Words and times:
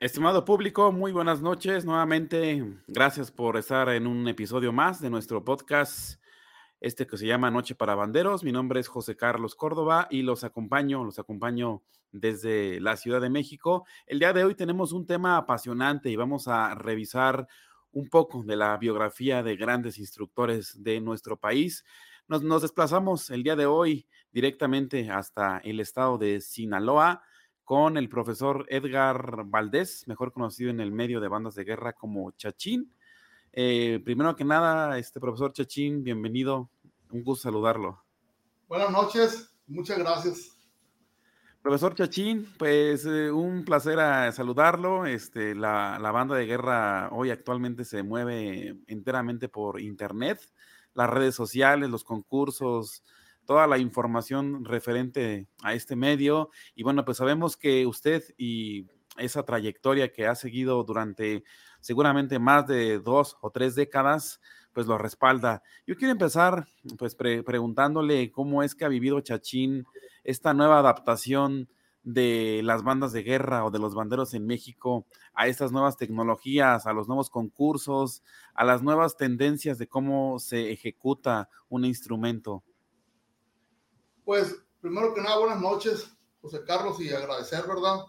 Estimado 0.00 0.46
público, 0.46 0.92
muy 0.92 1.12
buenas 1.12 1.42
noches. 1.42 1.84
Nuevamente, 1.84 2.64
gracias 2.88 3.30
por 3.30 3.58
estar 3.58 3.90
en 3.90 4.06
un 4.06 4.26
episodio 4.28 4.72
más 4.72 4.98
de 5.02 5.10
nuestro 5.10 5.44
podcast, 5.44 6.18
este 6.80 7.06
que 7.06 7.18
se 7.18 7.26
llama 7.26 7.50
Noche 7.50 7.74
para 7.74 7.94
Banderos. 7.94 8.42
Mi 8.42 8.50
nombre 8.50 8.80
es 8.80 8.88
José 8.88 9.14
Carlos 9.14 9.54
Córdoba 9.54 10.08
y 10.10 10.22
los 10.22 10.42
acompaño, 10.42 11.04
los 11.04 11.18
acompaño 11.18 11.82
desde 12.12 12.80
la 12.80 12.96
Ciudad 12.96 13.20
de 13.20 13.28
México. 13.28 13.84
El 14.06 14.20
día 14.20 14.32
de 14.32 14.42
hoy 14.42 14.54
tenemos 14.54 14.92
un 14.92 15.06
tema 15.06 15.36
apasionante 15.36 16.08
y 16.08 16.16
vamos 16.16 16.48
a 16.48 16.74
revisar 16.74 17.46
un 17.92 18.08
poco 18.08 18.42
de 18.42 18.56
la 18.56 18.78
biografía 18.78 19.42
de 19.42 19.56
grandes 19.56 19.98
instructores 19.98 20.82
de 20.82 21.02
nuestro 21.02 21.36
país. 21.36 21.84
Nos, 22.26 22.42
nos 22.42 22.62
desplazamos 22.62 23.28
el 23.28 23.42
día 23.42 23.54
de 23.54 23.66
hoy 23.66 24.06
directamente 24.32 25.10
hasta 25.10 25.58
el 25.58 25.78
estado 25.78 26.16
de 26.16 26.40
Sinaloa 26.40 27.22
con 27.70 27.96
el 27.96 28.08
profesor 28.08 28.66
Edgar 28.68 29.44
Valdés, 29.46 30.02
mejor 30.08 30.32
conocido 30.32 30.70
en 30.70 30.80
el 30.80 30.90
medio 30.90 31.20
de 31.20 31.28
bandas 31.28 31.54
de 31.54 31.62
guerra 31.62 31.92
como 31.92 32.32
Chachín. 32.32 32.92
Eh, 33.52 34.02
primero 34.04 34.34
que 34.34 34.42
nada, 34.44 34.98
este 34.98 35.20
profesor 35.20 35.52
Chachín, 35.52 36.02
bienvenido, 36.02 36.68
un 37.12 37.22
gusto 37.22 37.44
saludarlo. 37.44 38.02
Buenas 38.66 38.90
noches, 38.90 39.54
muchas 39.68 40.00
gracias. 40.00 40.58
Profesor 41.62 41.94
Chachín, 41.94 42.52
pues 42.58 43.06
eh, 43.06 43.30
un 43.30 43.64
placer 43.64 44.00
a 44.00 44.32
saludarlo. 44.32 45.06
Este, 45.06 45.54
la, 45.54 46.00
la, 46.00 46.10
banda 46.10 46.34
de 46.34 46.46
guerra 46.46 47.08
hoy 47.12 47.30
actualmente 47.30 47.84
se 47.84 48.02
mueve 48.02 48.80
enteramente 48.88 49.48
por 49.48 49.80
internet, 49.80 50.40
las 50.92 51.08
redes 51.08 51.36
sociales, 51.36 51.88
los 51.88 52.02
concursos, 52.02 53.04
toda 53.46 53.66
la 53.66 53.78
información 53.78 54.64
referente 54.64 55.48
a 55.62 55.74
este 55.74 55.96
medio. 55.96 56.50
Y 56.74 56.82
bueno, 56.82 57.04
pues 57.04 57.18
sabemos 57.18 57.56
que 57.56 57.86
usted 57.86 58.22
y 58.36 58.86
esa 59.16 59.44
trayectoria 59.44 60.12
que 60.12 60.26
ha 60.26 60.34
seguido 60.34 60.82
durante 60.84 61.44
seguramente 61.80 62.38
más 62.38 62.66
de 62.66 62.98
dos 62.98 63.36
o 63.40 63.50
tres 63.50 63.74
décadas, 63.74 64.40
pues 64.72 64.86
lo 64.86 64.98
respalda. 64.98 65.62
Yo 65.86 65.96
quiero 65.96 66.12
empezar 66.12 66.66
pues 66.98 67.14
preguntándole 67.14 68.30
cómo 68.30 68.62
es 68.62 68.74
que 68.74 68.84
ha 68.84 68.88
vivido 68.88 69.20
Chachín 69.20 69.84
esta 70.24 70.54
nueva 70.54 70.78
adaptación 70.78 71.68
de 72.02 72.62
las 72.64 72.82
bandas 72.82 73.12
de 73.12 73.22
guerra 73.22 73.64
o 73.64 73.70
de 73.70 73.78
los 73.78 73.94
banderos 73.94 74.32
en 74.34 74.46
México 74.46 75.06
a 75.34 75.48
estas 75.48 75.70
nuevas 75.70 75.96
tecnologías, 75.96 76.86
a 76.86 76.92
los 76.92 77.08
nuevos 77.08 77.28
concursos, 77.30 78.22
a 78.54 78.64
las 78.64 78.82
nuevas 78.82 79.16
tendencias 79.16 79.78
de 79.78 79.86
cómo 79.86 80.38
se 80.38 80.70
ejecuta 80.72 81.48
un 81.68 81.84
instrumento. 81.84 82.64
Pues, 84.30 84.54
primero 84.80 85.12
que 85.12 85.20
nada, 85.20 85.40
buenas 85.40 85.60
noches, 85.60 86.08
José 86.40 86.62
Carlos, 86.64 87.00
y 87.00 87.12
agradecer, 87.12 87.66
¿verdad? 87.66 88.04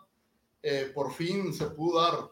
Eh, 0.61 0.91
por 0.94 1.11
fin 1.11 1.52
se 1.52 1.66
pudo 1.66 2.00
dar 2.00 2.30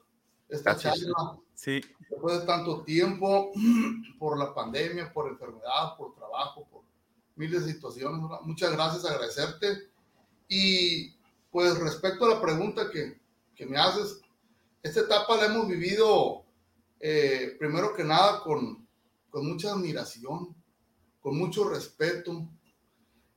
esta 0.48 0.76
charla. 0.76 1.40
Sí. 1.56 1.82
Después 2.08 2.40
de 2.40 2.46
tanto 2.46 2.84
tiempo, 2.84 3.52
por 4.20 4.38
la 4.38 4.54
pandemia, 4.54 5.12
por 5.12 5.28
enfermedad, 5.28 5.98
por 5.98 6.14
trabajo, 6.14 6.68
por 6.70 6.84
miles 7.36 7.66
de 7.66 7.74
situaciones. 7.74 8.22
¿verdad? 8.22 8.42
Muchas 8.44 8.72
gracias, 8.74 9.06
agradecerte. 9.06 9.90
Y 10.48 11.16
pues 11.50 11.80
respecto 11.80 12.26
a 12.26 12.36
la 12.36 12.42
pregunta 12.44 12.92
que, 12.92 13.20
que 13.56 13.66
me 13.66 13.80
haces, 13.80 14.22
esta 14.84 15.00
etapa 15.00 15.36
la 15.36 15.48
hemos 15.48 15.68
vivido 15.68 16.44
eh, 17.00 17.56
primero 17.58 17.96
que 17.96 18.04
nada 18.04 18.44
con, 18.44 18.88
con 19.32 19.48
mucha 19.48 19.72
admiración, 19.72 20.56
con 21.22 21.36
mucho 21.36 21.68
respeto, 21.68 22.48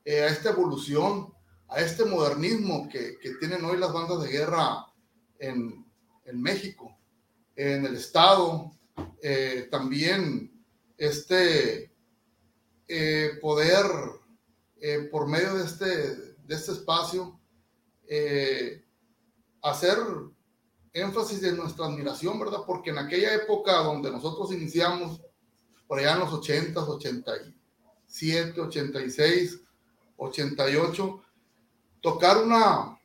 eh, 0.04 0.22
a 0.22 0.26
esta 0.28 0.50
evolución, 0.50 1.32
a 1.68 1.80
este 1.80 2.04
modernismo 2.04 2.88
que, 2.88 3.18
tienen 3.38 3.64
hoy 3.64 3.78
las 3.78 3.92
bandas 3.92 4.22
de 4.22 4.28
guerra 4.28 4.86
en, 5.38 5.84
México, 6.34 6.96
en 7.56 7.84
el 7.86 7.96
Estado, 7.96 8.72
eh, 9.22 9.68
también 9.70 10.64
este 10.96 11.92
eh, 12.88 13.30
poder, 13.40 13.86
por 15.10 15.28
medio 15.28 15.54
de 15.54 15.64
este, 15.64 15.86
de 15.86 16.54
este 16.54 16.72
espacio, 16.72 17.40
hacer 19.62 19.96
énfasis 20.92 21.40
de 21.40 21.52
nuestra 21.52 21.86
admiración, 21.86 22.38
¿verdad? 22.38 22.60
Porque 22.66 22.90
en 22.90 22.98
aquella 22.98 23.34
época 23.34 23.78
donde 23.78 24.10
nosotros 24.10 24.52
iniciamos, 24.52 25.22
por 25.86 25.98
allá 25.98 26.14
en 26.14 26.20
los 26.20 26.32
80, 26.32 26.80
87, 26.80 28.60
86, 28.60 29.60
88, 30.22 31.22
tocar 32.00 32.42
una, 32.42 32.98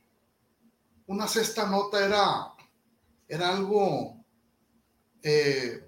una 1.08 1.28
sexta 1.28 1.68
nota 1.68 2.06
era, 2.06 2.54
era 3.28 3.56
algo, 3.56 4.24
eh, 5.22 5.84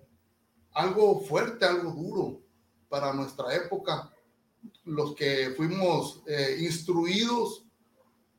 algo 0.73 1.21
fuerte, 1.21 1.65
algo 1.65 1.91
duro 1.91 2.41
para 2.87 3.13
nuestra 3.13 3.53
época. 3.55 4.11
Los 4.85 5.15
que 5.15 5.53
fuimos 5.55 6.23
eh, 6.27 6.57
instruidos 6.59 7.65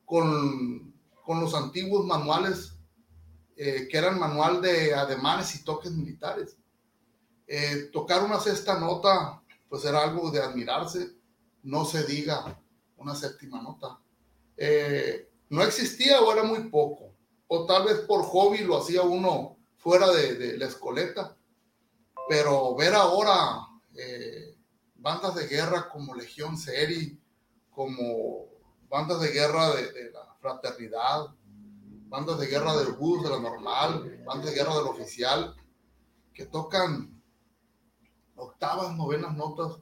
con, 0.05 0.93
con, 1.23 1.39
los 1.39 1.55
antiguos 1.55 2.05
manuales, 2.05 2.75
eh, 3.55 3.87
que 3.89 3.97
eran 3.97 4.19
manual 4.19 4.61
de 4.61 4.93
ademanes 4.93 5.55
y 5.55 5.63
toques 5.63 5.91
militares. 5.91 6.57
Eh, 7.47 7.89
tocar 7.91 8.23
una 8.23 8.39
sexta 8.39 8.79
nota, 8.79 9.41
pues 9.69 9.83
era 9.85 10.03
algo 10.03 10.31
de 10.31 10.41
admirarse, 10.41 11.15
no 11.63 11.85
se 11.85 12.05
diga 12.05 12.61
una 13.01 13.15
séptima 13.15 13.61
nota. 13.61 13.99
Eh, 14.57 15.29
no 15.49 15.63
existía 15.63 16.21
o 16.21 16.31
era 16.31 16.43
muy 16.43 16.69
poco, 16.69 17.13
o 17.47 17.65
tal 17.65 17.85
vez 17.85 17.99
por 18.01 18.23
hobby 18.23 18.59
lo 18.59 18.77
hacía 18.77 19.01
uno 19.01 19.57
fuera 19.77 20.09
de, 20.11 20.35
de 20.35 20.57
la 20.57 20.67
escoleta, 20.67 21.35
pero 22.29 22.75
ver 22.75 22.93
ahora 22.93 23.67
eh, 23.95 24.55
bandas 24.95 25.35
de 25.35 25.47
guerra 25.47 25.89
como 25.89 26.15
Legión 26.15 26.57
Seri, 26.57 27.19
como 27.71 28.45
bandas 28.89 29.19
de 29.21 29.29
guerra 29.29 29.75
de, 29.75 29.91
de, 29.91 30.11
la 30.11 30.35
fraternidad, 30.39 31.27
bandas 32.07 32.39
de 32.39 32.47
guerra 32.47 32.75
del 32.77 32.93
bus, 32.93 33.23
de 33.23 33.29
la 33.29 33.39
normal, 33.39 34.21
bandas 34.25 34.51
de 34.51 34.55
guerra 34.55 34.75
del 34.75 34.87
oficial, 34.87 35.55
que 36.33 36.45
tocan 36.45 37.21
octavas, 38.35 38.95
novenas 38.95 39.35
notas, 39.35 39.79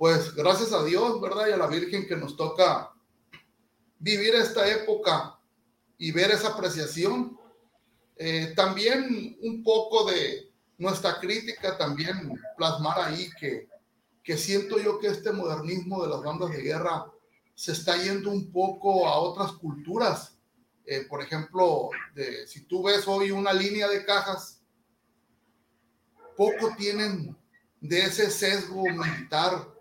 pues 0.00 0.34
gracias 0.34 0.72
a 0.72 0.82
Dios, 0.82 1.20
¿verdad? 1.20 1.48
Y 1.48 1.52
a 1.52 1.58
la 1.58 1.66
Virgen 1.66 2.08
que 2.08 2.16
nos 2.16 2.34
toca 2.34 2.90
vivir 3.98 4.34
esta 4.34 4.66
época 4.66 5.38
y 5.98 6.10
ver 6.10 6.30
esa 6.30 6.54
apreciación. 6.54 7.38
Eh, 8.16 8.54
también 8.56 9.36
un 9.42 9.62
poco 9.62 10.10
de 10.10 10.50
nuestra 10.78 11.20
crítica, 11.20 11.76
también 11.76 12.32
plasmar 12.56 12.98
ahí 12.98 13.28
que, 13.38 13.68
que 14.22 14.38
siento 14.38 14.78
yo 14.78 14.98
que 14.98 15.08
este 15.08 15.32
modernismo 15.32 16.02
de 16.02 16.08
las 16.08 16.22
bandas 16.22 16.48
de 16.48 16.62
guerra 16.62 17.04
se 17.54 17.72
está 17.72 18.02
yendo 18.02 18.30
un 18.30 18.50
poco 18.50 19.06
a 19.06 19.18
otras 19.18 19.52
culturas. 19.52 20.34
Eh, 20.86 21.04
por 21.10 21.22
ejemplo, 21.22 21.90
si 22.46 22.62
tú 22.62 22.84
ves 22.84 23.06
hoy 23.06 23.32
una 23.32 23.52
línea 23.52 23.86
de 23.86 24.02
cajas, 24.06 24.62
poco 26.38 26.74
tienen 26.78 27.36
de 27.82 28.04
ese 28.04 28.30
sesgo 28.30 28.82
militar 28.84 29.78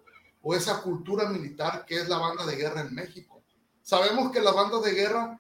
o 0.50 0.56
esa 0.56 0.82
cultura 0.82 1.30
militar 1.30 1.86
que 1.86 1.94
es 1.94 2.10
la 2.10 2.18
banda 2.18 2.44
de 2.44 2.56
guerra 2.56 2.82
en 2.82 2.96
México. 2.96 3.44
Sabemos 3.84 4.32
que 4.32 4.42
las 4.42 4.56
bandas 4.56 4.82
de 4.82 4.94
guerra 4.94 5.40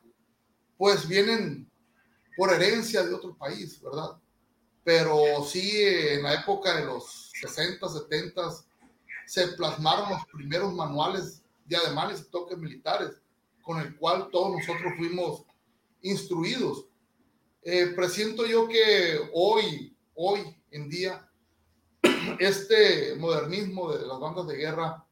pues 0.77 1.07
vienen 1.07 1.67
por 2.37 2.53
herencia 2.53 3.01
de 3.01 3.15
otro 3.15 3.35
país, 3.35 3.81
¿verdad? 3.81 4.19
Pero 4.83 5.43
sí 5.43 5.81
en 5.83 6.21
la 6.21 6.35
época 6.35 6.75
de 6.75 6.85
los 6.85 7.31
60, 7.41 7.89
70 7.89 8.51
se 9.25 9.47
plasmaron 9.49 10.11
los 10.11 10.25
primeros 10.27 10.71
manuales 10.75 11.41
de 11.65 11.77
ademanes 11.77 12.21
y 12.21 12.29
toques 12.29 12.59
militares 12.59 13.19
con 13.63 13.79
el 13.79 13.95
cual 13.95 14.29
todos 14.31 14.59
nosotros 14.59 14.93
fuimos 14.95 15.43
instruidos. 16.03 16.85
Eh, 17.63 17.93
presiento 17.95 18.45
yo 18.45 18.67
que 18.67 19.19
hoy, 19.33 19.97
hoy 20.13 20.55
en 20.69 20.87
día, 20.87 21.27
este 22.39 23.15
modernismo 23.15 23.91
de 23.91 24.05
las 24.05 24.19
bandas 24.19 24.47
de 24.47 24.55
guerra 24.55 25.05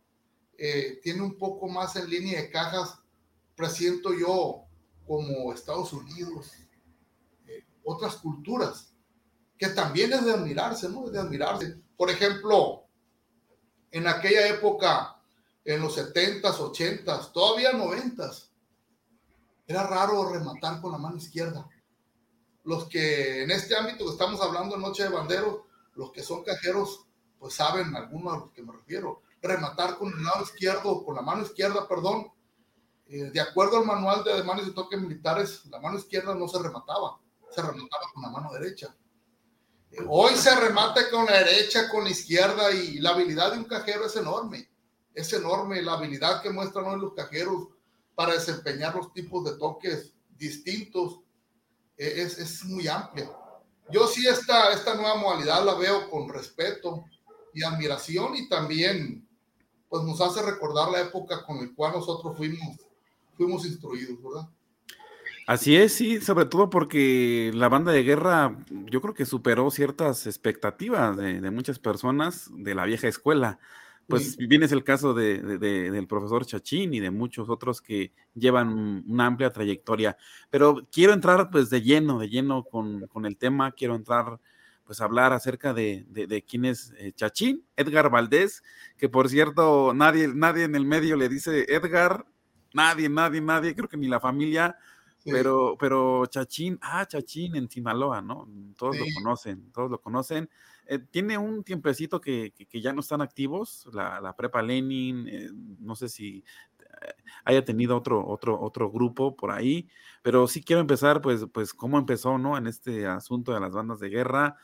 eh, 0.58 1.00
tiene 1.04 1.22
un 1.22 1.38
poco 1.38 1.68
más 1.68 1.96
en 1.96 2.10
línea 2.10 2.42
de 2.42 2.50
cajas, 2.50 3.00
presiento 3.56 4.14
yo, 4.14 4.64
como 5.06 5.54
Estados 5.54 5.94
Unidos, 5.94 6.52
eh, 7.48 7.66
otras 7.84 8.16
culturas, 8.18 8.94
que 9.58 9.68
también 9.70 10.14
es 10.14 10.26
de 10.26 10.34
admirarse, 10.34 10.90
¿no? 10.90 11.06
Es 11.06 11.12
de 11.14 11.20
admirarse. 11.20 11.80
por 11.96 12.10
ejemplo, 12.10 12.86
en 13.92 14.08
aquella 14.08 14.48
época, 14.48 15.20
en 15.64 15.82
los 15.82 15.98
70s, 15.98 16.42
80s, 16.42 17.32
todavía 17.32 17.72
90s, 17.72 18.50
era 19.66 19.86
raro 19.86 20.32
rematar 20.32 20.82
con 20.82 20.92
la 20.92 20.98
mano 20.98 21.18
izquierda. 21.18 21.68
Los 22.64 22.86
que 22.86 23.44
en 23.44 23.52
este 23.52 23.76
ámbito 23.76 24.06
que 24.06 24.12
estamos 24.12 24.42
hablando, 24.42 24.78
Noche 24.78 25.04
de 25.04 25.10
Banderos, 25.10 25.62
los 25.98 26.12
que 26.12 26.24
son 26.24 26.44
cajeros, 26.44 27.06
pues 27.40 27.56
saben 27.56 27.96
algunos 27.96 28.34
a 28.34 28.38
los 28.38 28.52
que 28.52 28.64
me 28.64 28.72
refiero. 28.72 29.24
Rematar 29.42 29.98
con 29.98 30.14
el 30.14 30.24
lado 30.24 30.44
izquierdo, 30.44 31.04
con 31.04 31.16
la 31.16 31.22
mano 31.22 31.44
izquierda, 31.44 31.88
perdón. 31.88 32.32
Eh, 33.08 33.32
de 33.32 33.42
acuerdo 33.42 33.78
al 33.78 33.86
manual 33.86 34.24
de 34.24 34.44
manos 34.44 34.68
y 34.68 34.74
toques 34.74 35.00
militares, 35.00 35.66
la 35.66 35.80
mano 35.80 35.98
izquierda 35.98 36.36
no 36.36 36.48
se 36.48 36.62
remataba, 36.62 37.20
se 37.50 37.62
remataba 37.62 38.04
con 38.14 38.24
la 38.24 38.30
mano 38.30 38.54
derecha. 38.54 38.96
Eh, 39.92 40.06
hoy 40.08 40.36
se 40.36 40.56
remata 40.56 41.10
con 41.10 41.26
la 41.26 41.44
derecha, 41.44 41.90
con 41.90 42.04
la 42.04 42.10
izquierda 42.10 42.72
y 42.72 43.00
la 43.00 43.12
habilidad 43.12 43.54
de 43.54 43.60
un 43.60 43.66
cajero 43.66 44.06
es 44.06 44.16
enorme. 44.16 44.70
Es 45.14 45.34
enorme 45.34 45.82
la 45.82 45.94
habilidad 45.94 46.42
que 46.42 46.52
muestran 46.52 46.86
hoy 46.86 47.00
los 47.00 47.14
cajeros 47.14 47.70
para 48.14 48.34
desempeñar 48.34 48.96
los 48.96 49.14
tipos 49.14 49.44
de 49.46 49.58
toques 49.58 50.14
distintos. 50.38 51.22
Eh, 51.98 52.14
es, 52.18 52.38
es 52.38 52.66
muy 52.66 52.88
amplia 52.88 53.32
yo 53.92 54.08
sí 54.08 54.28
esta, 54.28 54.72
esta 54.72 54.96
nueva 54.96 55.16
modalidad 55.16 55.64
la 55.66 55.76
veo 55.76 56.10
con 56.10 56.30
respeto 56.30 57.06
y 57.54 57.64
admiración 57.64 58.36
y 58.36 58.48
también 58.48 59.28
pues 59.90 60.04
nos 60.04 60.20
hace 60.22 60.42
recordar 60.42 60.92
la 60.92 61.02
época 61.02 61.44
con 61.46 61.58
la 61.58 61.74
cual 61.74 61.94
nosotros 61.94 62.36
fuimos, 62.36 62.78
fuimos 63.36 63.66
instruidos, 63.66 64.22
¿verdad? 64.22 64.50
Así 65.48 65.78
es, 65.78 65.94
sí, 65.94 66.20
sobre 66.20 66.46
todo 66.46 66.70
porque 66.70 67.52
la 67.54 67.70
banda 67.70 67.94
de 67.94 68.04
guerra 68.04 68.58
yo 68.70 69.02
creo 69.02 69.14
que 69.14 69.26
superó 69.26 69.72
ciertas 69.72 70.28
expectativas 70.28 71.16
de, 71.16 71.40
de 71.40 71.52
muchas 71.52 71.80
personas 71.80 72.50
de 72.52 72.76
la 72.76 72.84
vieja 72.84 73.08
escuela 73.08 73.58
pues 74.08 74.38
bien 74.38 74.64
es 74.64 74.72
el 74.72 74.84
caso 74.84 75.14
de, 75.14 75.40
del 75.40 76.08
profesor 76.08 76.46
Chachín 76.46 76.94
y 76.94 77.00
de 77.00 77.12
muchos 77.12 77.50
otros 77.50 77.82
que 77.82 78.14
llevan 78.34 79.04
una 79.08 79.26
amplia 79.26 79.52
trayectoria. 79.52 80.18
Pero 80.50 80.88
quiero 80.92 81.14
entrar 81.14 81.50
pues 81.50 81.70
de 81.70 81.82
lleno, 81.82 82.18
de 82.18 82.30
lleno 82.30 82.64
con, 82.64 83.08
el 83.26 83.38
tema, 83.38 83.72
quiero 83.74 83.96
entrar 83.96 84.40
pues 84.86 85.02
a 85.02 85.04
hablar 85.04 85.34
acerca 85.34 85.74
de, 85.74 86.06
quién 86.48 86.64
es 86.64 86.94
eh, 86.98 87.12
Chachín, 87.14 87.66
Edgar 87.76 88.10
Valdés, 88.10 88.64
que 88.98 89.10
por 89.10 89.28
cierto 89.28 89.94
nadie, 89.94 90.30
nadie 90.30 90.64
en 90.64 90.76
el 90.76 90.86
medio 90.86 91.18
le 91.18 91.28
dice 91.28 91.66
Edgar, 91.68 92.26
nadie, 92.74 93.10
nadie, 93.10 93.42
nadie, 93.42 93.76
creo 93.76 93.90
que 93.90 93.98
ni 93.98 94.08
la 94.08 94.22
familia, 94.22 94.78
pero, 95.32 95.76
pero 95.80 96.26
Chachín, 96.26 96.80
ah, 96.82 97.06
Chachín 97.06 97.56
en 97.56 97.70
Sinaloa, 97.70 98.22
¿no? 98.22 98.48
Todos 98.78 98.98
lo 98.98 99.06
conocen, 99.16 99.72
todos 99.72 99.92
lo 99.92 100.02
conocen. 100.02 100.50
Eh, 100.86 101.00
tiene 101.00 101.38
un 101.38 101.64
tiempecito 101.64 102.22
que, 102.22 102.54
ya 102.72 102.94
no 102.94 103.02
están 103.02 103.22
activos, 103.22 103.88
la, 103.94 104.34
prepa 104.38 104.62
Lenin, 104.62 105.28
eh, 105.28 105.50
no 105.80 105.96
sé 105.96 106.08
si 106.08 106.44
eh, 107.02 107.14
haya 107.44 107.66
tenido 107.66 107.98
otro, 107.98 108.26
otro, 108.26 108.60
otro 108.60 108.90
grupo 108.90 109.36
por 109.36 109.52
ahí, 109.52 109.88
pero 110.22 110.48
sí 110.48 110.64
quiero 110.64 110.80
empezar, 110.80 111.22
pues, 111.22 111.46
pues, 111.52 111.74
cómo 111.74 111.98
empezó, 111.98 112.38
¿no? 112.38 112.58
En 112.58 112.68
este 112.68 113.06
asunto 113.06 113.54
de 113.54 113.60
las 113.60 113.72
bandas 113.72 114.00
de 114.00 114.10
guerra, 114.10 114.56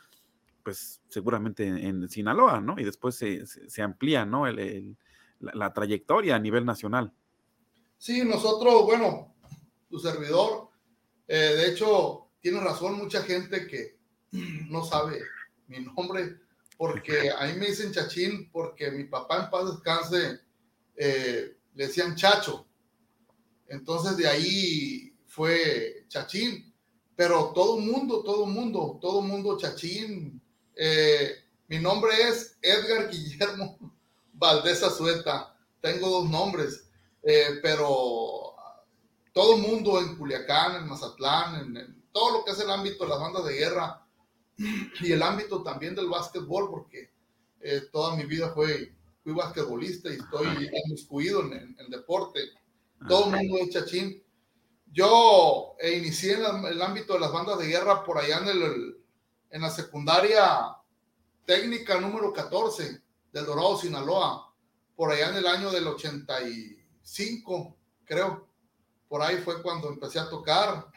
pues 0.64 1.02
seguramente 1.10 1.68
en, 1.68 2.08
Sinaloa, 2.08 2.62
¿no? 2.62 2.76
Y 2.78 2.86
después 2.86 3.16
se, 3.16 3.82
amplía, 3.82 4.26
¿no? 4.26 4.46
la, 5.40 5.74
trayectoria 5.74 6.38
a 6.38 6.40
nivel 6.40 6.66
nacional. 6.66 7.12
Sí, 7.98 8.24
nosotros, 8.24 8.84
bueno, 8.86 9.33
tu 9.94 10.00
servidor, 10.00 10.70
de 11.28 11.70
hecho, 11.70 12.24
tiene 12.42 12.60
razón 12.60 12.98
mucha 12.98 13.22
gente 13.22 13.68
que 13.68 14.00
no 14.70 14.84
sabe 14.84 15.22
mi 15.68 15.80
nombre, 15.80 16.40
porque 16.78 17.32
a 17.32 17.46
mí 17.46 17.54
me 17.54 17.68
dicen 17.68 17.92
Chachín, 17.92 18.50
porque 18.52 18.92
mi 18.92 19.04
papá 19.06 19.44
en 19.44 19.50
paz 19.50 19.72
descanse 19.72 20.40
eh, 20.96 21.58
le 21.74 21.88
decían 21.88 22.16
Chacho. 22.16 22.68
Entonces 23.68 24.18
de 24.18 24.28
ahí 24.28 25.16
fue 25.26 26.06
Chachín. 26.10 26.74
Pero 27.16 27.54
todo 27.54 27.78
mundo, 27.80 28.24
todo 28.24 28.46
mundo, 28.48 28.98
todo 29.00 29.22
mundo 29.22 29.58
Chachín. 29.58 30.42
Eh, 30.76 31.32
mi 31.68 31.80
nombre 31.80 32.12
es 32.28 32.58
Edgar 32.62 33.10
Guillermo 33.10 33.78
Valdés 34.34 34.84
Azueta. 34.84 35.56
Tengo 35.80 36.10
dos 36.10 36.30
nombres, 36.30 36.90
eh, 37.22 37.60
pero 37.62 38.43
todo 39.34 39.58
mundo 39.58 40.00
en 40.00 40.16
Culiacán, 40.16 40.76
en 40.76 40.88
Mazatlán, 40.88 41.76
en, 41.78 42.04
todo 42.12 42.38
lo 42.38 42.46
que 42.46 42.52
es 42.52 42.60
el 42.60 42.70
ámbito 42.70 43.04
de 43.04 43.10
las 43.10 43.20
bandas 43.20 43.44
de 43.46 43.54
guerra, 43.54 44.06
y 44.56 45.12
el 45.12 45.24
ámbito 45.24 45.64
también 45.64 45.96
del 45.96 46.08
básquetbol, 46.08 46.70
porque 46.70 47.12
eh, 47.60 47.82
toda 47.92 48.16
mi 48.16 48.26
vida 48.26 48.52
fue, 48.54 48.96
fui 49.24 49.34
basquetbolista 49.34 50.10
y 50.10 50.18
estoy 50.18 50.70
inmiscuido 50.86 51.42
en, 51.42 51.76
el 51.78 51.90
deporte. 51.90 52.40
Todo 53.08 53.26
el 53.26 53.48
mundo 53.48 53.58
es 53.58 53.72
chachín. 53.72 54.22
Yo 54.92 55.76
eh, 55.80 55.98
inicié 55.98 56.34
en 56.34 56.66
el, 56.66 56.82
ámbito 56.82 57.14
de 57.14 57.20
las 57.20 57.32
bandas 57.32 57.58
de 57.58 57.66
guerra 57.66 58.04
por 58.04 58.20
allá 58.20 58.38
en, 58.38 58.48
el, 58.50 58.98
en 59.50 59.62
la 59.62 59.72
secundaria 59.72 60.78
técnica 61.46 62.00
número 62.00 62.32
14 62.32 63.02
del 63.32 63.46
Dorado, 63.46 63.78
Sinaloa, 63.80 64.54
por 64.96 65.12
allá 65.12 65.30
en 65.30 65.38
el 65.38 65.48
año 65.48 65.72
del 65.72 65.88
85, 65.88 67.76
creo. 68.06 68.53
Por 69.14 69.22
ahí 69.22 69.38
fue 69.38 69.62
cuando 69.62 69.90
empecé 69.90 70.18
a 70.18 70.28
tocar 70.28 70.88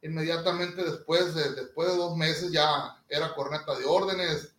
inmediatamente 0.00 0.84
después 0.84 1.34
de, 1.34 1.54
después 1.54 1.88
de 1.88 1.96
dos 1.96 2.16
meses 2.16 2.52
ya 2.52 3.02
era 3.08 3.34
corneta 3.34 3.76
de 3.76 3.84
órdenes. 3.84 4.54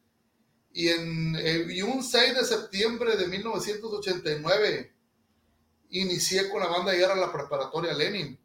Y, 0.73 0.89
en, 0.89 1.33
eh, 1.37 1.81
un 1.81 2.03
6 2.03 2.35
de 2.35 2.43
septiembre 2.43 3.15
de 3.15 3.27
1989 3.29 4.93
inicié 5.91 6.49
con 6.49 6.59
la 6.59 6.67
banda 6.67 6.91
de 6.91 6.97
guerra 6.97 7.15
la 7.15 7.31
preparatoria 7.31 7.93
Lenin. 7.93 8.37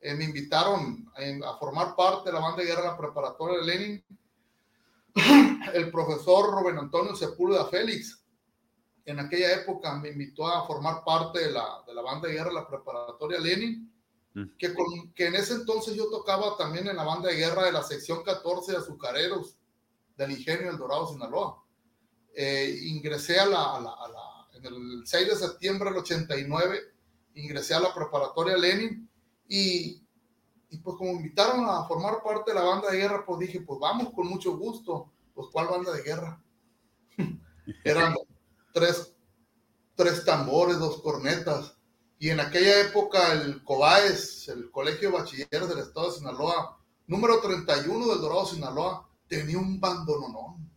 Eh, 0.00 0.14
me 0.14 0.24
invitaron 0.24 1.12
a, 1.44 1.58
formar 1.58 1.94
parte 1.94 2.30
de 2.30 2.36
la 2.36 2.40
banda 2.40 2.62
de 2.62 2.68
guerra 2.68 2.84
la 2.84 2.96
preparatoria 2.96 3.60
Lenin 3.60 4.02
el 5.74 5.90
profesor 5.90 6.54
Rubén 6.54 6.78
Antonio 6.78 7.14
Sepúlveda 7.14 7.66
Félix. 7.66 8.23
En 9.06 9.20
aquella 9.20 9.54
época 9.54 9.94
me 9.96 10.10
invitó 10.10 10.46
a 10.46 10.66
formar 10.66 11.04
parte 11.04 11.40
de 11.40 11.50
la, 11.50 11.82
de 11.86 11.94
la 11.94 12.02
banda 12.02 12.28
de 12.28 12.34
guerra 12.34 12.52
la 12.52 12.66
preparatoria 12.66 13.38
Lenin 13.38 13.92
que, 14.58 14.74
con, 14.74 15.12
que 15.12 15.26
en 15.26 15.36
ese 15.36 15.54
entonces 15.54 15.94
yo 15.94 16.10
tocaba 16.10 16.56
también 16.56 16.88
en 16.88 16.96
la 16.96 17.04
banda 17.04 17.28
de 17.28 17.36
guerra 17.36 17.64
de 17.64 17.72
la 17.72 17.84
sección 17.84 18.24
14 18.24 18.72
de 18.72 18.78
azucareros 18.78 19.56
del 20.16 20.32
Ingenio 20.32 20.66
del 20.66 20.78
Dorado, 20.78 21.06
Sinaloa. 21.08 21.62
Eh, 22.34 22.80
ingresé 22.82 23.38
a 23.38 23.46
la, 23.46 23.76
a 23.76 23.80
la, 23.80 23.90
a 23.90 24.08
la, 24.08 24.48
en 24.54 24.64
el 24.66 25.06
6 25.06 25.28
de 25.28 25.36
septiembre 25.36 25.90
del 25.90 26.00
89, 26.00 26.80
ingresé 27.34 27.74
a 27.74 27.80
la 27.80 27.94
preparatoria 27.94 28.56
Lenin 28.56 29.08
y, 29.48 30.02
y 30.70 30.78
pues 30.78 30.96
como 30.96 31.12
invitaron 31.12 31.64
a 31.68 31.84
formar 31.84 32.20
parte 32.24 32.50
de 32.50 32.58
la 32.58 32.64
banda 32.64 32.90
de 32.90 32.98
guerra, 32.98 33.24
pues 33.24 33.38
dije, 33.38 33.60
pues 33.60 33.78
vamos 33.78 34.12
con 34.12 34.26
mucho 34.26 34.56
gusto. 34.56 35.12
Pues 35.32 35.48
¿cuál 35.52 35.68
banda 35.68 35.92
de 35.92 36.02
guerra? 36.02 36.42
Eran 37.84 38.14
tres, 38.74 39.14
tres 39.94 40.24
tambores, 40.24 40.78
dos 40.78 41.00
cornetas, 41.00 41.78
y 42.18 42.30
en 42.30 42.40
aquella 42.40 42.80
época 42.80 43.32
el 43.32 43.62
COBAES, 43.62 44.48
el 44.48 44.70
Colegio 44.70 45.12
de 45.12 45.66
del 45.66 45.78
Estado 45.78 46.10
de 46.10 46.18
Sinaloa, 46.18 46.78
número 47.06 47.40
31 47.40 48.06
del 48.06 48.20
Dorado, 48.20 48.46
Sinaloa, 48.46 49.08
tenía 49.28 49.58
un 49.58 49.80
bandononón. 49.80 50.68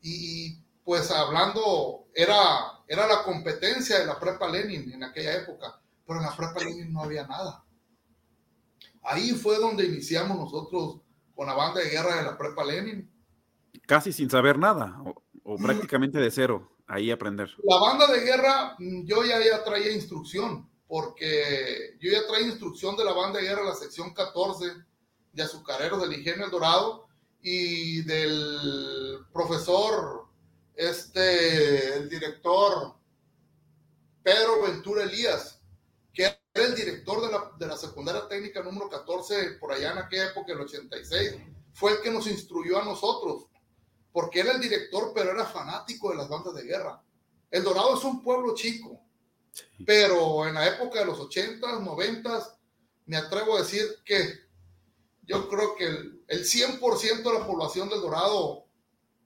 Y 0.00 0.58
pues 0.84 1.10
hablando, 1.10 2.06
era, 2.14 2.82
era 2.86 3.06
la 3.06 3.22
competencia 3.24 3.98
de 3.98 4.06
la 4.06 4.18
prepa 4.18 4.48
Lenin 4.48 4.92
en 4.92 5.04
aquella 5.04 5.36
época, 5.36 5.80
pero 6.06 6.20
en 6.20 6.26
la 6.26 6.36
prepa 6.36 6.60
Lenin 6.60 6.92
no 6.92 7.02
había 7.02 7.26
nada. 7.26 7.64
Ahí 9.02 9.32
fue 9.32 9.58
donde 9.58 9.86
iniciamos 9.86 10.38
nosotros 10.38 11.00
con 11.34 11.46
la 11.46 11.54
banda 11.54 11.80
de 11.80 11.90
guerra 11.90 12.16
de 12.16 12.24
la 12.24 12.38
prepa 12.38 12.64
Lenin. 12.64 13.10
Casi 13.86 14.12
sin 14.12 14.30
saber 14.30 14.58
nada, 14.58 15.02
o 15.44 15.56
prácticamente 15.56 16.18
de 16.18 16.30
cero 16.30 16.71
ahí 16.86 17.10
aprender. 17.10 17.50
La 17.64 17.78
banda 17.78 18.06
de 18.06 18.20
guerra, 18.20 18.76
mm, 18.78 19.04
yo 19.04 19.24
ya, 19.24 19.44
ya 19.44 19.64
traía 19.64 19.92
instrucción, 19.92 20.68
porque 20.86 21.96
yo 22.00 22.10
ya 22.12 22.26
traía 22.26 22.48
instrucción 22.48 22.96
de 22.96 23.04
la 23.04 23.12
banda 23.12 23.38
de 23.38 23.46
guerra, 23.46 23.64
la 23.64 23.74
sección 23.74 24.12
14 24.12 24.66
de 25.32 25.42
Azucareros 25.42 26.00
del 26.02 26.18
Ingenio 26.18 26.44
El 26.44 26.50
Dorado 26.50 27.08
y 27.40 28.02
del 28.02 29.20
profesor, 29.32 30.26
este, 30.74 31.96
el 31.96 32.08
director 32.08 32.94
Pedro 34.22 34.62
Ventura 34.62 35.04
Elías, 35.04 35.60
que 36.12 36.24
era 36.24 36.38
el 36.54 36.74
director 36.74 37.22
de 37.22 37.32
la, 37.32 37.52
de 37.58 37.66
la 37.66 37.76
secundaria 37.76 38.28
técnica 38.28 38.62
número 38.62 38.88
14 38.88 39.52
por 39.58 39.72
allá 39.72 39.92
en 39.92 39.98
aquella 39.98 40.30
época, 40.30 40.52
el 40.52 40.60
86, 40.60 41.36
fue 41.72 41.92
el 41.92 42.00
que 42.02 42.10
nos 42.10 42.26
instruyó 42.26 42.78
a 42.78 42.84
nosotros 42.84 43.46
porque 44.12 44.40
era 44.40 44.52
el 44.52 44.60
director, 44.60 45.12
pero 45.14 45.30
era 45.30 45.46
fanático 45.46 46.10
de 46.10 46.16
las 46.16 46.28
bandas 46.28 46.54
de 46.54 46.62
guerra. 46.62 47.02
El 47.50 47.64
Dorado 47.64 47.96
es 47.96 48.04
un 48.04 48.22
pueblo 48.22 48.54
chico, 48.54 49.00
pero 49.84 50.46
en 50.46 50.54
la 50.54 50.66
época 50.66 51.00
de 51.00 51.06
los 51.06 51.18
80, 51.18 51.80
90, 51.80 52.58
me 53.06 53.16
atrevo 53.16 53.56
a 53.56 53.60
decir 53.60 53.82
que 54.04 54.40
yo 55.22 55.48
creo 55.48 55.74
que 55.76 55.86
el, 55.86 56.44
100% 56.44 57.22
de 57.22 57.38
la 57.38 57.46
población 57.46 57.88
del 57.88 58.00
Dorado 58.00 58.66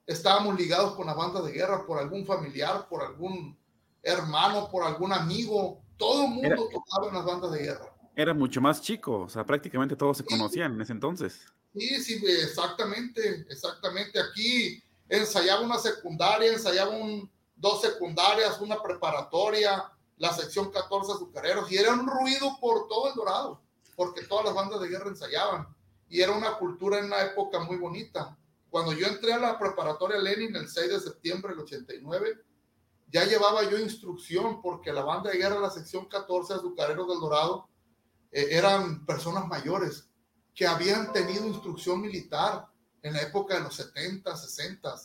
estábamos 0.05 0.57
ligados 0.57 0.93
con 0.93 1.07
la 1.07 1.13
banda 1.13 1.41
de 1.41 1.51
guerra 1.51 1.85
por 1.85 1.99
algún 1.99 2.25
familiar, 2.25 2.87
por 2.87 3.03
algún 3.03 3.57
hermano, 4.03 4.69
por 4.69 4.83
algún 4.83 5.11
amigo. 5.11 5.81
Todo 5.97 6.25
el 6.25 6.31
mundo 6.31 6.69
tocaba 6.71 7.07
en 7.07 7.13
las 7.15 7.25
bandas 7.25 7.51
de 7.51 7.59
guerra. 7.59 7.93
Era 8.15 8.33
mucho 8.33 8.61
más 8.61 8.81
chico, 8.81 9.21
o 9.21 9.29
sea, 9.29 9.45
prácticamente 9.45 9.95
todos 9.95 10.17
se 10.17 10.25
conocían 10.25 10.73
en 10.73 10.81
ese 10.81 10.93
entonces. 10.93 11.45
Sí, 11.77 12.01
sí, 12.01 12.25
exactamente, 12.25 13.45
exactamente. 13.49 14.19
Aquí 14.19 14.81
ensayaba 15.07 15.61
una 15.61 15.77
secundaria, 15.77 16.51
ensayaba 16.51 16.89
un, 16.89 17.29
dos 17.55 17.81
secundarias, 17.81 18.59
una 18.59 18.81
preparatoria, 18.81 19.91
la 20.17 20.33
sección 20.33 20.71
14 20.71 21.11
azucareros, 21.11 21.71
y 21.71 21.77
era 21.77 21.93
un 21.93 22.07
ruido 22.07 22.57
por 22.59 22.87
todo 22.87 23.09
el 23.09 23.15
Dorado, 23.15 23.61
porque 23.95 24.23
todas 24.23 24.45
las 24.45 24.55
bandas 24.55 24.81
de 24.81 24.87
guerra 24.87 25.09
ensayaban, 25.09 25.67
y 26.09 26.21
era 26.21 26.31
una 26.31 26.57
cultura 26.57 26.97
en 26.97 27.05
una 27.05 27.21
época 27.21 27.59
muy 27.59 27.77
bonita. 27.77 28.35
Cuando 28.71 28.93
yo 28.93 29.05
entré 29.05 29.33
a 29.33 29.37
la 29.37 29.59
preparatoria 29.59 30.17
Lenin 30.17 30.55
el 30.55 30.67
6 30.67 30.89
de 30.89 30.99
septiembre 30.99 31.51
del 31.51 31.61
89, 31.61 32.39
ya 33.09 33.23
llevaba 33.25 33.69
yo 33.69 33.77
instrucción, 33.77 34.63
porque 34.63 34.91
la 34.91 35.03
banda 35.03 35.29
de 35.29 35.37
guerra, 35.37 35.59
la 35.59 35.69
sección 35.69 36.05
14 36.05 36.55
azucareros 36.55 37.07
del 37.07 37.19
Dorado, 37.19 37.69
eh, 38.31 38.47
eran 38.51 39.05
personas 39.05 39.47
mayores 39.47 40.06
que 40.57 40.65
habían 40.65 41.13
tenido 41.13 41.45
instrucción 41.45 42.01
militar 42.01 42.67
en 43.03 43.13
la 43.13 43.21
época 43.21 43.53
de 43.53 43.61
los 43.61 43.75
70, 43.75 44.35
60. 44.35 44.95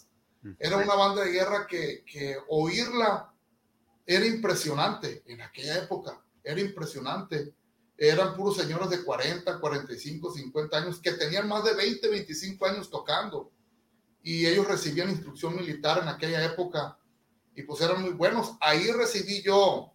Era 0.58 0.78
una 0.78 0.94
banda 0.94 1.22
de 1.22 1.30
guerra 1.30 1.66
que, 1.66 2.02
que 2.06 2.38
oírla 2.48 3.30
era 4.06 4.26
impresionante 4.26 5.22
en 5.26 5.42
aquella 5.42 5.76
época, 5.76 6.24
era 6.42 6.58
impresionante. 6.58 7.54
Eran 7.98 8.34
puros 8.34 8.56
señores 8.56 8.88
de 8.88 9.04
40, 9.04 9.60
45, 9.60 10.32
50 10.32 10.76
años 10.78 10.98
que 10.98 11.12
tenían 11.12 11.46
más 11.46 11.64
de 11.64 11.74
20, 11.74 12.08
25 12.08 12.66
años 12.66 12.88
tocando 12.88 13.52
y 14.22 14.46
ellos 14.46 14.66
recibían 14.66 15.10
instrucción 15.10 15.54
militar 15.54 15.98
en 16.00 16.08
aquella 16.08 16.42
época 16.46 16.98
y 17.54 17.62
pues 17.62 17.82
eran 17.82 18.00
muy 18.00 18.12
buenos. 18.12 18.56
Ahí 18.58 18.90
recibí 18.90 19.42
yo 19.42 19.92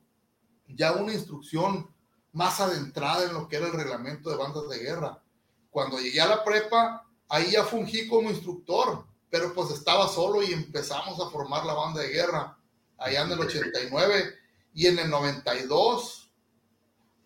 ya 0.68 0.94
una 0.94 1.14
instrucción 1.14 1.92
más 2.32 2.60
adentrada 2.60 3.24
en 3.24 3.34
lo 3.34 3.48
que 3.48 3.56
era 3.56 3.66
el 3.66 3.74
reglamento 3.74 4.30
de 4.30 4.38
bandas 4.38 4.70
de 4.70 4.78
guerra. 4.78 5.24
Cuando 5.78 6.00
llegué 6.00 6.20
a 6.22 6.28
la 6.28 6.44
prepa, 6.44 7.08
ahí 7.30 7.52
ya 7.52 7.64
fungí 7.64 8.08
como 8.08 8.32
instructor, 8.32 9.06
pero 9.30 9.54
pues 9.54 9.70
estaba 9.70 10.08
solo 10.08 10.42
y 10.42 10.52
empezamos 10.52 11.20
a 11.20 11.30
formar 11.30 11.68
la 11.68 11.76
banda 11.76 12.02
de 12.02 12.08
guerra 12.08 12.58
allá 12.98 13.22
en 13.22 13.32
el 13.34 13.40
89 13.42 14.34
y 14.74 14.88
en 14.88 14.98
el 14.98 15.08
92, 15.08 16.34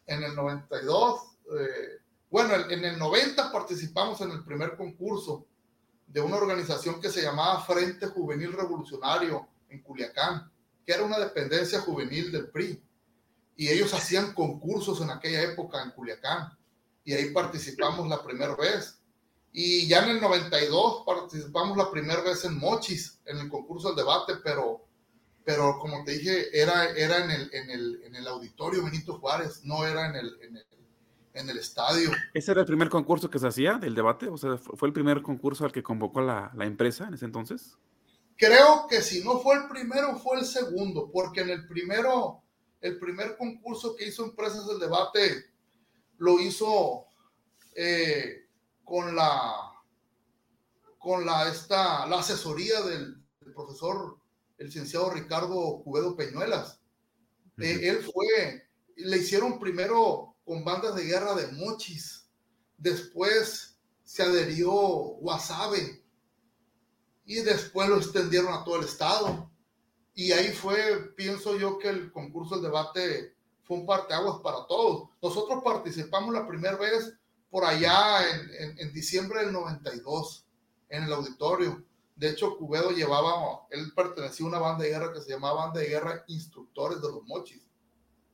en 0.05 0.24
el 0.24 0.36
92, 0.36 1.38
eh, 1.58 2.01
bueno, 2.29 2.55
en 2.70 2.84
el 2.84 3.00
90 3.00 3.53
participamos 3.53 4.20
en 4.20 4.31
el 4.31 4.43
primer 4.43 4.75
concurso 4.75 5.46
de 6.05 6.20
una 6.20 6.36
organización 6.36 7.00
que 7.00 7.10
se 7.10 7.22
llamaba 7.22 7.62
Frente 7.62 8.08
Juvenil 8.08 8.51
Revolucionario 8.51 9.48
en 9.70 9.81
Culiacán, 9.81 10.51
que 10.86 10.91
era 10.91 11.05
una 11.05 11.20
dependencia 11.20 11.79
juvenil 11.79 12.34
del 12.34 12.50
PRI. 12.50 12.84
Y 13.55 13.70
ellos 13.70 13.93
hacían 13.93 14.34
concursos 14.34 15.00
en 15.00 15.10
aquella 15.10 15.41
época 15.41 15.81
en 15.81 15.91
Culiacán. 15.91 16.51
Y 17.03 17.13
ahí 17.13 17.31
participamos 17.31 18.08
la 18.08 18.24
primera 18.24 18.55
vez. 18.55 19.01
Y 19.53 19.88
ya 19.88 20.03
en 20.03 20.12
el 20.12 20.22
92 20.22 21.03
participamos 21.05 21.77
la 21.77 21.91
primera 21.91 22.22
vez 22.22 22.46
en 22.46 22.58
Mochis, 22.58 23.20
en 23.25 23.38
el 23.38 23.50
concurso 23.50 23.89
del 23.89 23.98
debate, 23.98 24.36
pero, 24.43 24.86
pero 25.43 25.77
como 25.79 26.03
te 26.05 26.13
dije, 26.13 26.58
era, 26.58 26.91
era 26.91 27.25
en, 27.25 27.31
el, 27.31 27.50
en, 27.53 27.70
el, 27.70 28.03
en 28.03 28.15
el 28.15 28.27
auditorio 28.27 28.84
Benito 28.84 29.20
Juárez, 29.20 29.62
no 29.63 29.86
era 29.86 30.08
en 30.08 30.15
el, 30.15 30.38
en 30.41 30.58
el, 30.58 30.65
en 31.34 31.50
el 31.50 31.58
estadio. 31.58 32.12
¿Ese 32.34 32.51
era 32.51 32.62
el 32.62 32.67
primer 32.67 32.89
concurso 32.89 33.29
que 33.29 33.39
se 33.39 33.48
hacía 33.48 33.77
del 33.77 33.96
debate? 33.96 34.29
O 34.29 34.38
sea, 34.38 34.58
¿fue 34.58 34.88
el 34.88 34.93
primer 34.93 35.22
concurso 35.22 35.65
al 35.65 35.72
que 35.72 35.84
convocó 35.84 36.22
la, 36.22 36.51
la 36.55 36.65
empresa 36.65 37.08
en 37.08 37.15
ese 37.15 37.25
entonces? 37.25 37.77
Creo 38.38 38.88
que 38.89 39.01
si 39.01 39.24
no 39.24 39.39
fue 39.39 39.55
el 39.55 39.67
primero, 39.67 40.17
fue 40.17 40.39
el 40.39 40.46
segundo, 40.46 41.12
porque 41.12 41.41
en 41.41 41.50
el 41.50 41.67
primero, 41.67 42.41
el 42.79 42.98
primer 42.98 43.38
concurso 43.38 43.96
que 43.96 44.08
hizo 44.08 44.24
Empresas 44.24 44.65
del 44.67 44.79
Debate 44.79 45.51
lo 46.21 46.39
hizo 46.39 47.07
eh, 47.75 48.47
con 48.83 49.15
la 49.15 49.71
con 50.99 51.25
la, 51.25 51.49
esta, 51.49 52.05
la 52.05 52.19
asesoría 52.19 52.79
del, 52.83 53.25
profesor, 53.55 54.19
el 54.59 54.67
licenciado 54.67 55.09
Ricardo 55.09 55.81
Cubedo 55.83 56.15
Peñuelas. 56.15 56.79
Eh, 57.57 57.89
él 57.89 58.03
fue, 58.03 58.69
le 58.97 59.17
hicieron 59.17 59.59
primero 59.59 60.35
con 60.43 60.63
bandas 60.63 60.93
de 60.93 61.05
guerra 61.05 61.33
de 61.33 61.51
mochis, 61.53 62.29
después 62.77 63.79
se 64.03 64.21
adherió 64.21 64.71
Wasabe 64.71 66.05
y 67.25 67.37
después 67.37 67.89
lo 67.89 67.97
extendieron 67.97 68.53
a 68.53 68.63
todo 68.63 68.77
el 68.77 68.85
estado. 68.85 69.51
Y 70.13 70.33
ahí 70.33 70.51
fue, 70.51 71.15
pienso 71.15 71.57
yo, 71.57 71.79
que 71.79 71.89
el 71.89 72.11
concurso 72.11 72.55
del 72.55 72.65
debate 72.65 73.35
fue 73.71 73.79
un 73.79 73.85
parteaguas 73.85 74.41
para 74.43 74.67
todos. 74.67 75.07
Nosotros 75.21 75.63
participamos 75.63 76.33
la 76.33 76.45
primera 76.45 76.75
vez 76.75 77.17
por 77.49 77.63
allá 77.63 78.19
en, 78.29 78.77
en, 78.77 78.91
diciembre 78.91 79.45
del 79.45 79.53
92 79.53 80.45
en 80.89 81.03
el 81.03 81.13
auditorio. 81.13 81.81
De 82.13 82.31
hecho, 82.31 82.57
Cubedo 82.57 82.91
llevaba, 82.91 83.65
él 83.69 83.93
pertenecía 83.95 84.45
a 84.45 84.49
una 84.49 84.59
banda 84.59 84.83
de 84.83 84.89
guerra 84.89 85.13
que 85.13 85.21
se 85.21 85.29
llamaba 85.29 85.67
Banda 85.67 85.79
de 85.79 85.87
Guerra 85.87 86.25
Instructores 86.27 87.01
de 87.01 87.13
los 87.13 87.23
Mochis. 87.23 87.65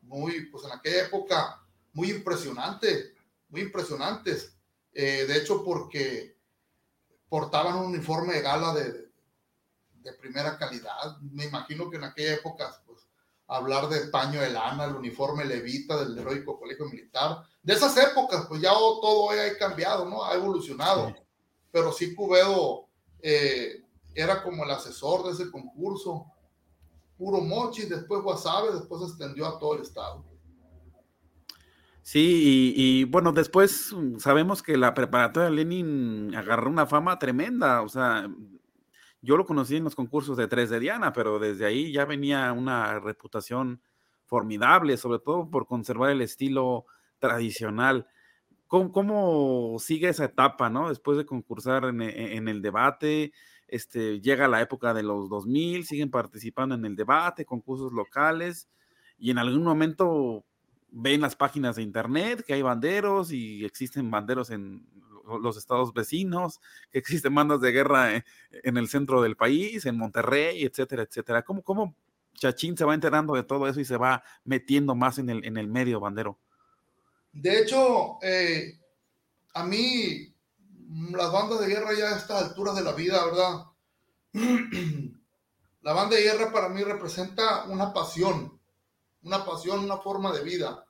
Muy, 0.02 0.48
pues 0.48 0.66
en 0.66 0.72
aquella 0.72 1.06
época, 1.06 1.64
muy 1.94 2.10
impresionante, 2.10 3.14
muy 3.50 3.62
impresionantes. 3.62 4.58
Eh, 4.92 5.26
de 5.28 5.38
hecho, 5.38 5.64
porque 5.64 6.36
portaban 7.30 7.76
un 7.76 7.94
uniforme 7.94 8.34
de 8.34 8.42
gala 8.42 8.74
de, 8.74 9.12
de 9.98 10.14
primera 10.14 10.58
calidad. 10.58 11.20
Me 11.22 11.46
imagino 11.46 11.92
que 11.92 11.98
en 11.98 12.06
aquella 12.06 12.34
época, 12.34 12.82
hablar 13.48 13.88
de 13.88 14.08
paño 14.08 14.42
de 14.42 14.50
lana, 14.50 14.86
el 14.86 14.96
uniforme 14.96 15.46
levita 15.46 16.04
del 16.04 16.18
heroico 16.18 16.60
colegio 16.60 16.86
militar, 16.86 17.44
de 17.64 17.74
esas 17.74 17.96
épocas, 17.98 18.46
pues 18.48 18.62
ya 18.62 18.72
todo 18.72 19.30
ha 19.30 19.58
cambiado, 19.58 20.06
¿no? 20.06 20.24
Ha 20.24 20.36
evolucionado. 20.36 21.16
Pero 21.72 21.92
sí 21.92 22.14
Cubedo 22.14 22.88
eh, 23.22 23.84
era 24.14 24.44
como 24.44 24.64
el 24.64 24.72
asesor 24.72 25.26
de 25.26 25.32
ese 25.34 25.52
concurso. 25.52 26.26
Puro 27.18 27.42
mochi, 27.42 27.86
después 27.86 28.22
Guasave, 28.22 28.72
después 28.74 29.02
se 29.02 29.08
extendió 29.10 29.48
a 29.48 29.58
todo 29.58 29.76
el 29.76 29.82
estado. 29.82 30.26
Sí, 32.04 32.74
y, 32.74 33.04
bueno, 33.04 33.34
después 33.34 33.94
sabemos 34.20 34.64
que 34.64 34.78
la 34.78 34.94
preparatoria 34.94 35.50
Lenin 35.50 36.34
agarró 36.36 36.70
una 36.70 36.86
fama 36.86 37.20
tremenda, 37.20 37.82
o 37.82 37.90
sea, 37.90 38.30
yo 39.22 39.38
lo 39.38 39.46
conocí 39.46 39.76
en 39.76 39.84
los 39.84 39.96
concursos 39.96 40.38
de 40.38 40.48
tres 40.48 40.70
de 40.70 40.80
Diana, 40.80 41.14
pero 41.14 41.40
desde 41.40 41.66
ahí 41.66 41.92
ya 41.92 42.06
venía 42.06 42.52
una 42.54 43.00
reputación 43.00 43.82
formidable, 44.26 44.98
sobre 44.98 45.20
todo 45.20 45.50
por 45.50 45.66
conservar 45.66 46.12
el 46.12 46.22
estilo 46.22 46.86
tradicional. 47.20 48.08
¿Cómo, 48.68 49.78
sigue 49.80 50.10
esa 50.10 50.26
etapa, 50.26 50.70
no? 50.70 50.90
Después 50.90 51.18
de 51.18 51.26
concursar 51.26 51.86
en, 51.86 52.02
e, 52.02 52.38
el 52.38 52.62
debate, 52.62 53.32
este, 53.68 54.20
llega 54.20 54.48
la 54.48 54.62
época 54.62 54.94
de 54.94 55.04
los 55.04 55.30
2000, 55.30 55.86
siguen 55.86 56.12
participando 56.12 56.76
en 56.76 56.86
el 56.86 56.96
debate, 56.96 57.46
concursos 57.46 57.94
locales, 57.94 58.68
y 59.18 59.32
en 59.32 59.38
algún 59.38 59.64
momento 59.64 60.46
ven 60.90 61.22
las 61.22 61.36
páginas 61.36 61.78
de 61.78 61.84
internet 61.84 62.44
que 62.46 62.54
hay 62.54 62.62
banderos 62.62 63.32
y 63.32 63.66
existen 63.66 64.12
banderos 64.12 64.50
en 64.50 64.86
los 65.42 65.58
estados 65.58 65.94
vecinos, 65.94 66.60
que 66.92 67.00
existen 67.00 67.36
bandas 67.36 67.62
de 67.62 67.72
guerra 67.72 68.16
e, 68.16 68.26
en, 68.52 68.78
el 68.78 68.88
centro 68.88 69.22
del 69.22 69.36
país, 69.36 69.86
en 69.86 69.98
Monterrey, 69.98 70.64
etcétera, 70.64 71.04
etcétera. 71.04 71.44
¿Cómo, 71.44 71.62
cómo 71.62 71.96
Chachín 72.34 72.78
se 72.78 72.86
va 72.86 72.94
enterando 72.94 73.34
de 73.34 73.44
todo 73.44 73.68
eso 73.68 73.80
y 73.80 73.86
se 73.86 73.98
va 73.98 74.24
metiendo 74.44 74.96
más 74.96 75.18
en 75.20 75.30
el, 75.30 75.46
en 75.46 75.58
el 75.58 75.68
medio 75.68 76.00
bandero? 76.00 76.40
De 77.34 77.60
hecho, 77.60 78.18
eh, 78.22 78.80
a 79.54 79.64
mí 79.64 80.34
las 81.12 81.32
bandas 81.32 81.60
de 81.60 81.68
guerra 81.68 81.94
ya 81.98 82.10
a 82.10 82.18
estas 82.18 82.44
alturas 82.44 82.76
de 82.76 82.84
la 82.84 82.94
vida, 82.94 83.24
¿verdad? 83.26 83.66
La 85.82 85.94
banda 85.94 86.18
de 86.18 86.24
guerra 86.24 86.52
para 86.52 86.68
mí 86.68 86.84
representa 86.84 87.64
una 87.64 87.94
pasión, 87.94 88.60
una 89.22 89.46
pasión, 89.46 89.86
una 89.86 89.96
forma 89.96 90.34
de 90.34 90.44
vida. 90.44 90.86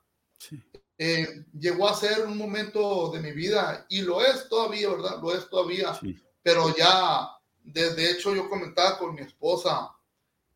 Eh, 0.97 1.45
llegó 1.59 1.87
a 1.87 1.95
ser 1.95 2.25
un 2.25 2.37
momento 2.37 3.11
de 3.11 3.19
mi 3.19 3.31
vida 3.31 3.85
y 3.89 4.01
lo 4.01 4.23
es 4.23 4.49
todavía, 4.49 4.89
¿verdad? 4.89 5.21
Lo 5.21 5.33
es 5.33 5.47
todavía. 5.49 5.99
Pero 6.41 6.75
ya, 6.75 7.29
de, 7.63 8.11
hecho, 8.11 8.33
yo 8.33 8.49
comentaba 8.49 8.97
con 8.97 9.13
mi 9.13 9.21
esposa 9.21 9.91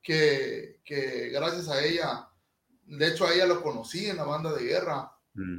que, 0.01 0.79
que 0.83 1.29
gracias 1.29 1.67
a 1.69 1.83
ella, 1.83 2.27
de 2.85 3.07
hecho 3.07 3.25
a 3.25 3.33
ella 3.33 3.45
lo 3.45 3.61
conocí 3.61 4.07
en 4.07 4.17
la 4.17 4.23
banda 4.23 4.53
de 4.53 4.63
guerra 4.63 5.11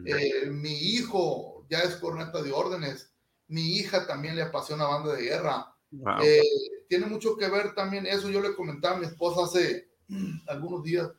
eh, 0.05 0.51
mi 0.51 0.73
hijo 0.73 1.67
ya 1.69 1.81
es 1.81 1.97
corneta 1.97 2.43
de 2.43 2.53
órdenes. 2.53 3.13
Mi 3.49 3.77
hija 3.77 4.07
también 4.07 4.37
le 4.37 4.43
apasiona 4.43 4.85
banda 4.85 5.15
de 5.15 5.23
guerra. 5.23 5.75
Eh, 6.23 6.43
tiene 6.89 7.07
mucho 7.07 7.37
que 7.37 7.49
ver 7.49 7.75
también 7.75 8.07
eso. 8.07 8.31
Yo 8.31 8.41
le 8.41 8.55
comentaba 8.55 8.97
a 8.97 9.01
mi 9.01 9.07
esposa 9.07 9.45
hace 9.45 9.91
algunos 10.49 10.83
días 10.83 11.11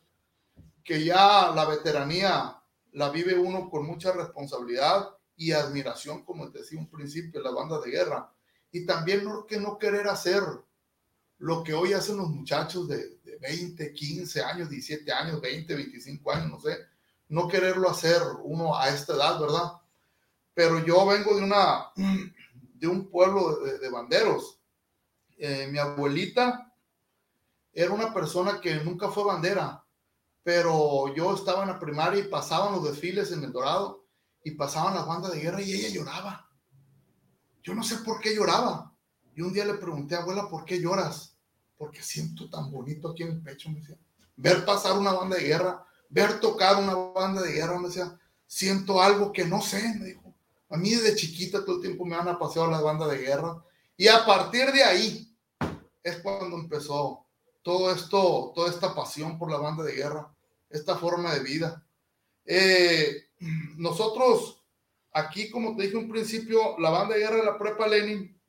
que 0.84 1.04
ya 1.04 1.52
la 1.56 1.66
veteranía 1.66 2.58
la 2.94 3.10
vive 3.10 3.38
uno 3.38 3.70
con 3.70 3.86
mucha 3.86 4.12
responsabilidad 4.12 5.10
y 5.36 5.52
admiración, 5.52 6.24
como 6.24 6.50
decía 6.50 6.80
un 6.80 6.90
principio, 6.90 7.42
la 7.42 7.52
banda 7.52 7.80
de 7.80 7.92
guerra. 7.92 8.32
Y 8.72 8.86
también 8.86 9.24
no, 9.24 9.46
que 9.46 9.60
no 9.60 9.78
querer 9.78 10.08
hacer 10.08 10.44
lo 11.40 11.64
que 11.64 11.74
hoy 11.74 11.94
hacen 11.94 12.18
los 12.18 12.30
muchachos 12.30 12.88
de, 12.88 13.18
de 13.24 13.38
20, 13.42 13.94
15 13.94 14.44
años, 14.44 14.70
17 14.70 15.12
años, 15.12 15.42
20, 15.42 15.76
25 15.76 16.32
años, 16.32 16.52
no 16.52 16.60
sé, 16.60 16.78
no 17.30 17.48
quererlo 17.48 17.90
hacer 17.90 18.22
uno 18.44 18.78
a 18.78 18.90
esta 18.90 19.14
edad, 19.16 19.40
¿verdad? 19.40 19.72
Pero 20.54 20.86
yo 20.86 21.06
vengo 21.06 21.36
de 21.36 21.44
una, 21.44 21.92
de 22.76 22.88
un 22.88 23.10
pueblo 23.10 23.58
de, 23.58 23.90
banderos. 23.90 24.60
Eh, 25.38 25.68
mi 25.72 25.80
abuelita 25.80 26.72
era 27.74 27.92
una 27.92 28.14
persona 28.14 28.62
que 28.62 28.76
nunca 28.76 29.10
fue 29.10 29.26
bandera, 29.26 29.83
pero 30.44 31.14
yo 31.16 31.34
estaba 31.34 31.64
en 31.64 31.70
la 31.70 31.80
primaria 31.80 32.20
y 32.20 32.28
pasaban 32.28 32.74
los 32.74 32.84
desfiles 32.84 33.32
en 33.32 33.44
El 33.44 33.52
Dorado 33.52 34.06
y 34.44 34.52
pasaban 34.52 34.94
las 34.94 35.08
bandas 35.08 35.32
de 35.32 35.40
guerra 35.40 35.62
y 35.62 35.74
ella 35.74 35.90
lloraba. 35.90 36.50
Yo 37.64 37.74
no 37.74 37.84
sé 37.84 37.98
por 37.98 38.20
qué 38.20 38.36
lloraba. 38.36 38.94
Y 39.36 39.42
un 39.42 39.54
día 39.54 39.66
le 39.66 39.76
pregunté, 39.76 40.16
abuela, 40.16 40.50
¿por 40.50 40.66
qué 40.66 40.80
lloras? 40.80 41.38
Porque 41.78 42.04
siento 42.04 42.50
tan 42.50 42.70
bonito 42.70 43.10
aquí 43.10 43.24
en 43.24 43.30
el 43.30 43.42
pecho, 43.42 43.70
me 43.70 43.80
decía. 43.80 43.98
Ver 44.36 44.66
pasar 44.66 44.98
una 44.98 45.14
banda 45.14 45.38
de 45.38 45.44
guerra, 45.44 45.86
ver 46.10 46.40
tocar 46.40 46.82
una 46.82 46.94
banda 46.94 47.42
de 47.42 47.54
guerra, 47.54 47.80
me 47.80 47.88
decía, 47.88 48.20
siento 48.46 49.02
algo 49.02 49.32
que 49.32 49.46
no 49.46 49.62
sé, 49.62 49.96
me 49.98 50.06
dijo. 50.06 50.36
A 50.70 50.78
mí 50.78 50.90
desde 50.90 51.16
chiquita 51.16 51.64
todo 51.64 51.78
el 51.78 51.82
tiempo 51.82 52.06
me 52.06 52.16
han 52.16 52.28
apaseado 52.28 52.70
las 52.70 52.84
bandas 52.84 53.10
de 53.10 53.20
guerra. 53.20 53.64
Y 53.96 54.08
a 54.08 54.26
partir 54.26 54.72
de 54.72 54.84
ahí 54.84 55.38
es 56.04 56.18
cuando 56.18 56.58
empezó 56.58 57.26
todo 57.62 57.92
esto, 57.92 58.52
toda 58.54 58.70
esta 58.70 58.94
pasión 58.94 59.38
por 59.38 59.50
la 59.50 59.58
banda 59.58 59.84
de 59.84 59.94
guerra, 59.94 60.33
esta 60.74 60.98
forma 60.98 61.34
de 61.34 61.40
vida. 61.42 61.86
Eh, 62.46 63.28
nosotros, 63.78 64.62
aquí, 65.12 65.50
como 65.50 65.76
te 65.76 65.84
dije 65.84 65.96
un 65.96 66.10
principio, 66.10 66.78
la 66.80 66.90
banda 66.90 67.16
de 67.16 67.22
guerra 67.22 67.38
de 67.38 67.46
la 67.46 67.58
Prepa 67.58 67.88
Lenin, 67.88 68.42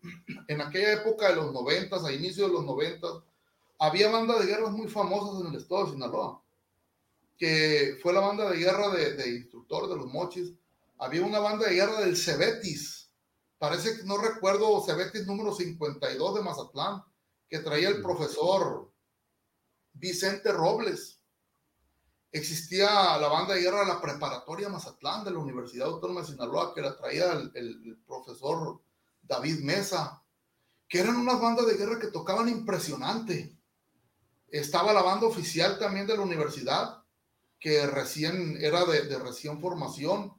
en 0.49 0.61
aquella 0.61 0.95
época 0.95 1.29
de 1.29 1.37
los 1.37 1.53
noventas, 1.53 2.05
a 2.05 2.13
inicios 2.13 2.49
de 2.49 2.55
los 2.55 2.65
noventas, 2.65 3.13
había 3.79 4.11
bandas 4.11 4.41
de 4.41 4.47
guerra 4.47 4.71
muy 4.71 4.89
famosas 4.89 5.41
en 5.43 5.53
el 5.53 5.61
estado 5.61 5.85
de 5.85 5.93
Sinaloa, 5.93 6.43
que 7.37 7.99
fue 8.03 8.13
la 8.13 8.21
banda 8.21 8.51
de 8.51 8.59
guerra 8.59 8.89
de, 8.89 9.15
de 9.15 9.29
instructores 9.37 9.91
de 9.91 9.97
los 9.97 10.07
mochis. 10.07 10.53
Había 10.99 11.25
una 11.25 11.41
banda 11.41 11.67
de 11.67 11.75
guerra 11.75 12.01
del 12.01 12.17
Cebetis, 12.17 13.11
parece 13.59 13.99
que 13.99 14.05
no 14.05 14.17
recuerdo, 14.17 14.83
Cebetis 14.85 15.27
número 15.27 15.55
52 15.55 16.35
de 16.35 16.43
Mazatlán, 16.43 17.03
que 17.49 17.59
traía 17.59 17.89
el 17.89 18.01
profesor 18.01 18.91
Vicente 19.93 20.53
Robles. 20.53 21.14
Existía 22.35 23.17
la 23.17 23.29
banda 23.29 23.55
de 23.55 23.61
guerra 23.61 23.83
de 23.83 23.87
la 23.87 24.01
preparatoria 24.01 24.69
Mazatlán 24.69 25.23
de 25.23 25.31
la 25.31 25.39
Universidad 25.39 25.87
Autónoma 25.87 26.23
de 26.23 26.27
Sinaloa, 26.27 26.75
que 26.75 26.81
la 26.81 26.97
traía 26.97 27.31
el, 27.31 28.03
profesor 28.05 28.83
David 29.23 29.61
Mesa, 29.61 30.21
que 30.89 30.99
eran 30.99 31.15
unas 31.15 31.41
bandas 31.41 31.65
de 31.65 31.77
guerra 31.77 32.01
que 32.01 32.09
tocaban 32.09 32.49
impresionante. 32.49 33.57
Estaba 34.49 34.93
la 34.93 35.03
banda 35.03 35.29
oficial 35.29 35.79
también 35.79 36.09
de 36.09 36.17
la 36.17 36.25
universidad, 36.25 37.05
que 37.61 37.87
recién 37.87 38.59
era 38.61 38.85
de, 38.85 39.17
recién 39.21 39.61
formación, 39.61 40.35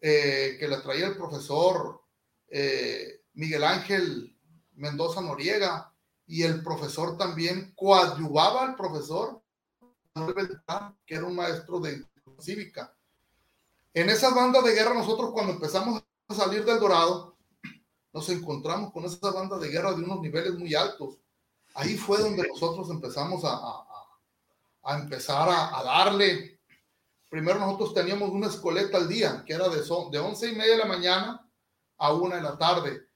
eh, 0.00 0.56
que 0.60 0.68
la 0.68 0.80
traía 0.80 1.08
el 1.08 1.16
profesor 1.16 2.02
eh, 2.46 3.24
Miguel 3.34 3.64
Ángel 3.64 4.38
Mendoza 4.74 5.20
Noriega, 5.20 5.92
y 6.24 6.44
el 6.44 6.62
profesor 6.62 7.18
también 7.18 7.72
coadyuvaba 7.74 8.62
al 8.62 8.76
profesor, 8.76 9.41
que 11.06 11.14
era 11.14 11.24
un 11.24 11.34
maestro 11.34 11.80
de 11.80 12.04
cívica. 12.38 12.94
En 13.94 14.08
esas 14.08 14.34
bandas 14.34 14.64
de 14.64 14.74
guerra, 14.74 14.94
nosotros 14.94 15.30
cuando 15.32 15.52
empezamos 15.52 16.02
a 16.28 16.34
salir 16.34 16.64
del 16.64 16.80
Dorado, 16.80 17.36
nos 18.12 18.28
encontramos 18.28 18.92
con 18.92 19.04
esas 19.04 19.20
bandas 19.20 19.60
de 19.60 19.68
guerra 19.68 19.92
de 19.92 20.02
unos 20.02 20.20
niveles 20.20 20.54
muy 20.54 20.74
altos. 20.74 21.18
Ahí 21.74 21.96
fue 21.96 22.18
donde 22.18 22.46
nosotros 22.46 22.90
empezamos 22.90 23.42
a, 23.44 23.58
a, 24.82 24.98
empezar 24.98 25.48
a, 25.48 25.82
darle. 25.82 26.60
Primero 27.28 27.58
nosotros 27.58 27.94
teníamos 27.94 28.30
una 28.30 28.48
escoleta 28.48 28.98
al 28.98 29.08
día, 29.08 29.42
que 29.46 29.54
era 29.54 29.68
de, 29.68 29.80
de 29.80 30.18
11 30.18 30.48
y 30.48 30.54
media 30.54 30.72
de 30.72 30.78
la 30.78 30.86
mañana 30.86 31.50
a 31.96 32.12
una 32.12 32.36
de 32.36 32.42
la 32.42 32.58
tarde. 32.58 33.08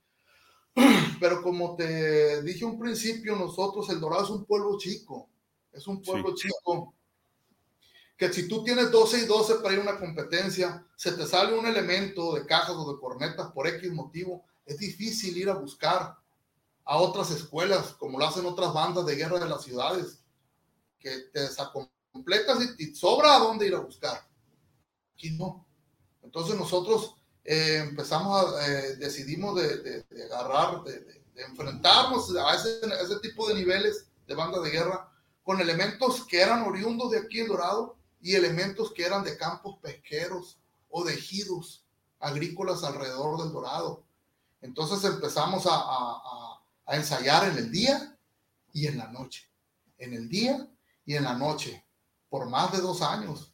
Pero 1.20 1.42
como 1.42 1.76
te 1.76 2.42
dije 2.42 2.64
un 2.64 2.78
principio, 2.78 3.37
nosotros, 3.37 3.88
El 3.90 4.00
Dorado 4.00 4.24
es 4.24 4.30
un 4.30 4.46
pueblo 4.46 4.78
chico, 4.78 5.28
es 5.76 5.86
un 5.86 6.02
pueblo 6.02 6.34
chico, 6.34 6.94
que 8.16 8.32
si 8.32 8.48
tú 8.48 8.64
tienes 8.64 8.90
12 8.90 9.20
y 9.20 9.24
12 9.26 9.56
para 9.56 9.74
ir 9.74 9.80
a 9.80 9.82
una 9.82 9.98
competencia, 9.98 10.86
se 10.96 11.12
te 11.12 11.26
sale 11.26 11.58
un 11.58 11.66
elemento 11.66 12.34
de 12.34 12.46
cajas 12.46 12.74
o 12.76 12.92
de 12.92 12.98
cornetas 12.98 13.52
por 13.52 13.66
X 13.66 13.92
motivo, 13.92 14.44
es 14.64 14.78
difícil 14.78 15.36
ir 15.36 15.50
a 15.50 15.54
buscar 15.54 16.16
a 16.84 16.96
otras 16.96 17.30
escuelas, 17.30 17.94
como 17.94 18.18
lo 18.18 18.26
hacen 18.26 18.46
otras 18.46 18.72
bandas 18.72 19.04
de 19.06 19.16
guerra 19.16 19.38
de 19.38 19.48
las 19.48 19.62
ciudades, 19.62 20.20
que 20.98 21.10
te 21.32 21.40
desacompletas 21.40 22.58
y, 22.78 22.84
y 22.84 22.94
sobra 22.94 23.36
a 23.36 23.38
dónde 23.38 23.66
ir 23.66 23.74
a 23.74 23.80
buscar. 23.80 24.26
Aquí 25.14 25.30
no. 25.32 25.66
Entonces 26.22 26.56
nosotros 26.56 27.16
eh, 27.46 27.78
empezamos 27.88 28.54
a, 28.54 28.66
eh, 28.66 28.96
decidimos 28.96 29.54
de, 29.54 30.04
agarrar, 30.34 30.82
de, 30.82 31.22
enfrentarnos 31.36 32.34
a 32.36 32.54
ese, 32.56 33.20
tipo 33.22 33.46
de 33.48 33.54
niveles 33.54 34.08
de 34.26 34.34
banda 34.34 34.60
de 34.60 34.70
guerra 34.70 35.08
con 35.46 35.61
elementos 35.61 36.26
que 36.26 36.40
eran 36.40 36.64
oriundos 36.64 37.12
de 37.12 37.18
aquí 37.20 37.38
en 37.38 37.46
Dorado 37.46 37.96
y 38.20 38.35
elementos 38.35 38.92
que 38.92 39.06
eran 39.06 39.22
de 39.22 39.38
campos 39.38 39.78
pesqueros 39.80 40.59
o 40.90 41.04
de 41.04 41.14
ejidos 41.14 41.87
agrícolas 42.18 42.82
alrededor 42.82 43.40
del 43.40 43.52
Dorado. 43.52 44.02
Entonces 44.61 45.04
empezamos 45.04 45.64
a, 45.70 46.61
a 46.85 46.96
ensayar 46.96 47.48
en 47.48 47.59
el 47.59 47.70
día 47.70 48.18
y 48.72 48.88
en 48.88 48.98
la 48.98 49.06
noche. 49.06 49.48
En 49.98 50.14
el 50.14 50.28
día 50.28 50.68
y 51.04 51.14
en 51.14 51.22
la 51.22 51.35
noche, 51.35 51.87
por 52.28 52.50
más 52.50 52.72
de 52.72 52.78
dos 52.78 53.00
años. 53.00 53.52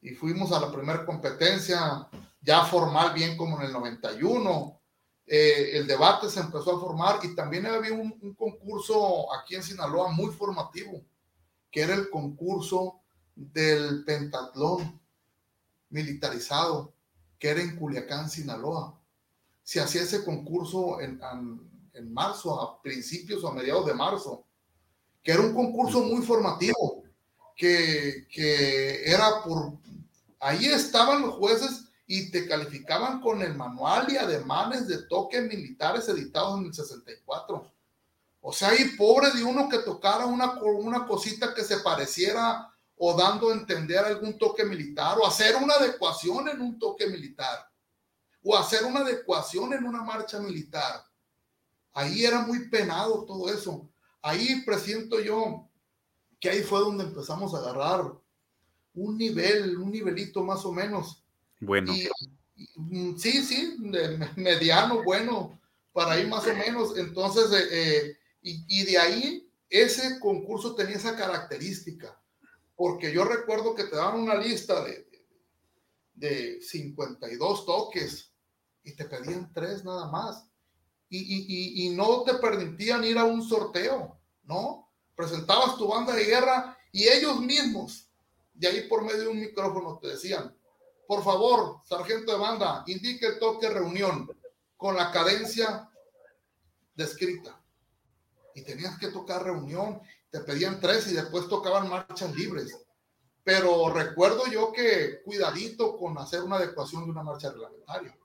Y 0.00 0.14
fuimos 0.14 0.50
a 0.52 0.60
la 0.60 0.72
primera 0.72 1.04
competencia 1.04 2.08
ya 2.40 2.64
formal, 2.64 3.12
bien 3.12 3.36
como 3.36 3.58
en 3.58 3.66
el 3.66 3.72
91. 3.72 4.80
Eh, 5.26 5.72
el 5.74 5.86
debate 5.86 6.30
se 6.30 6.40
empezó 6.40 6.76
a 6.76 6.80
formar 6.80 7.20
y 7.22 7.34
también 7.34 7.66
había 7.66 7.92
un, 7.92 8.34
concurso 8.34 9.32
aquí 9.34 9.54
en 9.54 9.62
Sinaloa 9.62 10.10
muy 10.12 10.32
formativo, 10.32 11.02
que 11.74 11.80
era 11.80 11.94
el 11.94 12.08
concurso 12.08 13.00
del 13.34 14.04
pentatlón 14.04 15.00
militarizado, 15.90 16.94
que 17.36 17.48
era 17.48 17.62
en 17.62 17.74
Culiacán, 17.74 18.30
Sinaloa. 18.30 18.96
Se 19.64 19.80
hacía 19.80 20.02
ese 20.02 20.24
concurso 20.24 21.00
en, 21.00 21.20
en 21.94 22.14
marzo, 22.14 22.60
a 22.62 22.80
principios 22.80 23.42
o 23.42 23.48
a 23.48 23.54
mediados 23.54 23.86
de 23.86 23.94
marzo, 23.94 24.46
que 25.20 25.32
era 25.32 25.42
un 25.42 25.52
concurso 25.52 26.00
muy 26.04 26.22
formativo, 26.22 27.02
que, 27.56 28.28
que 28.30 29.10
era 29.10 29.42
por... 29.42 29.72
Ahí 30.38 30.66
estaban 30.66 31.22
los 31.22 31.34
jueces 31.34 31.86
y 32.06 32.30
te 32.30 32.46
calificaban 32.46 33.20
con 33.20 33.42
el 33.42 33.56
manual 33.56 34.12
y 34.12 34.16
ademanes 34.16 34.86
de 34.86 35.02
toques 35.08 35.42
militares 35.42 36.08
editados 36.08 36.60
en 36.60 36.66
el 36.66 36.72
64. 36.74 37.73
O 38.46 38.52
sea, 38.52 38.78
y 38.78 38.90
pobre 38.90 39.30
de 39.30 39.42
uno 39.42 39.70
que 39.70 39.78
tocara 39.78 40.26
una, 40.26 40.60
una 40.60 41.06
cosita 41.06 41.54
que 41.54 41.64
se 41.64 41.78
pareciera 41.78 42.70
o 42.94 43.16
dando 43.16 43.48
a 43.48 43.54
entender 43.54 43.98
algún 43.98 44.36
toque 44.36 44.64
militar 44.64 45.16
o 45.18 45.26
hacer 45.26 45.56
una 45.56 45.74
adecuación 45.74 46.48
en 46.48 46.60
un 46.60 46.78
toque 46.78 47.06
militar 47.06 47.66
o 48.42 48.54
hacer 48.54 48.84
una 48.84 49.00
adecuación 49.00 49.72
en 49.72 49.84
una 49.84 50.02
marcha 50.02 50.38
militar. 50.40 51.06
Ahí 51.94 52.26
era 52.26 52.40
muy 52.40 52.68
penado 52.68 53.24
todo 53.24 53.48
eso. 53.48 53.88
Ahí 54.20 54.62
presiento 54.66 55.18
yo 55.20 55.66
que 56.38 56.50
ahí 56.50 56.62
fue 56.62 56.80
donde 56.80 57.04
empezamos 57.04 57.54
a 57.54 57.58
agarrar 57.60 58.12
un 58.92 59.16
nivel, 59.16 59.78
un 59.78 59.90
nivelito 59.90 60.44
más 60.44 60.66
o 60.66 60.72
menos 60.72 61.24
bueno. 61.60 61.94
Mm, 62.76 63.16
sí, 63.16 63.42
sí, 63.42 63.76
mediano, 64.36 65.02
bueno, 65.02 65.58
para 65.94 66.12
ahí 66.12 66.26
más 66.26 66.46
o 66.46 66.54
menos. 66.54 66.98
Entonces, 66.98 67.46
eh, 67.72 68.18
y, 68.46 68.84
de 68.84 68.98
ahí 68.98 69.50
ese 69.70 70.20
concurso 70.20 70.74
tenía 70.74 70.96
esa 70.96 71.16
característica, 71.16 72.20
porque 72.76 73.12
yo 73.12 73.24
recuerdo 73.24 73.74
que 73.74 73.84
te 73.84 73.96
daban 73.96 74.20
una 74.20 74.34
lista 74.34 74.84
de, 74.84 75.08
de 76.14 76.60
52 76.60 77.64
toques 77.64 78.30
y 78.82 78.94
te 78.94 79.06
pedían 79.06 79.50
tres 79.52 79.82
nada 79.82 80.08
más. 80.10 80.46
Y, 81.08 81.18
y, 81.18 81.86
y, 81.86 81.90
no 81.90 82.22
te 82.22 82.34
permitían 82.34 83.04
ir 83.04 83.16
a 83.18 83.24
un 83.24 83.42
sorteo, 83.42 84.20
¿no? 84.42 84.90
Presentabas 85.14 85.76
tu 85.78 85.88
banda 85.88 86.14
de 86.14 86.24
guerra 86.24 86.76
y 86.92 87.08
ellos 87.08 87.40
mismos, 87.40 88.10
de 88.52 88.68
ahí 88.68 88.88
por 88.88 89.04
medio 89.04 89.22
de 89.22 89.28
un 89.28 89.40
micrófono, 89.40 89.98
te 89.98 90.08
decían, 90.08 90.54
por 91.06 91.22
favor, 91.24 91.80
sargento 91.84 92.32
de 92.32 92.38
banda, 92.38 92.84
indique 92.86 93.26
el 93.26 93.38
toque 93.38 93.68
reunión 93.68 94.28
con 94.76 94.96
la 94.96 95.10
cadencia 95.12 95.88
descrita. 96.94 97.63
Y 98.54 98.62
tenías 98.62 98.98
que 98.98 99.08
tocar 99.08 99.42
reunión, 99.42 100.00
te 100.30 100.40
pedían 100.40 100.80
tres 100.80 101.08
y 101.08 101.14
después 101.14 101.48
tocaban 101.48 101.88
marchas 101.88 102.34
libres. 102.34 102.76
Pero 103.44 103.92
recuerdo 103.92 104.46
yo 104.50 104.72
que 104.72 105.22
cuidadito 105.22 105.96
con 105.96 106.16
hacer 106.18 106.42
una 106.42 106.56
adecuación 106.56 107.04
de 107.04 107.10
una 107.10 107.22
marcha 107.22 107.50
reglamentaria. 107.50 108.16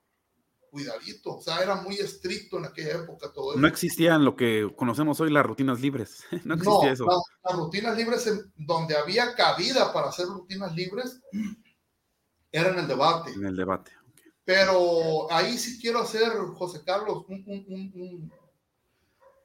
cuidadito, 0.72 1.38
o 1.38 1.42
sea, 1.42 1.62
era 1.64 1.82
muy 1.82 1.96
estricto 1.96 2.60
en 2.60 2.66
aquella 2.66 2.98
época 3.00 3.32
todo 3.34 3.52
eso. 3.52 3.60
No 3.60 3.68
existían 3.68 4.24
lo 4.24 4.36
que 4.36 4.72
conocemos 4.76 5.20
hoy 5.20 5.32
las 5.32 5.46
rutinas 5.46 5.82
libres, 5.82 6.24
no 6.46 6.54
existía 6.54 6.92
eso. 6.92 7.06
Las, 7.06 7.58
rutinas 7.58 7.98
libres, 7.98 8.30
donde 8.56 8.96
había 8.96 9.34
cabida 9.34 9.92
para 9.92 10.10
hacer 10.10 10.28
rutinas 10.28 10.74
libres, 10.76 11.20
era 12.52 12.70
en 12.70 12.80
el 12.80 12.88
debate. 12.88 13.32
En 13.32 13.46
el 13.46 13.56
debate. 13.56 13.92
Pero 14.46 15.32
ahí 15.32 15.58
sí 15.58 15.80
quiero 15.80 16.00
hacer, 16.00 16.32
José 16.56 16.82
Carlos, 16.84 17.26
un, 17.28 17.44
un, 17.46 17.92
un, 17.94 18.34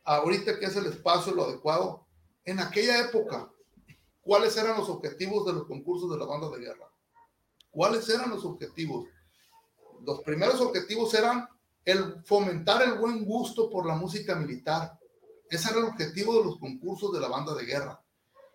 ahorita 0.05 0.59
que 0.59 0.67
es 0.67 0.77
el 0.77 0.87
espacio 0.87 1.35
lo 1.35 1.45
adecuado, 1.45 2.07
en 2.45 2.61
aquella 2.61 3.01
época, 3.01 3.51
¿cuáles 4.23 4.57
eran 4.57 4.79
los 4.79 4.89
objetivos 4.89 5.47
de 5.47 5.55
los 5.55 5.67
concursos 5.67 6.11
de 6.11 6.19
la 6.19 6.27
banda 6.27 6.51
de 6.51 6.61
guerra? 6.61 6.91
¿Cuáles 7.71 8.09
eran 8.09 8.31
los 8.31 8.45
objetivos? 8.45 9.07
Los 10.03 10.21
primeros 10.21 10.61
objetivos 10.61 11.13
eran 11.15 11.49
el 11.85 12.23
fomentar 12.25 12.83
el 12.83 12.99
buen 12.99 13.25
gusto 13.25 13.71
por 13.71 13.87
la 13.87 13.95
música 13.95 14.35
militar. 14.35 14.99
Ese 15.49 15.71
era 15.71 15.81
el 15.81 15.87
objetivo 15.87 16.39
de 16.39 16.45
los 16.45 16.59
concursos 16.59 17.13
de 17.13 17.21
la 17.21 17.29
banda 17.29 17.55
de 17.55 17.65
guerra. 17.65 18.01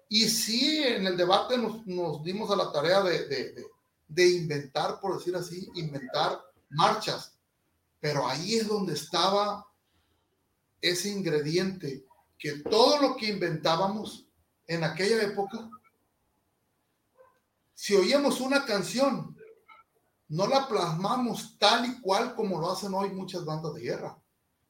Y 0.08 0.28
sí, 0.28 0.84
en 0.84 1.06
el 1.06 1.16
debate 1.16 1.58
nos, 1.58 1.86
nos 1.86 2.24
dimos 2.24 2.50
a 2.50 2.56
la 2.56 2.72
tarea 2.72 3.04
de, 3.04 3.28
de, 3.28 3.66
de, 4.08 4.30
inventar, 4.30 5.00
por 5.00 5.18
decir 5.18 5.36
así, 5.36 5.70
inventar 5.76 6.42
marchas. 6.70 7.38
Pero 8.00 8.28
ahí 8.28 8.56
es 8.56 8.68
donde 8.68 8.94
estaba 8.94 9.69
ese 10.82 11.10
ingrediente, 11.10 12.06
que 12.38 12.60
todo 12.60 13.02
lo 13.02 13.16
que 13.16 13.28
inventábamos 13.28 14.28
en 14.68 14.84
aquella 14.84 15.22
época, 15.24 15.70
si 17.74 17.96
oíamos 17.96 18.40
una 18.40 18.66
canción, 18.66 19.38
no 20.30 20.48
la 20.48 20.68
plasmamos 20.68 21.58
tal 21.58 21.86
y 21.86 22.02
cual 22.02 22.36
como 22.36 22.60
lo 22.60 22.72
hacen 22.72 22.94
hoy 22.94 23.10
muchas 23.10 23.44
bandas 23.46 23.74
de 23.74 23.82
guerra, 23.82 24.18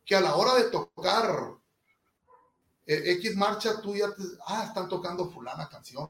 que 0.05 0.15
a 0.15 0.21
la 0.21 0.35
hora 0.35 0.55
de 0.55 0.71
tocar 0.71 1.59
eh, 2.85 3.11
X 3.13 3.35
marcha, 3.35 3.79
tú 3.81 3.95
ya 3.95 4.07
te, 4.15 4.23
ah, 4.47 4.65
están 4.67 4.89
tocando 4.89 5.29
fulana 5.29 5.69
canción. 5.69 6.09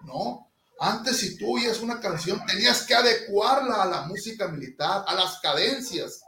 No, 0.00 0.50
antes 0.80 1.18
si 1.18 1.38
tú 1.38 1.54
oías 1.54 1.80
una 1.80 2.00
canción, 2.00 2.44
tenías 2.46 2.86
que 2.86 2.94
adecuarla 2.94 3.82
a 3.82 3.86
la 3.86 4.02
música 4.02 4.48
militar, 4.48 5.04
a 5.06 5.14
las 5.14 5.38
cadencias. 5.40 6.22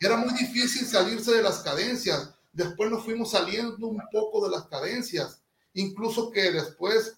Era 0.00 0.16
muy 0.16 0.32
difícil 0.34 0.86
salirse 0.86 1.32
de 1.32 1.42
las 1.42 1.60
cadencias. 1.60 2.34
Después 2.52 2.90
nos 2.90 3.04
fuimos 3.04 3.30
saliendo 3.30 3.86
un 3.86 4.02
poco 4.10 4.44
de 4.44 4.56
las 4.56 4.66
cadencias. 4.66 5.42
Incluso 5.74 6.30
que 6.30 6.50
después 6.50 7.16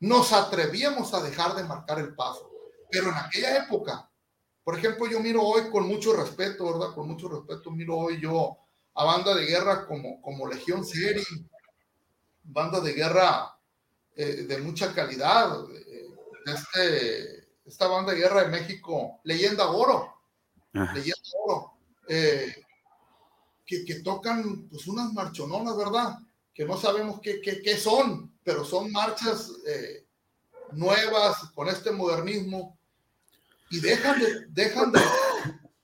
nos 0.00 0.32
atrevíamos 0.32 1.14
a 1.14 1.22
dejar 1.22 1.54
de 1.54 1.64
marcar 1.64 1.98
el 1.98 2.14
paso. 2.14 2.50
Pero 2.90 3.10
en 3.10 3.16
aquella 3.16 3.64
época, 3.64 4.10
por 4.64 4.78
ejemplo, 4.78 5.06
yo 5.06 5.20
miro 5.20 5.42
hoy 5.42 5.70
con 5.70 5.86
mucho 5.86 6.14
respeto, 6.14 6.72
¿verdad? 6.72 6.94
Con 6.94 7.08
mucho 7.08 7.28
respeto 7.28 7.70
miro 7.70 7.96
hoy 7.96 8.20
yo 8.20 8.58
a 8.94 9.04
banda 9.04 9.34
de 9.34 9.46
guerra 9.46 9.86
como, 9.86 10.20
como 10.20 10.46
Legión 10.46 10.84
Seri, 10.84 11.24
banda 12.42 12.80
de 12.80 12.92
guerra 12.92 13.56
eh, 14.16 14.42
de 14.42 14.58
mucha 14.58 14.92
calidad, 14.92 15.64
eh, 15.70 16.08
este, 16.44 17.48
esta 17.64 17.86
banda 17.86 18.12
de 18.12 18.18
guerra 18.18 18.42
de 18.42 18.48
México, 18.48 19.20
Leyenda 19.24 19.68
Oro, 19.68 20.14
Leyenda 20.72 21.30
Oro, 21.46 21.77
eh, 22.08 22.54
que, 23.66 23.84
que, 23.84 24.00
tocan 24.00 24.68
pues 24.68 24.86
unas 24.86 25.12
marchononas, 25.12 25.76
¿verdad? 25.76 26.18
Que 26.54 26.64
no 26.64 26.76
sabemos 26.76 27.20
qué, 27.20 27.40
qué, 27.40 27.60
qué 27.62 27.76
son, 27.76 28.38
pero 28.42 28.64
son 28.64 28.90
marchas 28.90 29.52
nuevas 30.72 31.50
con 31.54 31.68
este 31.68 31.90
modernismo 31.90 32.78
y 33.70 33.80
dejan 33.80 34.18
de, 34.20 34.46
dejan 34.48 34.92
de, 34.92 35.00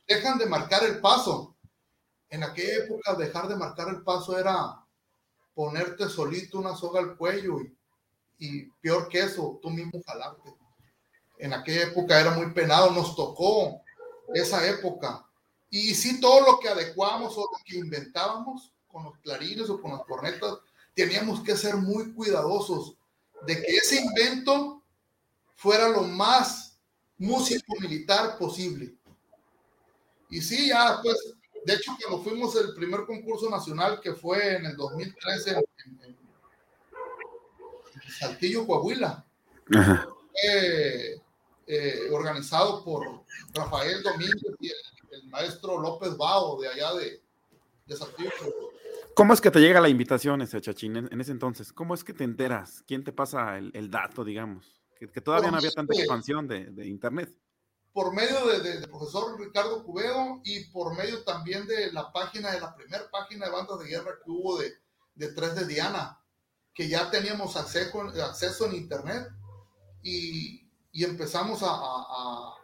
dejan 0.06 0.38
de 0.38 0.46
marcar 0.46 0.84
el 0.84 1.00
paso. 1.00 1.56
En 2.28 2.42
aquella 2.42 2.84
época 2.84 3.14
dejar 3.14 3.48
de 3.48 3.56
marcar 3.56 3.88
el 3.88 4.02
paso 4.02 4.38
era 4.38 4.80
ponerte 5.54 6.08
solito 6.08 6.58
una 6.58 6.74
soga 6.74 7.00
al 7.00 7.16
cuello 7.16 7.60
y, 7.60 7.76
y 8.38 8.62
peor 8.80 9.08
que 9.08 9.20
eso, 9.20 9.58
tú 9.62 9.70
mismo 9.70 10.02
jalarte. 10.04 10.54
En 11.38 11.52
aquella 11.52 11.84
época 11.84 12.20
era 12.20 12.30
muy 12.30 12.52
penado, 12.52 12.90
nos 12.90 13.14
tocó 13.14 13.82
esa 14.34 14.66
época. 14.66 15.24
Y 15.76 15.92
sí, 15.96 16.20
todo 16.20 16.52
lo 16.52 16.60
que 16.60 16.68
adecuamos 16.68 17.37
o 17.37 17.40
lo 17.40 17.58
que 17.64 17.78
inventábamos 17.78 18.70
con 18.87 19.02
los 19.02 19.18
clarines 19.18 19.68
o 19.68 19.80
con 19.80 19.90
las 19.90 20.04
cornetas, 20.04 20.58
teníamos 20.94 21.40
que 21.40 21.56
ser 21.56 21.74
muy 21.74 22.12
cuidadosos 22.12 22.94
de 23.44 23.60
que 23.60 23.76
ese 23.78 24.00
invento 24.00 24.84
fuera 25.56 25.88
lo 25.88 26.02
más 26.02 26.78
músico 27.18 27.74
militar 27.80 28.38
posible. 28.38 28.94
Y 30.30 30.40
sí, 30.40 30.68
ya 30.68 31.00
pues, 31.02 31.34
de 31.66 31.74
hecho 31.74 31.90
cuando 32.00 32.22
fuimos 32.22 32.54
el 32.54 32.72
primer 32.76 33.04
concurso 33.04 33.50
nacional 33.50 34.00
que 34.00 34.14
fue 34.14 34.54
en 34.54 34.66
el 34.66 34.76
2013 34.76 35.50
en, 35.50 36.00
en, 36.04 36.18
Saltillo, 38.16 38.64
Coahuila, 38.64 39.26
eh, 40.40 41.20
organizado 42.12 42.84
por 42.84 43.24
Rafael 43.52 44.04
Domínguez 44.04 44.54
y 44.60 44.68
el, 44.68 44.93
maestro 45.24 45.81
López 45.81 46.16
Bao 46.16 46.61
de 46.61 46.68
allá 46.68 46.94
de, 46.94 47.22
de 47.87 47.96
Saltillo. 47.96 48.31
¿Cómo 49.14 49.33
es 49.33 49.40
que 49.40 49.50
te 49.50 49.61
llega 49.61 49.81
la 49.81 49.88
invitación, 49.88 50.42
ese 50.42 50.61
Chachín, 50.61 50.96
en, 50.96 51.20
ese 51.20 51.31
entonces? 51.31 51.72
¿Cómo 51.72 51.94
es 51.94 52.03
que 52.03 52.12
te 52.12 52.24
enteras? 52.24 52.83
¿Quién 52.87 53.05
te 53.05 53.12
pasa 53.12 53.59
el, 53.59 53.70
el 53.74 53.90
dato, 53.90 54.24
digamos? 54.24 54.85
que, 55.12 55.20
todavía 55.20 55.50
no 55.50 55.59
había 55.59 55.70
tanta 55.70 55.94
expansión 55.94 56.46
de, 56.46 56.66
de 56.66 56.87
Internet. 56.87 57.37
Por 57.92 58.12
medio 58.12 58.46
del 58.46 58.81
de, 58.81 58.88
profesor 58.88 59.38
Ricardo 59.38 59.85
Cubedo 59.85 60.40
y 60.44 60.64
por 60.70 60.96
medio 60.96 61.22
también 61.24 61.66
de 61.66 61.92
la 61.92 62.12
página, 62.12 62.50
de 62.50 62.61
la 62.61 62.74
primera 62.74 63.09
página 63.11 63.46
de 63.46 63.53
bandas 63.53 63.79
de 63.79 63.87
guerra 63.87 64.12
que 64.24 64.31
hubo 64.31 64.59
de, 64.59 64.72
de 65.14 65.33
3 65.33 65.55
de 65.55 65.66
Diana, 65.66 66.20
que 66.74 66.88
ya 66.88 67.11
teníamos 67.11 67.57
acceso, 67.57 68.00
acceso 68.00 68.66
en 68.66 68.74
Internet 68.74 69.29
y, 70.03 70.68
y 70.90 71.05
empezamos 71.05 71.62
a, 71.62 71.68
a, 71.70 72.55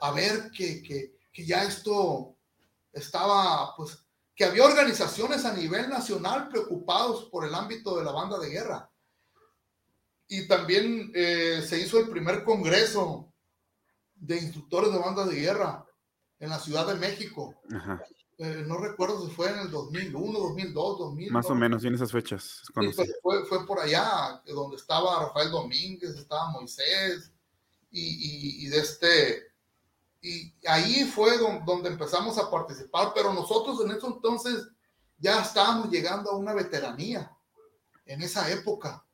a 0.00 0.12
ver 0.12 0.50
que, 0.56 0.82
que, 0.82 1.17
que, 1.38 1.46
ya 1.46 1.64
esto 1.64 2.36
estaba, 2.92 3.74
pues, 3.76 4.04
que 4.34 4.44
había 4.44 4.64
organizaciones 4.64 5.44
a 5.44 5.54
nivel 5.54 5.88
nacional 5.88 6.48
preocupados 6.48 7.24
por 7.30 7.46
el 7.46 7.54
ámbito 7.54 7.96
de 7.96 8.04
la 8.04 8.12
banda 8.12 8.38
de 8.38 8.50
guerra 8.50 8.90
y 10.28 10.46
también 10.46 11.10
eh, 11.14 11.62
se 11.66 11.80
hizo 11.80 11.98
el 11.98 12.08
primer 12.08 12.44
congreso 12.44 13.32
de 14.14 14.36
instructores 14.36 14.92
de 14.92 14.98
bandas 14.98 15.30
de 15.30 15.36
guerra 15.36 15.86
en 16.38 16.50
la 16.50 16.58
Ciudad 16.58 16.86
de 16.86 16.96
México. 16.96 17.54
Eh, 18.36 18.64
no 18.66 18.78
recuerdo 18.78 19.26
si 19.26 19.34
fue 19.34 19.50
en 19.50 19.60
el 19.60 19.70
2001, 19.70 20.38
2002, 20.38 20.98
2000. 20.98 21.32
Más 21.32 21.50
o 21.50 21.54
menos, 21.54 21.84
en 21.84 21.94
esas 21.94 22.12
fechas. 22.12 22.62
fue, 23.22 23.46
fue, 23.46 23.66
por 23.66 23.80
allá, 23.80 24.42
donde 24.46 24.76
estaba 24.76 25.26
Rafael 25.26 25.50
Domínguez, 25.50 26.10
estaba 26.10 26.50
Moisés, 26.50 27.32
y, 27.90 28.66
y, 28.66 28.68
de 28.68 28.78
este, 28.78 29.47
y 30.20 30.52
ahí 30.66 31.04
fue 31.04 31.38
donde 31.38 31.88
empezamos 31.88 32.38
a 32.38 32.50
participar, 32.50 33.12
pero 33.14 33.32
nosotros 33.32 33.80
en 33.84 33.92
ese 33.92 34.06
entonces 34.06 34.66
ya 35.18 35.40
estábamos 35.42 35.90
llegando 35.90 36.30
a 36.30 36.36
una 36.36 36.54
veteranía 36.54 37.30
en 38.06 38.22
esa 38.22 38.50
época 38.50 39.04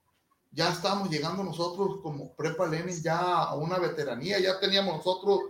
ya 0.54 0.70
estábamos 0.70 1.10
llegando 1.10 1.42
nosotros 1.42 1.98
como 2.00 2.32
Prepa 2.34 2.68
Lenin 2.68 3.02
ya 3.02 3.18
a 3.18 3.56
una 3.56 3.78
veteranía, 3.78 4.38
ya 4.38 4.60
teníamos 4.60 4.98
nosotros 4.98 5.40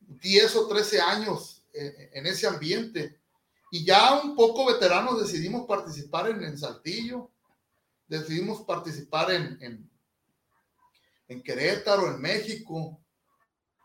10 0.00 0.56
o 0.56 0.68
13 0.68 1.00
años 1.00 1.62
eh, 1.72 2.10
en, 2.12 2.26
ese 2.26 2.46
ambiente. 2.46 3.18
Y 3.70 3.86
ya 3.86 4.20
un 4.22 4.36
poco 4.36 4.66
veteranos 4.66 5.18
decidimos 5.18 5.66
participar 5.66 6.28
en, 6.28 6.44
en 6.44 6.58
Saltillo, 6.58 7.30
decidimos 8.06 8.60
participar 8.62 9.30
en, 9.30 9.58
en, 9.62 9.90
en 11.28 11.42
Querétaro, 11.42 12.08
en 12.08 12.20
México, 12.20 12.99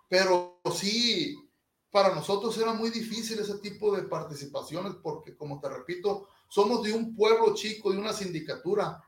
pero 0.07 0.61
sí, 0.73 1.35
para 1.91 2.13
nosotros 2.13 2.57
era 2.57 2.73
muy 2.73 2.89
difícil 2.89 3.39
ese 3.39 3.59
tipo 3.59 3.95
de 3.95 4.03
participaciones 4.03 4.93
porque, 5.01 5.35
como 5.35 5.59
te 5.59 5.69
repito, 5.69 6.27
somos 6.47 6.83
de 6.83 6.93
un 6.93 7.15
pueblo 7.15 7.53
chico, 7.53 7.91
de 7.91 7.97
una 7.97 8.13
sindicatura 8.13 9.01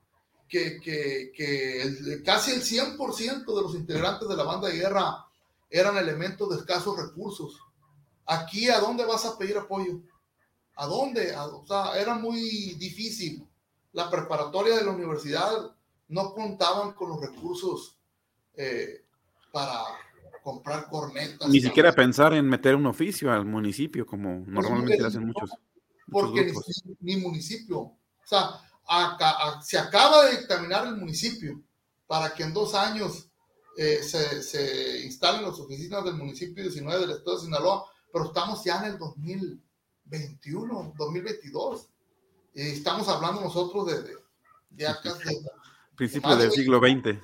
que, 0.48 0.80
que, 0.80 1.32
que 1.36 2.24
casi 2.24 2.52
el 2.52 2.64
100% 2.64 3.46
de 3.46 3.62
los 3.62 3.76
integrantes 3.76 4.28
de 4.28 4.38
la 4.38 4.44
banda 4.44 4.70
de 4.70 4.78
guerra 4.78 5.28
eran 5.70 5.98
elementos 5.98 6.50
de 6.50 6.58
escasos 6.58 6.98
recursos. 6.98 7.60
Aquí, 8.26 8.70
¿a 8.70 8.80
dónde 8.80 9.06
vas 9.06 9.26
a 9.26 9.38
pedir 9.38 9.58
apoyo? 9.58 10.02
¿A 10.76 10.86
dónde? 10.86 11.36
o 11.36 11.66
sea, 11.66 12.00
era 12.00 12.16
muy 12.16 12.74
difícil. 12.76 13.48
La 13.94 14.10
preparatoria 14.10 14.76
de 14.76 14.84
la 14.84 14.92
universidad 14.92 15.76
no 16.10 16.34
contaban 16.34 16.94
con 16.94 17.10
los 17.10 17.20
recursos 17.20 17.98
eh, 18.56 19.04
para 19.52 19.84
comprar 20.48 20.88
cornetas. 20.88 21.50
Ni 21.50 21.60
siquiera 21.60 21.92
pensar 21.92 22.34
en 22.34 22.48
meter 22.48 22.74
un 22.74 22.86
oficio 22.86 23.30
al 23.34 23.46
municipio, 23.46 24.06
como 24.06 24.46
normalmente 24.48 25.06
hacen 25.06 25.26
muchos. 25.26 25.52
Porque 26.10 26.46
ni, 26.46 27.16
ni, 27.16 27.22
municipio. 27.22 27.80
O 27.80 27.98
sea, 28.24 28.62
se 29.62 29.78
acaba 29.78 30.24
de 30.24 30.38
dictaminar 30.38 30.88
el 30.88 30.96
municipio 30.96 31.62
para 32.08 32.34
que 32.34 32.44
en 32.44 32.54
dos 32.54 32.76
años 32.76 33.30
eh, 33.76 34.02
se, 34.02 34.42
se, 34.42 35.04
instalen 35.04 35.42
las 35.42 35.60
oficinas 35.60 36.06
del 36.06 36.14
municipio 36.14 36.64
19 36.64 37.02
del 37.02 37.18
estado 37.18 37.36
de 37.36 37.44
Sinaloa, 37.44 37.84
pero 38.14 38.28
estamos 38.28 38.64
ya 38.64 38.80
en 38.80 38.94
el 38.94 38.98
2021, 39.00 40.94
2022. 40.98 41.90
Y 42.54 42.62
estamos 42.62 43.10
hablando 43.10 43.42
nosotros 43.42 43.86
de, 43.88 44.02
de, 44.02 44.14
de 44.70 44.88
acá. 44.88 45.14
Principios 45.98 46.40
del 46.40 46.52
siglo 46.52 46.80
XX. 46.80 47.20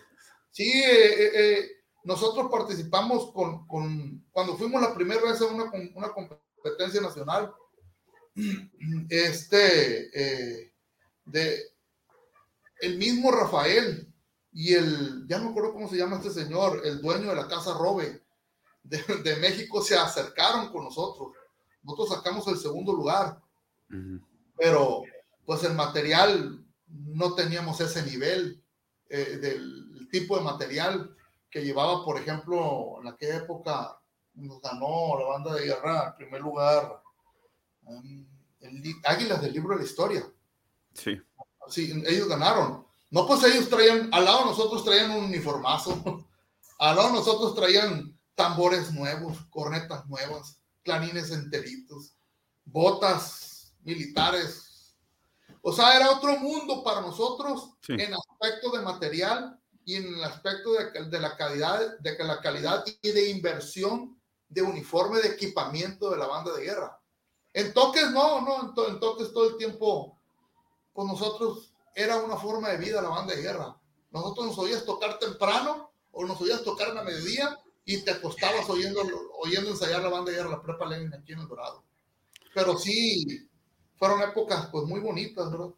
Sí, 0.52 0.70
eh, 0.70 1.32
eh, 1.34 1.83
nosotros 2.04 2.50
participamos 2.52 3.32
con, 3.32 3.68
con, 3.68 4.26
cuando 4.32 4.58
fuimos 4.58 4.82
la 4.82 4.94
primera 4.94 5.22
vez 5.22 5.42
a 5.42 5.46
una, 5.46 5.72
una 5.96 6.10
competencia 6.12 7.02
nacional, 7.02 7.54
este, 9.10 10.10
eh, 10.14 10.74
de 11.26 11.74
el 12.82 12.98
mismo 12.98 13.32
Rafael 13.32 14.14
y 14.52 14.74
el, 14.74 15.26
ya 15.28 15.38
no 15.38 15.46
me 15.46 15.50
acuerdo 15.52 15.74
cómo 15.74 15.90
se 15.90 15.98
llama 15.98 16.18
este 16.18 16.32
señor, 16.32 16.82
el 16.84 17.02
dueño 17.02 17.30
de 17.30 17.36
la 17.36 17.48
casa 17.48 17.74
Robe 17.74 18.22
de, 18.84 18.98
de 19.24 19.36
México 19.38 19.82
se 19.82 19.98
acercaron 19.98 20.72
con 20.72 20.84
nosotros. 20.84 21.30
Nosotros 21.84 22.18
sacamos 22.18 22.48
el 22.48 22.58
segundo 22.58 22.94
lugar, 22.94 23.42
pero 24.58 25.04
pues 25.46 25.64
el 25.64 25.74
material 25.74 26.66
no 26.88 27.36
teníamos 27.36 27.80
ese 27.82 28.04
nivel 28.04 28.64
eh, 29.10 29.38
del 29.38 30.08
tipo 30.12 30.38
de 30.38 30.44
material 30.44 31.16
que 31.54 31.64
llevaba, 31.64 32.04
por 32.04 32.20
ejemplo, 32.20 33.00
en 33.00 33.10
aquella 33.10 33.38
época 33.38 33.96
nos 34.34 34.60
ganó 34.60 35.20
la 35.20 35.28
banda 35.28 35.54
de 35.54 35.68
guerra 35.68 36.08
en 36.08 36.16
primer 36.16 36.42
lugar 36.42 37.00
um, 37.84 38.26
el, 38.60 38.96
Águilas 39.04 39.40
del 39.40 39.54
libro 39.54 39.76
de 39.76 39.84
la 39.84 39.88
historia. 39.88 40.28
Sí. 40.96 41.22
Sí, 41.70 42.04
ellos 42.08 42.28
ganaron. 42.28 42.88
No, 43.12 43.28
pues 43.28 43.44
ellos 43.44 43.70
traían, 43.70 44.10
al 44.12 44.26
lado 44.26 44.46
nosotros 44.46 44.84
traían 44.84 45.12
un 45.12 45.26
uniformazo, 45.26 46.28
al 46.80 46.96
lado 46.96 47.12
nosotros 47.12 47.54
traían 47.54 48.20
tambores 48.34 48.92
nuevos, 48.92 49.38
cornetas 49.52 50.08
nuevas, 50.08 50.60
clarines 50.82 51.30
enteritos, 51.30 52.16
botas 52.66 53.76
militares. 53.84 54.98
O 55.62 55.72
sea, 55.72 55.96
era 55.96 56.10
otro 56.10 56.36
mundo 56.40 56.84
para 56.84 57.02
nosotros 57.02 57.78
en 57.88 58.12
aspecto 58.12 58.72
de 58.72 58.82
material 58.82 59.63
y 59.86 59.96
en 59.96 60.16
el 60.16 60.24
aspecto 60.24 60.74
de, 60.74 61.06
de, 61.06 61.20
la 61.20 61.36
calidad, 61.36 61.98
de 62.00 62.24
la 62.24 62.42
calidad 62.42 62.86
y 63.02 63.12
de 63.12 63.30
inversión 63.30 64.20
de 64.50 64.62
uniforme 64.62 65.20
de 65.20 65.30
equipamiento 65.30 66.10
de 66.12 66.18
la 66.18 66.28
banda 66.28 66.54
de 66.54 66.64
guerra. 66.64 67.00
En 67.54 67.74
toques 67.74 68.12
no, 68.12 68.42
no, 68.42 68.88
en, 68.88 69.00
toques 69.00 69.32
todo 69.34 69.50
el 69.50 69.58
tiempo 69.58 70.20
con 70.92 71.08
nosotros 71.08 71.74
era 71.96 72.18
una 72.18 72.38
forma 72.38 72.70
de 72.70 72.78
vida 72.78 73.02
la 73.02 73.10
banda 73.10 73.36
de 73.36 73.42
guerra. 73.42 73.76
Nosotros 74.12 74.48
nos 74.48 74.58
oías 74.60 74.86
tocar 74.86 75.20
temprano 75.20 75.92
o 76.12 76.26
nos 76.26 76.40
oías 76.42 76.64
tocar 76.64 76.90
en 76.90 76.96
la 76.96 77.04
mediodía 77.04 77.60
y 77.86 78.04
te 78.04 78.12
acostabas 78.12 78.70
oyendo, 78.70 79.02
oyendo 79.40 79.72
ensayar 79.72 80.02
la 80.02 80.10
banda 80.10 80.32
de 80.32 80.38
guerra, 80.38 80.50
la 80.50 80.62
prepa 80.62 80.86
Lenin 80.86 81.14
aquí 81.14 81.34
en 81.34 81.40
El 81.40 81.48
Dorado. 81.48 81.84
Pero 82.54 82.78
sí, 82.78 83.50
fueron 83.98 84.22
épocas 84.22 84.68
pues 84.72 84.86
muy 84.86 85.00
bonitas, 85.00 85.52
¿verdad? 85.52 85.70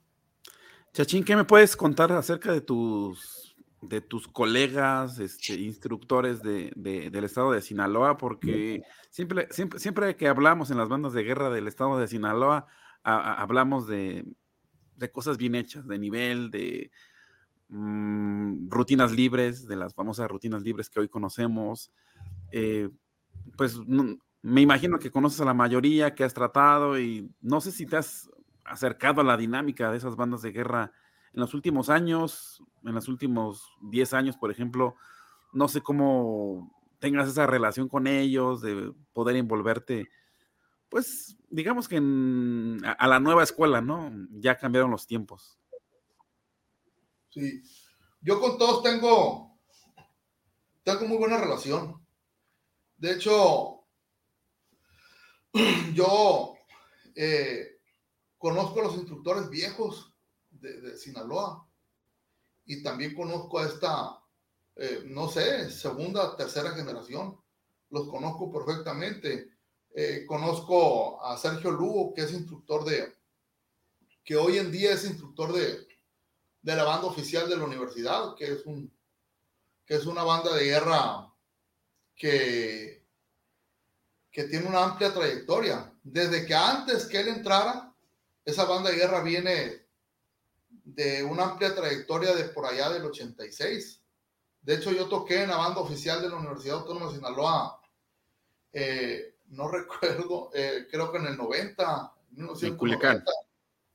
Chachín, 0.94 1.26
¿qué 1.26 1.36
me 1.36 1.44
puedes 1.44 1.76
contar 1.76 2.12
acerca 2.14 2.54
de 2.54 2.62
tus, 2.62 3.45
de 3.90 4.02
tus 4.02 4.28
colegas, 4.28 5.20
este, 5.20 5.56
instructores 5.56 6.42
de, 6.42 6.72
de, 6.76 7.10
del 7.10 7.24
estado 7.24 7.52
de 7.52 7.62
Sinaloa? 7.62 8.18
Porque 8.18 8.84
siempre, 9.10 9.48
siempre, 9.52 9.80
siempre 9.80 10.16
que 10.16 10.28
hablamos 10.28 10.72
en 10.72 10.78
las 10.78 10.90
bandas 10.90 11.14
de 11.14 11.24
guerra 11.24 11.50
del 11.50 11.68
estado 11.68 11.98
de 11.98 12.08
Sinaloa, 12.08 12.68
hablamos 13.04 13.88
de, 13.88 14.26
de 14.96 15.12
cosas 15.12 15.38
bien 15.38 15.56
hechas, 15.56 15.88
de 15.88 16.00
nivel, 16.00 16.52
de, 16.52 16.92
Mm, 17.68 18.70
rutinas 18.70 19.12
libres, 19.12 19.68
de 19.68 19.76
las 19.76 19.96
famosas 19.96 20.30
rutinas 20.30 20.62
libres 20.62 20.90
que 20.90 21.00
hoy 21.00 21.10
conocemos. 21.10 21.92
Eh, 22.52 22.90
pues 23.58 23.78
me 24.42 24.62
imagino 24.62 25.00
que 25.00 25.12
conoces 25.12 25.42
a 25.42 25.46
la 25.46 25.54
mayoría, 25.54 26.14
que 26.14 26.24
has 26.24 26.34
tratado 26.34 27.00
y 27.00 27.32
no 27.42 27.62
sé 27.62 27.72
si 27.72 27.86
te 27.86 27.98
has 27.98 28.30
acercado 28.64 29.22
a 29.22 29.24
la 29.24 29.38
dinámica 29.38 29.92
de 29.92 29.98
esas 29.98 30.16
bandas 30.16 30.42
de 30.42 30.52
guerra 30.52 30.92
en 31.34 31.42
los 31.42 31.54
últimos 31.54 31.90
años, 31.90 32.64
en 32.86 32.94
los 32.94 33.08
últimos 33.08 33.64
10 33.82 34.14
años, 34.14 34.38
por 34.38 34.52
ejemplo. 34.52 34.96
No 35.54 35.68
sé 35.68 35.82
cómo 35.82 36.72
tengas 37.00 37.28
esa 37.28 37.48
relación 37.48 37.90
con 37.90 38.08
ellos, 38.08 38.62
de 38.62 38.94
poder 39.14 39.36
envolverte, 39.36 40.10
pues 40.90 41.38
digamos 41.50 41.88
que 41.88 41.98
a 41.98 43.08
la 43.08 43.20
nueva 43.20 43.44
escuela, 43.44 43.82
¿no? 43.82 44.12
Ya 44.32 44.58
cambiaron 44.58 44.92
los 44.92 45.08
tiempos. 45.08 45.60
Sí. 47.30 47.62
Yo 48.22 48.40
con 48.40 48.58
todos 48.58 48.82
tengo, 48.82 49.60
tengo 50.84 51.06
muy 51.06 51.18
buena 51.18 51.38
relación. 51.38 52.06
De 52.98 53.12
hecho, 53.12 53.86
yo 55.94 56.56
eh, 57.14 57.80
conozco 58.38 58.80
a 58.80 58.84
los 58.84 58.96
instructores 58.96 59.50
viejos 59.50 60.14
de, 60.50 60.98
Sinaloa 60.98 61.65
y 62.66 62.82
también 62.82 63.14
conozco 63.14 63.60
a 63.60 63.68
esta, 63.68 64.20
eh, 64.76 65.04
no 65.06 65.30
sé, 65.30 65.70
segunda, 65.70 66.36
tercera 66.36 66.72
generación. 66.72 67.40
Los 67.90 68.10
conozco 68.10 68.52
perfectamente. 68.52 69.52
Eh, 69.94 70.26
conozco 70.28 71.24
a 71.24 71.38
Sergio 71.38 71.72
Lugo, 71.72 72.14
que 72.14 72.24
es 72.24 72.34
instructor 72.34 72.84
de, 72.84 73.14
que 74.24 74.36
hoy 74.36 74.58
en 74.58 74.72
día 74.72 74.94
es 74.94 75.06
instructor 75.06 75.54
de, 75.54 75.88
de 76.62 76.76
la 76.76 76.84
banda 76.84 77.08
oficial 77.08 77.48
de 77.48 77.56
la 77.56 77.64
universidad, 77.64 78.36
que 78.36 78.52
es, 78.52 78.66
un, 78.66 78.92
que 79.86 79.96
es 79.96 80.06
una 80.08 80.24
banda 80.24 80.54
de 80.54 80.66
guerra 80.66 81.32
que, 82.16 83.06
que 84.32 84.44
tiene 84.46 84.68
una 84.68 84.84
amplia 84.84 85.14
trayectoria. 85.14 85.94
Desde 86.04 86.46
que 86.46 86.56
antes 86.56 87.06
que 87.06 87.20
él 87.20 87.28
entrara, 87.28 87.96
esa 88.44 88.66
banda 88.66 88.90
de 88.90 88.98
guerra 88.98 89.22
viene 89.22 89.85
de 90.86 91.24
una 91.24 91.44
amplia 91.44 91.76
trayectoria 91.76 92.34
de 92.36 92.46
por 92.46 92.66
allá 92.66 92.90
del 92.92 93.06
86. 93.06 94.02
De 94.62 94.76
hecho, 94.76 94.92
yo 94.92 95.08
toqué 95.08 95.44
en 95.44 95.50
la 95.50 95.58
banda 95.58 95.82
oficial 95.82 96.22
de 96.22 96.30
la 96.30 96.36
Universidad 96.36 96.78
Autónoma 96.78 97.08
de 97.08 97.16
Sinaloa, 97.16 97.82
eh, 98.72 99.36
no 99.48 99.68
recuerdo, 99.72 100.52
eh, 100.54 100.88
creo 100.90 101.12
que 101.12 101.18
en 101.18 101.26
el 101.26 101.38
90, 101.38 102.14
1990, 102.32 103.24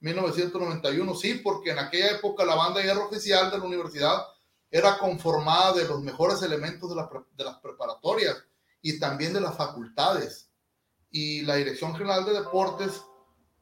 1991, 0.00 1.14
sí, 1.14 1.34
porque 1.34 1.70
en 1.70 1.78
aquella 1.78 2.12
época 2.12 2.44
la 2.44 2.54
banda 2.54 2.80
de 2.80 2.86
guerra 2.86 3.04
oficial 3.04 3.50
de 3.50 3.58
la 3.58 3.64
universidad 3.64 4.26
era 4.70 4.98
conformada 4.98 5.74
de 5.74 5.86
los 5.86 6.00
mejores 6.00 6.42
elementos 6.42 6.88
de, 6.88 7.02
de 7.36 7.44
las 7.44 7.58
preparatorias 7.60 8.42
y 8.82 8.98
también 8.98 9.32
de 9.32 9.40
las 9.40 9.56
facultades. 9.56 10.50
Y 11.10 11.42
la 11.42 11.56
Dirección 11.56 11.94
General 11.94 12.24
de 12.24 12.32
Deportes 12.32 13.02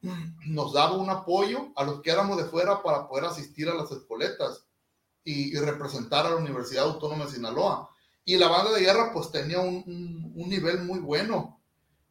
nos 0.01 0.73
daba 0.73 0.95
un 0.95 1.09
apoyo 1.09 1.71
a 1.75 1.83
los 1.83 2.01
que 2.01 2.11
éramos 2.11 2.37
de 2.37 2.45
fuera 2.45 2.81
para 2.81 3.07
poder 3.07 3.25
asistir 3.25 3.67
a 3.69 3.75
las 3.75 3.91
escoletas 3.91 4.65
y, 5.23 5.55
representar 5.57 6.25
a 6.25 6.31
la 6.31 6.37
Universidad 6.37 6.85
Autónoma 6.85 7.25
de 7.25 7.31
Sinaloa. 7.31 7.89
Y 8.25 8.37
la 8.37 8.47
banda 8.47 8.71
de 8.71 8.81
guerra 8.81 9.11
pues 9.13 9.31
tenía 9.31 9.59
un, 9.59 10.31
un, 10.35 10.49
nivel 10.49 10.83
muy 10.83 10.99
bueno. 10.99 11.61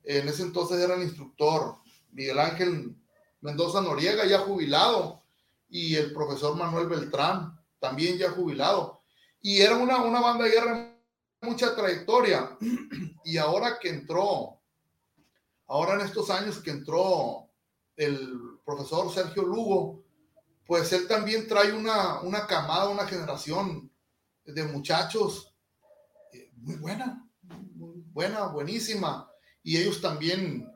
En 0.04 0.28
ese 0.28 0.42
entonces 0.42 0.78
era 0.78 0.94
el 0.94 1.02
instructor 1.02 1.76
Miguel 2.12 2.38
Ángel 2.38 2.96
Mendoza 3.40 3.80
Noriega 3.80 4.26
ya 4.26 4.40
jubilado 4.40 5.22
y 5.68 5.94
el 5.96 6.12
profesor 6.12 6.56
Manuel 6.56 6.88
Beltrán 6.88 7.58
también 7.78 8.18
ya 8.18 8.30
jubilado. 8.30 9.00
Y 9.40 9.60
era 9.60 9.76
una, 9.76 10.02
una 10.02 10.20
banda 10.20 10.44
de 10.44 10.50
guerra 10.50 10.98
mucha 11.42 11.74
trayectoria. 11.74 12.56
Y 13.24 13.36
ahora 13.36 13.78
que 13.78 13.90
entró, 13.90 14.58
ahora 15.66 15.94
en 15.94 16.00
estos 16.00 16.30
años 16.30 16.60
que 16.60 16.70
entró 16.70 17.47
el 17.98 18.60
profesor 18.64 19.12
Sergio 19.12 19.42
Lugo, 19.42 20.04
pues 20.66 20.92
él 20.92 21.08
también 21.08 21.48
trae 21.48 21.72
una, 21.72 22.20
una 22.20 22.46
camada, 22.46 22.88
una 22.88 23.06
generación 23.06 23.90
de 24.44 24.64
muchachos 24.64 25.54
eh, 26.32 26.50
muy 26.56 26.76
buena, 26.76 27.28
muy 27.74 28.02
buena, 28.12 28.46
buenísima. 28.46 29.30
Y 29.62 29.76
ellos 29.76 30.00
también 30.00 30.70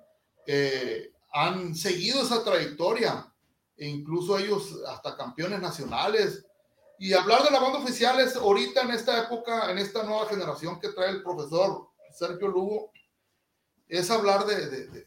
eh, 0.46 1.12
han 1.32 1.74
seguido 1.74 2.22
esa 2.22 2.42
trayectoria, 2.44 3.32
e 3.76 3.86
incluso 3.86 4.38
ellos 4.38 4.78
hasta 4.88 5.16
campeones 5.16 5.60
nacionales. 5.60 6.44
Y 6.98 7.12
hablar 7.12 7.44
de 7.44 7.50
la 7.50 7.60
banda 7.60 7.78
oficial 7.78 8.20
es 8.20 8.36
ahorita 8.36 8.82
en 8.82 8.90
esta 8.90 9.24
época, 9.24 9.70
en 9.70 9.78
esta 9.78 10.02
nueva 10.02 10.26
generación 10.26 10.78
que 10.80 10.90
trae 10.90 11.10
el 11.10 11.22
profesor 11.22 11.88
Sergio 12.12 12.48
Lugo, 12.48 12.92
es 13.88 14.10
hablar 14.10 14.46
de, 14.46 15.06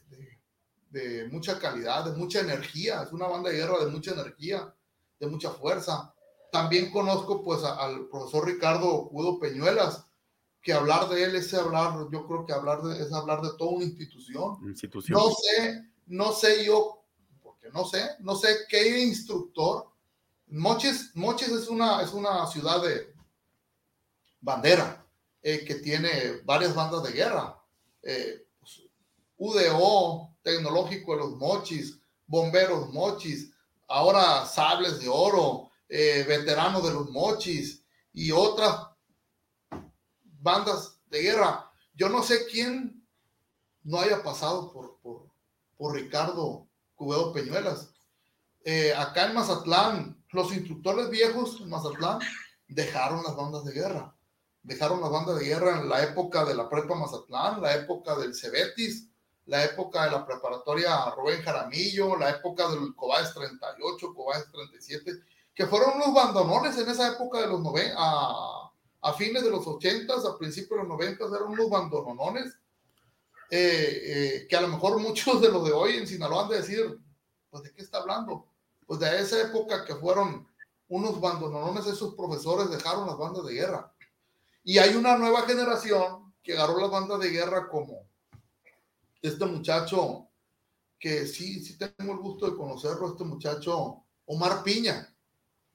de 0.96 1.28
mucha 1.28 1.60
calidad, 1.60 2.06
de 2.06 2.18
mucha 2.18 2.40
energía. 2.40 3.04
Es 3.04 3.12
una 3.12 3.28
banda 3.28 3.50
de 3.50 3.58
guerra 3.58 3.84
de 3.84 3.92
mucha 3.92 4.12
energía, 4.12 4.74
de 5.20 5.28
mucha 5.28 5.52
fuerza. 5.52 6.16
También 6.54 6.90
conozco 6.90 7.44
pues 7.44 7.66
al 7.66 8.08
profesor 8.08 8.46
Ricardo 8.46 9.10
Cudo 9.10 9.38
Peñuelas, 9.38 10.06
que 10.62 10.72
hablar 10.72 11.10
de 11.10 11.26
él 11.26 11.36
es 11.36 11.54
hablar, 11.54 12.08
yo 12.14 12.26
creo 12.26 12.46
que 12.46 12.54
hablar 12.54 12.82
de, 12.82 13.04
es 13.04 13.12
hablar 13.12 13.42
de 13.42 13.50
toda 13.58 13.72
una 13.72 13.84
institución. 13.84 14.58
institución. 14.64 15.20
No 15.20 15.30
sé, 15.32 15.92
no 16.06 16.32
sé 16.32 16.66
yo, 16.66 17.04
porque 17.44 17.70
no 17.72 17.84
sé, 17.84 18.02
no 18.20 18.36
sé 18.36 18.60
qué 18.70 19.04
instructor. 19.04 19.88
Moches, 20.48 21.12
Moches 21.14 21.50
es 21.50 21.68
una, 21.68 22.04
es 22.04 22.14
una 22.14 22.48
ciudad 22.48 22.82
de 22.82 23.14
bandera 24.40 25.06
eh, 25.42 25.66
que 25.66 25.76
tiene 25.76 26.40
varias 26.46 26.74
bandas 26.74 27.04
de 27.04 27.12
guerra. 27.12 27.62
Eh, 28.02 28.48
pues, 28.60 28.82
UDO, 29.38 30.35
Tecnológico 30.46 31.14
de 31.14 31.18
los 31.18 31.36
Mochis, 31.38 32.00
Bomberos 32.28 32.94
Mochis, 32.94 33.52
ahora 33.88 34.46
Sables 34.46 35.02
de 35.02 35.10
Oro, 35.10 35.72
eh, 35.90 36.24
Veteranos 36.28 36.84
de 36.84 36.94
los 36.94 37.10
Mochis 37.10 37.84
y 38.14 38.32
otras 38.32 38.88
bandas 40.22 41.00
de 41.08 41.24
guerra. 41.24 41.72
Yo 41.96 42.10
no 42.10 42.22
sé 42.22 42.46
quién 42.46 43.04
no 43.82 44.00
haya 44.00 44.22
pasado 44.22 44.72
por, 44.72 45.00
por, 45.02 45.26
Ricardo 45.94 46.68
Cubedo 46.94 47.34
Peñuelas. 47.34 47.90
Eh, 48.64 48.94
acá 48.96 49.26
en 49.26 49.34
Mazatlán, 49.34 50.24
los 50.30 50.54
instructores 50.54 51.10
viejos 51.10 51.60
en 51.60 51.70
Mazatlán 51.70 52.20
dejaron 52.68 53.24
las 53.24 53.36
bandas 53.36 53.66
de 53.66 53.74
guerra. 53.74 54.16
Dejaron 54.62 55.02
las 55.02 55.10
bandas 55.10 55.40
de 55.40 55.46
guerra 55.46 55.80
en 55.80 55.90
la 55.90 56.04
época 56.04 56.46
de 56.46 56.54
la 56.54 56.70
prepa 56.70 56.96
Mazatlán, 56.96 57.62
la 57.62 57.76
época 57.76 58.16
del 58.16 58.36
Cebetis, 58.36 59.10
la 59.46 59.64
época 59.64 60.06
de 60.06 60.12
la 60.12 60.26
preparatoria 60.26 61.10
Rubén 61.12 61.42
Jaramillo, 61.42 62.18
la 62.18 62.32
época 62.32 62.68
del 62.70 62.96
Cobáez 62.96 63.34
38, 63.34 64.14
Cobáez 64.14 64.52
37, 64.52 65.12
que 65.54 65.68
fueron 65.68 65.96
unos 65.96 66.14
bandonones 66.14 66.78
en 66.78 66.90
esa 66.90 67.14
época 67.14 67.42
de 67.42 67.48
los 67.48 67.62
90, 67.62 67.96
a, 67.98 68.72
a, 69.02 69.14
fines 69.14 69.44
de 69.44 69.52
los 69.52 69.66
80, 69.66 70.14
a 70.14 70.38
principios 70.38 70.72
de 70.72 70.88
los 70.88 70.88
90, 70.88 71.26
eran 71.26 71.48
unos 71.48 71.70
bandonones, 71.70 72.58
eh, 73.52 74.02
eh, 74.04 74.48
que 74.50 74.56
a 74.56 74.62
lo 74.62 74.68
mejor 74.70 75.00
muchos 75.00 75.40
de 75.40 75.50
los 75.50 75.64
de 75.64 75.72
hoy 75.72 75.98
en 75.98 76.08
Sinaloa 76.08 76.44
han 76.44 76.50
de 76.50 76.58
decir, 76.58 77.00
pues 77.52 77.64
de 77.64 77.72
qué 77.72 77.84
está 77.84 78.00
hablando, 78.00 78.48
pues 78.88 79.00
de 79.00 79.22
esa 79.22 79.42
época 79.42 79.86
que 79.86 79.96
fueron 79.96 80.48
unos 80.88 81.20
bandonones, 81.22 81.86
esos 81.86 82.16
profesores 82.16 82.70
dejaron 82.70 83.08
las 83.08 83.18
bandas 83.18 83.46
de 83.46 83.54
guerra. 83.54 83.92
Y 84.64 84.80
hay 84.80 84.96
una 84.96 85.18
nueva 85.18 85.44
generación 85.44 86.34
que 86.42 86.54
agarró 86.54 86.80
las 86.80 86.92
bandas 86.92 87.20
de 87.20 87.30
guerra 87.30 87.70
como 87.70 88.08
este 89.28 89.46
muchacho, 89.46 90.30
que 91.00 91.26
sí, 91.26 91.64
sí 91.64 91.78
tengo 91.78 92.14
el 92.14 92.20
gusto 92.20 92.50
de 92.50 92.58
conocerlo, 92.58 93.10
este 93.10 93.24
muchacho, 93.24 94.04
Omar 94.26 94.64
Piña. 94.64 95.14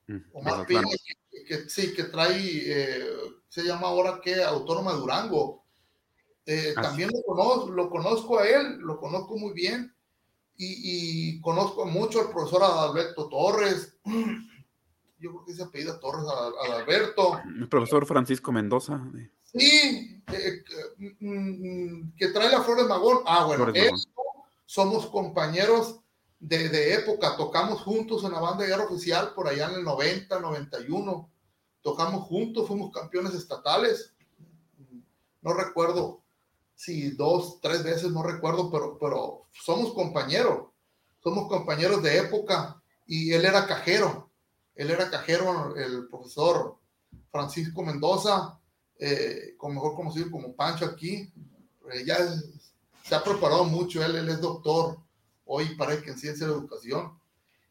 Mm, 0.06 0.18
Omar 0.32 0.66
Piña, 0.66 0.82
que, 1.46 1.68
sí, 1.68 1.94
que 1.94 2.04
trae, 2.04 2.38
eh, 2.38 3.06
se 3.48 3.62
llama 3.62 3.88
ahora 3.88 4.20
que 4.22 4.42
Autónoma 4.42 4.92
Durango. 4.92 5.64
Eh, 6.46 6.74
también 6.74 7.10
lo 7.12 7.22
conozco, 7.22 7.70
lo 7.70 7.90
conozco 7.90 8.38
a 8.38 8.48
él, 8.48 8.78
lo 8.78 8.98
conozco 8.98 9.36
muy 9.36 9.52
bien. 9.52 9.94
Y, 10.56 11.36
y 11.36 11.40
conozco 11.40 11.86
mucho 11.86 12.20
al 12.20 12.30
profesor 12.30 12.62
Adalberto 12.62 13.28
Torres. 13.28 13.98
Yo 15.18 15.30
creo 15.30 15.44
que 15.44 15.54
se 15.54 15.62
apellida 15.62 16.00
Torres 16.00 16.24
Adalberto. 16.64 17.40
El 17.44 17.68
profesor 17.68 18.06
Francisco 18.06 18.52
Mendoza. 18.52 19.00
Sí, 19.52 20.22
eh, 20.32 20.62
mm, 21.18 22.12
que 22.16 22.28
trae 22.28 22.50
la 22.50 22.62
flor 22.62 22.78
de 22.78 22.84
magón. 22.84 23.18
Ah, 23.26 23.44
bueno, 23.46 23.72
somos 24.64 25.06
compañeros 25.06 26.00
de, 26.38 26.68
de, 26.68 26.94
época, 26.94 27.36
tocamos 27.36 27.82
juntos 27.82 28.22
en 28.24 28.32
la 28.32 28.40
banda 28.40 28.62
de 28.62 28.70
guerra 28.70 28.84
oficial 28.84 29.34
por 29.34 29.48
allá 29.48 29.68
en 29.68 29.76
el 29.76 29.84
90, 29.84 30.38
91. 30.38 31.30
Tocamos 31.82 32.28
juntos, 32.28 32.68
fuimos 32.68 32.92
campeones 32.92 33.34
estatales. 33.34 34.14
No 35.42 35.52
recuerdo 35.54 36.22
si 36.76 37.10
dos, 37.10 37.60
tres 37.60 37.82
veces, 37.82 38.10
no 38.12 38.22
recuerdo, 38.22 38.70
pero, 38.70 38.98
pero 38.98 39.46
somos 39.52 39.92
compañeros. 39.92 40.68
Somos 41.22 41.48
compañeros 41.48 42.02
de 42.02 42.18
época 42.18 42.80
y 43.06 43.32
él 43.32 43.44
era 43.44 43.66
cajero. 43.66 44.30
Él 44.76 44.90
era 44.90 45.10
cajero, 45.10 45.74
el 45.76 46.08
profesor 46.08 46.78
Francisco 47.30 47.82
Mendoza 47.82 48.59
eh, 49.00 49.56
mejor 49.62 49.94
conocido 49.94 50.30
como 50.30 50.54
Pancho 50.54 50.84
aquí, 50.84 51.32
eh, 51.92 52.04
ya 52.04 52.18
se 53.02 53.14
ha 53.14 53.24
preparado 53.24 53.64
mucho, 53.64 54.04
él, 54.04 54.14
él 54.14 54.28
es 54.28 54.40
doctor 54.40 54.98
hoy 55.46 55.74
parece 55.74 56.02
que 56.02 56.10
en 56.10 56.18
ciencia 56.18 56.46
de 56.46 56.52
educación, 56.52 57.18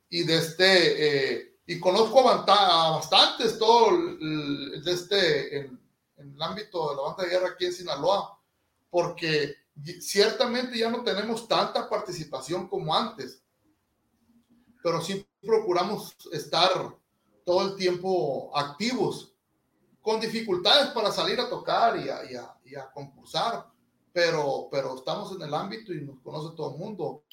y 0.10 0.24
de 0.24 0.38
este, 0.38 1.38
eh, 1.38 1.56
y 1.68 1.80
conozco 1.80 2.28
a, 2.28 2.44
bastantes 2.96 3.60
todo 3.60 3.96
de 3.96 4.92
este, 4.92 5.60
en, 5.60 5.80
en, 6.18 6.34
el 6.34 6.42
ámbito 6.42 6.89
de 6.89 6.96
la 6.96 7.02
banda 7.04 7.24
de 7.24 7.30
guerra 7.30 7.50
aquí 7.50 7.68
en 7.68 7.74
Sinaloa, 7.74 8.38
porque 8.89 9.56
ciertamente 10.02 10.78
ya 10.80 10.89
no 10.89 11.04
tenemos 11.04 11.48
tanta 11.48 11.88
participación 11.88 12.68
como 12.68 12.94
antes, 12.94 13.44
pero 14.82 15.00
sí 15.00 15.26
procuramos 15.42 16.18
estar 16.34 16.98
todo 17.46 17.70
el 17.70 17.76
tiempo 17.76 18.52
activos 18.58 19.29
con 20.02 20.20
dificultades 20.20 20.88
para 20.92 21.12
salir 21.12 21.40
a 21.40 21.50
tocar 21.50 21.98
y 21.98 22.10
a, 22.10 22.58
y 22.66 22.76
a, 22.76 22.92
concursar, 22.92 23.66
pero, 24.14 24.68
pero 24.72 24.96
estamos 24.96 25.36
en 25.36 25.42
el 25.42 25.54
ámbito 25.54 25.94
y 25.94 26.02
nos 26.02 26.20
conoce 26.22 26.56
todo 26.56 26.72
el 26.74 26.80
mundo. 26.80 27.24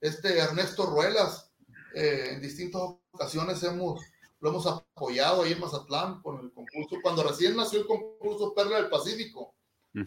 Este 0.00 0.38
Ernesto 0.38 0.86
Ruelas, 0.86 1.50
eh, 1.94 2.30
en 2.32 2.40
distintas 2.40 2.82
ocasiones 3.12 3.62
hemos, 3.62 4.00
lo 4.40 4.50
hemos 4.50 4.66
apoyado 4.66 5.42
ahí 5.42 5.52
en 5.52 5.60
Mazatlán 5.60 6.20
con 6.22 6.40
el 6.40 6.52
concurso, 6.52 6.96
cuando 7.02 7.22
recién 7.22 7.56
nació 7.56 7.80
el 7.80 7.86
concurso 7.86 8.54
Perla 8.54 8.76
del 8.76 8.90
Pacífico, 8.90 9.54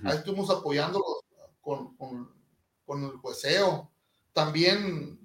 ahí 0.03 0.17
estuvimos 0.17 0.49
apoyándolo 0.49 1.05
con, 1.61 1.95
con, 1.95 2.31
con 2.85 3.03
el 3.03 3.11
jueceo. 3.17 3.91
También 4.33 5.19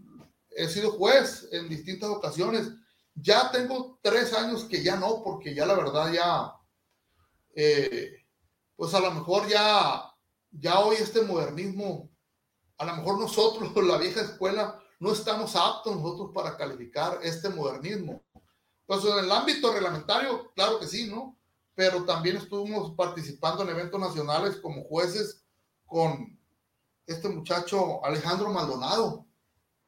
he 0.51 0.69
sido 0.69 0.93
juez 0.93 1.49
en 1.53 1.69
distintas 1.69 2.11
ocasiones. 2.11 2.71
Ya 3.15 3.51
tengo 3.51 3.99
tres 4.03 4.33
años 4.33 4.65
que 4.65 4.83
ya 4.83 4.97
no, 4.97 5.23
porque 5.23 5.55
ya 5.55 5.67
la 5.67 5.75
verdad 5.75 6.13
ya 6.13 6.60
eh, 7.55 8.25
pues 8.77 8.95
a 8.95 9.01
lo 9.01 9.11
mejor 9.13 9.49
ya, 9.49 10.13
ya 10.51 10.81
hoy 10.81 10.97
este 10.97 11.23
modernismo, 11.23 12.11
a 12.79 12.85
lo 12.85 12.97
mejor 12.97 13.19
nosotros, 13.19 13.71
la 13.85 13.99
vieja 13.99 14.23
escuela, 14.23 14.81
no 14.99 15.13
estamos 15.13 15.57
aptos 15.57 15.97
nosotros 15.97 16.31
para 16.35 16.57
calificar 16.57 17.19
este 17.23 17.49
modernismo. 17.49 18.23
Pues 18.87 19.05
en 19.05 19.25
el 19.25 19.31
ámbito 19.31 19.73
reglamentario, 19.73 20.51
claro 20.55 20.81
que 20.81 20.87
sí, 20.87 21.09
¿no? 21.09 21.39
Pero 21.75 22.05
también 22.05 22.37
estuvimos 22.37 22.93
participando 22.93 23.63
en 23.63 23.71
eventos 23.71 24.01
nacionales 24.01 24.57
como 24.57 24.85
jueces 24.85 25.45
con 25.87 26.39
este 27.07 27.29
muchacho 27.29 28.05
Alejandro 28.05 28.51
Maldonado. 28.51 29.27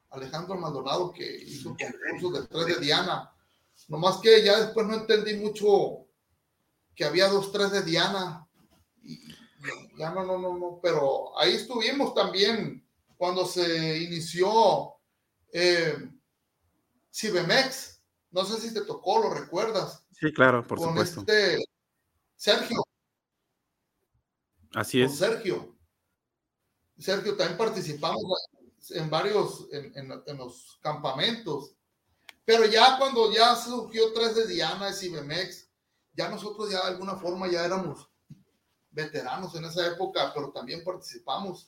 Alejandro 0.09 0.55
Maldonado 0.55 1.11
que 1.11 1.25
hizo 1.43 1.75
concursos 1.75 2.33
de 2.33 2.47
tres 2.47 2.65
de 2.77 2.85
Diana. 2.85 3.31
Nomás 3.87 4.17
que 4.17 4.43
ya 4.43 4.59
después 4.59 4.85
no 4.87 4.95
entendí 4.95 5.35
mucho 5.35 6.02
que 6.95 7.05
había 7.05 7.27
dos, 7.27 7.51
tres 7.51 7.71
de 7.71 7.83
Diana. 7.83 8.47
Y, 9.01 9.19
ya 9.97 10.11
no, 10.11 10.25
no, 10.25 10.37
no, 10.37 10.57
no, 10.57 10.79
pero 10.81 11.37
ahí 11.39 11.53
estuvimos 11.53 12.13
también 12.13 12.85
cuando 13.15 13.45
se 13.45 13.97
inició 13.99 14.95
eh, 15.51 15.95
Cibemex. 17.13 18.01
No 18.31 18.43
sé 18.45 18.59
si 18.59 18.73
te 18.73 18.81
tocó, 18.81 19.19
lo 19.19 19.33
recuerdas. 19.33 20.05
Sí, 20.11 20.33
claro, 20.33 20.65
por 20.67 20.79
supuesto. 20.79 21.21
Este 21.21 21.63
Sergio. 22.35 22.83
Así 24.73 25.01
es. 25.01 25.17
Sergio. 25.17 25.77
Sergio, 26.97 27.37
también 27.37 27.57
participamos 27.57 28.21
en 28.89 29.09
varios, 29.09 29.67
en, 29.71 29.93
en, 29.95 30.37
los 30.37 30.79
campamentos. 30.81 31.75
Pero 32.45 32.65
ya 32.65 32.97
cuando 32.97 33.31
ya 33.31 33.55
surgió 33.55 34.11
3 34.13 34.35
de 34.35 34.47
Diana 34.47 34.89
y 34.89 34.93
Cibemex, 34.93 35.62
ya 36.13 36.29
nosotros 36.29 36.71
ya 36.71 36.81
de 36.81 36.93
alguna 36.93 37.15
forma 37.15 37.47
ya 37.49 37.65
éramos 37.65 38.09
veteranos 38.91 39.55
en 39.55 39.65
esa 39.65 39.87
época, 39.87 40.31
pero 40.33 40.51
también 40.51 40.83
participamos. 40.83 41.67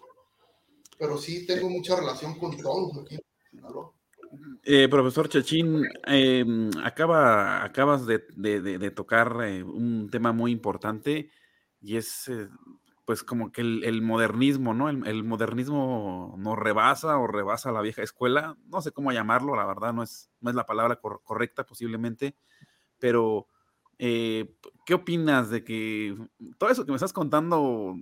Pero 0.97 1.17
sí 1.17 1.45
tengo 1.45 1.69
mucha 1.69 1.95
relación 1.95 2.39
con 2.39 2.55
todos 2.57 2.97
aquí 2.99 3.19
eh, 4.63 4.87
profesor 4.89 5.29
Chachín, 5.29 5.83
em, 6.05 6.69
acaba, 6.83 7.63
acabas 7.63 8.05
de, 8.05 8.19
de, 8.35 8.91
tocar 8.91 9.37
eh, 9.43 9.63
un 9.63 10.09
tema 10.09 10.33
muy 10.33 10.51
importante 10.51 11.29
y 11.81 11.97
es 11.97 12.27
eh, 12.29 12.49
pues 13.05 13.23
como 13.23 13.51
que 13.51 13.61
el, 13.61 14.01
modernismo, 14.01 14.73
¿no? 14.73 14.89
El, 14.89 15.23
modernismo 15.23 16.35
nos 16.39 16.57
rebasa 16.57 17.17
o 17.19 17.27
rebasa 17.27 17.71
la 17.71 17.81
vieja 17.81 18.01
escuela, 18.01 18.57
no 18.65 18.81
sé 18.81 18.91
cómo 18.91 19.11
llamarlo, 19.11 19.55
la 19.55 19.65
verdad 19.65 19.93
no 19.93 20.01
es, 20.01 20.31
no 20.41 20.49
es 20.49 20.55
la 20.55 20.65
palabra 20.65 20.99
correcta 20.99 21.65
posiblemente, 21.65 22.35
pero 22.97 23.47
eh, 23.99 24.55
¿Qué 24.85 24.93
opinas 24.93 25.49
de 25.49 25.63
que 25.63 26.15
todo 26.57 26.69
eso 26.69 26.85
que 26.85 26.91
me 26.91 26.95
estás 26.95 27.13
contando 27.13 27.95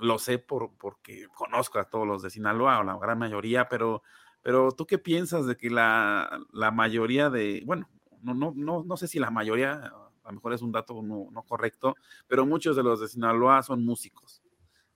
lo 0.00 0.18
sé 0.18 0.38
por, 0.38 0.72
porque 0.76 1.28
conozco 1.34 1.78
a 1.78 1.84
todos 1.84 2.06
los 2.06 2.22
de 2.22 2.30
Sinaloa 2.30 2.80
o 2.80 2.84
la 2.84 2.98
gran 2.98 3.18
mayoría, 3.18 3.68
pero, 3.68 4.02
pero 4.42 4.72
tú 4.72 4.86
qué 4.86 4.98
piensas 4.98 5.46
de 5.46 5.56
que 5.56 5.70
la, 5.70 6.40
la 6.52 6.70
mayoría 6.70 7.30
de, 7.30 7.62
bueno, 7.66 7.88
no, 8.22 8.34
no, 8.34 8.52
no, 8.56 8.82
no 8.84 8.96
sé 8.96 9.08
si 9.08 9.18
la 9.18 9.30
mayoría, 9.30 9.72
a 9.72 10.28
lo 10.28 10.32
mejor 10.32 10.52
es 10.54 10.62
un 10.62 10.72
dato 10.72 11.02
no, 11.02 11.28
no 11.30 11.42
correcto, 11.42 11.94
pero 12.26 12.46
muchos 12.46 12.76
de 12.76 12.82
los 12.82 13.00
de 13.00 13.08
Sinaloa 13.08 13.62
son 13.62 13.84
músicos. 13.84 14.42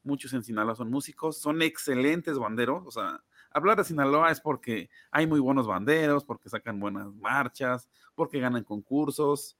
Muchos 0.03 0.35
en 0.35 0.45
Sinaloa 0.45 0.75
son 0.75 0.91
músicos, 0.91 1.39
son 1.39 1.63
excelentes 1.63 2.39
banderos, 2.39 2.87
o 2.87 2.91
sea, 2.91 3.23
hablar 3.51 3.79
de 3.79 3.85
Sinaloa 3.85 4.31
es 4.31 4.41
porque 4.41 4.91
hay 5.11 5.27
muy 5.27 5.41
buenos 5.41 5.67
banderos, 5.67 6.25
porque 6.25 6.51
sacan 6.51 6.79
buenas 6.81 7.15
marchas, 7.15 7.89
porque 8.15 8.41
ganan 8.41 8.65
concursos, 8.65 9.57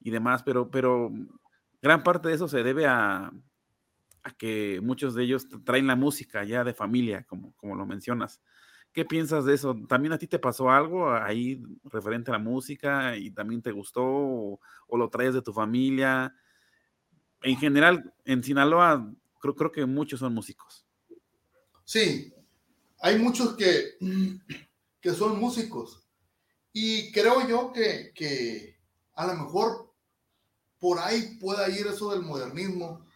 y 0.00 0.10
demás, 0.10 0.42
pero, 0.42 0.70
pero 0.70 1.12
gran 1.82 2.02
parte 2.02 2.28
de 2.28 2.34
eso 2.34 2.48
se 2.48 2.62
debe 2.62 2.86
a, 2.86 3.32
a 4.22 4.30
que 4.36 4.80
muchos 4.82 5.14
de 5.14 5.24
ellos 5.24 5.46
traen 5.64 5.86
la 5.86 5.96
música 5.96 6.44
ya 6.44 6.64
de 6.64 6.74
familia, 6.74 7.24
como, 7.24 7.54
como 7.56 7.74
lo 7.74 7.86
mencionas. 7.86 8.40
¿Qué 8.92 9.04
piensas 9.04 9.44
de 9.44 9.54
eso? 9.54 9.76
¿También 9.86 10.12
a 10.12 10.18
ti 10.18 10.26
te 10.26 10.38
pasó 10.38 10.70
algo 10.70 11.12
ahí 11.12 11.62
referente 11.84 12.30
a 12.30 12.34
la 12.34 12.38
música 12.38 13.16
y 13.16 13.30
también 13.30 13.62
te 13.62 13.70
gustó 13.70 14.02
o, 14.04 14.60
lo 14.90 15.08
traes 15.10 15.34
de 15.34 15.42
tu 15.42 15.52
familia? 15.52 16.34
En 17.42 17.56
general, 17.56 18.12
en 18.24 18.42
Sinaloa 18.42 19.12
creo, 19.40 19.54
creo 19.54 19.72
que 19.72 19.86
muchos 19.86 20.20
son 20.20 20.34
músicos. 20.34 20.86
Sí, 21.84 22.32
hay 23.00 23.18
muchos 23.18 23.56
que, 23.56 23.98
que 25.00 25.10
son 25.12 25.38
músicos 25.38 26.08
y 26.72 27.12
creo 27.12 27.46
yo 27.46 27.72
que, 27.72 28.12
que 28.14 28.78
a 29.14 29.26
lo 29.26 29.34
mejor 29.34 29.87
por 30.78 30.98
ahí 30.98 31.36
pueda 31.40 31.68
ir 31.68 31.86
eso 31.86 32.10
del 32.10 32.22
modernismo, 32.22 33.06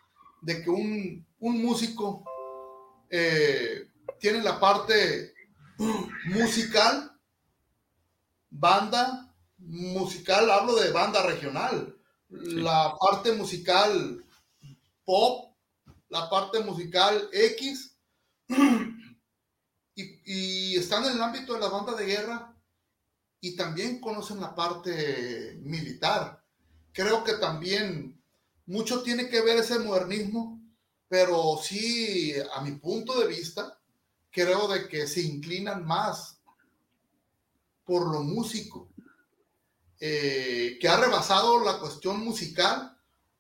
de 0.40 0.62
que 0.62 0.70
un, 0.70 1.26
un 1.38 1.62
músico 1.62 2.24
eh, 3.10 3.88
tiene 4.18 4.42
la 4.42 4.58
parte 4.58 5.34
musical, 6.26 7.12
banda 8.50 9.34
musical, 9.58 10.50
hablo 10.50 10.74
de 10.76 10.90
banda 10.90 11.22
regional, 11.22 11.96
la 12.28 12.96
parte 12.98 13.32
musical 13.32 14.24
pop, 15.04 15.54
la 16.08 16.28
parte 16.28 16.60
musical 16.60 17.28
X, 17.32 17.96
y, 19.94 20.76
están 20.76 21.04
en 21.04 21.12
el 21.12 21.22
ámbito 21.22 21.54
de 21.54 21.60
la 21.60 21.68
banda 21.68 21.94
de 21.94 22.06
guerra 22.06 22.56
y 23.40 23.56
también 23.56 24.00
conocen 24.00 24.40
la 24.40 24.54
parte 24.54 25.58
militar. 25.62 26.41
Creo 26.92 27.24
que 27.24 27.34
también 27.34 28.20
mucho 28.66 29.02
tiene 29.02 29.28
que 29.28 29.40
ver 29.40 29.58
ese 29.58 29.78
modernismo, 29.78 30.60
pero 31.08 31.58
sí, 31.62 32.34
a 32.54 32.60
mi 32.62 32.72
punto 32.72 33.18
de 33.18 33.26
vista, 33.26 33.78
creo 34.30 34.68
de 34.68 34.88
que 34.88 35.06
se 35.06 35.20
inclinan 35.20 35.84
más 35.86 36.40
por 37.84 38.10
lo 38.10 38.22
músico, 38.22 38.88
eh, 40.00 40.78
que 40.80 40.88
ha 40.88 40.96
rebasado 40.96 41.64
la 41.64 41.78
cuestión 41.78 42.20
musical 42.20 42.98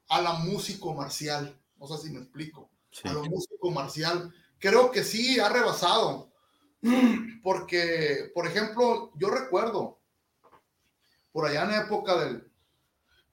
a 0.08 0.20
la 0.20 0.34
músico 0.34 0.94
marcial. 0.94 1.58
No 1.78 1.86
sé 1.86 2.06
si 2.06 2.12
me 2.12 2.20
explico. 2.20 2.70
A 3.04 3.12
lo 3.12 3.24
músico 3.24 3.70
marcial. 3.70 4.32
Creo 4.58 4.90
que 4.90 5.02
sí 5.02 5.40
ha 5.40 5.48
rebasado. 5.48 6.30
Porque, 7.42 8.30
por 8.34 8.46
ejemplo, 8.46 9.12
yo 9.16 9.30
recuerdo, 9.30 10.00
por 11.32 11.46
allá 11.46 11.62
en 11.62 11.70
la 11.70 11.80
época 11.82 12.16
del 12.16 12.51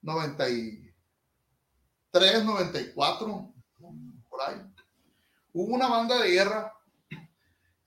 93, 0.02 2.45
94, 2.45 3.54
por 4.30 4.41
ahí, 4.41 4.62
hubo 5.54 5.74
una 5.74 5.88
banda 5.88 6.22
de 6.22 6.30
guerra 6.30 6.74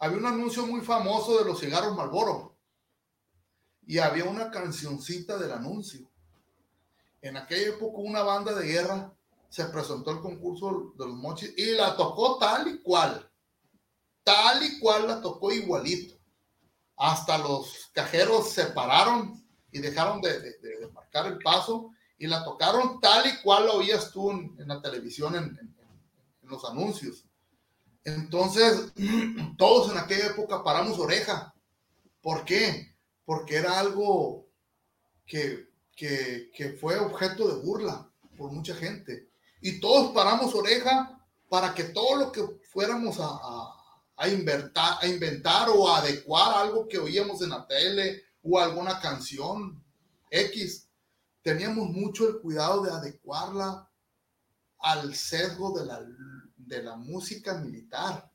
había 0.02 0.18
un 0.18 0.26
anuncio 0.26 0.66
muy 0.66 0.80
famoso 0.80 1.38
de 1.38 1.44
los 1.44 1.60
cigarros 1.60 1.94
Marlboro 1.94 2.58
y 3.86 3.98
había 3.98 4.24
una 4.24 4.50
cancioncita 4.50 5.38
del 5.38 5.52
anuncio. 5.52 6.10
En 7.20 7.36
aquella 7.36 7.68
época 7.68 7.98
una 7.98 8.24
banda 8.24 8.52
de 8.52 8.66
guerra 8.66 9.14
se 9.48 9.64
presentó 9.66 10.10
al 10.10 10.20
concurso 10.20 10.92
de 10.98 11.06
los 11.06 11.14
mochis 11.14 11.54
y 11.56 11.76
la 11.76 11.96
tocó 11.96 12.36
tal 12.36 12.66
y 12.66 12.82
cual. 12.82 13.30
Tal 14.24 14.64
y 14.64 14.80
cual 14.80 15.06
la 15.06 15.20
tocó 15.20 15.52
igualito. 15.52 16.16
Hasta 16.96 17.38
los 17.38 17.88
cajeros 17.92 18.50
se 18.50 18.66
pararon 18.66 19.40
y 19.70 19.78
dejaron 19.78 20.20
de, 20.20 20.90
marcar 20.92 21.26
el 21.26 21.38
paso 21.38 21.92
y 22.22 22.28
la 22.28 22.44
tocaron 22.44 23.00
tal 23.00 23.26
y 23.26 23.42
cual 23.42 23.66
la 23.66 23.72
oías 23.72 24.12
tú 24.12 24.30
en, 24.30 24.54
la 24.68 24.80
televisión, 24.80 25.34
en 25.34 25.76
los 26.42 26.64
anuncios. 26.64 27.24
Entonces, 28.04 28.92
todos 29.58 29.90
en 29.90 29.98
aquella 29.98 30.26
época 30.26 30.62
paramos 30.62 31.00
oreja. 31.00 31.52
¿Por 32.20 32.44
qué? 32.44 32.94
Porque 33.24 33.56
era 33.56 33.76
algo 33.76 34.46
que, 35.26 35.66
fue 36.80 36.96
objeto 37.00 37.48
de 37.48 37.60
burla 37.60 38.08
por 38.36 38.52
mucha 38.52 38.76
gente. 38.76 39.28
Y 39.60 39.80
todos 39.80 40.12
paramos 40.12 40.54
oreja 40.54 41.26
para 41.48 41.74
que 41.74 41.82
todo 41.82 42.14
lo 42.14 42.30
que 42.30 42.44
fuéramos 42.72 43.18
a, 43.18 43.36
a, 44.16 44.28
inventar, 44.28 44.98
a 45.00 45.08
inventar 45.08 45.70
o 45.70 45.88
a 45.88 45.98
adecuar 45.98 46.54
algo 46.54 46.86
que 46.86 47.00
oíamos 47.00 47.42
en 47.42 47.50
la 47.50 47.66
tele 47.66 48.22
o 48.44 48.60
alguna 48.60 49.00
canción 49.00 49.84
X, 50.30 50.88
teníamos 51.42 51.88
mucho 51.88 52.28
el 52.28 52.40
cuidado 52.40 52.82
de 52.82 52.90
adecuarla 52.90 53.88
al 54.78 55.14
sesgo 55.14 55.78
de 55.78 55.86
la 55.86 56.00
de 56.66 56.82
la 56.82 56.96
música 56.96 57.54
militar, 57.58 58.30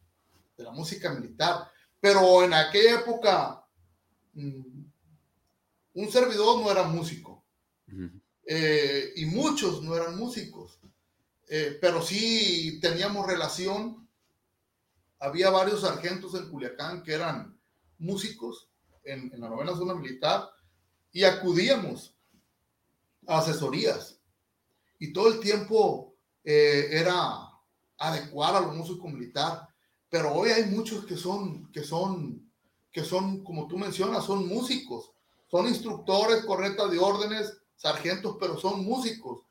de 0.56 0.64
la 0.64 0.72
música 0.72 1.14
militar. 1.14 1.72
Pero 2.00 2.44
en 2.44 2.54
aquella 2.54 3.00
época, 3.00 3.66
mm, 4.34 4.84
un 5.94 6.12
servidor 6.12 6.62
no 6.62 6.72
era 6.72 6.84
músico. 6.84 7.46
Eh, 8.44 9.14
y 9.16 9.26
muchos 9.26 9.82
no 9.82 9.96
eran 9.96 10.18
músicos. 10.18 10.80
Eh, 11.48 11.78
pero 11.82 12.02
sí 12.02 12.80
teníamos 12.82 13.26
relación. 13.26 14.08
Había 15.20 15.50
varios 15.50 15.82
sargentos 15.82 16.36
en 16.36 16.50
Culiacán 16.50 17.02
que 17.02 17.14
eran 17.14 17.58
músicos 17.98 18.70
en, 19.04 19.32
la 19.40 19.50
novena 19.50 19.76
zona 19.76 19.96
militar 19.96 20.50
y 21.12 21.24
acudíamos 21.24 22.16
asesorías. 23.28 24.20
Y 25.00 25.14
todo 25.14 25.28
el 25.28 25.40
tiempo 25.40 26.16
eh, 26.44 26.88
era 26.92 27.48
adecuar 27.98 28.56
a 28.56 28.62
lo 28.62 28.72
músico 28.72 29.08
militar. 29.08 29.68
Pero 30.10 30.34
hoy 30.34 30.52
hay 30.52 30.66
muchos 30.66 31.06
que 31.06 31.18
son, 31.18 31.72
que 31.72 31.84
son, 31.84 32.50
que 32.92 33.04
son, 33.04 33.44
como 33.44 33.68
tú 33.68 33.78
mencionas, 33.78 34.26
son 34.26 34.48
músicos, 34.48 35.12
son 35.48 35.68
instructores, 35.68 36.46
corretas 36.46 36.90
de 36.90 37.00
órdenes, 37.00 37.58
sargentos, 37.76 38.38
pero 38.40 38.58
son 38.58 38.86
músicos. 38.86 39.42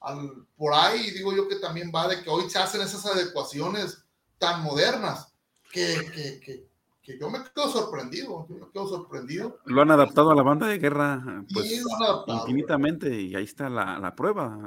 Al, 0.00 0.46
por 0.56 0.72
ahí 0.74 1.10
digo 1.10 1.34
yo 1.34 1.48
que 1.48 1.56
también 1.56 1.92
va 1.94 2.08
de 2.08 2.22
que 2.22 2.30
hoy 2.30 2.48
se 2.48 2.58
hacen 2.58 2.80
esas 2.80 3.04
adecuaciones 3.06 3.98
tan 4.38 4.62
modernas 4.62 5.32
que, 5.70 6.10
que, 6.14 6.40
que, 6.40 6.68
que 7.06 7.16
yo 7.20 7.30
me 7.30 7.38
quedo 7.38 7.68
sorprendido, 7.68 8.46
yo 8.48 8.56
me 8.56 8.72
quedo 8.72 8.88
sorprendido. 8.88 9.60
Lo 9.64 9.80
han 9.80 9.92
adaptado 9.92 10.32
a 10.32 10.34
la 10.34 10.42
banda 10.42 10.66
de 10.66 10.78
guerra 10.78 11.44
pues, 11.54 11.84
infinitamente 12.26 13.20
y 13.20 13.36
ahí 13.36 13.44
está 13.44 13.70
la, 13.70 14.00
la 14.00 14.16
prueba. 14.16 14.58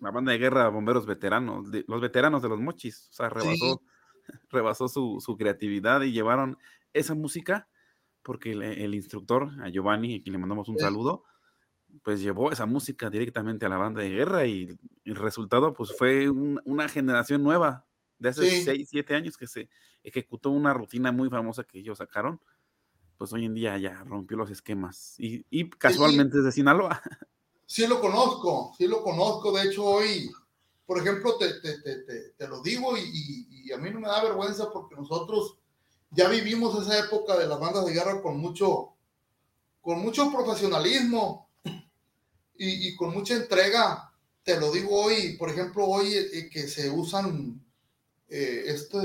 La 0.00 0.12
banda 0.12 0.30
de 0.30 0.38
guerra 0.38 0.68
Bomberos 0.68 1.06
Veteranos, 1.06 1.66
los 1.88 2.00
veteranos 2.00 2.40
de 2.40 2.48
los 2.48 2.60
mochis, 2.60 3.08
o 3.10 3.14
sea, 3.14 3.30
rebasó, 3.30 3.82
rebasó 4.50 4.86
su, 4.86 5.18
su, 5.20 5.36
creatividad 5.36 6.02
y 6.02 6.12
llevaron 6.12 6.56
esa 6.92 7.16
música 7.16 7.68
porque 8.22 8.52
el, 8.52 8.94
instructor, 8.94 9.50
a 9.60 9.68
Giovanni, 9.68 10.16
a 10.16 10.22
quien 10.22 10.34
le 10.34 10.38
mandamos 10.38 10.68
un 10.68 10.78
saludo, 10.78 11.24
pues 12.04 12.20
llevó 12.20 12.52
esa 12.52 12.66
música 12.66 13.10
directamente 13.10 13.66
a 13.66 13.68
la 13.68 13.76
banda 13.76 14.02
de 14.02 14.10
guerra 14.10 14.46
y 14.46 14.68
el 15.04 15.16
resultado 15.16 15.72
pues 15.72 15.96
fue 15.96 16.28
una 16.28 16.88
generación 16.88 17.42
nueva 17.42 17.86
de 18.18 18.28
hace 18.28 18.62
6, 18.62 18.88
7 18.88 19.14
años 19.14 19.36
que 19.36 19.46
se 19.46 19.68
ejecutó 20.06 20.50
una 20.50 20.72
rutina 20.72 21.10
muy 21.10 21.28
famosa 21.28 21.64
que 21.64 21.80
ellos 21.80 21.98
sacaron, 21.98 22.40
pues 23.18 23.32
hoy 23.32 23.44
en 23.44 23.54
día 23.54 23.76
ya 23.76 24.04
rompió 24.04 24.36
los 24.36 24.50
esquemas. 24.50 25.14
Y, 25.18 25.68
casualmente 25.70 26.38
es 26.38 26.44
de 26.44 26.52
Sinaloa. 26.52 27.02
Sí 27.68 27.84
lo 27.88 28.00
conozco, 28.00 28.72
sí 28.78 28.86
lo 28.86 29.02
conozco. 29.02 29.50
De 29.50 29.64
hecho, 29.64 29.84
hoy, 29.84 30.30
por 30.86 31.00
ejemplo, 31.00 31.36
te, 31.36 31.54
te, 31.54 31.80
te, 31.80 32.30
te 32.38 32.46
lo 32.46 32.62
digo 32.62 32.96
y, 32.96 33.48
y, 33.50 33.72
a 33.72 33.76
mí 33.76 33.90
no 33.90 33.98
me 33.98 34.06
da 34.06 34.22
vergüenza 34.22 34.70
porque 34.72 34.94
nosotros 34.94 35.58
ya 36.12 36.28
vivimos 36.28 36.80
esa 36.80 36.96
época 37.04 37.36
de 37.36 37.48
las 37.48 37.58
bandas 37.58 37.84
de 37.84 37.92
guerra 37.92 38.22
con 38.22 38.38
mucho, 38.38 38.92
con 39.80 39.98
mucho 39.98 40.30
profesionalismo 40.30 41.50
y, 42.56 42.86
y 42.86 42.94
con 42.94 43.12
mucha 43.12 43.34
entrega. 43.34 44.12
Te 44.44 44.60
lo 44.60 44.70
digo 44.70 45.06
hoy, 45.06 45.36
por 45.36 45.50
ejemplo, 45.50 45.86
hoy 45.86 46.14
eh, 46.14 46.48
que 46.48 46.68
se 46.68 46.88
usan 46.88 47.66
eh, 48.28 48.64
este, 48.66 48.98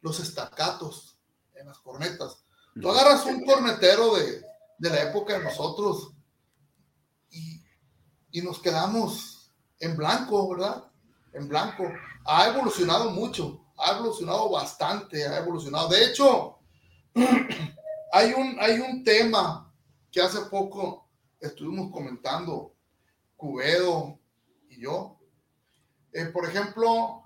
los 0.00 0.20
estacatos 0.20 1.18
en 1.54 1.66
las 1.66 1.78
cornetas. 1.78 2.44
Tú 2.80 2.90
agarras 2.90 3.24
un 3.26 3.44
cornetero 3.44 4.14
de, 4.16 4.42
de 4.78 4.90
la 4.90 5.02
época 5.02 5.38
de 5.38 5.44
nosotros 5.44 6.12
y, 7.30 7.62
y, 8.30 8.42
nos 8.42 8.60
quedamos 8.60 9.52
en 9.80 9.96
blanco, 9.96 10.48
¿verdad? 10.48 10.84
En 11.32 11.48
blanco. 11.48 11.84
Ha 12.24 12.48
evolucionado 12.48 13.10
mucho, 13.10 13.66
ha 13.76 13.96
evolucionado 13.96 14.50
bastante, 14.50 15.26
ha 15.26 15.38
evolucionado. 15.38 15.88
De 15.88 16.04
hecho, 16.04 16.58
hay 18.12 18.32
un, 18.32 18.56
hay 18.60 18.78
un 18.78 19.02
tema 19.02 19.72
que 20.10 20.20
hace 20.20 20.40
poco 20.42 21.08
estuvimos 21.40 21.92
comentando, 21.92 22.74
Cubedo 23.36 24.18
y 24.68 24.80
yo. 24.80 25.18
Eh, 26.12 26.26
por 26.26 26.48
ejemplo, 26.48 27.24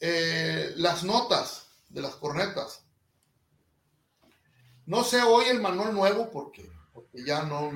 eh, 0.00 0.72
las 0.76 1.02
notas 1.04 1.65
de 1.88 2.02
las 2.02 2.16
cornetas. 2.16 2.84
No 4.86 5.02
sé 5.02 5.22
hoy 5.22 5.46
el 5.46 5.60
manual 5.60 5.94
nuevo 5.94 6.30
porque, 6.30 6.70
ya 7.12 7.42
no 7.42 7.70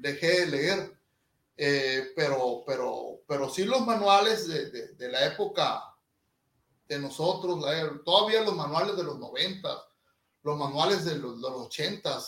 dejé 0.00 0.40
de 0.40 0.46
leer, 0.46 0.98
eh, 1.56 2.12
pero, 2.14 2.62
pero, 2.66 3.20
pero 3.26 3.48
sí 3.48 3.64
los 3.64 3.84
manuales 3.84 4.46
de, 4.48 4.94
de, 4.94 5.08
la 5.08 5.26
época 5.26 5.82
de 6.88 6.98
nosotros, 6.98 7.64
todavía 8.04 8.42
los 8.42 8.54
manuales 8.54 8.96
de 8.96 9.04
los 9.04 9.18
90, 9.18 9.68
los 10.42 10.58
manuales 10.58 11.04
de 11.04 11.16
los, 11.16 11.36
de 11.42 11.50
los 11.50 11.66
80, 11.66 12.18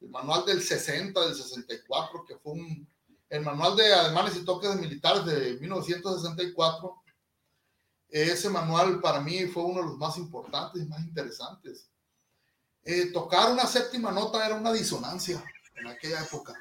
el 0.00 0.10
manual 0.10 0.44
del 0.46 0.62
60, 0.62 1.20
del 1.20 1.34
64, 1.34 2.24
que 2.26 2.36
fue 2.38 2.52
un, 2.52 2.88
el 3.28 3.42
manual 3.42 3.76
de 3.76 3.92
alemanes 3.92 4.36
y 4.36 4.44
toques 4.44 4.74
militares 4.76 5.24
de 5.24 5.54
1964. 5.60 7.02
Ese 8.08 8.48
manual 8.48 9.00
para 9.00 9.20
mí 9.20 9.46
fue 9.46 9.64
uno 9.64 9.80
de 9.80 9.86
los 9.86 9.96
más 9.96 10.16
importantes 10.16 10.82
y 10.82 10.86
más 10.86 11.00
interesantes. 11.00 11.88
Eh, 12.82 13.10
tocar 13.12 13.50
una 13.50 13.66
séptima 13.66 14.12
nota 14.12 14.44
era 14.46 14.54
una 14.54 14.72
disonancia 14.72 15.42
en 15.74 15.88
aquella 15.88 16.22
época. 16.22 16.54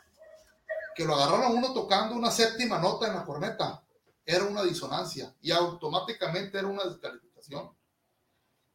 Que 0.96 1.06
lo 1.06 1.16
agarraron 1.16 1.43
a 1.43 1.50
uno 1.50 1.74
tocando 1.74 2.16
una 2.16 2.32
séptima 2.32 2.80
nota 2.80 3.08
en 3.08 3.16
la 3.16 3.24
corneta 3.24 3.86
era 4.26 4.46
una 4.46 4.64
disonancia 4.64 5.34
y 5.41 5.52
automáticamente 5.52 6.58
era 6.58 6.68
una 6.68 6.84
descalificación. 6.86 7.70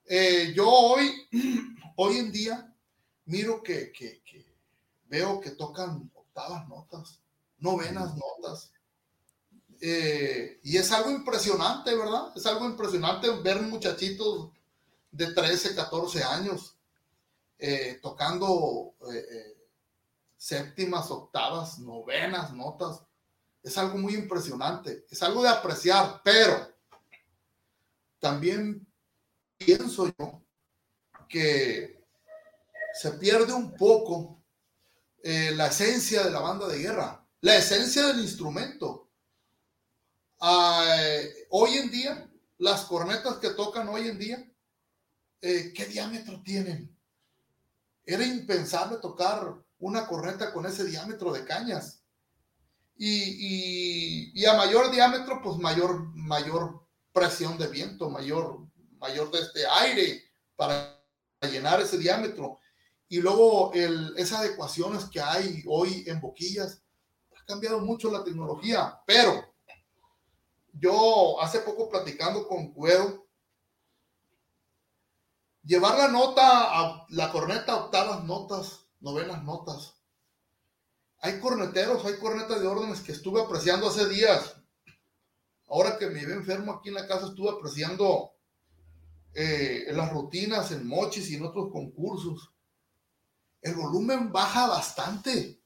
Eh, 0.04 0.52
yo 0.54 0.68
hoy, 0.68 1.28
hoy 1.96 2.18
en 2.18 2.30
día, 2.30 2.74
miro 3.24 3.62
que, 3.62 3.90
que, 3.90 4.22
que 4.22 4.46
veo 5.06 5.40
que 5.40 5.50
tocan 5.50 6.10
octavas 6.14 6.68
notas, 6.68 7.20
novenas 7.58 8.14
notas. 8.16 8.72
Eh, 9.80 10.60
y 10.62 10.76
es 10.76 10.92
algo 10.92 11.10
impresionante, 11.10 11.94
¿verdad? 11.94 12.32
Es 12.36 12.44
algo 12.46 12.66
impresionante 12.66 13.30
ver 13.30 13.62
muchachitos 13.62 14.50
de 15.10 15.32
13, 15.32 15.74
14 15.74 16.22
años 16.22 16.76
eh, 17.58 17.98
tocando 18.02 18.94
eh, 19.12 19.56
séptimas, 20.36 21.10
octavas, 21.10 21.78
novenas 21.78 22.52
notas. 22.52 23.02
Es 23.62 23.76
algo 23.78 23.98
muy 23.98 24.14
impresionante, 24.14 25.06
es 25.10 25.22
algo 25.22 25.42
de 25.42 25.50
apreciar, 25.50 26.20
pero 26.24 26.68
también 28.18 28.86
pienso 29.58 30.06
yo 30.18 30.42
que 31.28 32.02
se 32.94 33.12
pierde 33.12 33.52
un 33.52 33.74
poco 33.76 34.42
la 35.22 35.66
esencia 35.66 36.24
de 36.24 36.30
la 36.30 36.40
banda 36.40 36.66
de 36.66 36.78
guerra 36.78 37.20
la 37.42 37.56
esencia 37.56 38.06
del 38.06 38.20
instrumento. 38.20 39.09
Ah, 40.40 40.96
hoy 41.50 41.76
en 41.76 41.90
día, 41.90 42.30
las 42.56 42.84
cornetas 42.84 43.36
que 43.36 43.50
tocan 43.50 43.88
hoy 43.88 44.08
en 44.08 44.18
día, 44.18 44.52
eh, 45.42 45.72
¿qué 45.74 45.84
diámetro 45.84 46.42
tienen? 46.42 46.96
Era 48.04 48.24
impensable 48.24 48.96
tocar 48.98 49.62
una 49.78 50.06
corneta 50.06 50.52
con 50.52 50.64
ese 50.64 50.84
diámetro 50.84 51.32
de 51.32 51.44
cañas. 51.44 52.02
Y, 52.96 54.44
a 54.46 54.54
mayor 54.54 54.90
diámetro, 54.90 55.40
pues 55.42 55.58
mayor, 55.58 56.14
mayor 56.14 56.86
presión 57.12 57.58
de 57.58 57.68
viento, 57.68 58.08
mayor, 58.10 58.66
mayor 58.98 59.30
de 59.30 59.40
este 59.40 59.66
aire 59.66 60.22
para 60.56 61.02
llenar 61.42 61.80
ese 61.80 61.98
diámetro. 61.98 62.58
Y 63.08 63.20
luego 63.20 63.72
esas 63.74 64.40
adecuaciones 64.40 65.04
que 65.06 65.20
hay 65.20 65.62
hoy 65.66 66.04
en 66.06 66.20
boquillas, 66.20 66.82
cambiado 67.46 67.80
mucho 67.80 68.10
la 68.10 68.22
tecnología, 68.22 69.00
pero 69.06 69.49
yo 70.72 71.40
hace 71.40 71.60
poco 71.60 71.88
platicando 71.88 72.46
con 72.46 72.72
Cuero, 72.72 73.26
llevar 75.62 75.98
la 75.98 76.08
nota 76.08 76.80
a 76.80 77.06
la 77.10 77.32
corneta 77.32 77.76
octavas 77.76 78.24
notas, 78.24 78.86
novenas 79.00 79.42
notas. 79.44 79.96
Hay 81.18 81.38
corneteros, 81.38 82.04
hay 82.04 82.18
cornetas 82.18 82.60
de 82.60 82.66
órdenes 82.66 83.00
que 83.00 83.12
estuve 83.12 83.42
apreciando 83.42 83.88
hace 83.88 84.08
días. 84.08 84.56
Ahora 85.68 85.98
que 85.98 86.06
me 86.06 86.24
ve 86.24 86.32
enfermo 86.32 86.72
aquí 86.72 86.88
en 86.88 86.94
la 86.94 87.06
casa, 87.06 87.26
estuve 87.26 87.50
apreciando 87.50 88.32
eh, 89.34 89.86
las 89.90 90.12
rutinas 90.12 90.72
en 90.72 90.86
mochis 90.86 91.30
y 91.30 91.36
en 91.36 91.44
otros 91.44 91.70
concursos. 91.70 92.52
El 93.60 93.74
volumen 93.74 94.32
baja 94.32 94.66
bastante 94.66 95.60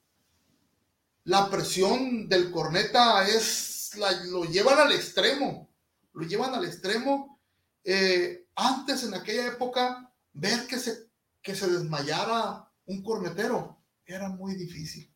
la 1.25 1.49
presión 1.49 2.29
del 2.29 2.51
corneta 2.51 3.27
es, 3.27 3.74
lo 3.97 4.45
llevan 4.45 4.79
al 4.79 4.91
extremo, 4.91 5.69
lo 6.13 6.25
llevan 6.25 6.53
al 6.53 6.65
extremo. 6.65 7.39
Eh, 7.83 8.47
antes, 8.55 9.03
en 9.03 9.13
aquella 9.13 9.47
época, 9.47 10.11
ver 10.33 10.67
que 10.67 10.79
se, 10.79 11.09
que 11.41 11.55
se 11.55 11.69
desmayara 11.69 12.69
un 12.85 13.03
cornetero 13.03 13.75
era 14.05 14.29
muy 14.29 14.55
difícil. 14.55 15.11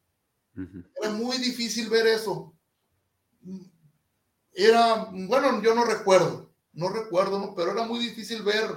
Era 1.01 1.11
muy 1.11 1.37
difícil 1.37 1.89
ver 1.89 2.07
eso. 2.07 2.53
Era, 4.51 5.09
bueno, 5.11 5.61
yo 5.61 5.73
no 5.73 5.85
recuerdo, 5.85 6.51
no 6.73 6.89
recuerdo, 6.89 7.53
pero 7.55 7.71
era 7.71 7.85
muy 7.85 7.99
difícil 7.99 8.41
ver 8.43 8.69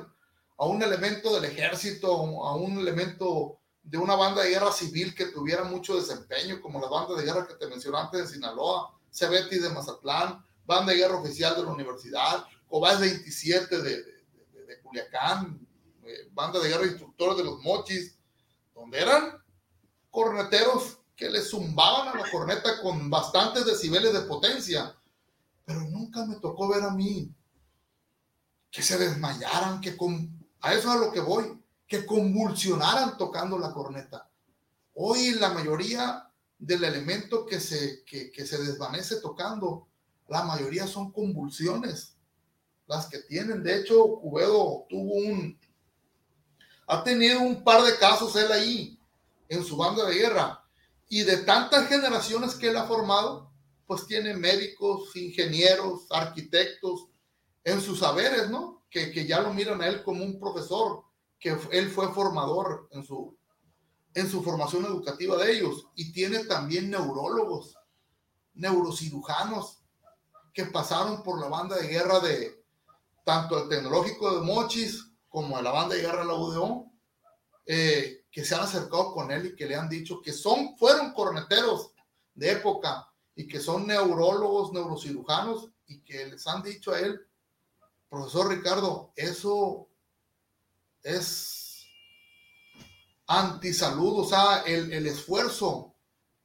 a 0.58 0.66
un 0.66 0.80
elemento 0.82 1.34
del 1.34 1.50
ejército, 1.50 2.14
a 2.44 2.54
un 2.54 2.78
elemento 2.78 3.58
de 3.82 3.98
una 3.98 4.14
banda 4.14 4.42
de 4.42 4.50
guerra 4.50 4.70
civil 4.70 5.14
que 5.14 5.26
tuviera 5.26 5.64
mucho 5.64 5.96
desempeño, 5.96 6.60
como 6.60 6.80
la 6.80 6.88
banda 6.88 7.16
de 7.16 7.24
guerra 7.24 7.48
que 7.48 7.54
te 7.54 7.66
mencioné 7.66 7.98
antes 7.98 8.20
de 8.20 8.34
Sinaloa, 8.34 8.96
Cebeti 9.12 9.58
de 9.58 9.68
Mazatlán, 9.68 10.44
banda 10.64 10.92
de 10.92 10.98
guerra 10.98 11.16
oficial 11.16 11.54
de 11.54 11.62
la 11.62 11.70
universidad, 11.70 12.44
Cobás 12.66 12.98
27 13.00 13.82
de, 13.82 14.02
de, 14.02 14.64
de, 14.66 14.80
Culiacán, 14.80 15.60
eh, 16.04 16.28
banda 16.32 16.58
de 16.58 16.70
guerra 16.70 16.86
instructores 16.86 17.36
de 17.36 17.44
los 17.44 17.60
mochis, 17.60 18.16
donde 18.74 18.98
eran 18.98 19.42
corneteros 20.10 20.98
que 21.14 21.30
le 21.30 21.42
zumbaban 21.42 22.08
a 22.08 22.20
la 22.22 22.30
corneta 22.30 22.80
con 22.80 23.10
bastantes 23.10 23.66
decibeles 23.66 24.14
de 24.14 24.22
potencia, 24.22 24.96
pero 25.64 25.82
nunca 25.82 26.24
me 26.24 26.36
tocó 26.36 26.68
ver 26.68 26.82
a 26.82 26.90
mí 26.90 27.30
que 28.70 28.82
se 28.82 28.96
desmayaran, 28.96 29.80
que 29.80 29.96
con... 29.96 30.40
A 30.62 30.72
eso 30.72 30.88
es 30.88 30.96
a 30.96 30.96
lo 30.96 31.12
que 31.12 31.20
voy 31.20 31.62
que 31.86 32.06
convulsionaran 32.06 33.18
tocando 33.18 33.58
la 33.58 33.70
corneta. 33.70 34.26
Hoy 34.94 35.32
la 35.34 35.50
mayoría 35.50 36.31
del 36.62 36.84
elemento 36.84 37.44
que 37.44 37.58
se, 37.58 38.04
que, 38.04 38.46
se 38.46 38.62
desvanece 38.62 39.20
tocando, 39.20 39.88
la 40.28 40.44
mayoría 40.44 40.86
son 40.86 41.10
convulsiones, 41.10 42.14
las 42.86 43.06
que 43.08 43.18
tienen. 43.18 43.64
De 43.64 43.80
hecho, 43.80 44.20
Cubedo 44.20 44.86
tuvo 44.88 45.14
un, 45.14 45.58
ha 46.86 47.02
tenido 47.02 47.40
un 47.40 47.64
par 47.64 47.82
de 47.82 47.98
casos 47.98 48.36
él 48.36 48.52
ahí 48.52 48.98
en 49.48 49.64
su 49.64 49.76
banda 49.76 50.06
de 50.06 50.14
guerra. 50.14 50.64
Y 51.08 51.24
de 51.24 51.38
tantas 51.38 51.88
generaciones 51.88 52.54
que 52.54 52.68
él 52.68 52.76
ha 52.76 52.86
formado, 52.86 53.50
pues 53.84 54.06
tiene 54.06 54.32
médicos, 54.34 55.16
ingenieros, 55.16 56.06
arquitectos 56.10 57.08
en 57.64 57.80
sus 57.80 57.98
saberes, 57.98 58.48
¿no? 58.50 58.84
Que, 58.88 59.10
que 59.10 59.26
ya 59.26 59.40
lo 59.40 59.52
miran 59.52 59.82
a 59.82 59.88
él 59.88 60.04
como 60.04 60.24
un 60.24 60.38
profesor 60.38 61.02
que 61.40 61.58
él 61.72 61.90
fue 61.90 62.12
formador 62.14 62.88
en 62.92 63.04
su, 63.04 63.36
en 64.14 64.28
su 64.28 64.42
formación 64.42 64.84
educativa 64.84 65.36
de 65.36 65.52
ellos. 65.52 65.86
Y 65.94 66.12
tiene 66.12 66.44
también 66.44 66.90
neurólogos, 66.90 67.76
neurocirujanos 68.54 69.82
que 70.52 70.66
pasaron 70.66 71.22
por 71.22 71.40
la 71.40 71.48
banda 71.48 71.76
de 71.76 71.88
guerra 71.88 72.20
de 72.20 72.62
tanto 73.24 73.62
el 73.62 73.68
tecnológico 73.68 74.34
de 74.34 74.44
Mochis 74.44 75.06
como 75.28 75.56
de 75.56 75.62
la 75.62 75.70
banda 75.70 75.94
de 75.94 76.02
guerra 76.02 76.20
de 76.20 76.26
la 76.26 76.34
UDO, 76.34 76.86
eh, 77.64 78.26
que 78.30 78.44
se 78.44 78.54
han 78.54 78.62
acercado 78.62 79.14
con 79.14 79.30
él 79.30 79.46
y 79.46 79.56
que 79.56 79.66
le 79.66 79.76
han 79.76 79.88
dicho 79.88 80.20
que 80.20 80.32
son, 80.32 80.76
fueron 80.76 81.12
corneteros 81.12 81.92
de 82.34 82.52
época 82.52 83.08
y 83.34 83.46
que 83.46 83.60
son 83.60 83.86
neurólogos, 83.86 84.72
neurocirujanos 84.72 85.70
y 85.86 86.00
que 86.02 86.26
les 86.26 86.46
han 86.46 86.62
dicho 86.62 86.92
a 86.92 87.00
él, 87.00 87.20
profesor 88.08 88.48
Ricardo, 88.48 89.12
eso 89.16 89.88
es 91.02 91.61
antisalud, 93.26 94.20
o 94.20 94.24
sea, 94.24 94.62
el, 94.66 94.92
el 94.92 95.06
esfuerzo, 95.06 95.94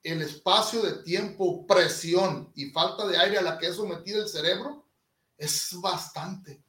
el 0.03 0.21
espacio 0.21 0.81
de 0.81 1.03
tiempo, 1.03 1.65
presión 1.65 2.51
y 2.55 2.71
falta 2.71 3.07
de 3.07 3.17
aire 3.17 3.37
a 3.39 3.41
la 3.41 3.57
que 3.57 3.67
es 3.67 3.75
sometido 3.75 4.21
el 4.21 4.29
cerebro 4.29 4.87
es 5.37 5.75
bastante. 5.81 6.63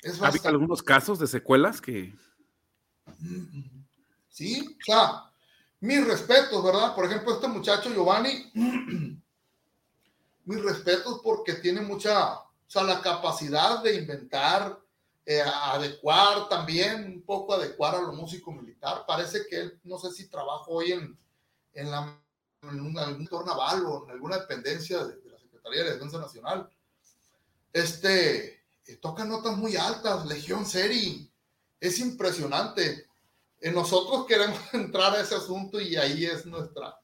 Es 0.00 0.20
¿Ha 0.22 0.28
habido 0.28 0.48
algunos 0.48 0.82
casos 0.82 1.18
de 1.18 1.26
secuelas 1.26 1.80
que... 1.80 2.14
Sí, 4.28 4.76
o 4.80 4.84
sea, 4.84 5.32
mis 5.80 6.06
respetos, 6.06 6.62
¿verdad? 6.62 6.94
Por 6.94 7.06
ejemplo, 7.06 7.34
este 7.34 7.48
muchacho 7.48 7.90
Giovanni, 7.92 8.52
mis 10.44 10.62
respetos 10.62 11.20
porque 11.22 11.54
tiene 11.54 11.80
mucha, 11.80 12.34
o 12.34 12.50
sea, 12.66 12.84
la 12.84 13.00
capacidad 13.00 13.82
de 13.82 13.96
inventar, 13.96 14.78
eh, 15.30 15.42
adecuar 15.42 16.48
también, 16.48 17.04
un 17.04 17.22
poco 17.22 17.52
adecuar 17.52 17.94
a 17.94 18.00
lo 18.00 18.14
músico 18.14 18.50
militar. 18.50 19.04
Parece 19.06 19.46
que 19.46 19.56
él, 19.60 19.80
no 19.84 19.98
sé 19.98 20.10
si 20.10 20.30
trabaja 20.30 20.64
hoy 20.68 20.92
en, 20.92 21.18
en, 21.74 21.90
la, 21.90 22.18
en 22.62 22.80
un, 22.80 22.98
algún 22.98 23.28
naval 23.44 23.84
o 23.84 24.04
en 24.06 24.12
alguna 24.12 24.38
dependencia 24.38 25.04
de, 25.04 25.20
la 25.30 25.38
Secretaría 25.38 25.84
de 25.84 25.92
Defensa 25.92 26.18
Nacional. 26.18 26.70
Este, 27.74 28.64
eh, 28.86 28.96
toca 29.02 29.26
notas 29.26 29.54
muy 29.54 29.76
altas, 29.76 30.24
Legión 30.24 30.64
Seri, 30.64 31.30
es 31.78 31.98
impresionante. 31.98 33.06
Eh, 33.60 33.70
nosotros 33.70 34.24
queremos 34.24 34.58
entrar 34.72 35.14
a 35.14 35.20
ese 35.20 35.34
asunto 35.34 35.78
y 35.78 35.94
ahí 35.96 36.24
es 36.24 36.46
nuestra, 36.46 36.98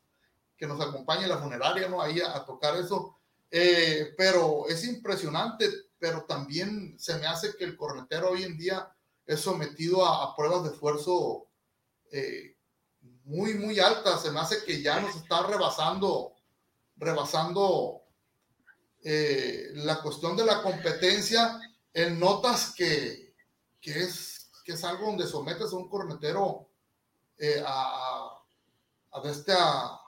que 0.56 0.66
nos 0.66 0.80
acompañe 0.80 1.26
la 1.26 1.42
funeraria, 1.42 1.90
¿no? 1.90 2.00
Ahí 2.00 2.22
a, 2.22 2.42
tocar 2.46 2.74
eso. 2.76 3.18
pero 4.16 4.66
es 4.66 4.82
impresionante 4.86 5.83
pero 6.04 6.24
también 6.24 6.96
se 6.98 7.16
me 7.16 7.26
hace 7.26 7.56
que 7.56 7.64
el 7.64 7.78
cornetero 7.78 8.32
hoy 8.32 8.42
en 8.42 8.58
día 8.58 8.94
es 9.24 9.40
sometido 9.40 10.04
a, 10.04 10.36
pruebas 10.36 10.64
de 10.64 10.68
esfuerzo 10.68 11.46
eh, 12.12 12.58
muy, 13.24 13.54
muy 13.54 13.80
altas. 13.80 14.20
Se 14.20 14.30
me 14.30 14.38
hace 14.38 14.62
que 14.66 14.82
ya 14.82 15.00
nos 15.00 15.16
está 15.16 15.46
rebasando, 15.46 16.34
rebasando 16.98 18.02
eh, 19.02 19.70
la 19.76 20.02
cuestión 20.02 20.36
de 20.36 20.44
la 20.44 20.60
competencia 20.60 21.58
en 21.94 22.20
notas 22.20 22.74
que, 22.74 23.34
que, 23.80 24.02
es, 24.02 24.50
que 24.62 24.72
es 24.72 24.84
algo 24.84 25.06
donde 25.06 25.26
sometes 25.26 25.72
a 25.72 25.76
un 25.76 25.88
cornetero 25.88 26.68
eh, 27.38 27.64
a, 27.66 28.42
a, 29.10 29.22
este, 29.24 29.54
a, 29.54 30.00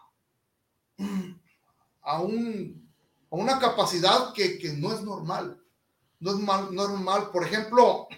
a, 2.02 2.20
un, 2.20 2.86
a 3.30 3.34
una 3.34 3.58
capacidad 3.58 4.34
que, 4.34 4.58
que, 4.58 4.74
no 4.74 4.92
es 4.92 5.00
normal. 5.00 5.62
No 6.20 6.30
es 6.30 6.36
mal, 6.38 6.74
normal. 6.74 7.30
Por 7.30 7.44
ejemplo, 7.44 8.08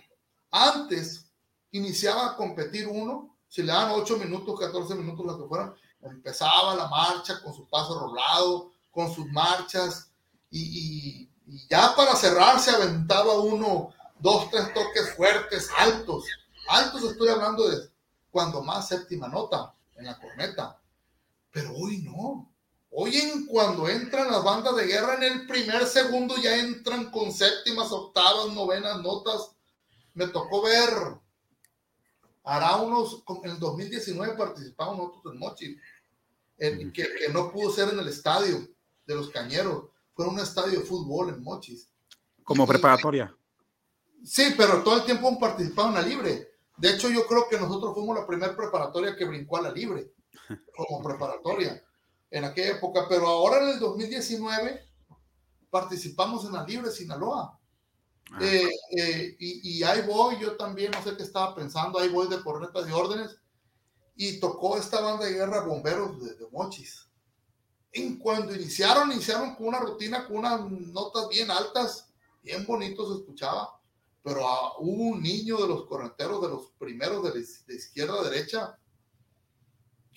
antes 0.50 1.26
iniciaba 1.72 2.26
a 2.26 2.36
competir 2.36 2.86
uno, 2.86 3.36
si 3.48 3.62
le 3.62 3.72
dan 3.72 3.90
8 3.92 4.18
minutos, 4.18 4.58
14 4.58 4.94
minutos, 4.94 5.26
lo 5.26 5.48
que 5.48 6.06
empezaba 6.06 6.74
la 6.74 6.88
marcha 6.88 7.42
con 7.42 7.54
su 7.54 7.66
paso 7.68 7.98
rolado, 7.98 8.72
con 8.90 9.12
sus 9.12 9.26
marchas, 9.26 10.10
y, 10.50 11.28
y 11.46 11.66
ya 11.68 11.94
para 11.96 12.14
cerrar 12.14 12.60
se 12.60 12.70
aventaba 12.70 13.40
uno, 13.40 13.92
dos, 14.18 14.50
tres 14.50 14.72
toques 14.74 15.14
fuertes, 15.16 15.70
altos. 15.78 16.24
Altos 16.68 17.02
estoy 17.04 17.28
hablando 17.28 17.68
de 17.68 17.90
cuando 18.30 18.62
más 18.62 18.88
séptima 18.88 19.28
nota 19.28 19.74
en 19.96 20.06
la 20.06 20.18
corneta. 20.18 20.78
Pero 21.50 21.74
hoy 21.74 22.02
no. 22.02 22.48
Hoy 22.90 23.16
en 23.16 23.46
cuando 23.46 23.88
entran 23.88 24.30
las 24.30 24.42
bandas 24.42 24.74
de 24.76 24.86
guerra 24.86 25.14
en 25.16 25.22
el 25.22 25.46
primer 25.46 25.86
segundo 25.86 26.36
ya 26.36 26.56
entran 26.56 27.10
con 27.10 27.32
séptimas, 27.32 27.92
octavas, 27.92 28.52
novenas 28.54 29.00
notas. 29.02 29.52
Me 30.14 30.26
tocó 30.28 30.62
ver, 30.62 30.90
hará 32.44 32.76
unos, 32.76 33.22
en 33.44 33.50
el 33.50 33.58
2019 33.58 34.36
participamos 34.36 34.96
nosotros 34.96 35.34
en 35.34 35.38
Mochi, 35.38 35.76
que, 36.58 36.92
que, 36.92 37.28
no 37.32 37.52
pudo 37.52 37.70
ser 37.70 37.90
en 37.90 37.98
el 37.98 38.08
estadio 38.08 38.66
de 39.06 39.14
los 39.14 39.30
Cañeros, 39.30 39.84
fue 40.14 40.24
en 40.24 40.32
un 40.32 40.40
estadio 40.40 40.80
de 40.80 40.84
fútbol 40.84 41.28
en 41.28 41.42
Mochis. 41.42 41.88
Como 42.42 42.66
preparatoria. 42.66 43.34
Sí, 44.24 44.54
pero 44.56 44.82
todo 44.82 44.96
el 44.96 45.04
tiempo 45.04 45.28
han 45.28 45.38
participado 45.38 45.88
en 45.88 45.94
la 45.94 46.02
libre. 46.02 46.48
De 46.76 46.90
hecho, 46.90 47.08
yo 47.10 47.26
creo 47.26 47.48
que 47.48 47.58
nosotros 47.58 47.94
fuimos 47.94 48.16
la 48.16 48.26
primera 48.26 48.56
preparatoria 48.56 49.14
que 49.14 49.24
brincó 49.24 49.58
a 49.58 49.62
la 49.62 49.70
libre, 49.70 50.12
como 50.76 51.02
preparatoria, 51.02 51.84
en 52.30 52.44
aquella 52.44 52.76
época. 52.76 53.06
Pero 53.08 53.26
ahora 53.28 53.62
en 53.62 53.70
el 53.70 53.80
2019 53.80 54.84
participamos 55.70 56.44
en 56.44 56.52
la 56.52 56.64
libre 56.64 56.90
Sinaloa. 56.90 57.58
Ah. 58.30 58.38
Eh, 58.40 58.70
eh, 58.96 59.36
y, 59.38 59.82
ahí 59.82 60.02
voy, 60.02 60.38
yo 60.38 60.56
también 60.56 60.90
no 60.90 61.02
sé 61.02 61.16
qué 61.16 61.22
estaba 61.22 61.54
pensando, 61.54 61.98
ahí 61.98 62.08
voy 62.08 62.28
de 62.28 62.42
corneta 62.42 62.82
de 62.82 62.92
órdenes. 62.92 63.36
Y 64.16 64.40
tocó 64.40 64.76
esta 64.76 65.00
banda 65.00 65.26
de 65.26 65.32
guerra 65.32 65.60
bomberos 65.60 66.20
de, 66.22 66.34
de 66.34 66.46
Mochis. 66.50 67.08
En 67.92 68.18
cuando 68.18 68.54
iniciaron, 68.54 69.12
iniciaron 69.12 69.54
con 69.54 69.68
una 69.68 69.78
rutina, 69.78 70.26
con 70.26 70.38
unas 70.38 70.60
notas 70.70 71.28
bien 71.28 71.50
altas, 71.50 72.10
bien 72.42 72.66
bonito 72.66 73.08
se 73.08 73.20
escuchaba 73.20 73.78
pero 74.28 74.46
hubo 74.78 75.04
un 75.04 75.22
niño 75.22 75.56
de 75.56 75.68
los 75.68 75.86
correnteros, 75.86 76.42
de 76.42 76.48
los 76.48 76.66
primeros 76.78 77.32
de, 77.32 77.74
izquierda 77.74 78.20
a 78.20 78.28
derecha, 78.28 78.78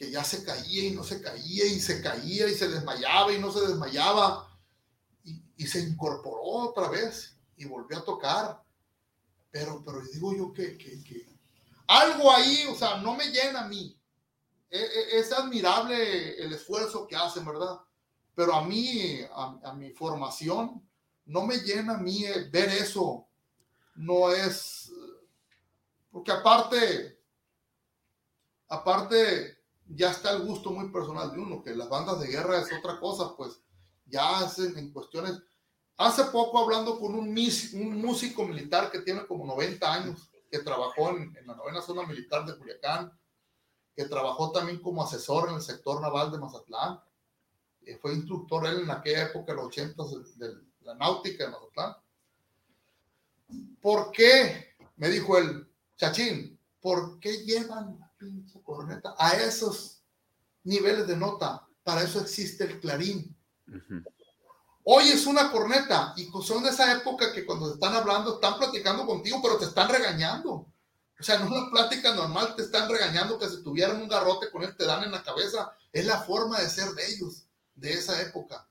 que 0.02 0.10
ya 0.10 0.24
se 0.24 0.44
caía 0.44 0.86
y 0.86 0.92
no 0.96 1.04
se 1.04 1.22
caía 1.22 1.64
y 1.68 1.80
se 1.80 2.02
caía 2.02 2.48
y 2.48 2.56
se 2.56 2.68
desmayaba 2.68 3.32
y 3.34 3.38
no 3.38 3.52
se 3.52 3.68
desmayaba 3.68 4.50
y, 5.24 5.68
se 5.68 5.80
incorporó 5.80 6.42
otra 6.42 6.90
vez 6.90 7.38
y 7.56 7.66
volvió 7.66 8.00
a 8.00 8.04
tocar. 8.04 8.64
Pero, 9.52 9.84
pero 9.86 10.02
digo 10.02 10.36
yo 10.36 10.52
que, 10.54 10.76
algo 11.86 12.32
ahí, 12.32 12.66
o 12.66 12.74
sea, 12.74 12.98
no 12.98 13.16
me 13.16 13.26
llena 13.26 13.62
a 13.62 13.68
mí. 13.68 13.96
E, 14.72 14.80
e, 14.80 15.20
es, 15.20 15.32
admirable 15.32 16.36
el 16.44 16.52
esfuerzo 16.52 17.08
que 17.08 17.16
hacen, 17.16 17.46
¿verdad? 17.46 17.80
Pero 18.34 18.56
a 18.56 18.66
mí, 18.66 19.22
a, 19.32 19.60
a 19.66 19.74
mi 19.76 19.92
formación, 19.92 20.84
no 21.26 21.46
me 21.46 21.58
llena 21.58 21.94
a 21.94 22.00
mí 22.00 22.26
ver 22.50 22.70
eso 22.70 23.28
no 23.94 24.32
es, 24.32 24.92
porque 26.10 26.32
aparte, 26.32 27.20
aparte 28.68 29.61
ya 29.96 30.12
está 30.12 30.32
el 30.32 30.44
gusto 30.44 30.72
muy 30.72 30.90
personal 30.92 31.32
de 31.32 31.40
uno, 31.40 31.64
que 31.64 31.76
las 31.76 31.90
bandas 31.90 32.20
de 32.20 32.28
guerra 32.28 32.60
es 32.60 32.70
otra 32.78 33.00
cosa, 33.00 33.36
pues 33.36 33.62
ya 34.06 34.40
hacen 34.40 34.78
en 34.78 34.92
cuestiones. 34.92 35.42
Hace 35.98 36.26
poco 36.26 36.60
hablando 36.60 37.00
con 37.00 37.16
un, 37.16 37.34
músico 38.02 38.46
militar 38.46 38.92
que 38.92 39.02
tiene 39.02 39.26
como 39.26 39.46
90 39.46 39.94
años, 39.94 40.30
que 40.50 40.60
trabajó 40.60 41.10
en, 41.10 41.34
la 41.46 41.56
novena 41.56 41.82
zona 41.82 42.06
militar 42.06 42.46
de 42.46 42.58
Culiacán, 42.58 43.12
que 43.96 44.06
trabajó 44.06 44.52
también 44.52 44.82
como 44.82 45.04
asesor 45.04 45.50
en 45.50 45.56
el 45.56 45.62
sector 45.62 46.02
naval 46.02 46.32
de 46.32 46.40
Mazatlán, 46.40 47.00
eh, 47.84 47.98
fue 47.98 48.14
instructor 48.14 48.66
él 48.68 48.82
en 48.82 48.92
aquella 48.92 49.24
época, 49.28 49.52
en 49.52 49.58
los 49.58 49.68
80 49.68 50.04
de 50.38 50.54
la 50.82 50.96
náutica 50.96 51.46
de 51.46 51.52
Mazatlán 51.52 51.96
¿Por 53.82 54.12
qué? 54.12 54.76
Me 54.98 55.10
dijo 55.10 55.38
el 55.38 55.68
chachín, 55.98 56.60
¿por 56.80 57.20
qué 57.20 57.44
llevan 57.44 58.00
pinche 58.22 58.62
corneta 58.62 59.16
a 59.18 59.32
esos 59.34 60.02
niveles 60.64 61.08
de 61.08 61.18
nota? 61.18 61.68
Para 61.84 62.04
eso 62.04 62.22
existe 62.22 62.64
el 62.64 62.80
clarín. 62.80 63.36
Hoy 64.84 65.10
es 65.10 65.26
una 65.26 65.52
corneta 65.52 66.14
y 66.16 66.30
son 66.44 66.64
de 66.64 66.70
esa 66.70 66.92
época 66.94 67.34
que 67.34 67.46
cuando 67.46 67.70
te 67.70 67.74
están 67.74 67.96
hablando, 67.96 68.36
están 68.36 68.58
platicando 68.60 69.06
contigo, 69.06 69.40
pero 69.42 69.58
te 69.58 69.66
están 69.66 69.90
regañando. 69.90 70.52
O 71.20 71.24
sea, 71.24 71.40
no 71.40 71.46
es 71.46 71.52
una 71.52 71.72
plática 71.72 72.14
normal, 72.14 72.56
te 72.56 72.62
están 72.62 72.90
regañando 72.90 73.38
que 73.38 73.50
si 73.50 73.64
tuvieran 73.64 74.02
un 74.02 74.08
garrote 74.08 74.52
con 74.52 74.64
él 74.64 74.76
te 74.78 74.86
dan 74.86 75.04
en 75.04 75.12
la 75.12 75.24
cabeza. 75.24 75.76
Es 75.92 76.06
la 76.06 76.22
forma 76.22 76.60
de 76.60 76.70
ser 76.70 76.90
de 76.92 77.08
ellos, 77.08 77.48
de 77.76 77.94
esa 77.94 78.22
época. 78.22 78.68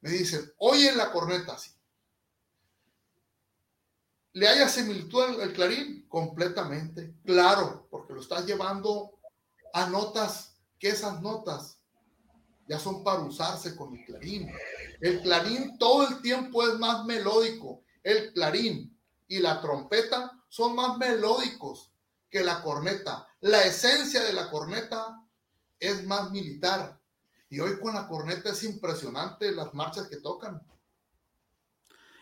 Me 0.00 0.10
dicen, 0.10 0.52
oye 0.58 0.94
la 0.94 1.10
corneta, 1.10 1.58
sí 1.58 1.72
le 4.32 4.48
haya 4.48 4.68
similitud 4.68 5.22
al, 5.22 5.52
clarín 5.52 6.01
completamente, 6.12 7.14
claro, 7.24 7.88
porque 7.90 8.12
lo 8.12 8.20
estás 8.20 8.44
llevando 8.44 9.18
a 9.72 9.86
notas 9.86 10.58
que 10.78 10.90
esas 10.90 11.22
notas 11.22 11.78
ya 12.68 12.78
son 12.78 13.02
para 13.02 13.20
usarse 13.20 13.74
con 13.74 13.96
el 13.96 14.04
clarín. 14.04 14.52
El 15.00 15.22
clarín 15.22 15.78
todo 15.78 16.06
el 16.06 16.20
tiempo 16.20 16.68
es 16.68 16.78
más 16.78 17.06
melódico. 17.06 17.82
El 18.02 18.30
clarín 18.34 18.94
y 19.26 19.38
la 19.38 19.62
trompeta 19.62 20.38
son 20.50 20.76
más 20.76 20.98
melódicos 20.98 21.90
que 22.28 22.44
la 22.44 22.62
corneta. 22.62 23.26
La 23.40 23.64
esencia 23.64 24.22
de 24.22 24.34
la 24.34 24.50
corneta 24.50 25.18
es 25.80 26.04
más 26.04 26.30
militar. 26.30 27.00
Y 27.48 27.58
hoy 27.58 27.80
con 27.80 27.94
la 27.94 28.06
corneta 28.06 28.50
es 28.50 28.62
impresionante 28.64 29.50
las 29.50 29.72
marchas 29.72 30.08
que 30.08 30.18
tocan. 30.18 30.60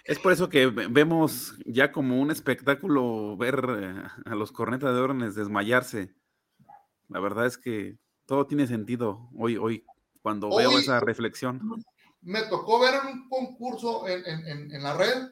Es 0.05 0.19
por 0.19 0.33
eso 0.33 0.49
que 0.49 0.67
vemos 0.67 1.55
ya 1.67 1.93
como 1.93 2.21
un 2.21 2.31
espectáculo 2.31 3.37
ver 3.37 3.65
eh, 3.79 4.03
a 4.25 4.35
los 4.35 4.53
cornetas 4.53 4.95
de 4.95 5.01
órdenes 5.01 5.35
desmayarse. 5.35 6.15
La 7.09 7.21
verdad 7.21 7.47
es 7.47 7.59
que 7.59 7.99
todo 8.27 8.47
tiene 8.47 8.67
sentido 8.67 9.29
hoy, 9.37 9.57
hoy 9.57 9.85
cuando 10.23 10.55
veo 10.55 10.79
esa 10.79 11.01
reflexión. 11.01 11.61
Me 12.23 12.43
tocó 12.43 12.79
ver 12.79 13.01
un 13.05 13.29
concurso 13.29 14.07
en, 14.07 14.25
en, 14.27 14.83
la 14.83 14.95
red, 14.95 15.31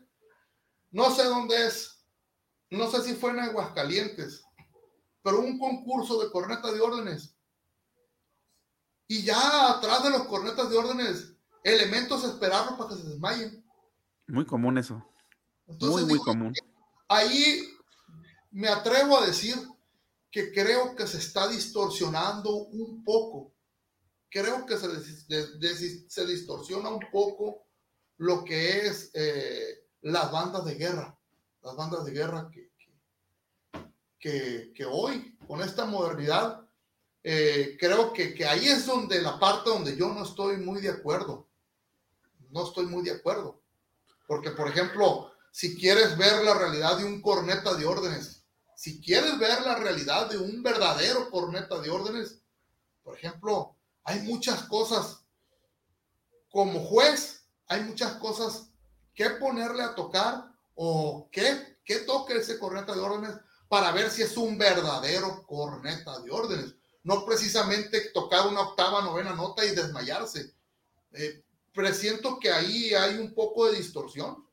no 0.91 1.11
sé 1.11 1.25
dónde 1.25 1.67
es, 1.67 2.05
no 2.71 2.91
sé 2.91 3.03
si 3.03 3.15
fue 3.15 3.31
en 3.31 3.41
Aguascalientes, 3.41 4.43
pero 5.23 5.41
un 5.41 5.59
concurso 5.59 6.21
de 6.23 6.31
cornetas 6.31 6.73
de 6.73 6.81
órdenes. 6.81 7.37
Y 9.07 9.23
ya 9.23 9.71
atrás 9.71 10.03
de 10.03 10.11
los 10.11 10.25
cornetas 10.25 10.71
de 10.71 10.77
órdenes, 10.77 11.35
elementos 11.63 12.25
esperados 12.25 12.75
para 12.79 12.91
que 12.91 12.97
se 12.97 13.09
desmayen. 13.09 13.68
Muy 14.29 14.45
común 14.47 14.79
eso. 14.79 15.05
muy, 15.81 16.05
muy 16.05 16.19
común. 16.19 16.53
Ahí 17.09 17.63
me 18.51 18.69
atrevo 18.69 19.19
a 19.19 19.27
decir 19.27 19.57
que 20.31 20.53
creo 20.53 20.95
que 20.95 21.07
se 21.07 21.19
está 21.19 21.49
distorsionando 21.49 22.55
un 22.55 23.03
poco. 23.03 23.53
Creo 24.31 24.67
que 24.67 24.77
se, 24.77 26.09
se 26.09 26.27
distorsiona 26.27 26.91
un 26.91 27.01
poco 27.11 27.67
lo 28.19 28.45
que 28.45 28.87
es 28.87 29.11
eh, 29.15 29.87
las 30.03 30.31
bandas 30.31 30.65
de 30.65 30.75
guerra. 30.75 31.19
Las 31.63 31.75
bandas 31.77 32.05
de 32.05 32.13
guerra 32.13 32.51
que, 32.53 32.71
que, 34.19 34.73
que, 34.75 34.85
hoy, 34.85 35.37
con 35.47 35.61
esta 35.63 35.87
modernidad, 35.87 36.69
eh, 37.23 37.77
creo 37.81 38.13
que, 38.13 38.35
que 38.35 38.47
ahí 38.47 38.67
es 38.67 38.87
donde 38.87 39.21
la 39.23 39.39
parte 39.39 39.71
donde 39.71 39.97
yo 39.97 40.13
no 40.13 40.25
estoy 40.25 40.59
muy 40.59 40.81
de 40.81 40.91
acuerdo. 40.91 41.49
No 42.51 42.67
estoy 42.67 42.87
muy 42.87 43.03
de 43.03 43.13
acuerdo. 43.13 43.63
Porque, 44.29 44.51
por 44.51 44.69
ejemplo, 44.69 45.33
si 45.51 45.75
quieres 45.75 46.17
ver 46.19 46.45
la 46.45 46.53
realidad 46.53 46.99
de 46.99 47.05
un 47.07 47.23
corneta 47.23 47.73
de 47.75 47.87
órdenes, 47.87 48.45
si 48.77 49.01
quieres 49.01 49.39
ver 49.39 49.63
la 49.63 49.75
realidad 49.77 50.29
de 50.29 50.37
un 50.37 50.63
verdadero 50.63 51.31
corneta 51.31 51.81
de 51.81 51.89
órdenes, 51.89 52.39
por 53.03 53.17
ejemplo, 53.17 53.75
hay 54.05 54.21
muchas 54.21 54.65
cosas, 54.65 55.25
como 56.51 56.85
juez, 56.85 57.47
hay 57.69 57.83
muchas 57.85 58.13
cosas 58.19 58.69
que 59.15 59.31
ponerle 59.31 59.83
a 59.83 59.95
tocar 59.95 60.45
o 60.75 61.31
qué, 61.33 61.79
qué 61.83 62.01
toca 62.01 62.35
ese 62.35 62.59
corneta 62.59 62.95
de 62.95 63.01
órdenes 63.01 63.35
para 63.67 63.93
ver 63.93 64.11
si 64.11 64.21
es 64.21 64.37
un 64.37 64.59
verdadero 64.59 65.47
corneta 65.47 66.21
de 66.21 66.31
órdenes. 66.31 66.75
No 67.03 67.25
precisamente 67.25 68.11
tocar 68.11 68.47
una 68.47 68.61
octava, 68.61 69.01
novena 69.01 69.35
nota 69.35 69.65
y 69.65 69.75
desmayarse. 69.75 70.55
Eh, 71.13 71.43
presiento 71.79 72.41
que 72.41 72.51
ahí 72.51 72.93
hay 72.93 73.19
un 73.19 73.33
poco 73.33 73.71
de 73.71 73.77
distorsión. 73.77 74.45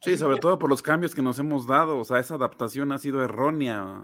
Sí, 0.00 0.16
sobre 0.16 0.38
todo 0.38 0.58
por 0.58 0.70
los 0.70 0.80
cambios 0.80 1.12
que 1.12 1.22
nos 1.22 1.38
hemos 1.40 1.66
dado, 1.66 1.98
o 1.98 2.04
sea, 2.04 2.20
esa 2.20 2.36
adaptación 2.36 2.92
ha 2.92 2.98
sido 2.98 3.22
errónea 3.22 4.02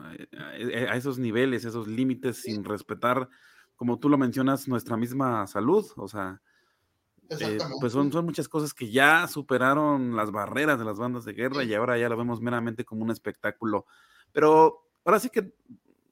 eh, 0.54 0.86
a 0.90 0.96
esos 0.96 1.18
niveles, 1.18 1.64
esos 1.64 1.86
límites, 1.86 2.42
sin 2.42 2.64
respetar, 2.64 3.28
como 3.76 4.00
tú 4.00 4.08
lo 4.08 4.18
mencionas, 4.18 4.66
nuestra 4.66 4.96
misma 4.96 5.46
salud, 5.46 5.86
o 5.96 6.08
sea, 6.08 6.40
eh, 7.30 7.58
pues 7.80 7.92
son, 7.92 8.10
son 8.10 8.24
muchas 8.24 8.48
cosas 8.48 8.74
que 8.74 8.90
ya 8.90 9.28
superaron 9.28 10.16
las 10.16 10.32
barreras 10.32 10.80
de 10.80 10.84
las 10.84 10.98
bandas 10.98 11.24
de 11.24 11.34
guerra 11.34 11.62
y 11.62 11.74
ahora 11.74 11.96
ya 11.96 12.08
lo 12.08 12.16
vemos 12.16 12.40
meramente 12.40 12.84
como 12.84 13.02
un 13.04 13.10
espectáculo. 13.10 13.86
Pero 14.32 14.88
ahora 15.04 15.20
sí 15.20 15.30
que, 15.30 15.52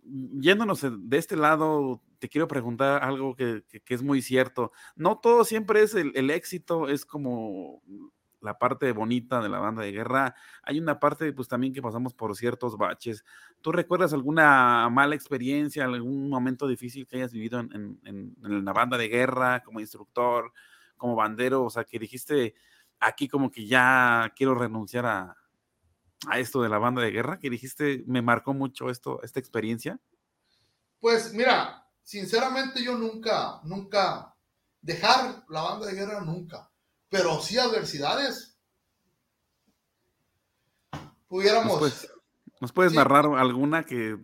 yéndonos 0.05 0.81
de 0.83 1.19
este 1.19 1.37
lado, 1.37 2.03
te 2.19 2.29
quiero 2.29 2.49
preguntar 2.49 3.03
algo 3.03 3.35
que, 3.35 3.65
es 3.87 4.03
muy 4.03 4.23
cierto. 4.23 4.73
No 4.95 5.19
todo 5.19 5.45
siempre 5.45 5.83
es 5.83 5.95
el, 5.95 6.13
el, 6.15 6.31
éxito, 6.31 6.89
es 6.89 7.05
como 7.05 7.83
la 8.41 8.59
parte 8.59 8.93
bonita 8.93 9.41
de 9.41 9.49
la 9.49 9.59
banda 9.59 9.83
de 9.83 9.93
guerra. 9.93 10.35
Hay 10.63 10.79
una 10.79 11.01
parte, 11.01 11.33
pues 11.33 11.49
también 11.49 11.73
que 11.73 11.83
pasamos 11.83 12.15
por 12.15 12.37
ciertos 12.37 12.77
baches. 12.77 13.25
¿Tú 13.61 13.73
recuerdas 13.73 14.13
alguna 14.13 14.89
mala 14.91 15.15
experiencia, 15.15 15.85
algún 15.85 16.29
momento 16.29 16.67
difícil 16.67 17.07
que 17.07 17.17
hayas 17.17 17.33
vivido 17.33 17.61
en, 17.61 18.01
en, 18.05 18.37
en 18.45 18.65
la 18.65 18.73
banda 18.73 18.97
de 18.99 19.09
guerra 19.09 19.63
como 19.63 19.81
instructor? 19.81 20.53
como 20.97 21.15
bandero, 21.15 21.65
o 21.65 21.71
sea, 21.71 21.85
que 21.85 21.99
dijiste 21.99 22.55
aquí 22.99 23.29
como 23.29 23.51
que 23.51 23.67
ya 23.67 24.33
quiero 24.35 24.55
renunciar 24.55 25.07
a, 25.07 25.37
a 26.29 26.39
esto 26.39 26.63
de 26.63 26.69
la 26.69 26.79
banda 26.79 27.03
de 27.03 27.11
guerra, 27.11 27.39
que 27.39 27.51
dijiste, 27.51 28.03
me 28.07 28.23
marcó 28.23 28.55
mucho 28.55 28.91
esto, 28.91 29.23
esta 29.23 29.39
experiencia? 29.39 30.01
Pues 31.01 31.33
mira, 31.35 31.86
sinceramente 32.07 32.85
yo 32.85 32.97
nunca, 32.97 33.61
nunca, 33.65 34.33
dejar 34.81 35.45
la 35.49 35.63
banda 35.63 35.87
de 35.87 35.95
guerra 35.95 36.21
nunca, 36.21 36.71
pero 37.09 37.41
sí 37.41 37.59
adversidades. 37.59 38.57
Pudiéramos... 41.27 42.09
¿Nos 42.59 42.73
puedes, 42.73 42.95
narrar 42.95 43.27
alguna 43.37 43.85
que 43.85 44.17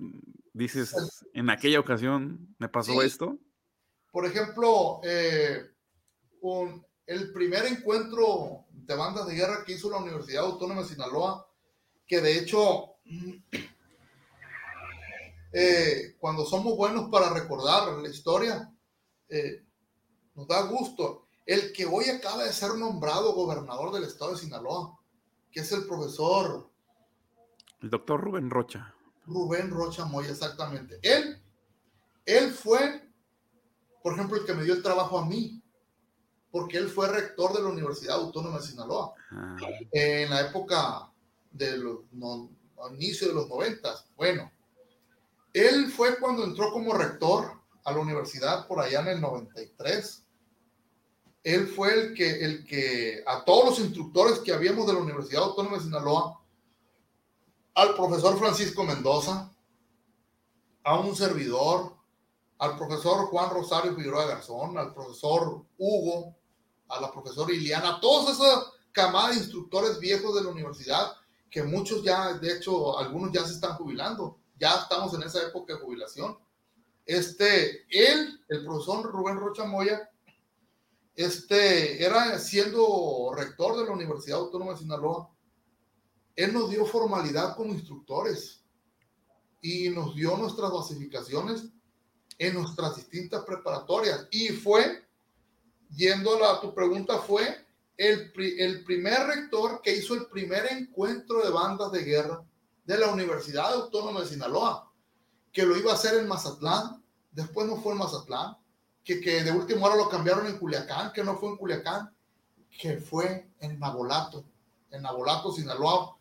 dices, 0.54 0.94
en 1.34 1.50
aquella 1.50 1.80
ocasión 1.80 2.54
me 2.58 2.68
pasó 2.68 3.02
esto? 3.02 3.36
Por 4.10 4.24
ejemplo, 4.26 5.00
eh, 5.04 5.72
con 6.40 6.86
el 7.04 7.32
primer 7.32 7.66
encuentro 7.66 8.64
de 8.70 8.94
bandas 8.94 9.26
de 9.26 9.34
guerra 9.34 9.64
que 9.66 9.72
hizo 9.72 9.90
la 9.90 9.98
Universidad 9.98 10.44
Autónoma 10.44 10.82
de 10.82 10.88
Sinaloa, 10.88 11.46
que 12.06 12.20
de 12.20 12.38
hecho, 12.38 12.94
eh, 15.52 16.16
cuando 16.18 16.44
somos 16.44 16.76
buenos 16.76 17.10
para 17.10 17.32
recordar 17.32 17.92
la 17.98 18.08
historia, 18.08 18.72
eh, 19.28 19.64
nos 20.34 20.48
da 20.48 20.62
gusto. 20.62 21.26
El 21.44 21.72
que 21.72 21.86
hoy 21.86 22.08
acaba 22.08 22.44
de 22.44 22.52
ser 22.52 22.74
nombrado 22.74 23.34
gobernador 23.34 23.92
del 23.92 24.04
estado 24.04 24.32
de 24.32 24.38
Sinaloa, 24.38 24.98
que 25.50 25.60
es 25.60 25.72
el 25.72 25.86
profesor. 25.86 26.70
El 27.80 27.90
doctor 27.90 28.20
Rubén 28.20 28.50
Rocha. 28.50 28.94
Rubén 29.26 29.70
Rocha 29.70 30.04
Moya, 30.04 30.30
exactamente. 30.30 30.98
Él, 31.02 31.42
él 32.24 32.52
fue, 32.52 33.08
por 34.02 34.14
ejemplo, 34.14 34.36
el 34.36 34.46
que 34.46 34.54
me 34.54 34.64
dio 34.64 34.74
el 34.74 34.82
trabajo 34.82 35.18
a 35.18 35.26
mí 35.26 35.62
porque 36.52 36.76
él 36.76 36.88
fue 36.88 37.08
rector 37.08 37.54
de 37.54 37.62
la 37.62 37.70
Universidad 37.70 38.16
Autónoma 38.16 38.58
de 38.58 38.66
Sinaloa 38.66 39.14
ah. 39.30 39.56
en 39.90 40.30
la 40.30 40.42
época 40.42 41.10
del 41.50 41.82
inicio 42.92 43.28
de 43.28 43.34
los 43.34 43.48
noventas. 43.48 44.06
Bueno, 44.16 44.52
él 45.52 45.90
fue 45.90 46.18
cuando 46.18 46.44
entró 46.44 46.72
como 46.72 46.94
rector 46.94 47.60
a 47.84 47.92
la 47.92 47.98
universidad 47.98 48.66
por 48.66 48.80
allá 48.80 49.00
en 49.00 49.08
el 49.08 49.20
93. 49.20 50.24
Él 51.44 51.66
fue 51.68 51.92
el 51.92 52.14
que, 52.14 52.44
el 52.44 52.64
que 52.64 53.22
a 53.26 53.44
todos 53.44 53.70
los 53.70 53.78
instructores 53.80 54.38
que 54.38 54.52
habíamos 54.52 54.86
de 54.86 54.92
la 54.92 55.00
Universidad 55.00 55.42
Autónoma 55.42 55.76
de 55.76 55.84
Sinaloa, 55.84 56.40
al 57.74 57.94
profesor 57.94 58.38
Francisco 58.38 58.84
Mendoza, 58.84 59.50
a 60.84 60.98
un 60.98 61.16
servidor, 61.16 61.96
al 62.58 62.76
profesor 62.76 63.26
Juan 63.26 63.50
Rosario 63.50 63.94
Figueroa 63.96 64.26
Garzón, 64.26 64.78
al 64.78 64.94
profesor 64.94 65.64
Hugo, 65.78 66.36
a 66.88 67.00
la 67.00 67.10
profesora 67.10 67.52
Iliana, 67.52 67.96
a 67.96 68.00
todos 68.00 68.30
esos 68.30 68.72
camada 68.92 69.30
de 69.30 69.36
instructores 69.36 69.98
viejos 69.98 70.34
de 70.34 70.44
la 70.44 70.50
universidad, 70.50 71.12
que 71.50 71.62
muchos 71.62 72.02
ya, 72.02 72.34
de 72.34 72.56
hecho, 72.56 72.98
algunos 72.98 73.32
ya 73.32 73.44
se 73.44 73.54
están 73.54 73.74
jubilando, 73.76 74.38
ya 74.62 74.76
estamos 74.76 75.12
en 75.14 75.24
esa 75.24 75.42
época 75.42 75.74
de 75.74 75.80
jubilación. 75.80 76.38
Este, 77.04 77.84
él, 77.90 78.40
el 78.48 78.64
profesor 78.64 79.10
Rubén 79.10 79.36
Rocha 79.36 79.64
Moya, 79.64 80.08
este, 81.16 82.04
era 82.04 82.38
siendo 82.38 83.32
rector 83.36 83.76
de 83.76 83.86
la 83.86 83.90
Universidad 83.90 84.38
Autónoma 84.38 84.74
de 84.74 84.78
Sinaloa, 84.78 85.28
él 86.36 86.52
nos 86.52 86.70
dio 86.70 86.86
formalidad 86.86 87.56
como 87.56 87.72
instructores 87.72 88.62
y 89.60 89.88
nos 89.90 90.14
dio 90.14 90.36
nuestras 90.36 90.70
basificaciones 90.70 91.64
en 92.38 92.54
nuestras 92.54 92.94
distintas 92.94 93.44
preparatorias 93.44 94.28
y 94.30 94.50
fue 94.50 95.04
yendo 95.90 96.42
a 96.44 96.60
tu 96.60 96.72
pregunta, 96.72 97.18
fue 97.18 97.66
el, 97.96 98.32
el 98.36 98.84
primer 98.84 99.26
rector 99.26 99.82
que 99.82 99.96
hizo 99.96 100.14
el 100.14 100.26
primer 100.26 100.66
encuentro 100.70 101.42
de 101.42 101.50
bandas 101.50 101.90
de 101.90 102.04
guerra 102.04 102.44
de 102.84 102.98
la 102.98 103.08
Universidad 103.08 103.72
Autónoma 103.72 104.20
de 104.20 104.26
Sinaloa, 104.26 104.90
que 105.52 105.64
lo 105.64 105.76
iba 105.76 105.92
a 105.92 105.94
hacer 105.94 106.18
en 106.18 106.28
Mazatlán, 106.28 107.02
después 107.30 107.66
no 107.66 107.76
fue 107.76 107.92
en 107.92 107.98
Mazatlán, 107.98 108.56
que, 109.04 109.20
que 109.20 109.42
de 109.42 109.52
última 109.52 109.86
hora 109.86 109.96
lo 109.96 110.08
cambiaron 110.08 110.46
en 110.46 110.58
Culiacán, 110.58 111.12
que 111.12 111.24
no 111.24 111.36
fue 111.36 111.50
en 111.50 111.56
Culiacán, 111.56 112.14
que 112.80 112.98
fue 112.98 113.50
en 113.60 113.78
Nabolato, 113.78 114.44
en 114.90 115.02
Nabolato, 115.02 115.52
Sinaloa, 115.52 116.16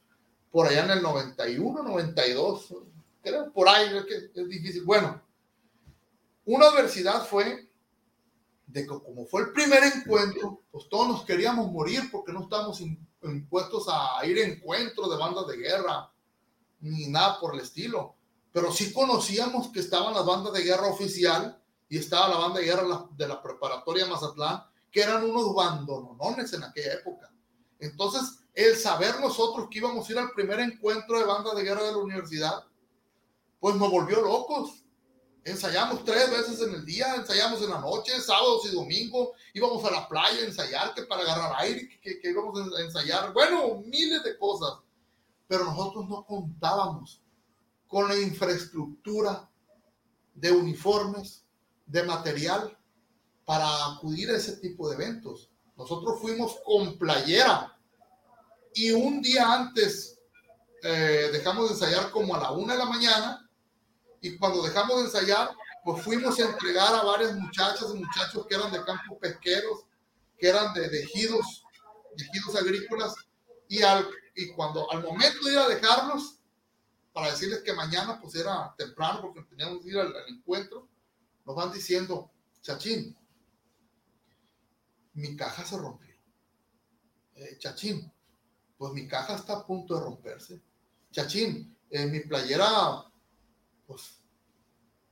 por 0.51 0.67
allá 0.67 0.83
en 0.85 0.91
el 0.91 1.01
91, 1.01 1.83
92, 1.83 2.75
creo, 3.21 3.51
por 3.51 3.69
ahí, 3.69 3.97
es, 3.97 4.05
que 4.05 4.41
es 4.41 4.49
difícil. 4.49 4.83
Bueno, 4.83 5.21
una 6.45 6.67
adversidad 6.67 7.25
fue 7.25 7.69
de 8.67 8.81
que 8.83 8.87
como 8.87 9.25
fue 9.25 9.41
el 9.43 9.51
primer 9.51 9.83
encuentro, 9.83 10.61
pues 10.71 10.87
todos 10.89 11.07
nos 11.07 11.25
queríamos 11.25 11.71
morir 11.71 12.09
porque 12.11 12.31
no 12.31 12.43
estábamos 12.43 12.81
impuestos 13.23 13.87
a 13.89 14.25
ir 14.25 14.37
a 14.37 14.47
encuentros 14.47 15.09
de 15.09 15.17
bandas 15.17 15.47
de 15.47 15.57
guerra, 15.57 16.10
ni 16.81 17.07
nada 17.07 17.39
por 17.39 17.53
el 17.53 17.61
estilo. 17.61 18.15
Pero 18.51 18.71
sí 18.71 18.91
conocíamos 18.91 19.69
que 19.69 19.79
estaban 19.79 20.13
las 20.13 20.25
bandas 20.25 20.53
de 20.53 20.63
guerra 20.63 20.87
oficial 20.87 21.61
y 21.87 21.97
estaba 21.97 22.29
la 22.29 22.37
banda 22.37 22.59
de 22.59 22.65
guerra 22.65 23.07
de 23.15 23.27
la 23.27 23.41
preparatoria 23.41 24.05
Mazatlán, 24.05 24.63
que 24.91 25.01
eran 25.01 25.23
unos 25.23 25.53
bandonones 25.53 26.51
en 26.53 26.63
aquella 26.63 26.93
época. 26.93 27.31
Entonces, 27.79 28.39
el 28.53 28.75
saber 28.75 29.19
nosotros 29.19 29.67
que 29.69 29.79
íbamos 29.79 30.07
a 30.07 30.11
ir 30.11 30.19
al 30.19 30.31
primer 30.31 30.59
encuentro 30.59 31.17
de 31.17 31.25
bandas 31.25 31.55
de 31.55 31.63
guerra 31.63 31.83
de 31.83 31.91
la 31.91 31.97
universidad, 31.97 32.65
pues 33.59 33.75
nos 33.75 33.89
volvió 33.89 34.21
locos 34.21 34.81
Ensayamos 35.43 36.05
tres 36.05 36.29
veces 36.29 36.61
en 36.61 36.75
el 36.75 36.85
día, 36.85 37.15
ensayamos 37.15 37.63
en 37.63 37.71
la 37.71 37.79
noche, 37.79 38.19
sábados 38.21 38.63
y 38.65 38.75
domingos, 38.75 39.29
íbamos 39.55 39.83
a 39.85 39.89
la 39.89 40.07
playa 40.07 40.39
a 40.39 40.45
ensayar, 40.45 40.93
que 40.93 41.01
para 41.03 41.23
agarrar 41.23 41.53
aire, 41.57 41.99
que, 41.99 42.19
que 42.19 42.29
íbamos 42.29 42.59
a 42.59 42.81
ensayar, 42.81 43.33
bueno, 43.33 43.81
miles 43.85 44.23
de 44.23 44.37
cosas. 44.37 44.77
Pero 45.51 45.65
nosotros 45.65 46.07
no 46.07 46.25
contábamos 46.25 47.21
con 47.85 48.07
la 48.07 48.17
infraestructura 48.17 49.49
de 50.33 50.49
uniformes, 50.49 51.43
de 51.85 52.03
material 52.03 52.77
para 53.43 53.67
acudir 53.87 54.29
a 54.29 54.37
ese 54.37 54.55
tipo 54.61 54.87
de 54.87 54.95
eventos. 54.95 55.51
Nosotros 55.75 56.21
fuimos 56.21 56.55
con 56.63 56.97
playera 56.97 57.77
y 58.73 58.91
un 58.91 59.21
día 59.21 59.51
antes 59.51 60.17
eh, 60.83 61.27
dejamos 61.33 61.67
de 61.67 61.73
ensayar 61.73 62.11
como 62.11 62.33
a 62.33 62.39
la 62.39 62.51
una 62.51 62.71
de 62.71 62.79
la 62.79 62.85
mañana 62.85 63.49
y 64.21 64.37
cuando 64.37 64.63
dejamos 64.63 64.99
de 64.99 65.03
ensayar, 65.03 65.49
pues 65.83 66.01
fuimos 66.01 66.39
a 66.39 66.45
entregar 66.45 66.95
a 66.95 67.03
varias 67.03 67.35
muchachas 67.35 67.89
y 67.93 67.97
muchachos 67.97 68.47
que 68.47 68.55
eran 68.55 68.71
de 68.71 68.85
campos 68.85 69.17
pesqueros, 69.19 69.81
que 70.39 70.47
eran 70.47 70.73
de, 70.73 70.85
ejidos, 70.85 71.65
ejidos 72.15 72.55
agrícolas, 72.55 73.13
y, 73.71 73.83
al, 73.83 74.05
y 74.35 74.49
cuando 74.49 74.91
al 74.91 75.01
momento 75.01 75.45
de 75.45 75.53
ir 75.53 75.57
a 75.57 75.69
dejarlos, 75.69 76.41
para 77.13 77.31
decirles 77.31 77.61
que 77.61 77.71
mañana 77.71 78.19
pues 78.21 78.35
era 78.35 78.75
temprano 78.77 79.21
porque 79.21 79.43
teníamos 79.43 79.81
que 79.81 79.91
ir 79.91 79.97
al, 79.97 80.13
encuentro, 80.27 80.89
nos 81.45 81.55
van 81.55 81.71
diciendo, 81.71 82.29
Chachín, 82.61 83.17
mi 85.13 85.37
caja 85.37 85.63
se 85.63 85.77
rompió. 85.77 86.13
Eh, 87.35 87.57
Chachín, 87.59 88.11
pues 88.77 88.91
mi 88.91 89.07
caja 89.07 89.35
está 89.35 89.53
a 89.53 89.65
punto 89.65 89.95
de 89.95 90.01
romperse. 90.01 90.61
Chachín, 91.09 91.77
eh, 91.89 92.07
mi 92.07 92.19
playera 92.19 93.09
pues, 93.87 94.21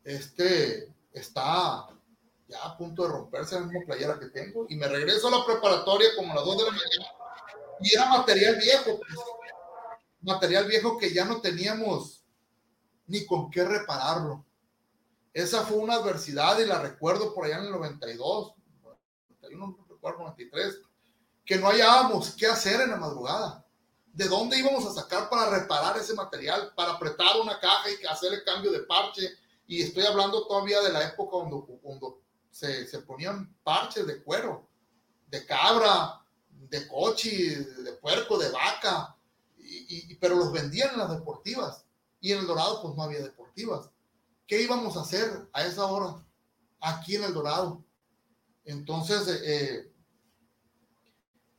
este 0.03 0.93
está 1.13 1.87
ya 2.45 2.61
a 2.65 2.77
punto 2.77 3.03
de 3.03 3.09
romperse 3.09 3.55
la 3.55 3.61
misma 3.61 3.85
playera 3.85 4.19
que 4.19 4.27
tengo 4.27 4.65
y 4.67 4.75
me 4.75 4.89
regreso 4.89 5.29
a 5.29 5.39
la 5.39 5.45
preparatoria 5.45 6.09
como 6.17 6.33
a 6.33 6.35
las 6.35 6.43
2 6.43 6.57
de 6.57 6.63
la 6.65 6.71
mañana 6.71 7.18
y 7.81 7.93
era 7.93 8.05
material 8.05 8.55
viejo. 8.57 8.99
Pues. 8.99 9.19
material 10.21 10.65
viejo 10.65 10.97
que 10.97 11.13
ya 11.13 11.25
no 11.25 11.41
teníamos 11.41 12.23
ni 13.07 13.25
con 13.25 13.49
qué 13.49 13.63
repararlo. 13.63 14.45
Esa 15.33 15.63
fue 15.63 15.77
una 15.77 15.95
adversidad 15.95 16.59
y 16.59 16.65
la 16.65 16.79
recuerdo 16.79 17.33
por 17.33 17.45
allá 17.45 17.59
en 17.59 17.65
el 17.65 17.71
92, 17.71 18.53
91, 19.29 19.67
no 19.67 19.85
recuerdo, 19.87 20.19
93, 20.19 20.81
que 21.45 21.57
no 21.57 21.67
hallábamos 21.67 22.35
qué 22.35 22.47
hacer 22.47 22.81
en 22.81 22.91
la 22.91 22.97
madrugada. 22.97 23.65
¿De 24.11 24.27
dónde 24.27 24.57
íbamos 24.57 24.85
a 24.85 25.01
sacar 25.01 25.29
para 25.29 25.49
reparar 25.49 25.97
ese 25.97 26.13
material, 26.13 26.73
para 26.75 26.93
apretar 26.93 27.39
una 27.41 27.59
caja 27.59 27.89
y 27.89 28.05
hacer 28.05 28.33
el 28.33 28.43
cambio 28.43 28.71
de 28.71 28.79
parche? 28.79 29.29
Y 29.67 29.81
estoy 29.83 30.05
hablando 30.05 30.45
todavía 30.47 30.81
de 30.81 30.91
la 30.91 31.07
época 31.07 31.31
cuando, 31.31 31.65
cuando 31.81 32.21
se, 32.49 32.87
se 32.87 32.99
ponían 32.99 33.55
parches 33.63 34.05
de 34.05 34.21
cuero, 34.23 34.67
de 35.27 35.45
cabra, 35.45 36.18
de 36.69 36.87
coche, 36.87 37.55
de 37.55 37.93
puerco, 37.93 38.37
de 38.37 38.49
vaca, 38.49 39.15
y, 39.57 40.15
pero 40.15 40.35
los 40.35 40.51
vendían 40.51 40.91
en 40.93 40.99
las 40.99 41.11
deportivas. 41.11 41.85
Y 42.21 42.31
en 42.31 42.39
el 42.39 42.47
Dorado, 42.47 42.81
pues 42.81 42.95
no 42.95 43.03
había 43.03 43.21
deportivas. 43.21 43.89
¿Qué 44.47 44.61
íbamos 44.61 44.97
a 44.97 45.01
hacer 45.01 45.47
a 45.53 45.65
esa 45.65 45.85
hora 45.85 46.25
aquí 46.81 47.15
en 47.15 47.23
el 47.23 47.33
Dorado? 47.33 47.83
Entonces, 48.65 49.27
eh, 49.27 49.41
eh, 49.43 49.91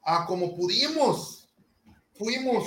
a 0.03 0.27
como 0.27 0.55
pudimos, 0.57 1.49
fuimos 2.15 2.65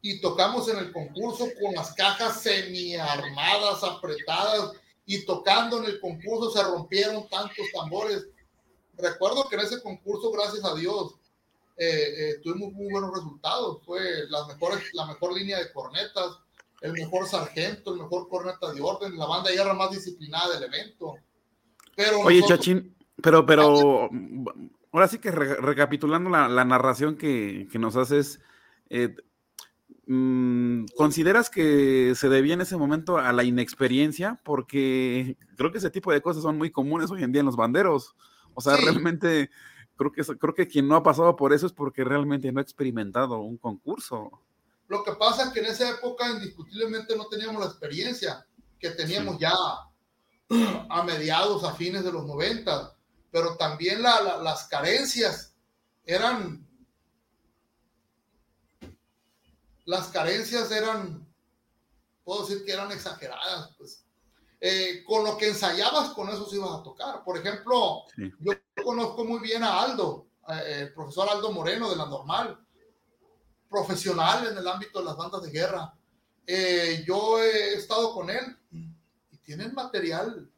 y 0.00 0.20
tocamos 0.20 0.68
en 0.68 0.78
el 0.78 0.92
concurso 0.92 1.48
con 1.60 1.74
las 1.74 1.94
cajas 1.94 2.42
semi-armadas, 2.42 3.84
apretadas, 3.84 4.72
y 5.06 5.24
tocando 5.24 5.78
en 5.78 5.84
el 5.84 6.00
concurso 6.00 6.50
se 6.50 6.62
rompieron 6.62 7.28
tantos 7.28 7.66
tambores. 7.72 8.26
Recuerdo 8.94 9.48
que 9.48 9.56
en 9.56 9.62
ese 9.62 9.82
concurso, 9.82 10.30
gracias 10.30 10.64
a 10.64 10.74
Dios, 10.74 11.14
eh, 11.76 12.30
eh, 12.30 12.40
tuvimos 12.42 12.72
muy 12.72 12.90
buenos 12.90 13.12
resultados. 13.14 13.82
Fue 13.84 14.00
la 14.28 14.46
mejor, 14.46 14.80
la 14.92 15.06
mejor 15.06 15.34
línea 15.34 15.58
de 15.58 15.72
cornetas, 15.72 16.38
el 16.80 16.92
mejor 16.92 17.26
sargento, 17.26 17.92
el 17.92 18.00
mejor 18.00 18.28
corneta 18.28 18.72
de 18.72 18.80
orden, 18.80 19.16
la 19.16 19.26
banda 19.26 19.50
de 19.50 19.56
guerra 19.56 19.74
más 19.74 19.90
disciplinada 19.90 20.54
del 20.54 20.64
evento. 20.64 21.14
Pero 21.96 22.20
Oye, 22.20 22.42
Chachín, 22.46 22.94
pero, 23.22 23.46
pero 23.46 24.10
ahora 24.92 25.08
sí 25.08 25.18
que 25.18 25.30
recapitulando 25.30 26.30
la, 26.30 26.48
la, 26.48 26.64
narración 26.64 27.16
que, 27.16 27.68
que 27.70 27.78
nos 27.78 27.96
haces, 27.96 28.40
eh, 28.90 29.14
mm, 30.06 30.86
¿consideras 30.96 31.50
que 31.50 32.14
se 32.14 32.28
debía 32.28 32.54
en 32.54 32.62
ese 32.62 32.76
momento 32.76 33.18
a 33.18 33.32
la 33.32 33.44
inexperiencia? 33.44 34.40
Porque 34.44 35.36
creo 35.56 35.70
que 35.70 35.78
ese 35.78 35.90
tipo 35.90 36.12
de 36.12 36.20
cosas 36.22 36.42
son 36.42 36.58
muy 36.58 36.70
comunes 36.70 37.10
hoy 37.10 37.22
en 37.22 37.32
día 37.32 37.40
en 37.40 37.46
los 37.46 37.56
banderos. 37.56 38.14
O 38.54 38.60
sea, 38.60 38.76
realmente 38.76 39.50
creo 40.10 40.26
que, 40.26 40.38
creo 40.38 40.54
que 40.54 40.68
quien 40.68 40.88
no 40.88 40.96
ha 40.96 41.02
pasado 41.02 41.36
por 41.36 41.52
eso 41.52 41.66
es 41.66 41.72
porque 41.72 42.04
realmente 42.04 42.50
no 42.52 42.60
ha 42.60 42.62
experimentado 42.62 43.40
un 43.40 43.56
concurso. 43.56 44.30
Lo 44.88 45.02
que 45.04 45.12
pasa 45.12 45.44
es 45.44 45.50
que 45.50 45.60
en 45.60 45.66
esa 45.66 45.90
época 45.90 46.30
indiscutiblemente 46.30 47.16
no 47.16 47.26
teníamos 47.28 47.60
la 47.60 47.68
experiencia 47.68 48.46
que 48.78 48.90
teníamos 48.90 49.38
ya 49.38 49.54
a 50.88 51.02
mediados, 51.04 51.64
a 51.64 51.72
fines 51.74 52.04
de 52.04 52.12
los 52.12 52.26
90, 52.26 52.94
pero 53.30 53.56
también 53.56 54.02
las 54.02 54.68
carencias 54.68 55.54
eran, 56.04 56.66
las 59.84 60.08
carencias 60.08 60.70
eran, 60.70 61.26
puedo 62.24 62.46
decir 62.46 62.64
que 62.64 62.72
eran 62.72 62.92
exageradas, 62.92 63.74
pues 63.78 64.04
eh, 64.64 65.02
con 65.04 65.24
lo 65.24 65.36
que 65.36 65.48
ensayabas, 65.48 66.10
con 66.10 66.28
eso 66.28 66.48
se 66.48 66.54
ibas 66.54 66.70
a 66.70 66.84
tocar. 66.84 67.24
Por 67.24 67.36
ejemplo, 67.36 68.04
yo 68.38 68.52
conozco 68.84 69.24
muy 69.24 69.40
bien 69.40 69.64
a 69.64 69.82
Aldo, 69.82 70.28
eh, 70.50 70.82
el 70.82 70.94
profesor 70.94 71.28
Aldo 71.28 71.50
Moreno 71.50 71.90
de 71.90 71.96
la 71.96 72.06
Normal, 72.06 72.64
profesional 73.68 74.46
en 74.46 74.56
el 74.56 74.68
ámbito 74.68 75.00
de 75.00 75.06
las 75.06 75.16
bandas 75.16 75.42
de 75.42 75.50
guerra. 75.50 75.92
Eh, 76.46 77.02
yo 77.04 77.42
he 77.42 77.74
estado 77.74 78.14
con 78.14 78.30
él 78.30 78.56
y 79.32 79.36
tienen 79.38 79.74
material 79.74 80.48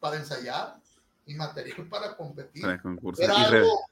para 0.00 0.16
ensayar 0.16 0.80
y 1.24 1.34
material 1.34 1.88
para 1.88 2.16
competir. 2.16 2.62
Para 2.62 2.82
Era 3.18 3.36
algo, 3.36 3.82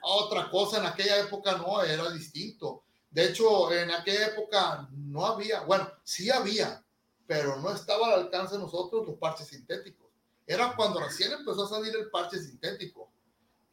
otra 0.00 0.48
cosa 0.48 0.78
en 0.78 0.86
aquella 0.86 1.20
época 1.20 1.58
no, 1.58 1.82
era 1.82 2.10
distinto. 2.12 2.84
De 3.10 3.26
hecho, 3.26 3.70
en 3.70 3.90
aquella 3.90 4.28
época 4.28 4.88
no 4.90 5.26
había, 5.26 5.60
bueno, 5.64 5.86
sí 6.02 6.30
había, 6.30 6.82
pero 7.28 7.56
no 7.56 7.70
estaba 7.70 8.06
al 8.06 8.20
alcance 8.20 8.54
de 8.54 8.62
nosotros 8.62 9.06
los 9.06 9.18
parches 9.18 9.48
sintéticos. 9.48 10.08
Era 10.46 10.74
cuando 10.74 10.98
recién 10.98 11.30
empezó 11.30 11.66
a 11.66 11.68
salir 11.68 11.94
el 11.94 12.10
parche 12.10 12.38
sintético. 12.38 13.12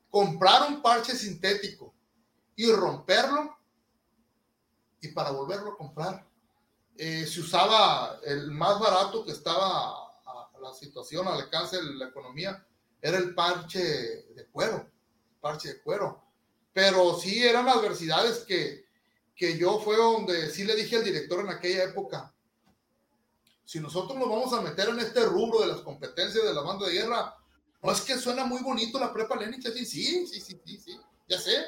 Comprar 0.10 0.70
un 0.70 0.82
parche 0.82 1.16
sintético 1.16 1.96
y 2.54 2.70
romperlo 2.70 3.58
y 5.00 5.08
para 5.08 5.32
volverlo 5.32 5.72
a 5.72 5.78
comprar. 5.78 6.28
Eh, 6.98 7.26
se 7.26 7.40
usaba 7.40 8.20
el 8.26 8.52
más 8.52 8.78
barato 8.78 9.24
que 9.24 9.32
estaba 9.32 10.04
a, 10.26 10.52
la 10.62 10.74
situación, 10.74 11.26
al 11.26 11.40
alcance 11.40 11.78
de 11.78 11.94
la 11.94 12.08
economía, 12.08 12.66
era 13.02 13.18
el 13.18 13.34
parche 13.34 13.80
de 13.80 14.48
cuero, 14.52 14.86
parche 15.40 15.70
de 15.70 15.82
cuero. 15.82 16.22
Pero 16.74 17.18
sí 17.18 17.42
eran 17.42 17.70
adversidades 17.70 18.40
que, 18.40 18.86
que 19.34 19.58
yo 19.58 19.80
fue 19.80 19.96
donde 19.96 20.50
sí 20.50 20.66
le 20.66 20.76
dije 20.76 20.98
al 20.98 21.06
director 21.06 21.40
en 21.40 21.50
aquella 21.50 21.86
época, 21.86 22.35
si 23.66 23.80
nosotros 23.80 24.18
nos 24.18 24.30
vamos 24.30 24.54
a 24.54 24.62
meter 24.62 24.90
en 24.90 25.00
este 25.00 25.26
rubro 25.26 25.62
de 25.62 25.68
las 25.68 25.82
competencias 25.82 26.46
de 26.46 26.54
la 26.54 26.62
banda 26.62 26.86
de 26.86 26.94
guerra, 26.94 27.36
no 27.82 27.92
es 27.92 28.02
que 28.02 28.18
suena 28.18 28.46
muy 28.46 28.62
bonito 28.62 29.00
la 29.00 29.12
prepa 29.12 29.36
Lenin, 29.36 29.62
sí, 29.62 29.86
sí, 29.86 30.28
sí, 30.28 30.42
sí, 30.42 30.78
sí, 30.78 31.00
ya 31.28 31.40
sé, 31.40 31.66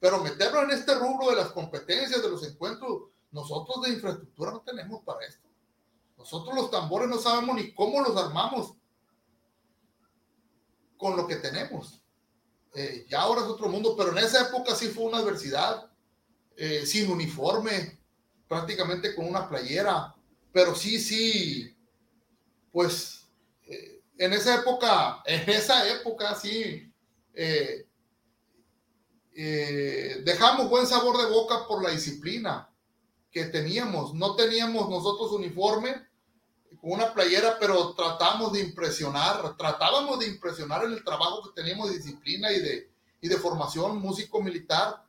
pero 0.00 0.22
meterlo 0.22 0.62
en 0.62 0.70
este 0.70 0.94
rubro 0.94 1.30
de 1.30 1.36
las 1.36 1.48
competencias, 1.50 2.22
de 2.22 2.28
los 2.28 2.44
encuentros, 2.44 3.04
nosotros 3.30 3.82
de 3.82 3.90
infraestructura 3.90 4.52
no 4.52 4.60
tenemos 4.60 5.02
para 5.04 5.24
esto. 5.26 5.46
Nosotros 6.16 6.54
los 6.54 6.70
tambores 6.70 7.08
no 7.08 7.18
sabemos 7.18 7.56
ni 7.56 7.72
cómo 7.72 8.00
los 8.00 8.16
armamos 8.16 8.74
con 10.96 11.16
lo 11.16 11.26
que 11.26 11.36
tenemos. 11.36 12.02
Eh, 12.74 13.06
ya 13.08 13.20
ahora 13.22 13.42
es 13.42 13.46
otro 13.46 13.68
mundo, 13.68 13.94
pero 13.96 14.10
en 14.10 14.18
esa 14.18 14.48
época 14.48 14.74
sí 14.74 14.88
fue 14.88 15.04
una 15.04 15.18
adversidad, 15.18 15.90
eh, 16.56 16.84
sin 16.84 17.10
uniforme, 17.10 18.00
prácticamente 18.48 19.14
con 19.14 19.26
una 19.26 19.48
playera, 19.48 20.14
pero 20.52 20.74
sí, 20.74 20.98
sí, 20.98 21.76
pues 22.72 23.28
eh, 23.66 24.02
en 24.18 24.32
esa 24.32 24.56
época, 24.56 25.22
en 25.26 25.48
esa 25.48 25.88
época 25.88 26.34
sí, 26.34 26.92
eh, 27.34 27.86
eh, 29.34 30.22
dejamos 30.24 30.68
buen 30.68 30.86
sabor 30.86 31.18
de 31.18 31.30
boca 31.30 31.66
por 31.68 31.82
la 31.82 31.90
disciplina 31.90 32.70
que 33.30 33.44
teníamos. 33.44 34.14
No 34.14 34.34
teníamos 34.34 34.88
nosotros 34.88 35.32
uniforme 35.32 36.06
con 36.80 36.92
una 36.92 37.12
playera, 37.12 37.56
pero 37.60 37.94
tratamos 37.94 38.52
de 38.52 38.60
impresionar, 38.60 39.56
tratábamos 39.56 40.18
de 40.20 40.26
impresionar 40.26 40.84
en 40.84 40.92
el 40.92 41.04
trabajo 41.04 41.42
que 41.42 41.60
teníamos 41.60 41.90
de 41.90 41.98
disciplina 41.98 42.52
y 42.52 42.60
de, 42.60 42.90
y 43.20 43.28
de 43.28 43.36
formación 43.36 43.98
músico-militar, 43.98 45.02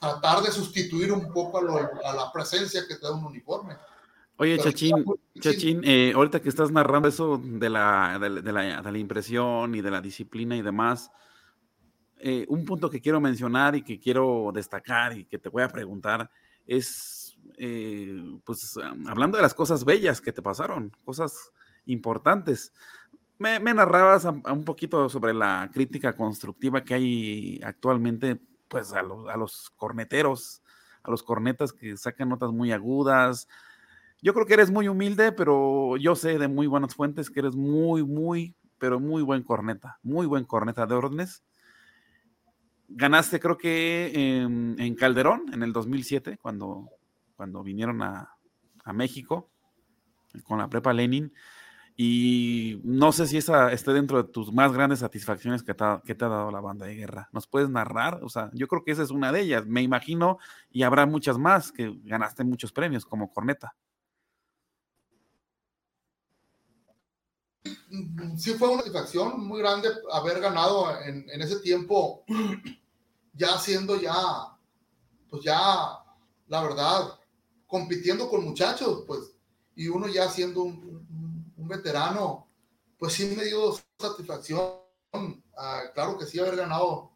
tratar 0.00 0.42
de 0.42 0.50
sustituir 0.50 1.12
un 1.12 1.32
poco 1.32 1.58
a, 1.58 2.08
a 2.10 2.14
la 2.14 2.32
presencia 2.32 2.86
que 2.86 2.96
te 2.96 3.06
da 3.06 3.12
un 3.12 3.24
uniforme. 3.24 3.76
Oye, 4.40 4.56
Chachín, 4.58 5.04
Chachín 5.40 5.80
eh, 5.82 6.12
ahorita 6.14 6.40
que 6.40 6.48
estás 6.48 6.70
narrando 6.70 7.08
eso 7.08 7.42
de 7.42 7.68
la, 7.68 8.20
de, 8.20 8.52
la, 8.52 8.98
impresión 8.98 9.74
y 9.74 9.80
de 9.80 9.90
la 9.90 10.00
disciplina 10.00 10.56
y 10.56 10.62
demás, 10.62 11.10
eh, 12.18 12.46
un 12.48 12.64
punto 12.64 12.88
que 12.88 13.00
quiero 13.00 13.20
mencionar 13.20 13.74
y 13.74 13.82
que 13.82 13.98
quiero 13.98 14.52
destacar 14.54 15.18
y 15.18 15.24
que 15.24 15.38
te 15.38 15.48
voy 15.48 15.64
a 15.64 15.68
preguntar 15.68 16.30
es, 16.68 17.36
eh, 17.56 18.38
pues, 18.44 18.78
hablando 19.08 19.36
de 19.38 19.42
las 19.42 19.54
cosas 19.54 19.84
bellas 19.84 20.20
que 20.20 20.32
te 20.32 20.40
pasaron, 20.40 20.92
cosas 21.04 21.50
importantes. 21.86 22.72
Me, 23.38 23.58
narrabas 23.58 24.24
un 24.24 24.64
poquito 24.64 25.08
sobre 25.08 25.34
la 25.34 25.68
crítica 25.72 26.14
constructiva 26.14 26.84
que 26.84 26.94
hay 26.94 27.60
actualmente, 27.64 28.40
pues, 28.68 28.92
a 28.92 29.02
los, 29.02 29.28
a 29.28 29.36
los 29.36 29.70
corneteros, 29.70 30.62
a 31.02 31.10
los 31.10 31.24
cornetas 31.24 31.72
que 31.72 31.96
sacan 31.96 32.28
notas 32.28 32.52
muy 32.52 32.70
agudas, 32.70 33.48
yo 34.20 34.34
creo 34.34 34.46
que 34.46 34.54
eres 34.54 34.70
muy 34.70 34.88
humilde, 34.88 35.32
pero 35.32 35.96
yo 35.96 36.16
sé 36.16 36.38
de 36.38 36.48
muy 36.48 36.66
buenas 36.66 36.94
fuentes 36.94 37.30
que 37.30 37.40
eres 37.40 37.54
muy, 37.54 38.02
muy, 38.04 38.56
pero 38.78 38.98
muy 38.98 39.22
buen 39.22 39.42
corneta, 39.42 39.98
muy 40.02 40.26
buen 40.26 40.44
corneta 40.44 40.86
de 40.86 40.94
órdenes. 40.94 41.44
Ganaste 42.88 43.38
creo 43.38 43.56
que 43.56 44.42
en, 44.42 44.94
Calderón 44.96 45.44
en 45.52 45.62
el 45.62 45.72
2007, 45.72 46.38
cuando, 46.38 46.88
cuando 47.36 47.62
vinieron 47.62 48.02
a, 48.02 48.34
México 48.94 49.50
con 50.44 50.56
la 50.56 50.70
prepa 50.70 50.94
Lenin. 50.94 51.30
Y 51.94 52.80
no 52.84 53.12
sé 53.12 53.26
si 53.26 53.36
esa 53.36 53.70
esté 53.70 53.92
dentro 53.92 54.22
de 54.22 54.32
tus 54.32 54.50
más 54.50 54.72
grandes 54.72 55.00
satisfacciones 55.00 55.62
que 55.62 55.74
te, 55.74 55.84
que 56.06 56.14
te 56.14 56.24
ha 56.24 56.28
dado 56.28 56.50
la 56.50 56.62
banda 56.62 56.86
de 56.86 56.94
guerra. 56.94 57.28
¿Nos 57.32 57.46
puedes 57.46 57.68
narrar? 57.68 58.20
O 58.22 58.30
sea, 58.30 58.48
yo 58.54 58.66
creo 58.66 58.84
que 58.84 58.92
esa 58.92 59.02
es 59.02 59.10
una 59.10 59.30
de 59.30 59.42
ellas. 59.42 59.66
Me 59.66 59.82
imagino, 59.82 60.38
y 60.70 60.84
habrá 60.84 61.04
muchas 61.04 61.36
más 61.36 61.70
que 61.70 61.92
ganaste 62.04 62.44
muchos 62.44 62.72
premios 62.72 63.04
como 63.04 63.30
corneta. 63.30 63.74
Sí 68.36 68.54
fue 68.54 68.68
una 68.68 68.78
satisfacción 68.78 69.46
muy 69.46 69.60
grande 69.60 69.88
haber 70.12 70.40
ganado 70.40 71.00
en, 71.02 71.28
ese 71.40 71.60
tiempo, 71.60 72.24
ya 73.34 73.58
siendo 73.58 74.00
ya 74.00 74.58
pues 75.28 75.42
ya, 75.44 75.98
la 76.48 76.62
verdad, 76.62 77.18
compitiendo 77.66 78.28
con 78.28 78.44
muchachos, 78.44 79.04
pues, 79.06 79.32
y 79.74 79.88
uno 79.88 80.08
ya 80.08 80.28
siendo 80.28 80.62
un, 80.62 81.06
veterano, 81.56 82.48
pues 82.98 83.12
sí 83.12 83.34
me 83.36 83.44
dio 83.44 83.78
satisfacción. 83.98 84.72
Ah, 85.54 85.82
claro 85.92 86.16
que 86.16 86.24
sí 86.24 86.38
haber 86.38 86.56
ganado 86.56 87.12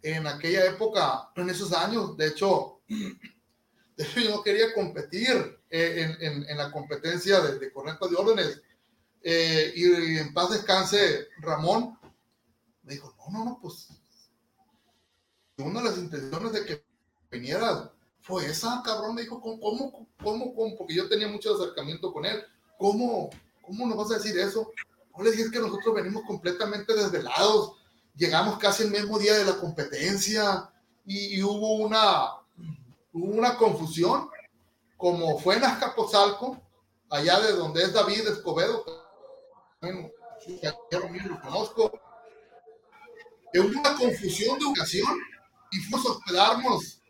en 0.00 0.26
aquella 0.26 0.64
época, 0.64 1.30
en 1.36 1.50
esos 1.50 1.70
años. 1.74 2.16
De 2.16 2.28
hecho, 2.28 2.80
de 2.88 4.04
hecho 4.04 4.20
yo 4.20 4.30
no 4.30 4.42
quería 4.42 4.72
competir 4.72 5.60
eh, 5.68 6.16
en, 6.18 6.24
en, 6.24 6.48
en, 6.48 6.56
la 6.56 6.72
competencia 6.72 7.40
de, 7.40 7.58
de 7.58 7.70
de 7.70 8.16
órdenes. 8.16 8.62
Eh, 9.22 9.72
y, 9.76 10.18
en 10.18 10.32
paz 10.32 10.50
descanse 10.50 11.28
Ramón, 11.40 11.98
me 12.82 12.94
dijo, 12.94 13.14
no, 13.18 13.38
no, 13.38 13.44
no, 13.44 13.58
pues 13.60 13.88
una 15.58 15.80
de 15.82 15.90
las 15.90 15.98
intenciones 15.98 16.52
de 16.52 16.64
que 16.64 16.84
viniera 17.30 17.92
fue 18.22 18.46
esa, 18.46 18.82
cabrón, 18.84 19.14
me 19.14 19.22
dijo, 19.22 19.40
¿cómo, 19.40 19.60
cómo, 19.60 20.08
cómo, 20.22 20.54
cómo? 20.54 20.76
Porque 20.76 20.94
yo 20.94 21.08
tenía 21.08 21.28
mucho 21.28 21.54
acercamiento 21.54 22.12
con 22.12 22.24
él, 22.24 22.42
¿cómo, 22.78 23.30
cómo 23.62 23.86
nos 23.86 23.96
vas 23.96 24.10
a 24.12 24.22
decir 24.22 24.38
eso? 24.38 24.70
No 25.16 25.24
le 25.24 25.32
dije 25.32 25.50
que 25.50 25.58
nosotros 25.58 25.94
venimos 25.94 26.22
completamente 26.26 26.94
desvelados, 26.94 27.72
llegamos 28.16 28.58
casi 28.58 28.84
el 28.84 28.90
mismo 28.90 29.18
día 29.18 29.36
de 29.36 29.44
la 29.44 29.58
competencia 29.58 30.70
y, 31.04 31.38
y 31.38 31.42
hubo 31.42 31.76
una, 31.76 32.36
hubo 33.12 33.32
una 33.32 33.56
confusión, 33.56 34.28
como 34.96 35.38
fue 35.38 35.56
en 35.56 35.64
Azcapotzalco, 35.64 36.60
allá 37.10 37.40
de 37.40 37.52
donde 37.52 37.82
es 37.82 37.92
David 37.92 38.28
Escobedo, 38.28 38.84
bueno, 39.80 40.10
yo 40.46 40.98
lo 41.00 41.40
conozco, 41.40 41.92
hubo 43.54 43.80
una 43.80 43.94
confusión 43.96 44.58
de 44.58 44.66
ocasión 44.66 45.18
y 45.72 45.78
fuimos 45.78 46.06
a 46.06 46.10
hospedarnos 46.12 47.02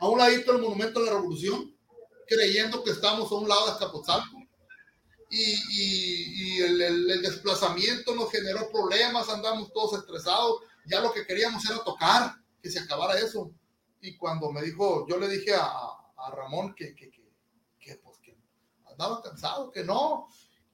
a 0.00 0.08
un 0.08 0.18
ladito 0.18 0.52
del 0.52 0.62
Monumento 0.62 1.00
de 1.00 1.06
la 1.06 1.12
Revolución, 1.12 1.76
creyendo 2.26 2.82
que 2.82 2.90
estamos 2.90 3.30
a 3.30 3.34
un 3.34 3.48
lado 3.48 3.66
de 3.66 3.72
Azcapotzalco. 3.72 4.38
Y, 5.30 5.54
y, 5.70 6.58
y 6.58 6.62
el, 6.62 6.82
el, 6.82 7.10
el, 7.10 7.22
desplazamiento 7.22 8.14
nos 8.14 8.30
generó 8.30 8.70
problemas, 8.70 9.28
andamos 9.28 9.72
todos 9.72 9.98
estresados. 9.98 10.60
Ya 10.86 11.00
lo 11.00 11.12
que 11.12 11.26
queríamos 11.26 11.64
era 11.68 11.82
tocar, 11.82 12.34
que 12.62 12.70
se 12.70 12.78
acabara 12.78 13.18
eso. 13.18 13.50
Y 14.00 14.16
cuando 14.16 14.52
me 14.52 14.62
dijo, 14.62 15.06
yo 15.08 15.18
le 15.18 15.28
dije 15.28 15.54
a, 15.54 15.66
a 16.16 16.30
Ramón 16.30 16.74
que, 16.74 16.94
que, 16.94 17.10
que, 17.10 17.32
que, 17.80 17.96
pues, 17.96 18.18
que 18.18 18.36
andaba 18.84 19.22
cansado, 19.22 19.70
que 19.70 19.82
no. 19.82 20.28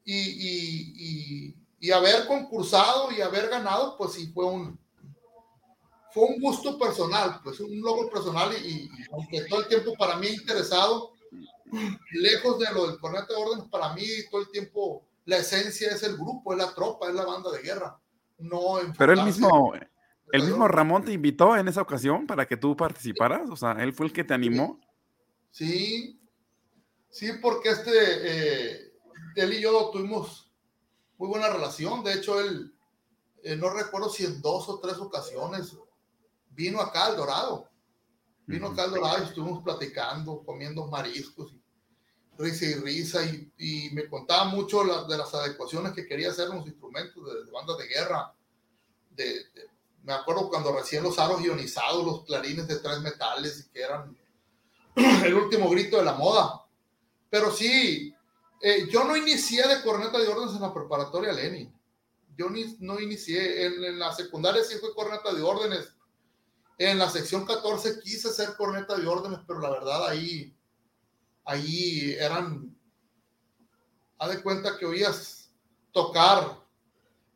Y, 0.04 1.54
y, 1.80 1.90
haber 1.92 2.26
concursado 2.26 3.10
y 3.10 3.20
haber 3.20 3.48
ganado, 3.48 3.96
pues 3.96 4.12
sí 4.12 4.30
fue 4.32 4.44
un, 4.44 4.78
fue 6.12 6.24
un 6.24 6.40
gusto 6.40 6.78
personal, 6.78 7.40
pues 7.42 7.58
un 7.60 7.80
logro 7.80 8.10
personal 8.10 8.52
y, 8.52 8.68
y, 8.68 8.90
aunque 9.12 9.42
todo 9.44 9.60
el 9.60 9.68
tiempo 9.68 9.94
para 9.98 10.16
mí 10.16 10.28
interesado, 10.28 11.12
lejos 12.12 12.58
de 12.58 12.72
lo 12.72 12.88
del 12.88 12.98
corneta 12.98 13.26
de 13.28 13.34
órdenes, 13.34 13.68
para 13.70 13.92
mí 13.94 14.04
todo 14.30 14.42
el 14.42 14.50
tiempo 14.50 15.04
la 15.24 15.38
esencia 15.38 15.88
es 15.88 16.02
el 16.02 16.16
grupo, 16.16 16.52
es 16.52 16.58
la 16.58 16.74
tropa, 16.74 17.08
es 17.08 17.14
la 17.14 17.24
banda 17.24 17.50
de 17.50 17.62
guerra. 17.62 17.98
No 18.38 18.78
Pero 18.96 19.12
el 19.12 19.22
mismo, 19.22 19.74
el 20.32 20.42
mismo 20.42 20.66
Ramón 20.66 21.04
te 21.04 21.12
invitó 21.12 21.56
en 21.56 21.68
esa 21.68 21.82
ocasión 21.82 22.26
para 22.26 22.46
que 22.46 22.56
tú 22.56 22.76
participaras, 22.76 23.50
o 23.50 23.56
sea, 23.56 23.72
él 23.72 23.92
fue 23.92 24.06
el 24.06 24.12
que 24.12 24.24
te 24.24 24.34
animó. 24.34 24.80
Sí, 25.50 26.18
sí, 27.10 27.32
porque 27.42 27.70
este, 27.70 27.90
eh, 27.92 28.89
él 29.36 29.52
y 29.54 29.60
yo 29.60 29.90
tuvimos 29.92 30.50
muy 31.18 31.28
buena 31.28 31.48
relación, 31.48 32.02
de 32.02 32.14
hecho 32.14 32.40
él, 32.40 32.74
eh, 33.42 33.56
no 33.56 33.70
recuerdo 33.70 34.10
si 34.10 34.24
en 34.24 34.40
dos 34.40 34.68
o 34.68 34.78
tres 34.80 34.96
ocasiones 34.96 35.74
vino 36.50 36.80
acá 36.80 37.06
al 37.06 37.16
Dorado. 37.16 37.68
Vino 38.46 38.68
acá 38.68 38.84
al 38.84 38.90
Dorado 38.90 39.22
y 39.22 39.28
estuvimos 39.28 39.62
platicando, 39.62 40.42
comiendo 40.44 40.86
mariscos, 40.86 41.52
y 41.52 41.62
risa 42.38 42.64
y 42.64 42.74
risa, 42.74 43.24
y, 43.24 43.52
y 43.58 43.90
me 43.90 44.08
contaba 44.08 44.44
mucho 44.46 44.82
la, 44.82 45.04
de 45.04 45.16
las 45.16 45.32
adecuaciones 45.34 45.92
que 45.92 46.06
quería 46.06 46.30
hacer 46.30 46.48
en 46.48 46.56
los 46.56 46.66
instrumentos 46.66 47.24
de, 47.24 47.44
de 47.44 47.50
bandas 47.50 47.78
de 47.78 47.86
guerra. 47.86 48.34
De, 49.10 49.24
de, 49.24 49.70
me 50.02 50.14
acuerdo 50.14 50.48
cuando 50.48 50.72
recién 50.72 51.02
los 51.02 51.18
aros 51.18 51.42
ionizados, 51.42 52.04
los 52.04 52.24
clarines 52.24 52.66
de 52.66 52.76
tres 52.76 53.00
metales, 53.00 53.60
y 53.60 53.70
que 53.70 53.82
eran 53.82 54.16
el 55.24 55.34
último 55.34 55.68
grito 55.68 55.98
de 55.98 56.04
la 56.04 56.14
moda. 56.14 56.64
Pero 57.28 57.52
sí, 57.52 58.09
eh, 58.60 58.88
yo 58.90 59.04
no 59.04 59.16
inicié 59.16 59.66
de 59.66 59.82
corneta 59.82 60.18
de 60.18 60.28
órdenes 60.28 60.54
en 60.54 60.62
la 60.62 60.74
preparatoria 60.74 61.32
Lenin. 61.32 61.72
Yo 62.36 62.48
ni, 62.50 62.76
no 62.80 63.00
inicié. 63.00 63.66
En, 63.66 63.84
en 63.84 63.98
la 63.98 64.14
secundaria 64.14 64.64
sí 64.64 64.76
fue 64.78 64.94
corneta 64.94 65.32
de 65.32 65.42
órdenes 65.42 65.94
en 66.80 66.98
la 66.98 67.10
sección 67.10 67.44
14 67.44 68.00
quise 68.00 68.32
ser 68.32 68.56
corneta 68.56 68.96
de 68.96 69.06
órdenes, 69.06 69.40
pero 69.46 69.60
la 69.60 69.68
verdad 69.68 70.08
ahí, 70.08 70.56
ahí 71.44 72.16
eran, 72.18 72.74
haz 74.18 74.30
de 74.30 74.42
cuenta 74.42 74.78
que 74.78 74.86
oías 74.86 75.50
tocar 75.92 76.58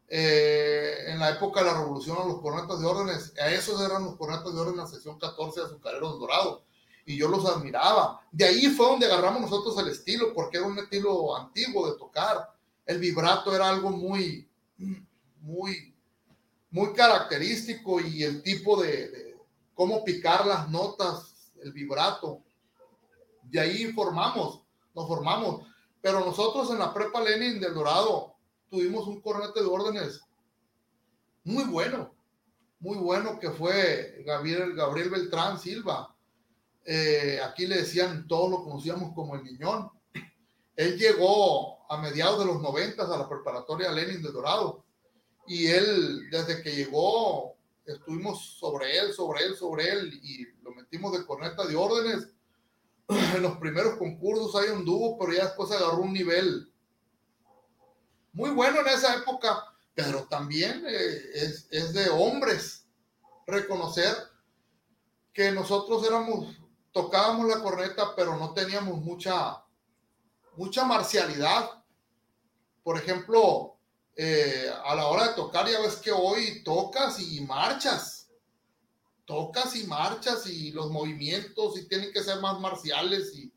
eh, 0.08 0.96
en 1.08 1.18
la 1.18 1.28
época 1.28 1.60
de 1.60 1.66
la 1.66 1.78
revolución 1.78 2.16
a 2.18 2.24
los 2.24 2.40
cornetas 2.40 2.80
de 2.80 2.86
órdenes, 2.86 3.34
a 3.38 3.50
esos 3.50 3.82
eran 3.82 4.04
los 4.04 4.16
cornetas 4.16 4.54
de 4.54 4.60
órdenes 4.60 4.78
en 4.78 4.84
la 4.84 4.90
sección 4.90 5.18
14 5.18 5.60
de 5.60 5.66
Azucareros 5.66 6.18
Dorados, 6.18 6.62
y 7.06 7.16
yo 7.16 7.28
los 7.28 7.44
admiraba. 7.46 8.20
De 8.32 8.44
ahí 8.44 8.66
fue 8.68 8.86
donde 8.86 9.06
agarramos 9.06 9.42
nosotros 9.42 9.78
el 9.78 9.88
estilo, 9.88 10.32
porque 10.34 10.58
era 10.58 10.66
un 10.66 10.78
estilo 10.78 11.36
antiguo 11.36 11.90
de 11.90 11.98
tocar. 11.98 12.50
El 12.86 12.98
vibrato 12.98 13.54
era 13.54 13.68
algo 13.68 13.90
muy, 13.90 14.48
muy, 15.40 15.94
muy 16.70 16.92
característico 16.92 18.00
y 18.00 18.22
el 18.22 18.42
tipo 18.42 18.82
de, 18.82 19.36
cómo 19.74 20.04
picar 20.04 20.46
las 20.46 20.68
notas, 20.70 21.52
el 21.62 21.72
vibrato. 21.72 22.42
De 23.42 23.60
ahí 23.60 23.92
formamos, 23.92 24.62
nos 24.94 25.06
formamos. 25.06 25.66
Pero 26.00 26.20
nosotros 26.20 26.70
en 26.70 26.78
la 26.78 26.92
prepa 26.92 27.20
Lenin 27.20 27.60
del 27.60 27.74
Dorado 27.74 28.34
tuvimos 28.68 29.06
un 29.06 29.20
cornete 29.20 29.60
de 29.60 29.66
órdenes 29.66 30.20
muy 31.44 31.64
bueno, 31.64 32.14
muy 32.80 32.96
bueno 32.96 33.38
que 33.38 33.50
fue 33.50 34.22
Gabriel, 34.26 34.74
Gabriel 34.74 35.10
Beltrán 35.10 35.58
Silva. 35.58 36.13
Eh, 36.84 37.40
aquí 37.42 37.66
le 37.66 37.76
decían, 37.76 38.26
todos 38.26 38.50
lo 38.50 38.64
conocíamos 38.64 39.14
como 39.14 39.34
el 39.34 39.44
Niñón. 39.44 39.90
Él 40.76 40.98
llegó 40.98 41.90
a 41.90 41.96
mediados 41.98 42.40
de 42.40 42.46
los 42.46 42.60
noventas 42.60 43.08
a 43.08 43.18
la 43.18 43.28
preparatoria 43.28 43.92
Lenin 43.92 44.22
del 44.22 44.32
Dorado 44.32 44.84
y 45.46 45.66
él 45.66 46.28
desde 46.30 46.62
que 46.62 46.74
llegó 46.74 47.54
estuvimos 47.86 48.56
sobre 48.58 48.98
él, 48.98 49.12
sobre 49.12 49.44
él, 49.44 49.56
sobre 49.56 49.88
él 49.90 50.20
y 50.22 50.46
lo 50.62 50.72
metimos 50.72 51.12
de 51.12 51.24
corneta 51.24 51.66
de 51.66 51.76
órdenes. 51.76 52.28
En 53.36 53.42
los 53.42 53.58
primeros 53.58 53.98
concursos 53.98 54.54
un 54.70 54.84
dúo, 54.84 55.18
pero 55.18 55.32
ya 55.32 55.44
después 55.44 55.70
agarró 55.70 55.98
un 55.98 56.12
nivel 56.12 56.72
muy 58.32 58.50
bueno 58.50 58.80
en 58.80 58.88
esa 58.88 59.14
época, 59.14 59.62
pero 59.94 60.24
también 60.24 60.84
eh, 60.86 61.20
es, 61.34 61.68
es 61.70 61.92
de 61.92 62.08
hombres 62.08 62.86
reconocer 63.46 64.14
que 65.32 65.52
nosotros 65.52 66.06
éramos, 66.06 66.56
tocábamos 66.94 67.48
la 67.48 67.60
corneta, 67.60 68.14
pero 68.14 68.38
no 68.38 68.54
teníamos 68.54 68.98
mucha, 69.02 69.62
mucha 70.56 70.84
marcialidad. 70.84 71.82
Por 72.84 72.96
ejemplo, 72.96 73.76
eh, 74.14 74.70
a 74.84 74.94
la 74.94 75.08
hora 75.08 75.28
de 75.28 75.34
tocar, 75.34 75.68
ya 75.68 75.80
ves 75.80 75.96
que 75.96 76.12
hoy 76.12 76.62
tocas 76.62 77.18
y 77.20 77.40
marchas. 77.40 78.30
Tocas 79.24 79.74
y 79.74 79.84
marchas 79.84 80.46
y 80.46 80.70
los 80.70 80.90
movimientos 80.90 81.76
y 81.78 81.88
tienen 81.88 82.12
que 82.12 82.22
ser 82.22 82.40
más 82.40 82.60
marciales 82.60 83.34
y 83.34 83.52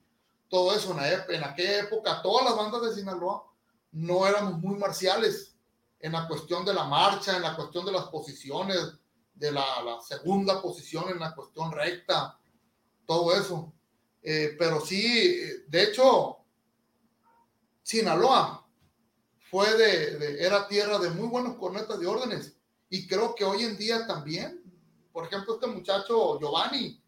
todo 0.49 0.73
eso. 0.73 0.97
En, 0.99 1.35
en 1.35 1.43
aquella 1.43 1.81
época, 1.81 2.21
todas 2.23 2.43
las 2.45 2.57
bandas 2.57 2.81
de 2.81 2.95
Sinaloa 2.95 3.45
no 3.91 4.25
éramos 4.25 4.53
muy 4.53 4.79
marciales 4.79 5.55
en 5.99 6.13
la 6.13 6.27
cuestión 6.27 6.65
de 6.65 6.73
la 6.73 6.85
marcha, 6.85 7.35
en 7.35 7.43
la 7.43 7.55
cuestión 7.55 7.85
de 7.85 7.91
las 7.91 8.05
posiciones, 8.05 8.93
de 9.35 9.51
la, 9.51 9.83
la 9.83 10.01
segunda 10.01 10.59
posición 10.59 11.09
en 11.09 11.19
la 11.19 11.35
cuestión 11.35 11.71
recta, 11.71 12.36
todo 13.07 13.33
eso. 13.35 13.73
Eh, 14.21 14.55
pero 14.59 14.81
sí, 14.81 15.39
de 15.67 15.83
hecho, 15.83 16.37
Sinaloa 17.81 18.67
fue 19.49 19.73
de, 19.77 20.45
era 20.45 20.67
tierra 20.67 20.99
de 20.99 21.09
muy 21.09 21.27
buenos 21.27 21.55
cornetas 21.55 21.99
de 21.99 22.05
órdenes. 22.05 22.55
Y 22.89 23.07
creo 23.07 23.33
que 23.33 23.45
hoy 23.45 23.63
en 23.63 23.77
día 23.77 24.05
también, 24.05 24.61
por 25.11 25.25
ejemplo, 25.25 25.55
este 25.55 25.67
muchacho 25.67 26.39
Giovanni, 26.39 27.01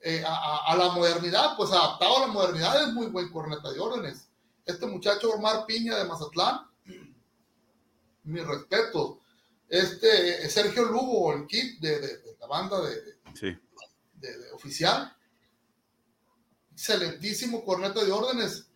eh, 0.00 0.24
a, 0.26 0.74
la 0.76 0.90
modernidad, 0.90 1.56
pues 1.56 1.70
adaptado 1.70 2.16
a 2.16 2.20
la 2.22 2.26
modernidad 2.26 2.88
es 2.88 2.92
muy 2.92 3.06
buen 3.06 3.30
corneta 3.30 3.70
de 3.70 3.78
órdenes. 3.78 4.28
Este 4.66 4.86
muchacho 4.86 5.30
Omar 5.30 5.64
Piña 5.64 5.96
de 5.96 6.04
Mazatlán, 6.04 6.66
mi 8.24 8.40
respeto. 8.40 9.20
Este 9.68 10.48
Sergio 10.50 10.84
Lugo, 10.86 11.32
el 11.32 11.46
kit 11.46 11.80
de, 11.80 12.00
de, 12.00 12.18
de 12.18 12.36
la 12.40 12.46
banda 12.46 12.80
de, 12.80 12.96
sí. 13.34 13.56
De, 14.22 14.52
oficial, 14.52 15.14
excelentísimo 16.72 17.64
corneta 17.64 18.02
de 18.02 18.10
órdenes 18.10 18.72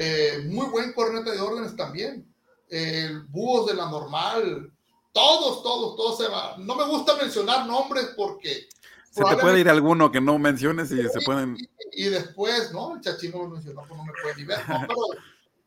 eh, 0.00 0.44
muy 0.44 0.66
buen 0.66 0.92
corneta 0.92 1.32
de 1.32 1.40
órdenes 1.40 1.74
también. 1.74 2.32
El 2.68 3.24
búhos 3.24 3.66
de 3.66 3.74
la 3.74 3.90
normal. 3.90 4.72
Todos, 5.12 5.60
todos, 5.64 5.96
todos 5.96 6.18
se 6.18 6.28
van. 6.28 6.64
No 6.64 6.76
me 6.76 6.86
gusta 6.86 7.16
mencionar 7.16 7.66
nombres 7.66 8.12
porque. 8.16 8.68
Se 9.10 9.24
te 9.24 9.36
puede 9.38 9.58
ir 9.58 9.68
alguno 9.68 10.12
que 10.12 10.20
no 10.20 10.38
menciones 10.38 10.92
y 10.92 11.02
se 11.08 11.20
pueden. 11.22 11.56
Y, 11.90 12.04
después, 12.04 12.70
¿no? 12.70 12.94
El 12.94 13.00
chachino 13.00 13.38
lo 13.38 13.48
mencionó, 13.48 13.82
pues 13.88 13.98
no 13.98 14.04
me 14.04 14.12
puede 14.22 14.36
ni 14.36 14.44
ver. 14.44 14.60
pero 14.86 14.94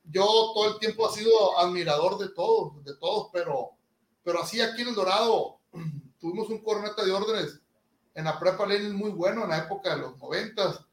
yo 0.06 0.24
todo 0.24 0.76
el 0.76 0.80
tiempo 0.80 1.10
he 1.10 1.18
sido 1.18 1.60
admirador 1.60 2.18
de 2.18 2.30
todos, 2.30 2.82
de 2.86 2.96
todos, 2.96 3.28
pero, 3.34 3.72
pero 4.24 4.42
así 4.42 4.62
aquí 4.62 4.84
en 4.84 4.90
El 4.90 4.96
Dorado 4.96 5.60
tuvimos 6.22 6.48
un 6.48 6.64
corneta 6.64 7.04
de 7.04 7.12
órdenes 7.12 7.60
en 8.14 8.26
la 8.26 8.40
prepa 8.40 8.66
Lenin 8.66 8.96
muy 8.96 9.12
bueno 9.12 9.44
en 9.44 9.50
la 9.50 9.60
época 9.60 9.96
de 9.96 10.02
los 10.02 10.18
noventas 10.18 10.86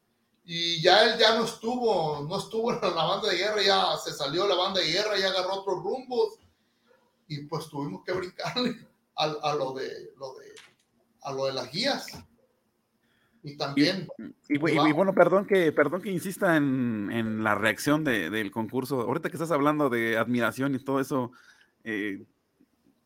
y 0.45 0.81
ya 0.81 1.03
él 1.03 1.19
ya 1.19 1.35
no 1.35 1.45
estuvo, 1.45 2.25
no 2.27 2.37
estuvo 2.39 2.71
en 2.73 2.81
la 2.81 3.03
banda 3.03 3.29
de 3.29 3.37
guerra, 3.37 3.61
ya 3.61 3.97
se 3.97 4.11
salió 4.13 4.43
de 4.43 4.49
la 4.49 4.55
banda 4.55 4.79
de 4.79 4.91
guerra, 4.91 5.17
ya 5.17 5.29
agarró 5.29 5.55
otros 5.55 5.83
rumbos 5.83 6.39
y 7.27 7.43
pues 7.45 7.69
tuvimos 7.69 8.03
que 8.03 8.13
brincarle 8.13 8.75
a, 9.15 9.25
a 9.25 9.55
lo 9.55 9.73
de 9.73 10.13
lo 10.17 10.33
de 10.35 10.55
a 11.21 11.31
lo 11.31 11.45
de 11.45 11.53
las 11.53 11.71
guías. 11.71 12.07
Y 13.41 13.55
también. 13.55 14.07
Y, 14.49 14.57
bueno, 14.57 15.13
perdón 15.13 15.45
que, 15.45 15.71
perdón 15.71 16.01
que 16.01 16.11
insista 16.11 16.57
en, 16.57 17.09
en 17.11 17.43
la 17.43 17.55
reacción 17.55 18.03
de, 18.03 18.29
del 18.29 18.51
concurso. 18.51 19.01
Ahorita 19.01 19.29
que 19.29 19.37
estás 19.37 19.51
hablando 19.51 19.89
de 19.89 20.17
admiración 20.17 20.75
y 20.75 20.83
todo 20.83 20.99
eso, 20.99 21.31
eh, 21.85 22.25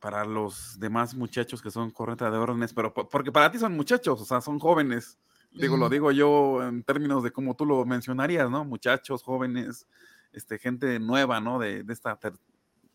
para 0.03 0.25
los 0.25 0.77
demás 0.81 1.15
muchachos 1.15 1.61
que 1.61 1.71
son 1.71 1.89
correta 1.89 2.29
de 2.29 2.37
órdenes, 2.37 2.73
pero 2.73 2.93
porque 2.93 3.31
para 3.31 3.49
ti 3.49 3.57
son 3.57 3.73
muchachos, 3.73 4.19
o 4.19 4.25
sea, 4.25 4.41
son 4.41 4.59
jóvenes. 4.59 5.17
Digo, 5.53 5.77
lo 5.77 5.87
digo 5.87 6.11
yo 6.11 6.61
en 6.61 6.83
términos 6.83 7.23
de 7.23 7.31
cómo 7.31 7.55
tú 7.55 7.65
lo 7.65 7.85
mencionarías, 7.85 8.49
¿no? 8.49 8.65
Muchachos, 8.65 9.23
jóvenes, 9.23 9.87
este, 10.33 10.59
gente 10.59 10.99
nueva, 10.99 11.39
¿no? 11.39 11.57
De, 11.57 11.83
de 11.83 11.93
esta 11.93 12.19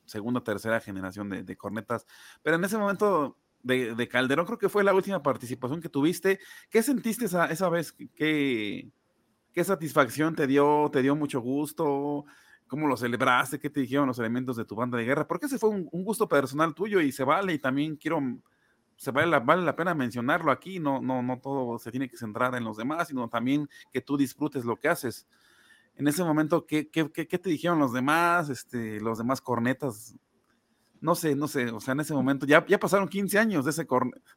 segunda, 0.04 0.44
tercera 0.44 0.80
generación 0.80 1.30
de, 1.30 1.44
de 1.44 1.56
cornetas. 1.56 2.04
Pero 2.42 2.56
en 2.56 2.64
ese 2.64 2.76
momento, 2.76 3.38
de, 3.62 4.06
Calderón, 4.06 4.44
creo 4.44 4.58
que 4.58 4.68
fue 4.68 4.84
la 4.84 4.92
última 4.92 5.22
participación 5.22 5.80
que 5.80 5.88
tuviste. 5.88 6.38
¿Qué 6.68 6.82
sentiste 6.82 7.24
esa, 7.24 7.46
esa 7.46 7.70
vez? 7.70 7.92
¿Qué, 7.92 8.90
¿Qué 9.54 9.64
satisfacción 9.64 10.34
te 10.34 10.46
dio? 10.46 10.90
¿Te 10.92 11.00
dio 11.00 11.16
mucho 11.16 11.40
gusto? 11.40 12.26
¿Cómo 12.68 12.86
lo 12.86 12.96
celebraste? 12.96 13.58
¿Qué 13.58 13.70
te 13.70 13.80
dijeron 13.80 14.06
los 14.06 14.18
elementos 14.18 14.56
de 14.56 14.64
tu 14.64 14.74
banda 14.74 14.98
de 14.98 15.04
guerra? 15.04 15.26
Porque 15.26 15.46
ese 15.46 15.58
fue 15.58 15.70
un, 15.70 15.88
gusto 15.90 16.28
personal 16.28 16.74
tuyo 16.74 17.00
y 17.00 17.12
se 17.12 17.24
vale 17.24 17.54
y 17.54 17.58
también 17.58 17.96
quiero, 17.96 18.20
se 18.96 19.10
vale 19.10 19.26
la, 19.26 19.40
vale 19.40 19.62
la 19.62 19.74
pena 19.74 19.94
mencionarlo 19.94 20.52
aquí, 20.52 20.78
no, 20.78 21.00
no, 21.00 21.22
no 21.22 21.38
todo 21.38 21.78
se 21.78 21.90
tiene 21.90 22.08
que 22.08 22.16
centrar 22.16 22.54
en 22.54 22.64
los 22.64 22.76
demás, 22.76 23.08
sino 23.08 23.28
también 23.28 23.68
que 23.92 24.00
tú 24.00 24.16
disfrutes 24.16 24.64
lo 24.64 24.76
que 24.76 24.88
haces. 24.88 25.26
En 25.96 26.06
ese 26.06 26.22
momento, 26.22 26.66
¿qué, 26.66 26.88
qué, 26.88 27.10
qué, 27.10 27.26
qué 27.26 27.38
te 27.38 27.50
dijeron 27.50 27.78
los 27.78 27.92
demás, 27.92 28.50
este, 28.50 29.00
los 29.00 29.18
demás 29.18 29.40
cornetas 29.40 30.14
no 31.00 31.14
sé, 31.14 31.36
no 31.36 31.46
sé, 31.46 31.70
o 31.70 31.80
sea, 31.80 31.92
en 31.92 32.00
ese 32.00 32.12
momento 32.12 32.44
ya, 32.44 32.66
ya 32.66 32.78
pasaron 32.78 33.08
15 33.08 33.38
años 33.38 33.64
de 33.64 33.70
ese, 33.70 33.86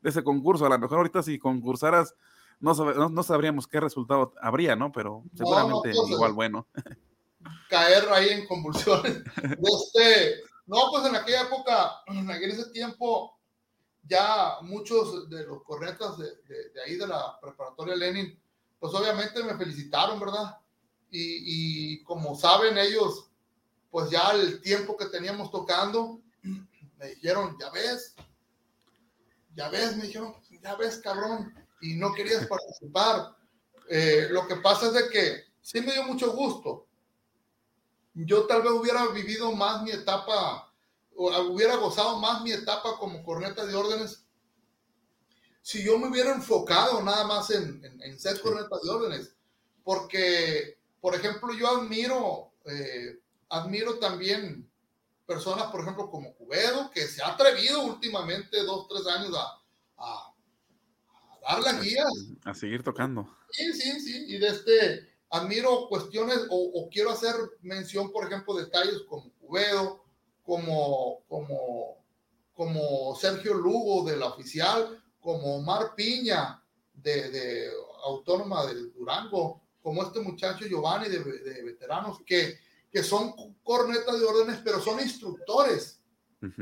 de 0.01 0.09
ese 0.09 0.23
concurso, 0.23 0.65
a 0.65 0.69
lo 0.69 0.77
mejor 0.77 0.99
ahorita 0.99 1.23
si 1.23 1.39
concursaras 1.39 2.15
no, 2.61 2.73
no, 3.09 3.23
sabríamos 3.23 3.67
qué 3.67 3.79
resultado 3.79 4.33
habría, 4.39 4.75
¿no? 4.75 4.91
Pero 4.91 5.23
seguramente 5.33 5.91
igual 6.09 6.33
bueno. 6.33 6.67
Caer 7.69 8.07
ahí 8.11 8.29
en 8.29 8.47
convulsiones. 8.47 9.23
Este, 9.35 10.41
no, 10.65 10.89
pues 10.91 11.05
en 11.05 11.15
aquella 11.15 11.43
época, 11.43 12.01
en 12.07 12.29
ese 12.29 12.69
tiempo, 12.71 13.37
ya 14.03 14.57
muchos 14.61 15.29
de 15.29 15.45
los 15.45 15.63
cornetas 15.63 16.17
de, 16.17 16.25
de, 16.25 16.81
ahí 16.85 16.95
de 16.95 17.07
la 17.07 17.39
preparatoria 17.39 17.95
Lenin, 17.95 18.39
pues 18.79 18.93
obviamente 18.93 19.43
me 19.43 19.57
felicitaron, 19.57 20.19
¿verdad? 20.19 20.57
Y, 21.09 21.95
y 21.95 22.03
como 22.03 22.35
saben 22.35 22.77
ellos, 22.77 23.29
pues 23.89 24.09
ya 24.09 24.31
el 24.31 24.61
tiempo 24.61 24.95
que 24.95 25.07
teníamos 25.07 25.51
tocando, 25.51 26.21
me 26.97 27.07
dijeron, 27.07 27.57
ya 27.59 27.69
ves, 27.69 28.15
ya 29.55 29.69
ves, 29.69 29.97
me 29.97 30.03
dijeron, 30.03 30.35
ya 30.61 30.75
ves, 30.75 30.97
cabrón, 30.97 31.53
y 31.81 31.95
no 31.95 32.13
querías 32.13 32.47
participar. 32.47 33.35
Eh, 33.89 34.27
lo 34.29 34.47
que 34.47 34.55
pasa 34.57 34.87
es 34.87 34.93
de 34.93 35.09
que 35.09 35.43
sí 35.61 35.81
me 35.81 35.91
dio 35.91 36.03
mucho 36.03 36.31
gusto. 36.33 36.87
Yo 38.13 38.45
tal 38.45 38.61
vez 38.61 38.71
hubiera 38.71 39.07
vivido 39.07 39.51
más 39.53 39.83
mi 39.83 39.91
etapa, 39.91 40.73
o 41.15 41.41
hubiera 41.43 41.75
gozado 41.75 42.19
más 42.19 42.41
mi 42.41 42.51
etapa 42.51 42.97
como 42.97 43.23
corneta 43.23 43.65
de 43.65 43.75
órdenes, 43.75 44.25
si 45.61 45.83
yo 45.83 45.97
me 45.97 46.07
hubiera 46.07 46.33
enfocado 46.33 47.01
nada 47.03 47.25
más 47.25 47.51
en, 47.51 47.81
en, 48.01 48.19
ser 48.19 48.41
corneta 48.41 48.75
de 48.83 48.89
órdenes. 48.89 49.35
Porque, 49.83 50.79
por 50.99 51.15
ejemplo, 51.15 51.53
yo 51.53 51.67
admiro, 51.67 52.51
eh, 52.65 53.19
admiro 53.49 53.99
también 53.99 54.69
personas, 55.25 55.71
por 55.71 55.81
ejemplo, 55.81 56.09
como 56.09 56.33
Cubedo, 56.35 56.91
que 56.91 57.07
se 57.07 57.21
ha 57.23 57.29
atrevido 57.29 57.83
últimamente 57.83 58.63
dos, 58.63 58.87
tres 58.87 59.07
años 59.07 59.33
a, 59.35 59.61
a, 59.97 60.33
dar 61.41 61.61
las 61.61 61.81
guías. 61.81 62.11
A 62.43 62.53
seguir 62.53 62.83
tocando. 62.83 63.29
Sí, 63.51 63.71
sí, 63.73 63.99
sí. 64.01 64.25
Y 64.27 64.37
de 64.39 64.47
este, 64.47 65.10
admiro 65.31 65.87
cuestiones 65.87 66.39
o, 66.49 66.89
quiero 66.91 67.11
hacer 67.11 67.33
mención, 67.61 68.11
por 68.11 68.25
ejemplo, 68.27 68.53
detalles 68.55 69.01
como 69.07 69.31
Cubedo, 69.39 70.03
como, 70.43 71.23
como, 71.27 71.97
como 72.53 73.15
Sergio 73.15 73.53
Lugo 73.53 74.09
de 74.09 74.17
la 74.17 74.27
oficial, 74.27 75.03
como 75.19 75.57
Omar 75.57 75.95
Piña 75.95 76.63
de, 76.93 77.29
de 77.29 77.71
Autónoma 78.03 78.65
del 78.67 78.93
Durango, 78.93 79.61
como 79.81 80.03
este 80.03 80.19
muchacho 80.19 80.65
Giovanni 80.65 81.09
de, 81.09 81.23
de 81.23 81.63
veteranos, 81.63 82.19
que 82.25 82.59
que 82.91 83.03
son 83.03 83.33
cornetas 83.63 84.19
de 84.19 84.25
órdenes, 84.25 84.59
pero 84.63 84.81
son 84.81 84.99
instructores. 84.99 85.99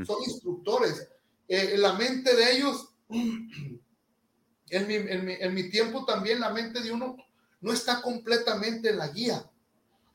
Son 0.06 0.22
instructores. 0.22 1.08
Eh, 1.48 1.76
la 1.76 1.94
mente 1.94 2.36
de 2.36 2.56
ellos, 2.56 2.94
en 3.08 4.86
mi, 4.86 4.94
en, 4.94 5.24
mi, 5.24 5.32
en 5.32 5.54
mi, 5.54 5.70
tiempo 5.70 6.04
también, 6.04 6.38
la 6.38 6.50
mente 6.50 6.80
de 6.80 6.92
uno 6.92 7.16
no 7.60 7.72
está 7.72 8.00
completamente 8.02 8.90
en 8.90 8.98
la 8.98 9.08
guía. 9.08 9.44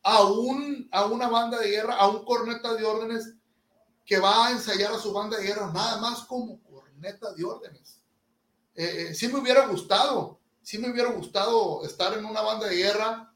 A, 0.04 0.24
un, 0.24 0.88
a 0.92 1.06
una 1.06 1.28
banda 1.28 1.60
de 1.60 1.70
guerra, 1.70 1.96
a 1.96 2.08
un 2.08 2.24
corneta 2.26 2.74
de 2.76 2.86
órdenes 2.86 3.34
que 4.06 4.20
va 4.20 4.48
a 4.48 4.52
ensayar 4.52 4.94
a 4.94 5.00
su 5.00 5.12
banda 5.12 5.38
de 5.38 5.46
guerra, 5.46 5.72
nada 5.74 6.00
más 6.00 6.22
como 6.26 6.62
corneta 6.62 7.34
de 7.34 7.44
órdenes. 7.44 8.02
Eh, 8.76 9.08
eh, 9.10 9.16
sí 9.16 9.28
me 9.30 9.40
hubiera 9.40 9.66
gustado, 9.68 10.40
sí 10.62 10.78
me 10.78 10.92
hubiera 10.92 11.10
gustado 11.10 11.84
estar 11.84 12.16
en 12.18 12.26
una 12.26 12.42
banda 12.42 12.68
de 12.68 12.76
guerra 12.76 13.36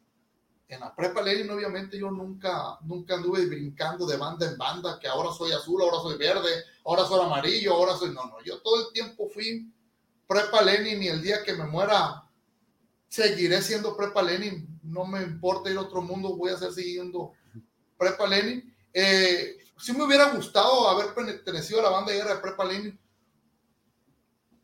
en 0.70 0.82
la 0.82 0.96
prepa 0.96 1.24
Lenin, 1.24 1.50
obviamente, 1.50 1.98
yo 1.98 2.12
nunca, 2.12 2.78
nunca 2.82 3.16
anduve 3.16 3.44
brincando 3.48 4.06
de 4.06 4.18
banda 4.18 4.46
en 4.46 4.56
banda, 4.56 5.00
que 5.00 5.08
ahora 5.08 5.34
soy 5.34 5.52
azul, 5.52 5.82
ahora 5.82 5.98
soy 5.98 6.16
verde, 6.16 6.64
ahora 6.86 7.06
soy 7.06 7.26
amarillo, 7.26 7.74
ahora 7.74 7.98
soy. 7.98 8.14
No, 8.14 8.26
no, 8.26 8.40
yo 8.44 8.62
todo 8.62 8.88
el 8.88 8.94
tiempo 8.94 9.28
fui 9.34 9.74
prepa 10.28 10.62
Lenin 10.62 11.02
y 11.02 11.08
el 11.08 11.24
día 11.24 11.44
que 11.44 11.54
me 11.54 11.64
muera 11.64 12.24
seguiré 13.10 13.62
siendo 13.62 13.98
prepa 13.98 14.22
Lenin. 14.22 14.80
No 14.84 15.06
me 15.06 15.22
importa 15.22 15.70
ir 15.70 15.78
a 15.78 15.82
otro 15.82 16.02
mundo, 16.02 16.38
voy 16.38 16.52
a 16.52 16.58
seguir 16.58 16.74
siguiendo 16.74 17.34
prepa 17.98 18.26
Lenin. 18.28 18.74
Eh, 18.94 19.58
sí 19.78 19.92
me 19.94 20.04
hubiera 20.04 20.32
gustado 20.32 20.88
haber 20.88 21.14
pertenecido 21.14 21.80
a 21.80 21.84
la 21.84 21.90
banda 21.90 22.12
de 22.12 22.20
guerra 22.20 22.36
de 22.36 22.42
prepa 22.42 22.64
Lenin 22.64 23.00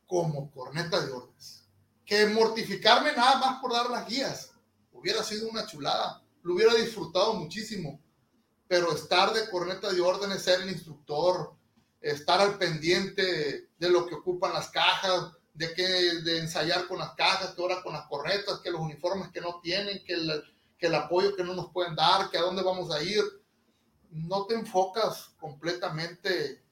como 0.06 0.50
corneta 0.52 1.04
de 1.04 1.12
órdenes. 1.12 1.68
Que 2.06 2.28
mortificarme 2.28 3.12
nada 3.14 3.40
más 3.40 3.62
por 3.62 3.74
dar 3.74 3.90
las 3.90 4.08
guías 4.08 4.52
hubiera 4.92 5.24
sido 5.24 5.50
una 5.50 5.66
chulada, 5.66 6.24
lo 6.44 6.54
hubiera 6.54 6.74
disfrutado 6.74 7.34
muchísimo, 7.34 8.00
pero 8.68 8.94
estar 8.94 9.34
de 9.34 9.50
corneta 9.50 9.92
de 9.92 10.02
órdenes, 10.02 10.42
ser 10.42 10.62
el 10.62 10.70
instructor, 10.70 11.54
estar 12.02 12.40
al 12.40 12.58
pendiente 12.58 13.70
de 13.78 13.90
lo 13.90 14.06
que 14.08 14.16
ocupan 14.16 14.54
las 14.54 14.70
cajas, 14.70 15.32
de 15.56 15.74
que 15.74 15.84
de 15.84 16.40
ensayar 16.40 16.88
con 16.88 17.00
las 17.00 17.14
cajas, 17.16 17.56
que 17.56 17.62
ahora 17.62 17.82
con 17.82 17.94
las 17.94 18.06
cornetas, 18.08 18.60
que 18.60 18.72
los 18.72 18.82
uniformes 18.82 19.30
que 19.30 19.42
no 19.42 19.60
tienen, 19.62 20.04
que 20.04 20.14
el, 20.14 20.44
que 20.78 20.88
el 20.88 20.96
apoyo 20.96 21.36
que 21.36 21.44
no 21.44 21.56
nos 21.56 21.72
pueden 21.72 21.96
dar, 21.96 22.30
que 22.30 22.38
a 22.38 22.42
dónde 22.42 22.62
vamos 22.62 22.92
a 22.92 23.02
ir, 23.02 23.24
no 24.12 24.46
te 24.46 24.56
enfocas 24.56 25.32
completamente 25.40 26.64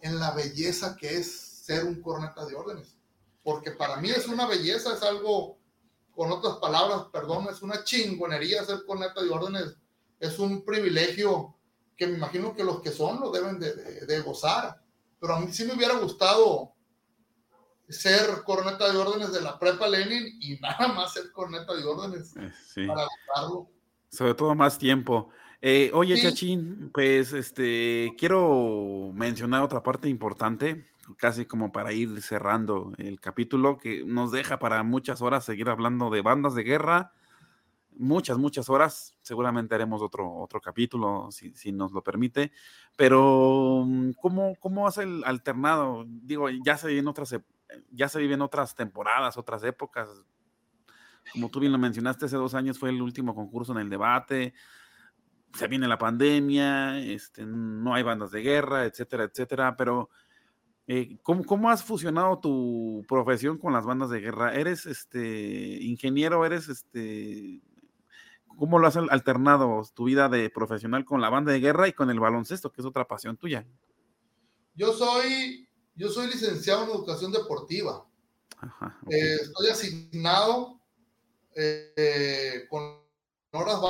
en 0.00 0.18
la 0.18 0.30
belleza 0.32 0.96
que 0.96 1.16
es 1.16 1.30
ser 1.64 1.84
un 1.84 2.00
corneta 2.00 2.44
de 2.44 2.54
órdenes, 2.54 2.96
porque 3.42 3.72
para 3.72 3.96
mí 3.96 4.10
es 4.10 4.28
una 4.28 4.46
belleza, 4.46 4.94
es 4.94 5.02
algo 5.02 5.58
con 6.14 6.30
otras 6.30 6.56
palabras, 6.56 7.06
perdón, 7.12 7.48
es 7.50 7.62
una 7.62 7.82
chingonería 7.82 8.64
ser 8.64 8.84
corneta 8.86 9.22
de 9.22 9.30
órdenes, 9.30 9.76
es 10.20 10.38
un 10.38 10.64
privilegio 10.64 11.56
que 11.96 12.06
me 12.06 12.16
imagino 12.16 12.54
que 12.54 12.64
los 12.64 12.80
que 12.80 12.90
son 12.90 13.20
lo 13.20 13.30
deben 13.30 13.58
de, 13.58 14.20
gozar, 14.20 14.80
pero 15.20 15.34
a 15.34 15.40
mí 15.40 15.52
sí 15.52 15.64
me 15.64 15.74
hubiera 15.74 15.96
gustado 15.96 16.73
ser 17.88 18.42
corneta 18.44 18.90
de 18.92 18.98
órdenes 18.98 19.32
de 19.32 19.40
la 19.40 19.58
prepa 19.58 19.88
Lenin 19.88 20.36
y 20.40 20.56
nada 20.60 20.88
más 20.88 21.12
ser 21.12 21.32
corneta 21.32 21.74
de 21.74 21.84
órdenes 21.84 22.34
eh, 22.36 22.86
para. 22.86 23.06
Sobre 24.08 24.34
todo 24.34 24.54
más 24.54 24.78
tiempo. 24.78 25.30
Eh, 25.60 25.90
oye, 25.94 26.20
Chachín, 26.20 26.90
pues 26.92 27.32
este 27.32 28.14
quiero 28.18 29.10
mencionar 29.14 29.62
otra 29.62 29.82
parte 29.82 30.08
importante 30.08 30.84
casi 31.16 31.46
como 31.46 31.72
para 31.72 31.92
ir 31.92 32.22
cerrando 32.22 32.92
el 32.98 33.20
capítulo, 33.20 33.78
que 33.78 34.04
nos 34.04 34.30
deja 34.30 34.58
para 34.58 34.82
muchas 34.82 35.20
horas 35.22 35.44
seguir 35.44 35.68
hablando 35.68 36.10
de 36.10 36.22
bandas 36.22 36.54
de 36.54 36.64
guerra, 36.64 37.12
muchas, 37.96 38.38
muchas 38.38 38.68
horas. 38.68 39.16
Seguramente 39.22 39.74
haremos 39.74 40.02
otro, 40.02 40.32
otro 40.36 40.60
capítulo, 40.60 41.28
si, 41.30 41.54
si 41.54 41.72
nos 41.72 41.92
lo 41.92 42.02
permite. 42.02 42.52
Pero, 42.96 43.84
mm, 43.86 44.12
¿cómo, 44.20 44.54
cómo 44.60 44.86
has 44.86 44.98
el 44.98 45.22
alternado? 45.24 46.04
Digo, 46.06 46.48
ya 46.50 46.76
se 46.76 46.96
en 46.96 47.08
otras 47.08 47.34
ya 47.90 48.08
se 48.08 48.20
viven 48.20 48.42
otras 48.42 48.74
temporadas, 48.74 49.36
otras 49.36 49.62
épocas. 49.64 50.08
Como 51.32 51.50
tú 51.50 51.60
bien 51.60 51.72
lo 51.72 51.78
mencionaste, 51.78 52.26
hace 52.26 52.36
dos 52.36 52.54
años 52.54 52.78
fue 52.78 52.90
el 52.90 53.00
último 53.00 53.34
concurso 53.34 53.72
en 53.72 53.78
el 53.78 53.90
debate, 53.90 54.54
se 55.54 55.68
viene 55.68 55.88
la 55.88 55.98
pandemia, 55.98 56.98
este, 56.98 57.44
no 57.46 57.94
hay 57.94 58.02
bandas 58.02 58.30
de 58.30 58.42
guerra, 58.42 58.84
etcétera, 58.84 59.24
etcétera, 59.24 59.76
pero 59.76 60.10
eh, 60.86 61.16
¿cómo, 61.22 61.70
has 61.70 61.82
fusionado 61.82 62.40
tu 62.40 63.04
profesión 63.08 63.56
con 63.56 63.72
las 63.72 63.86
bandas 63.86 64.10
de 64.10 64.20
guerra? 64.20 64.54
¿Eres 64.54 64.84
este 64.84 65.78
ingeniero? 65.82 66.44
¿Eres 66.44 66.68
este 66.68 67.62
cómo 68.56 68.78
lo 68.78 68.86
has 68.86 68.96
alternado 68.96 69.82
tu 69.94 70.04
vida 70.04 70.28
de 70.28 70.48
profesional 70.50 71.04
con 71.04 71.20
la 71.20 71.30
banda 71.30 71.52
de 71.52 71.60
guerra 71.60 71.88
y 71.88 71.92
con 71.92 72.10
el 72.10 72.20
baloncesto, 72.20 72.70
que 72.70 72.82
es 72.82 72.86
otra 72.86 73.06
pasión 73.06 73.36
tuya? 73.36 73.66
Yo 74.74 74.92
soy, 74.92 75.63
yo 75.96 76.08
soy 76.08 76.26
licenciado 76.26 76.84
en 76.84 76.90
educación 76.90 77.32
deportiva. 77.32 78.06
Eh, 79.10 79.36
estoy 79.42 79.68
asignado 79.68 80.80
eh, 81.54 82.66
con 82.68 83.00
horas 83.52 83.80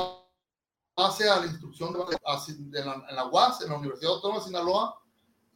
base 0.95 1.29
a 1.29 1.39
la 1.39 1.47
instrucción 1.47 1.93
de, 1.93 2.79
en, 2.79 2.85
la, 3.15 3.25
UAS, 3.25 3.61
en 3.61 3.69
la 3.69 3.77
Universidad 3.77 4.13
Autónoma 4.13 4.39
de 4.39 4.45
Sinaloa, 4.45 5.01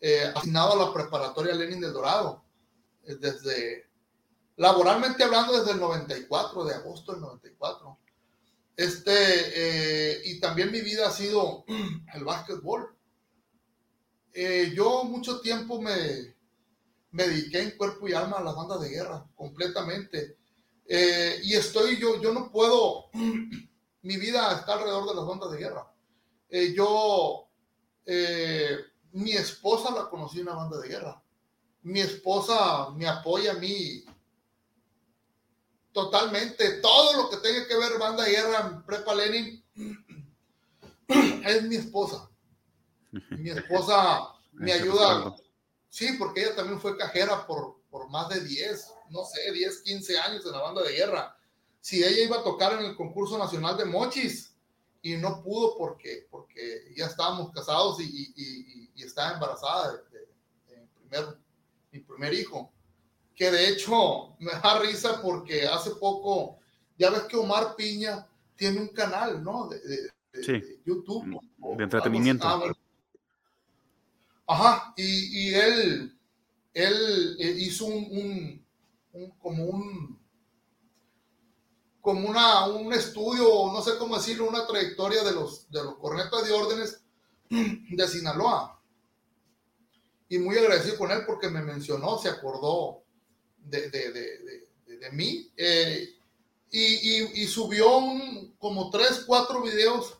eh, 0.01 0.31
asignado 0.35 0.73
a 0.73 0.87
la 0.87 0.93
preparatoria 0.93 1.53
Lenin 1.53 1.81
del 1.81 1.93
Dorado, 1.93 2.43
desde, 3.03 3.89
laboralmente 4.57 5.23
hablando, 5.23 5.57
desde 5.57 5.71
el 5.71 5.79
94, 5.79 6.65
de 6.65 6.75
agosto 6.75 7.11
del 7.11 7.21
94. 7.21 7.97
Este, 8.75 10.21
y 10.25 10.39
también 10.39 10.71
mi 10.71 10.81
vida 10.81 11.07
ha 11.07 11.11
sido 11.11 11.65
el 12.13 12.23
básquetbol. 12.23 12.95
Yo 14.73 15.03
mucho 15.03 15.41
tiempo 15.41 15.81
me, 15.81 16.38
me 17.11 17.27
dediqué 17.27 17.61
en 17.61 17.77
cuerpo 17.77 18.07
y 18.07 18.13
alma 18.13 18.37
a 18.37 18.43
las 18.43 18.55
bandas 18.55 18.81
de 18.81 18.89
guerra, 18.89 19.25
completamente. 19.35 20.37
y 20.87 21.53
estoy, 21.53 21.97
yo, 21.97 22.21
yo 22.21 22.33
no 22.33 22.51
puedo 22.51 23.09
mi 24.01 24.17
vida 24.17 24.53
está 24.53 24.73
alrededor 24.73 25.07
de 25.09 25.15
las 25.15 25.25
bandas 25.25 25.51
de 25.51 25.57
guerra. 25.57 25.91
Eh, 26.49 26.73
yo, 26.75 27.47
eh, 28.05 28.77
mi 29.11 29.31
esposa 29.33 29.91
la 29.91 30.09
conocí 30.09 30.39
en 30.39 30.47
una 30.47 30.55
banda 30.55 30.79
de 30.79 30.87
guerra. 30.87 31.21
Mi 31.81 31.99
esposa 31.99 32.89
me 32.91 33.07
apoya 33.07 33.51
a 33.51 33.59
mí 33.59 34.03
totalmente. 35.91 36.81
Todo 36.81 37.23
lo 37.23 37.29
que 37.29 37.37
tenga 37.37 37.67
que 37.67 37.77
ver 37.77 37.99
banda 37.99 38.23
de 38.23 38.31
guerra 38.31 38.67
en 38.67 38.83
Prepa 38.83 39.15
Lenin 39.15 39.63
es 41.45 41.63
mi 41.63 41.75
esposa. 41.75 42.29
Mi 43.11 43.49
esposa 43.49 44.33
me 44.53 44.71
ayuda. 44.71 45.35
Sí, 45.89 46.15
porque 46.17 46.41
ella 46.41 46.55
también 46.55 46.79
fue 46.79 46.97
cajera 46.97 47.45
por, 47.45 47.81
por 47.89 48.09
más 48.09 48.29
de 48.29 48.41
10, 48.41 48.93
no 49.09 49.23
sé, 49.25 49.51
10, 49.51 49.81
15 49.81 50.19
años 50.19 50.45
en 50.45 50.51
la 50.51 50.61
banda 50.61 50.83
de 50.83 50.93
guerra 50.93 51.35
si 51.81 52.03
ella 52.03 52.23
iba 52.23 52.37
a 52.37 52.43
tocar 52.43 52.79
en 52.79 52.85
el 52.85 52.95
concurso 52.95 53.37
nacional 53.37 53.77
de 53.77 53.85
mochis 53.85 54.53
y 55.01 55.15
no 55.15 55.41
pudo 55.41 55.77
porque, 55.77 56.27
porque 56.29 56.93
ya 56.95 57.05
estábamos 57.05 57.51
casados 57.51 58.01
y, 58.01 58.33
y, 58.35 58.89
y, 58.95 59.03
estaba 59.03 59.33
embarazada 59.33 59.93
de, 59.93 60.87
primer, 60.99 61.37
mi 61.91 61.99
primer 61.99 62.33
hijo. 62.33 62.71
Que 63.33 63.49
de 63.49 63.69
hecho 63.69 64.35
me 64.39 64.51
da 64.51 64.79
risa 64.79 65.21
porque 65.21 65.65
hace 65.65 65.91
poco, 65.91 66.59
ya 66.97 67.09
ves 67.09 67.23
que 67.23 67.37
Omar 67.37 67.75
Piña 67.75 68.27
tiene 68.55 68.81
un 68.81 68.89
canal, 68.89 69.41
¿no? 69.43 69.69
De, 69.69 69.79
YouTube. 70.85 71.41
De 71.77 71.83
entretenimiento. 71.83 72.47
Ajá, 74.51 74.95
y, 74.97 75.53
él, 75.53 76.19
él 76.73 77.37
eh, 77.39 77.55
hizo 77.59 77.85
un, 77.85 78.65
un 79.13 79.29
como 79.37 79.63
un 79.63 80.19
como 82.01 82.27
una, 82.27 82.65
un 82.65 82.91
estudio, 82.91 83.71
no 83.71 83.79
sé 83.83 83.91
cómo 83.99 84.17
decirlo, 84.17 84.49
una 84.49 84.65
trayectoria 84.65 85.23
de 85.23 85.33
los, 85.33 85.69
de 85.69 85.83
los 85.83 85.97
cornetas 85.97 86.47
de 86.47 86.53
órdenes 86.53 87.03
de 87.49 88.07
Sinaloa. 88.07 88.81
Y 90.29 90.39
muy 90.39 90.57
agradecido 90.57 90.97
con 90.97 91.11
él 91.11 91.25
porque 91.27 91.49
me 91.49 91.61
mencionó, 91.61 92.17
se 92.17 92.29
acordó 92.29 93.03
de, 93.59 93.91
de, 93.91 94.11
de, 94.11 94.97
de 94.97 95.11
mí. 95.11 95.51
Eh, 95.57 96.09
y, 96.71 96.79
y, 96.79 97.43
y, 97.43 97.47
subió 97.47 97.97
un, 97.97 98.55
como 98.57 98.89
tres, 98.89 99.25
cuatro 99.27 99.61
videos 99.61 100.18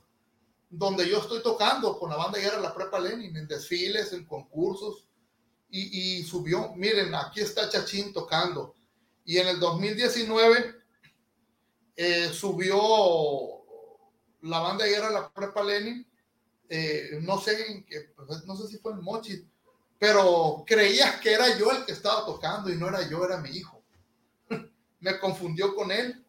donde 0.70 1.10
yo 1.10 1.20
estoy 1.20 1.42
tocando 1.42 1.98
con 1.98 2.12
la 2.12 2.18
banda 2.18 2.40
guerra 2.40 2.60
La 2.60 2.74
Prepa 2.74 3.00
Lenin, 3.00 3.36
en 3.36 3.48
desfiles, 3.48 4.14
en 4.14 4.26
concursos. 4.26 5.08
Y, 5.72 6.20
y 6.20 6.24
subió, 6.24 6.74
miren, 6.76 7.14
aquí 7.14 7.42
está 7.42 7.70
Chachín 7.70 8.14
tocando. 8.14 8.76
Y 9.26 9.38
en 9.38 9.48
el 9.48 9.60
2019 9.60 10.76
eh, 11.96 12.30
subió 12.30 12.80
la 14.42 14.60
banda 14.60 14.86
de 14.86 14.92
guerra 14.92 15.12
la 15.12 15.32
prepa 15.32 15.64
Lenin, 15.64 16.08
eh, 16.70 17.20
no 17.22 17.40
sé 17.40 17.86
pues, 18.16 18.46
no 18.46 18.56
sé 18.56 18.68
si 18.68 18.78
fue 18.78 18.94
en 18.94 19.04
Mochi, 19.04 19.46
pero 20.00 20.64
creías 20.66 21.20
que 21.20 21.34
era 21.34 21.58
yo 21.58 21.72
el 21.72 21.86
que 21.86 21.92
estaba 21.92 22.26
tocando 22.26 22.72
y 22.72 22.76
no 22.76 22.88
era 22.88 23.08
yo, 23.08 23.24
era 23.24 23.38
mi 23.38 23.50
hijo. 23.50 23.84
Me 25.00 25.20
confundió 25.20 25.76
con 25.76 25.92
él. 25.92 26.26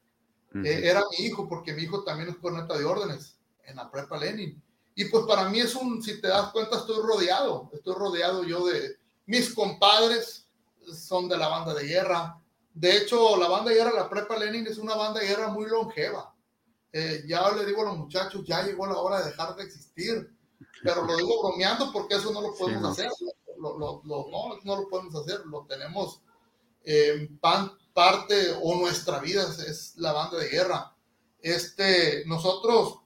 Eh, 0.65 0.81
era 0.85 1.03
mi 1.13 1.25
hijo, 1.25 1.49
porque 1.49 1.73
mi 1.73 1.85
hijo 1.85 2.03
también 2.03 2.29
es 2.29 2.37
corneta 2.37 2.77
de 2.77 2.85
órdenes 2.85 3.40
en 3.71 3.77
la 3.77 3.91
prepa 3.91 4.19
Lenin. 4.19 4.63
Y 4.95 5.07
pues 5.07 5.25
para 5.27 5.49
mí 5.49 5.61
es 5.61 5.75
un, 5.75 6.03
si 6.03 6.21
te 6.21 6.29
das 6.29 6.53
cuenta, 6.53 6.77
estoy 6.77 7.01
rodeado, 7.03 7.71
estoy 7.73 7.95
rodeado 7.95 8.45
yo 8.45 8.67
de 8.67 8.99
mis 9.27 9.55
compadres, 9.55 10.49
son 10.93 11.29
de 11.29 11.39
la 11.39 11.49
banda 11.49 11.73
de 11.73 11.85
guerra, 11.85 12.41
de 12.75 12.97
hecho, 12.97 13.37
la 13.37 13.49
banda 13.49 13.71
de 13.71 13.77
guerra, 13.77 13.93
la 13.93 14.09
Prepa 14.09 14.37
Lenin, 14.39 14.67
es 14.67 14.79
una 14.79 14.95
banda 14.95 15.21
de 15.21 15.27
guerra 15.27 15.49
muy 15.49 15.69
longeva. 15.69 16.35
Eh, 16.93 17.25
ya 17.27 17.51
le 17.53 17.67
digo 17.67 17.83
a 17.83 17.87
los 17.87 17.99
muchachos, 17.99 18.43
ya 18.45 18.63
llegó 18.63 18.87
la 18.87 18.99
hora 18.99 19.21
de 19.21 19.31
dejar 19.31 19.57
de 19.57 19.65
existir. 19.65 20.35
Pero 20.83 21.05
lo 21.05 21.17
digo 21.17 21.43
bromeando 21.43 21.93
porque 21.93 22.15
eso 22.15 22.33
no 22.33 22.41
lo 22.41 22.55
podemos 22.55 22.93
hacer. 22.93 23.11
Lo, 23.59 23.77
lo, 23.77 24.03
no, 24.05 24.59
no 24.63 24.77
lo 24.77 24.89
podemos 24.89 25.15
hacer. 25.15 25.41
Lo 25.47 25.67
tenemos 25.67 26.23
en 26.85 27.39
parte 27.39 28.57
o 28.63 28.77
nuestra 28.77 29.19
vida 29.19 29.43
es, 29.67 29.95
la 29.97 30.13
banda 30.13 30.39
de 30.39 30.49
guerra. 30.49 30.95
Este, 31.41 32.25
nosotros 32.27 33.00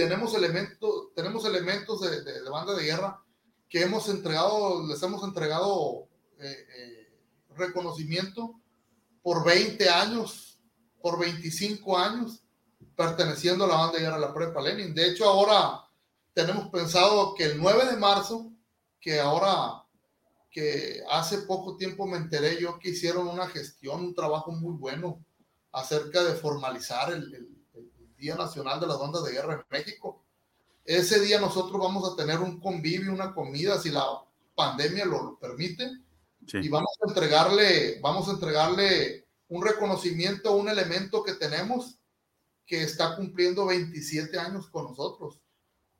tenemos 0.00 0.34
elementos, 0.34 1.12
tenemos 1.14 1.44
elementos 1.44 2.00
de, 2.00 2.22
de, 2.22 2.48
banda 2.48 2.74
de 2.74 2.84
guerra 2.84 3.22
que 3.68 3.82
hemos 3.82 4.08
entregado, 4.08 4.86
les 4.86 5.02
hemos 5.02 5.22
entregado 5.22 6.08
eh, 6.38 6.66
eh, 6.74 7.18
reconocimiento 7.50 8.58
por 9.22 9.44
20 9.44 9.90
años, 9.90 10.58
por 11.02 11.18
25 11.18 11.98
años, 11.98 12.42
perteneciendo 12.96 13.66
a 13.66 13.68
la 13.68 13.74
banda 13.74 13.98
de 13.98 14.04
guerra 14.04 14.18
la 14.18 14.32
Prepa 14.32 14.62
Lenin. 14.62 14.94
De 14.94 15.06
hecho, 15.06 15.28
ahora 15.28 15.84
tenemos 16.32 16.70
pensado 16.70 17.34
que 17.34 17.44
el 17.44 17.58
9 17.60 17.90
de 17.90 17.96
marzo, 17.98 18.50
que 18.98 19.20
ahora, 19.20 19.84
que 20.50 21.02
hace 21.10 21.42
poco 21.42 21.76
tiempo 21.76 22.06
me 22.06 22.16
enteré 22.16 22.58
yo 22.58 22.78
que 22.78 22.90
hicieron 22.90 23.28
una 23.28 23.48
gestión, 23.48 24.00
un 24.00 24.14
trabajo 24.14 24.50
muy 24.50 24.74
bueno 24.76 25.22
acerca 25.72 26.24
de 26.24 26.32
formalizar 26.32 27.12
el, 27.12 27.34
el 27.34 27.59
Día 28.20 28.36
Nacional 28.36 28.78
de 28.78 28.86
las 28.86 28.98
Bandas 28.98 29.24
de 29.24 29.32
Guerra 29.32 29.54
en 29.54 29.64
México. 29.70 30.22
Ese 30.84 31.20
día 31.20 31.40
nosotros 31.40 31.80
vamos 31.80 32.10
a 32.10 32.16
tener 32.16 32.38
un 32.38 32.60
convivio, 32.60 33.12
una 33.12 33.34
comida, 33.34 33.80
si 33.80 33.90
la 33.90 34.04
pandemia 34.54 35.06
lo 35.06 35.38
permite, 35.38 35.90
y 36.52 36.68
vamos 36.68 36.90
a 37.02 37.08
entregarle, 37.08 37.98
vamos 38.00 38.28
a 38.28 38.32
entregarle 38.32 39.26
un 39.48 39.64
reconocimiento 39.64 40.50
a 40.50 40.56
un 40.56 40.68
elemento 40.68 41.22
que 41.22 41.34
tenemos 41.34 41.98
que 42.66 42.82
está 42.82 43.16
cumpliendo 43.16 43.66
27 43.66 44.38
años 44.38 44.68
con 44.68 44.84
nosotros. 44.84 45.40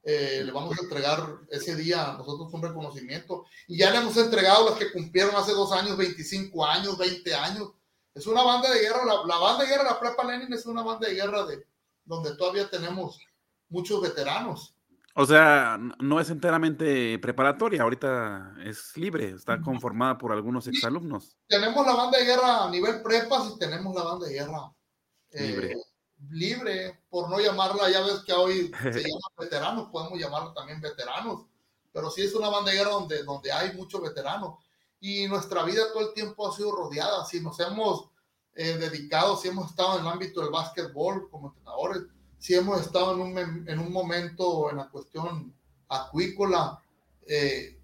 Eh, 0.02 0.42
le 0.44 0.52
vamos 0.52 0.78
a 0.78 0.82
entregar 0.82 1.40
ese 1.50 1.76
día 1.76 2.10
a 2.10 2.16
nosotros 2.16 2.52
un 2.54 2.62
reconocimiento 2.62 3.44
y 3.68 3.76
ya 3.76 3.90
le 3.90 3.98
hemos 3.98 4.16
entregado 4.16 4.70
los 4.70 4.78
que 4.78 4.92
cumplieron 4.92 5.36
hace 5.36 5.52
dos 5.52 5.72
años, 5.72 5.96
25 5.96 6.64
años, 6.64 6.96
20 6.96 7.34
años. 7.34 7.70
Es 8.14 8.26
una 8.26 8.42
banda 8.42 8.70
de 8.70 8.80
guerra, 8.80 9.04
la, 9.04 9.24
la 9.26 9.38
banda 9.38 9.64
de 9.64 9.70
guerra, 9.70 9.84
la 9.84 10.00
Prepa 10.00 10.24
Lenin 10.24 10.52
es 10.52 10.64
una 10.66 10.82
banda 10.82 11.06
de 11.06 11.14
guerra 11.14 11.44
de, 11.44 11.66
donde 12.10 12.34
todavía 12.34 12.68
tenemos 12.68 13.20
muchos 13.68 14.02
veteranos. 14.02 14.74
O 15.14 15.24
sea, 15.24 15.78
no 16.00 16.20
es 16.20 16.28
enteramente 16.28 17.18
preparatoria, 17.20 17.82
ahorita 17.82 18.56
es 18.64 18.96
libre, 18.96 19.30
está 19.30 19.60
conformada 19.60 20.18
por 20.18 20.32
algunos 20.32 20.66
exalumnos. 20.66 21.36
Tenemos 21.46 21.86
la 21.86 21.94
banda 21.94 22.18
de 22.18 22.24
guerra 22.24 22.64
a 22.64 22.70
nivel 22.70 23.00
prepas 23.02 23.52
y 23.54 23.58
tenemos 23.58 23.94
la 23.94 24.02
banda 24.02 24.26
de 24.26 24.34
guerra 24.34 24.72
eh, 25.30 25.46
libre. 25.46 25.76
libre, 26.30 27.00
por 27.08 27.30
no 27.30 27.38
llamarla, 27.38 27.90
ya 27.90 28.02
ves 28.02 28.24
que 28.26 28.32
hoy 28.32 28.72
se 28.82 29.00
llama 29.00 29.28
veteranos, 29.38 29.88
podemos 29.90 30.18
llamarla 30.18 30.52
también 30.52 30.80
veteranos, 30.80 31.46
pero 31.92 32.10
sí 32.10 32.22
es 32.22 32.34
una 32.34 32.48
banda 32.48 32.72
de 32.72 32.78
guerra 32.78 32.90
donde, 32.90 33.22
donde 33.22 33.52
hay 33.52 33.72
muchos 33.74 34.02
veteranos 34.02 34.58
y 35.00 35.28
nuestra 35.28 35.62
vida 35.62 35.92
todo 35.92 36.08
el 36.08 36.14
tiempo 36.14 36.48
ha 36.48 36.56
sido 36.56 36.72
rodeada, 36.72 37.24
si 37.24 37.40
nos 37.40 37.58
hemos 37.60 38.09
eh, 38.60 38.76
dedicado, 38.76 39.38
si 39.38 39.48
hemos 39.48 39.70
estado 39.70 39.94
en 39.94 40.04
el 40.04 40.12
ámbito 40.12 40.42
del 40.42 40.50
básquetbol 40.50 41.30
como 41.30 41.48
entrenadores, 41.48 42.02
si 42.36 42.54
hemos 42.54 42.78
estado 42.78 43.14
en 43.14 43.20
un, 43.22 43.38
en 43.66 43.78
un 43.78 43.90
momento 43.90 44.70
en 44.70 44.76
la 44.76 44.90
cuestión 44.90 45.54
acuícola, 45.88 46.78
eh, 47.26 47.80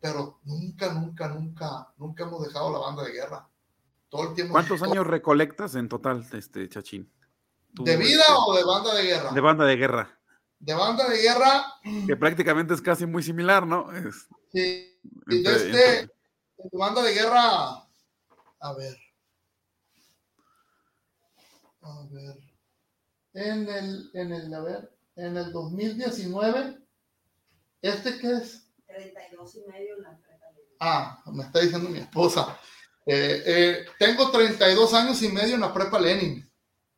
pero 0.00 0.40
nunca, 0.42 0.92
nunca, 0.92 1.28
nunca, 1.28 1.92
nunca 1.98 2.24
hemos 2.24 2.44
dejado 2.44 2.72
la 2.72 2.78
banda 2.78 3.04
de 3.04 3.12
guerra. 3.12 3.48
Todo 4.08 4.30
el 4.30 4.34
tiempo. 4.34 4.54
¿Cuántos 4.54 4.82
años 4.82 5.06
recolectas 5.06 5.76
en 5.76 5.88
total, 5.88 6.26
este 6.32 6.68
Chachín? 6.68 7.08
¿De 7.74 7.96
vida 7.96 8.22
este, 8.22 8.32
o 8.44 8.56
de 8.56 8.64
banda 8.64 8.94
de 8.96 9.02
guerra? 9.04 9.30
De 9.30 9.40
banda 9.40 9.64
de 9.66 9.76
guerra. 9.76 10.18
De 10.58 10.74
banda 10.74 11.08
de 11.08 11.18
guerra. 11.18 11.64
Que 12.08 12.16
prácticamente 12.16 12.74
es 12.74 12.82
casi 12.82 13.06
muy 13.06 13.22
similar, 13.22 13.68
¿no? 13.68 13.86
sí. 14.52 14.98
Y 15.28 15.42
de 15.44 15.54
este, 15.54 16.10
banda 16.72 17.04
de 17.04 17.14
guerra, 17.14 17.84
a 18.58 18.72
ver. 18.76 18.98
A 21.82 22.06
ver. 22.10 22.38
En 23.34 23.68
el, 23.68 24.10
en 24.14 24.32
el, 24.32 24.54
a 24.54 24.60
ver, 24.60 24.98
en 25.16 25.36
el 25.36 25.52
2019, 25.52 26.78
¿este 27.82 28.18
qué 28.18 28.32
es? 28.32 28.72
32 28.86 29.54
y 29.56 29.60
medio 29.70 29.96
en 29.96 30.02
la 30.02 30.18
prepa. 30.18 30.46
Ah, 30.80 31.22
me 31.26 31.44
está 31.44 31.60
diciendo 31.60 31.88
mi 31.88 31.98
esposa. 31.98 32.58
Eh, 33.06 33.42
eh, 33.46 33.86
tengo 33.98 34.30
32 34.30 34.94
años 34.94 35.22
y 35.22 35.28
medio 35.28 35.54
en 35.54 35.60
la 35.60 35.72
prepa 35.72 35.98
Lenin. 35.98 36.48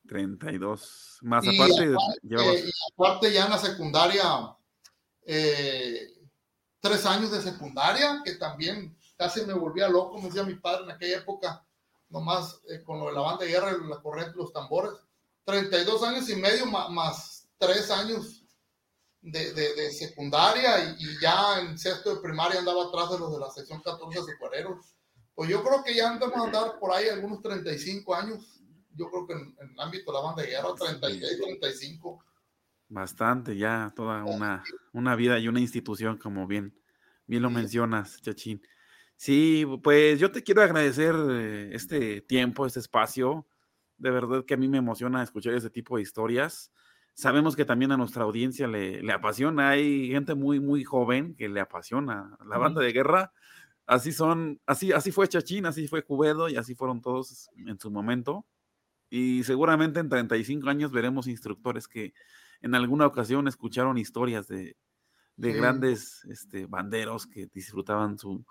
32. 0.08 1.18
Más 1.22 1.46
aparte, 1.46 1.94
y 2.22 2.34
aparte 2.94 3.32
ya 3.32 3.44
en 3.44 3.50
la 3.50 3.58
secundaria, 3.58 4.22
eh, 5.24 6.12
tres 6.80 7.06
años 7.06 7.30
de 7.30 7.40
secundaria, 7.40 8.22
que 8.24 8.34
también 8.34 8.96
casi 9.16 9.44
me 9.46 9.52
volvía 9.52 9.88
loco, 9.88 10.18
me 10.18 10.28
decía 10.28 10.42
mi 10.42 10.54
padre 10.54 10.84
en 10.84 10.90
aquella 10.90 11.18
época, 11.18 11.64
nomás 12.10 12.60
con 12.84 12.98
lo 12.98 13.06
de 13.06 13.12
la 13.12 13.20
banda 13.20 13.44
de 13.44 13.52
guerra, 13.52 13.72
la 13.72 14.02
corriente, 14.02 14.36
los 14.36 14.52
tambores. 14.52 14.92
32 15.44 16.02
años 16.02 16.28
y 16.28 16.36
medio 16.36 16.66
más, 16.66 16.90
más 16.90 17.48
tres 17.58 17.90
años 17.90 18.44
de, 19.22 19.52
de, 19.52 19.92
secundaria 19.92 20.96
y, 20.98 21.20
ya 21.20 21.60
en 21.60 21.78
sexto 21.78 22.14
de 22.14 22.20
primaria 22.20 22.60
andaba 22.60 22.84
atrás 22.84 23.10
de 23.10 23.18
los 23.18 23.32
de 23.32 23.38
la 23.38 23.50
sección 23.50 23.80
14 23.82 24.18
azucareros. 24.18 24.94
Pues 25.34 25.48
yo 25.48 25.62
creo 25.62 25.82
que 25.84 25.94
ya 25.94 26.10
andamos 26.10 26.36
a 26.36 26.44
andar 26.44 26.78
por 26.78 26.92
ahí 26.92 27.08
algunos 27.08 27.40
35 27.42 28.14
años. 28.14 28.60
Yo 28.94 29.10
creo 29.10 29.26
que 29.26 29.32
en, 29.34 29.56
el 29.60 29.80
ámbito 29.80 30.10
de 30.10 30.18
la 30.18 30.24
banda 30.24 30.42
de 30.42 30.48
guerra, 30.48 30.68
36, 30.78 31.40
35. 31.40 32.24
Bastante, 32.88 33.56
ya 33.56 33.92
toda 33.94 34.24
una, 34.24 34.64
una 34.92 35.14
vida 35.14 35.38
y 35.38 35.48
una 35.48 35.60
institución, 35.60 36.18
como 36.18 36.46
bien, 36.46 36.74
bien 37.26 37.42
lo 37.42 37.50
mencionas, 37.50 38.20
Chachín. 38.20 38.60
Sí, 39.20 39.66
pues 39.82 40.18
yo 40.18 40.32
te 40.32 40.42
quiero 40.42 40.62
agradecer 40.62 41.14
eh, 41.30 41.70
este 41.74 42.22
tiempo, 42.22 42.64
este 42.64 42.80
espacio. 42.80 43.46
De 43.98 44.10
verdad 44.10 44.46
que 44.46 44.54
a 44.54 44.56
mí 44.56 44.66
me 44.66 44.78
emociona 44.78 45.22
escuchar 45.22 45.52
ese 45.52 45.68
tipo 45.68 45.96
de 45.96 46.02
historias. 46.02 46.72
Sabemos 47.12 47.54
que 47.54 47.66
también 47.66 47.92
a 47.92 47.98
nuestra 47.98 48.24
audiencia 48.24 48.66
le, 48.66 49.02
le 49.02 49.12
apasiona. 49.12 49.70
Hay 49.70 50.08
gente 50.08 50.34
muy, 50.34 50.58
muy 50.58 50.84
joven 50.84 51.34
que 51.34 51.50
le 51.50 51.60
apasiona 51.60 52.38
la 52.46 52.56
banda 52.56 52.80
de 52.80 52.92
guerra 52.92 53.32
así 53.90 54.12
son, 54.12 54.60
así, 54.66 54.92
así 54.92 55.10
fue 55.10 55.28
Chachín, 55.28 55.66
así 55.66 55.88
fue 55.88 56.04
Cubedo 56.04 56.48
y 56.48 56.56
así 56.56 56.76
fueron 56.76 57.02
todos 57.02 57.50
en 57.56 57.78
su 57.78 57.90
momento. 57.90 58.46
Y 59.10 59.42
seguramente 59.42 59.98
en 59.98 60.08
35 60.08 60.70
años 60.70 60.92
veremos 60.92 61.26
instructores 61.26 61.88
que 61.88 62.14
en 62.60 62.76
alguna 62.76 63.06
ocasión 63.06 63.48
escucharon 63.48 63.98
historias 63.98 64.46
de, 64.46 64.76
de 65.34 65.52
grandes 65.52 66.24
este, 66.26 66.66
banderos 66.66 67.26
que 67.26 67.48
disfrutaban 67.52 68.16
su, 68.16 68.46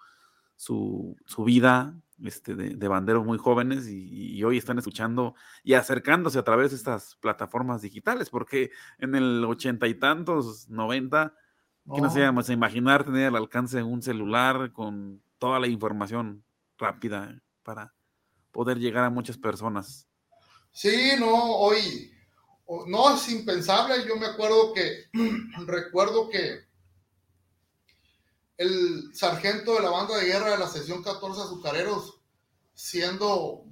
su, 0.59 1.15
su 1.25 1.45
vida 1.45 1.95
este, 2.21 2.53
de, 2.53 2.75
de, 2.75 2.87
banderos 2.89 3.25
muy 3.25 3.37
jóvenes 3.37 3.87
y, 3.87 4.35
y, 4.35 4.43
hoy 4.43 4.57
están 4.57 4.77
escuchando 4.77 5.33
y 5.63 5.75
acercándose 5.75 6.37
a 6.37 6.43
través 6.43 6.71
de 6.71 6.75
estas 6.75 7.15
plataformas 7.15 7.81
digitales, 7.81 8.29
porque 8.29 8.69
en 8.97 9.15
el 9.15 9.45
ochenta 9.45 9.87
y 9.87 9.93
tantos, 9.93 10.67
noventa, 10.67 11.33
que 11.95 12.01
no 12.01 12.11
sé, 12.11 12.25
a 12.25 12.53
imaginar 12.53 13.05
tener 13.05 13.27
al 13.27 13.37
alcance 13.37 13.81
un 13.81 14.01
celular 14.01 14.73
con 14.73 15.23
toda 15.37 15.61
la 15.61 15.67
información 15.67 16.43
rápida 16.77 17.41
para 17.63 17.93
poder 18.51 18.79
llegar 18.79 19.05
a 19.05 19.09
muchas 19.09 19.37
personas. 19.37 20.09
Sí, 20.73 21.13
no, 21.17 21.55
hoy 21.55 22.11
no 22.85 23.15
es 23.15 23.31
impensable. 23.31 24.05
Yo 24.05 24.17
me 24.17 24.25
acuerdo 24.25 24.73
que, 24.73 25.05
recuerdo 25.65 26.29
que 26.29 26.68
el 28.59 29.09
sargento 29.15 29.73
de 29.73 29.81
la 29.81 29.89
banda 29.89 30.17
de 30.17 30.25
guerra 30.25 30.51
de 30.51 30.59
la 30.59 30.67
sección 30.67 31.01
14 31.01 31.41
Azucareros, 31.41 32.21
siendo, 32.75 33.63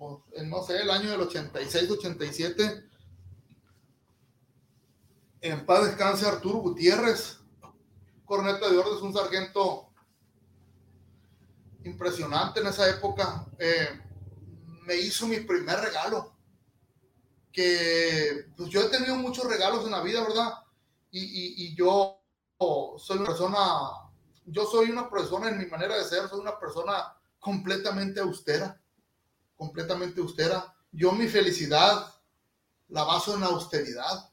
no 0.45 0.63
sé, 0.63 0.77
el 0.77 0.89
año 0.89 1.11
del 1.11 1.21
86, 1.21 1.91
87, 1.91 2.89
en 5.41 5.65
paz 5.65 5.85
descanse 5.85 6.25
Arturo 6.25 6.59
Gutiérrez, 6.59 7.37
corneta 8.25 8.69
de 8.69 8.77
orden, 8.77 9.03
un 9.03 9.13
sargento 9.13 9.89
impresionante 11.83 12.59
en 12.59 12.67
esa 12.67 12.89
época. 12.89 13.45
Eh, 13.59 14.01
me 14.85 14.95
hizo 14.95 15.27
mi 15.27 15.41
primer 15.41 15.79
regalo. 15.79 16.33
Que 17.51 18.45
pues 18.55 18.69
yo 18.69 18.81
he 18.81 18.89
tenido 18.89 19.15
muchos 19.15 19.45
regalos 19.45 19.85
en 19.85 19.91
la 19.91 20.01
vida, 20.01 20.21
¿verdad? 20.21 20.53
Y, 21.11 21.65
y, 21.65 21.75
yo 21.75 22.21
soy 22.99 23.17
una 23.17 23.27
persona, 23.27 23.57
yo 24.47 24.65
soy 24.65 24.89
una 24.89 25.09
persona 25.09 25.49
en 25.49 25.57
mi 25.57 25.65
manera 25.65 25.97
de 25.97 26.05
ser, 26.05 26.27
soy 26.29 26.39
una 26.39 26.57
persona 26.57 27.13
completamente 27.39 28.21
austera, 28.21 28.81
completamente 29.55 30.21
austera. 30.21 30.73
Yo 30.91 31.11
mi 31.11 31.27
felicidad 31.27 32.13
la 32.87 33.03
baso 33.03 33.35
en 33.35 33.41
la 33.41 33.47
austeridad, 33.47 34.31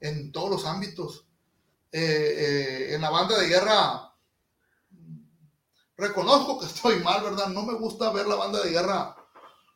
en 0.00 0.32
todos 0.32 0.50
los 0.50 0.66
ámbitos. 0.66 1.26
Eh, 1.92 2.00
eh, 2.00 2.94
en 2.94 3.00
la 3.02 3.10
banda 3.10 3.36
de 3.38 3.48
guerra 3.48 4.14
reconozco 5.96 6.58
que 6.58 6.66
estoy 6.66 7.00
mal, 7.00 7.22
¿verdad? 7.22 7.48
No 7.48 7.62
me 7.62 7.74
gusta 7.74 8.10
ver 8.12 8.26
la 8.26 8.36
banda 8.36 8.62
de 8.62 8.70
guerra 8.70 9.14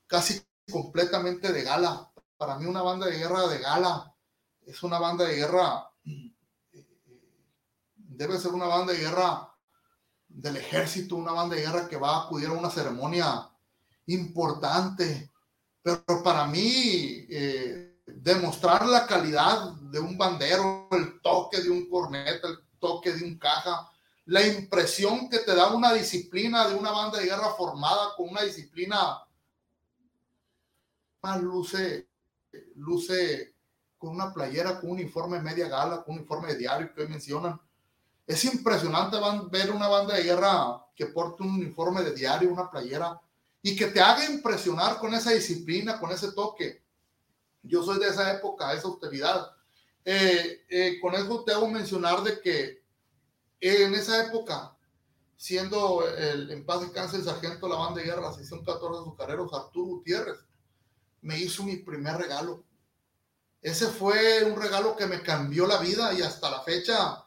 casi 0.06 0.40
completamente 0.70 1.52
de 1.52 1.62
gala. 1.62 2.11
Para 2.39 2.56
mí 2.59 2.65
una 2.65 2.81
banda 2.81 3.06
de 3.06 3.19
guerra 3.19 3.48
de 3.48 3.59
gala 3.59 4.15
es 4.65 4.82
una 4.82 4.98
banda 4.98 5.27
de 5.27 5.36
guerra, 5.36 5.90
debe 7.97 8.39
ser 8.39 8.52
una 8.52 8.66
banda 8.66 8.94
de 8.94 9.01
guerra 9.01 9.53
del 10.35 10.56
ejército, 10.56 11.16
una 11.16 11.32
banda 11.32 11.55
de 11.55 11.62
guerra 11.62 11.89
que 11.89 11.97
va 11.97 12.16
a 12.16 12.24
acudir 12.24 12.48
a 12.48 12.52
una 12.52 12.70
ceremonia 12.70 13.48
importante. 14.06 15.31
Pero 15.81 16.05
para 16.23 16.47
mí, 16.47 17.27
eh, 17.31 18.01
demostrar 18.06 18.86
la 18.86 19.06
calidad 19.06 19.73
de 19.74 20.01
un 20.01 20.19
bandero, 20.19 20.89
el 20.90 21.20
toque 21.20 21.61
de 21.61 21.70
un 21.70 21.89
corneta, 21.89 22.48
el 22.48 22.59
toque 22.78 23.12
de 23.12 23.24
un 23.24 23.39
caja, 23.39 23.90
la 24.27 24.47
impresión 24.47 25.28
que 25.28 25.39
te 25.39 25.55
da 25.55 25.73
una 25.73 25.93
disciplina 25.93 26.66
de 26.69 26.74
una 26.74 26.90
banda 26.90 27.19
de 27.19 27.27
guerra 27.27 27.55
formada 27.56 28.15
con 28.16 28.31
una 28.31 28.43
disciplina 28.43 29.23
más 31.23 31.43
luce, 31.43 32.09
luce 32.74 33.55
con 33.98 34.11
una 34.11 34.32
playera, 34.32 34.81
con 34.81 34.90
un 34.90 34.97
uniforme 34.97 35.40
media 35.40 35.69
gala, 35.69 36.02
con 36.02 36.15
un 36.15 36.19
uniforme 36.20 36.48
de 36.48 36.59
diario 36.59 36.94
que 36.94 37.06
mencionan. 37.06 37.61
Es 38.26 38.44
impresionante 38.44 39.16
ver 39.51 39.70
una 39.70 39.88
banda 39.88 40.14
de 40.14 40.22
guerra 40.22 40.84
que 40.96 41.06
porte 41.06 41.42
un 41.42 41.51
uniforme 41.51 42.02
de 42.02 42.14
diario, 42.14 42.52
una 42.52 42.70
playera, 42.70 43.20
y 43.60 43.76
que 43.76 43.86
te 43.86 44.01
haga 44.01 44.24
impresionar 44.30 44.98
con 44.98 45.14
esa 45.14 45.32
disciplina, 45.32 45.98
con 45.98 46.10
ese 46.10 46.32
toque. 46.32 46.82
Yo 47.62 47.82
soy 47.82 47.98
de 47.98 48.09
esa 48.09 48.32
época, 48.32 48.72
esa 48.72 48.88
austeridad. 48.88 49.51
Eh, 50.05 50.64
eh, 50.68 50.98
con 51.01 51.14
eso 51.14 51.44
te 51.44 51.52
hago 51.52 51.68
mencionar 51.68 52.22
de 52.22 52.40
que 52.40 52.82
en 53.60 53.94
esa 53.94 54.26
época, 54.26 54.76
siendo 55.36 56.06
el, 56.06 56.51
en 56.51 56.66
paz 56.66 56.82
descanse 56.82 57.16
el 57.16 57.24
sargento 57.24 57.66
de 57.66 57.72
la 57.72 57.78
banda 57.78 58.01
de 58.01 58.06
guerra, 58.06 58.20
la 58.20 58.32
sección 58.34 58.64
14 58.64 58.96
de 58.96 59.01
azucareros, 59.01 59.52
Arturo 59.52 59.86
Gutiérrez, 59.86 60.38
me 61.22 61.38
hizo 61.38 61.62
mi 61.64 61.76
primer 61.76 62.16
regalo. 62.18 62.62
Ese 63.62 63.86
fue 63.86 64.44
un 64.44 64.60
regalo 64.60 64.94
que 64.94 65.06
me 65.06 65.22
cambió 65.22 65.66
la 65.66 65.78
vida 65.78 66.12
y 66.12 66.20
hasta 66.20 66.51
la 66.51 66.60
fecha 66.60 67.23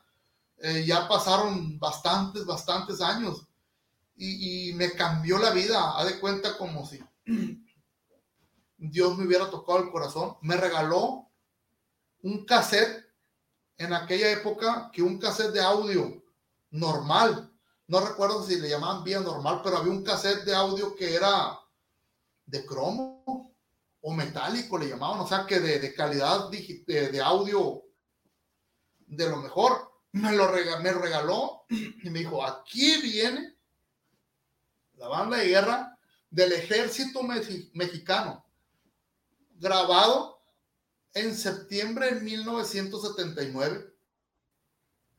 eh, 0.59 0.85
ya 0.85 1.07
pasaron 1.07 1.77
bastantes, 1.79 2.45
bastantes 2.45 3.01
años 3.01 3.47
y, 4.15 4.73
me 4.73 4.91
cambió 4.93 5.37
la 5.37 5.51
vida. 5.51 5.97
Ha 5.97 6.05
de 6.05 6.19
cuenta 6.19 6.57
como 6.57 6.85
si 6.85 6.99
Dios 8.77 9.17
me 9.17 9.25
hubiera 9.25 9.49
tocado 9.49 9.79
el 9.79 9.91
corazón. 9.91 10.37
Me 10.41 10.57
regaló 10.57 11.29
un 12.23 12.45
cassette 12.45 13.05
en 13.77 13.93
aquella 13.93 14.31
época 14.31 14.89
que 14.91 15.01
un 15.01 15.19
cassette 15.19 15.53
de 15.53 15.61
audio 15.61 16.23
normal. 16.71 17.51
No 17.87 17.99
recuerdo 18.01 18.43
si 18.43 18.59
le 18.59 18.69
llamaban 18.69 19.03
vía 19.03 19.19
normal, 19.19 19.61
pero 19.63 19.77
había 19.77 19.91
un 19.91 20.03
cassette 20.03 20.43
de 20.43 20.55
audio 20.55 20.95
que 20.95 21.15
era 21.15 21.59
de 22.45 22.65
cromo 22.65 23.55
o 24.01 24.13
metálico, 24.13 24.77
le 24.77 24.89
llamaban, 24.89 25.19
o 25.19 25.27
sea 25.27 25.45
que 25.45 25.59
de, 25.59 25.93
calidad 25.93 26.49
de, 26.49 27.21
audio 27.21 27.83
de 29.05 29.29
lo 29.29 29.37
mejor. 29.37 29.91
Me 30.21 30.31
lo 30.31 30.47
regaló, 30.51 30.81
me 30.81 30.93
regaló 30.93 31.65
y 31.69 32.09
me 32.09 32.19
dijo, 32.19 32.45
aquí 32.45 33.01
viene 33.01 33.55
la 34.95 35.07
banda 35.07 35.37
de 35.37 35.47
guerra 35.47 35.97
del 36.29 36.53
ejército 36.53 37.21
mexicano, 37.23 38.45
grabado 39.55 40.41
en 41.13 41.35
septiembre 41.35 42.13
de 42.13 42.21
1979 42.21 43.93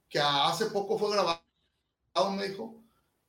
que 0.08 0.20
hace 0.20 0.66
poco 0.66 0.98
fue 0.98 1.12
grabado, 1.12 1.42
me 2.34 2.48
dijo, 2.48 2.82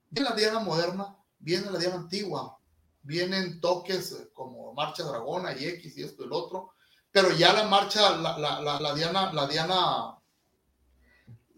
Viene 0.10 0.30
la 0.30 0.36
Diana 0.36 0.60
moderna, 0.60 1.16
viene 1.38 1.70
la 1.70 1.78
Diana 1.78 1.98
antigua, 1.98 2.58
vienen 3.04 3.62
toques 3.62 4.12
eh, 4.14 4.32
como 4.34 4.74
Marcha 4.74 5.04
Dragona 5.04 5.54
y 5.56 5.66
X 5.66 5.98
y 5.98 6.04
esto 6.04 6.24
y 6.24 6.26
el 6.26 6.34
otro, 6.34 6.72
pero 7.12 7.32
ya 7.32 7.54
la 7.54 7.66
marcha, 7.66 8.18
la, 8.18 8.38
la, 8.38 8.80
la, 8.80 8.94
Diana, 8.96 9.32
la 9.34 9.48
Diana, 9.48 10.19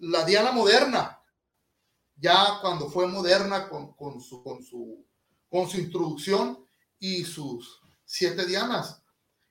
la 0.02 0.26
Diana 0.26 0.52
moderna, 0.52 1.22
ya 2.16 2.60
cuando 2.60 2.90
fue 2.90 3.08
moderna 3.08 3.70
con, 3.70 3.94
con, 3.94 4.20
su, 4.20 4.44
con, 4.44 4.64
su, 4.64 5.06
con 5.48 5.70
su 5.70 5.78
introducción 5.78 6.66
y 6.98 7.24
sus 7.24 7.80
siete 8.04 8.46
Dianas, 8.46 9.02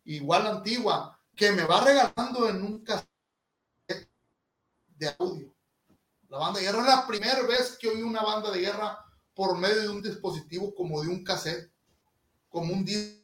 igual 0.05 0.47
antigua, 0.49 1.19
que 1.37 1.53
me 1.53 1.65
va 1.65 1.85
regalando 1.85 2.49
en 2.49 2.63
un 2.63 2.85
cassette 2.85 4.11
de 4.89 5.15
audio. 5.19 5.55
La 6.29 6.39
banda 6.39 6.59
de 6.59 6.67
guerra 6.67 6.81
es 6.81 6.87
la 6.87 7.07
primera 7.07 7.43
vez 7.43 7.79
que 7.79 7.89
oí 7.89 8.03
una 8.03 8.23
banda 8.23 8.51
de 8.51 8.61
guerra 8.61 8.99
por 9.35 9.57
medio 9.57 9.83
de 9.83 9.89
un 9.89 10.03
dispositivo 10.03 10.75
como 10.75 11.01
de 11.01 11.09
un 11.09 11.23
cassette, 11.23 11.73
como 12.49 12.73
un 12.73 12.85
disco. 12.85 13.21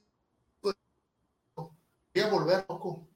Voy 1.55 2.23
a 2.23 2.31
volver 2.31 2.65
loco. 2.69 3.09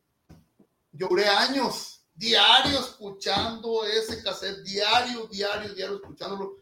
Lloré 0.92 1.28
años, 1.28 1.99
diario 2.20 2.78
escuchando 2.78 3.82
ese 3.86 4.22
cassette, 4.22 4.62
diario, 4.62 5.26
diario, 5.26 5.74
diario 5.74 5.96
escuchándolo. 5.96 6.58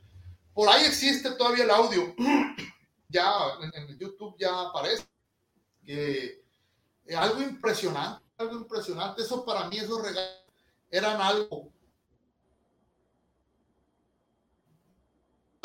Por 0.55 0.69
ahí 0.69 0.87
existe 0.87 1.33
todavía 1.33 1.65
el 1.65 1.71
audio. 1.71 2.15
ya 3.09 3.29
en, 3.61 3.99
YouTube 3.99 4.37
ya 4.39 4.69
aparece. 4.69 5.05
Eh, 5.85 6.45
algo 7.17 7.43
impresionante, 7.43 8.25
algo 8.37 8.55
impresionante. 8.55 9.23
Eso 9.23 9.45
para 9.45 9.69
mí, 9.69 9.79
esos 9.79 10.01
regalos 10.01 10.45
eran 10.91 11.21
algo 11.21 11.73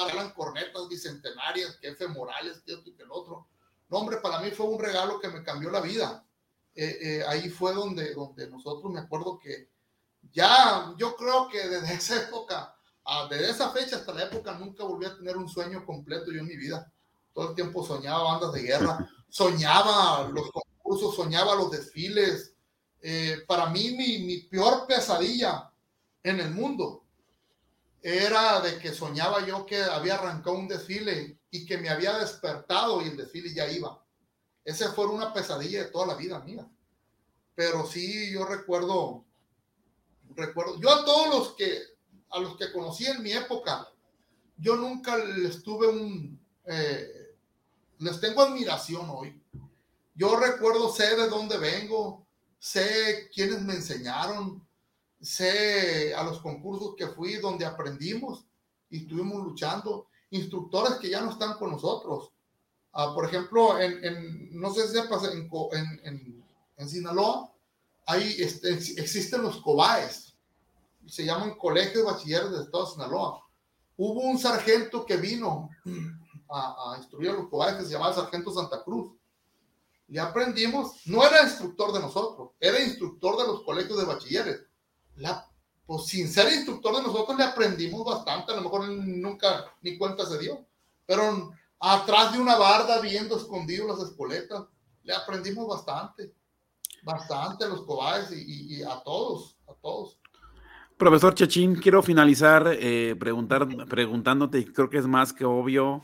eran 0.10 0.34
cornetas 0.34 0.90
bicentenarias, 0.90 1.78
que. 1.78 2.08
Morales, 2.08 2.62
que 2.66 2.74
esto 2.74 2.90
y 2.90 2.94
que 2.94 3.04
el 3.04 3.12
otro. 3.12 3.48
No, 3.90 4.00
hombre, 4.00 4.18
para 4.18 4.40
mí 4.40 4.50
fue 4.50 4.66
un 4.66 4.80
regalo 4.80 5.20
que 5.20 5.30
me 5.30 5.44
cambió 5.44 5.70
la 5.70 5.82
vida. 5.82 6.26
Eh, 6.76 6.98
eh, 7.00 7.24
ahí 7.28 7.50
fue 7.50 7.74
donde, 7.74 8.16
donde 8.16 8.50
nosotros 8.50 8.92
me 8.92 9.00
acuerdo 9.00 9.38
que 9.38 9.70
ya, 10.34 10.94
yo 10.98 11.16
creo 11.16 11.48
que 11.48 11.68
desde 11.68 11.94
esa 11.94 12.16
época, 12.18 12.76
ah, 13.06 13.28
desde 13.30 13.52
esa 13.52 13.70
fecha 13.72 13.98
hasta 13.98 14.14
la 14.14 14.24
época, 14.24 14.54
nunca 14.54 14.84
volví 14.84 15.06
a 15.06 15.16
tener 15.16 15.38
un 15.38 15.48
sueño 15.48 15.86
completo 15.86 16.32
yo 16.32 16.40
en 16.40 16.48
mi 16.48 16.58
vida. 16.58 16.92
Todo 17.34 17.50
el 17.50 17.56
tiempo 17.56 17.86
soñaba 17.86 18.24
bandas 18.24 18.54
de 18.54 18.62
guerra, 18.62 19.10
soñaba 19.30 20.28
los 20.30 20.52
concursos, 20.52 21.16
soñaba 21.16 21.56
los 21.56 21.72
desfiles. 21.72 22.54
Eh, 23.02 23.44
para 23.48 23.68
mí, 23.68 23.92
mi, 23.92 24.20
mi 24.20 24.38
peor 24.42 24.86
pesadilla 24.88 25.72
en 26.24 26.40
el 26.40 26.52
mundo 26.52 27.04
era 28.02 28.60
de 28.60 28.80
que 28.80 28.94
soñaba 28.94 29.46
yo 29.46 29.66
que 29.66 29.82
había 29.82 30.16
arrancado 30.16 30.58
un 30.58 30.68
desfile 30.68 31.40
y 31.50 31.66
que 31.66 31.78
me 31.78 31.90
había 31.90 32.18
despertado 32.18 33.02
y 33.02 33.08
el 33.08 33.18
desfile 33.18 33.54
ya 33.54 33.70
iba. 33.70 34.04
Esa 34.66 34.92
fue 34.92 35.06
una 35.08 35.34
pesadilla 35.34 35.86
de 35.86 35.92
toda 35.92 36.08
la 36.08 36.16
vida 36.16 36.40
mía. 36.40 36.68
Pero 37.56 37.86
sí, 37.86 38.32
yo 38.32 38.46
recuerdo, 38.46 39.26
recuerdo, 40.36 40.80
yo 40.80 40.92
a 40.92 41.06
todos 41.06 41.28
los 41.30 41.56
que, 41.56 41.80
a 42.30 42.40
los 42.40 42.58
que 42.58 42.72
conocí 42.72 43.06
en 43.06 43.22
mi 43.22 43.32
época, 43.32 43.88
yo 44.58 44.76
nunca 44.76 45.18
les 45.18 45.64
tuve 45.64 45.88
un, 45.88 46.40
eh, 46.66 47.36
les 48.00 48.20
tengo 48.20 48.42
admiración 48.42 49.08
hoy. 49.10 49.42
Yo 50.16 50.36
recuerdo, 50.38 50.92
sé 50.92 51.16
de 51.16 51.28
dónde 51.28 51.58
vengo, 51.58 52.26
sé 52.60 53.30
quiénes 53.34 53.62
me 53.62 53.74
enseñaron, 53.74 54.66
sé 55.20 56.14
a 56.14 56.24
los 56.24 56.40
concursos 56.40 56.96
que 56.96 57.08
fui 57.08 57.36
donde 57.36 57.66
aprendimos 57.66 58.46
y 58.90 59.04
estuvimos 59.04 59.44
luchando, 59.44 60.08
instructores 60.30 61.00
que 61.00 61.10
ya 61.10 61.22
no 61.22 61.32
están 61.32 61.54
con 61.58 61.72
nosotros. 61.72 62.32
Ah, 62.92 63.12
por 63.16 63.26
ejemplo, 63.26 63.80
en, 63.80 64.60
no 64.60 64.72
sé 64.72 64.88
si 64.88 64.94
sepas, 64.94 65.24
en, 65.24 65.50
en, 66.04 66.44
en 66.78 66.90
Sinaloa, 66.90 67.52
ahí 68.06 68.36
este, 68.40 68.70
existen 68.74 69.42
los 69.42 69.62
COBAES, 69.62 70.23
se 71.08 71.26
llaman 71.26 71.56
Colegios 71.58 72.06
de 72.06 72.12
Bachilleres 72.12 72.52
de 72.52 72.62
Estado 72.64 72.86
de 72.86 72.92
Sinaloa. 72.92 73.44
Hubo 73.98 74.22
un 74.22 74.40
sargento 74.40 75.06
que 75.06 75.18
vino 75.18 75.70
a, 76.50 76.94
a 76.94 76.98
instruir 76.98 77.30
a 77.30 77.34
los 77.34 77.50
COBAES 77.50 77.76
que 77.76 77.84
se 77.86 77.92
llamaba 77.92 78.14
Sargento 78.14 78.52
Santa 78.52 78.84
Cruz. 78.84 79.12
Y 80.08 80.18
aprendimos, 80.18 81.06
no 81.06 81.26
era 81.26 81.44
instructor 81.44 81.94
de 81.94 82.00
nosotros, 82.00 82.52
era 82.60 82.80
instructor 82.82 83.38
de 83.38 83.48
los 83.48 83.64
colegios 83.64 83.98
de 83.98 84.06
bachilleres 84.06 84.62
la, 85.16 85.48
pues 85.86 86.06
sin 86.06 86.30
ser 86.30 86.52
instructor 86.52 86.96
de 86.96 87.04
nosotros 87.04 87.38
le 87.38 87.44
aprendimos 87.44 88.06
bastante, 88.06 88.52
a 88.52 88.56
lo 88.56 88.64
mejor 88.64 88.88
nunca 88.90 89.66
ni 89.82 89.98
cuenta 89.98 90.26
se 90.26 90.40
dio, 90.40 90.66
pero 91.06 91.52
atrás 91.80 92.34
de 92.34 92.40
una 92.40 92.58
barda 92.58 93.00
viendo 93.02 93.38
escondido 93.38 93.88
las 93.88 94.00
espoletas, 94.00 94.64
le 95.04 95.14
aprendimos 95.14 95.68
bastante, 95.68 96.34
bastante 97.04 97.66
a 97.66 97.68
los 97.68 97.84
cobayes 97.84 98.32
y, 98.32 98.82
a 98.84 99.02
todos, 99.04 99.58
a 99.68 99.74
todos. 99.82 100.18
Profesor 100.98 101.34
Chachín, 101.34 101.76
quiero 101.76 102.02
finalizar 102.02 102.68
eh, 102.80 103.16
preguntar, 103.20 103.68
preguntándote, 103.88 104.72
creo 104.72 104.90
que 104.90 104.98
es 104.98 105.08
más 105.08 105.34
que 105.34 105.46
obvio, 105.46 106.04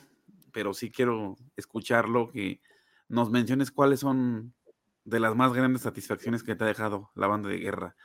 pero 0.51 0.73
sí 0.73 0.91
quiero 0.91 1.35
escucharlo, 1.55 2.31
que 2.31 2.61
nos 3.07 3.29
menciones 3.29 3.71
cuáles 3.71 4.01
son 4.01 4.53
de 5.03 5.19
las 5.19 5.35
más 5.35 5.53
grandes 5.53 5.83
satisfacciones 5.83 6.43
que 6.43 6.55
te 6.55 6.63
ha 6.63 6.67
dejado 6.67 7.11
la 7.15 7.27
banda 7.27 7.49
de 7.49 7.57
guerra. 7.57 7.95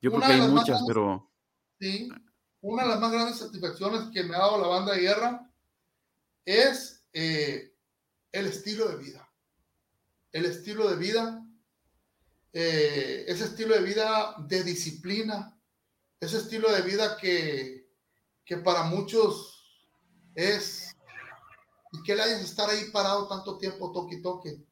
Yo 0.00 0.10
creo 0.10 0.22
que 0.22 0.32
hay 0.32 0.48
muchas, 0.48 0.82
pero. 0.86 1.30
Sí, 1.78 2.08
una 2.60 2.82
de 2.82 2.88
las 2.88 3.00
más 3.00 3.12
grandes 3.12 3.38
satisfacciones 3.38 4.10
que 4.12 4.22
me 4.22 4.34
ha 4.34 4.38
dado 4.38 4.60
la 4.60 4.68
banda 4.68 4.92
de 4.92 5.00
guerra 5.00 5.50
es 6.44 7.06
eh, 7.12 7.74
el 8.32 8.46
estilo 8.46 8.88
de 8.88 8.96
vida. 8.96 9.32
El 10.32 10.44
estilo 10.44 10.88
de 10.88 10.96
vida, 10.96 11.39
eh, 12.52 13.24
ese 13.28 13.44
estilo 13.44 13.74
de 13.74 13.82
vida 13.82 14.34
de 14.38 14.62
disciplina, 14.64 15.58
ese 16.18 16.38
estilo 16.38 16.70
de 16.72 16.82
vida 16.82 17.16
que, 17.16 17.88
que 18.44 18.56
para 18.58 18.84
muchos 18.84 19.84
es. 20.34 20.94
¿Y 21.92 22.02
que 22.04 22.14
le 22.14 22.22
hayas 22.22 22.42
estar 22.42 22.70
ahí 22.70 22.84
parado 22.92 23.26
tanto 23.26 23.58
tiempo, 23.58 23.90
toque 23.90 24.16
y 24.16 24.22
toque? 24.22 24.64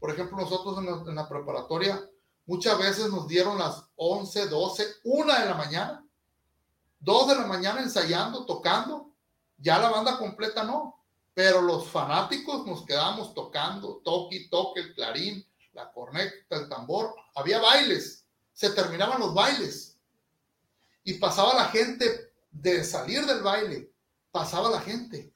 Por 0.00 0.10
ejemplo, 0.10 0.36
nosotros 0.36 0.78
en 0.78 1.14
la 1.14 1.28
preparatoria 1.28 2.10
Muchas 2.46 2.78
veces 2.78 3.10
nos 3.10 3.26
dieron 3.26 3.58
las 3.58 3.84
11, 3.96 4.46
12, 4.46 4.86
1 5.02 5.32
de 5.32 5.46
la 5.46 5.54
mañana, 5.54 6.06
2 7.00 7.28
de 7.28 7.34
la 7.34 7.46
mañana 7.46 7.82
ensayando, 7.82 8.46
tocando. 8.46 9.10
Ya 9.58 9.78
la 9.78 9.90
banda 9.90 10.16
completa 10.16 10.62
no, 10.62 11.02
pero 11.34 11.60
los 11.60 11.88
fanáticos 11.88 12.64
nos 12.64 12.84
quedamos 12.84 13.34
tocando, 13.34 14.00
toque 14.04 14.46
toque, 14.48 14.80
el 14.80 14.94
clarín, 14.94 15.44
la 15.76 15.92
corneta, 15.92 16.56
el 16.56 16.68
tambor. 16.68 17.14
Había 17.34 17.60
bailes, 17.60 18.26
se 18.52 18.70
terminaban 18.70 19.20
los 19.20 19.34
bailes 19.34 19.98
y 21.04 21.14
pasaba 21.14 21.54
la 21.54 21.66
gente 21.66 22.32
de 22.50 22.82
salir 22.82 23.24
del 23.26 23.42
baile, 23.42 23.92
pasaba 24.32 24.70
la 24.70 24.80
gente 24.80 25.32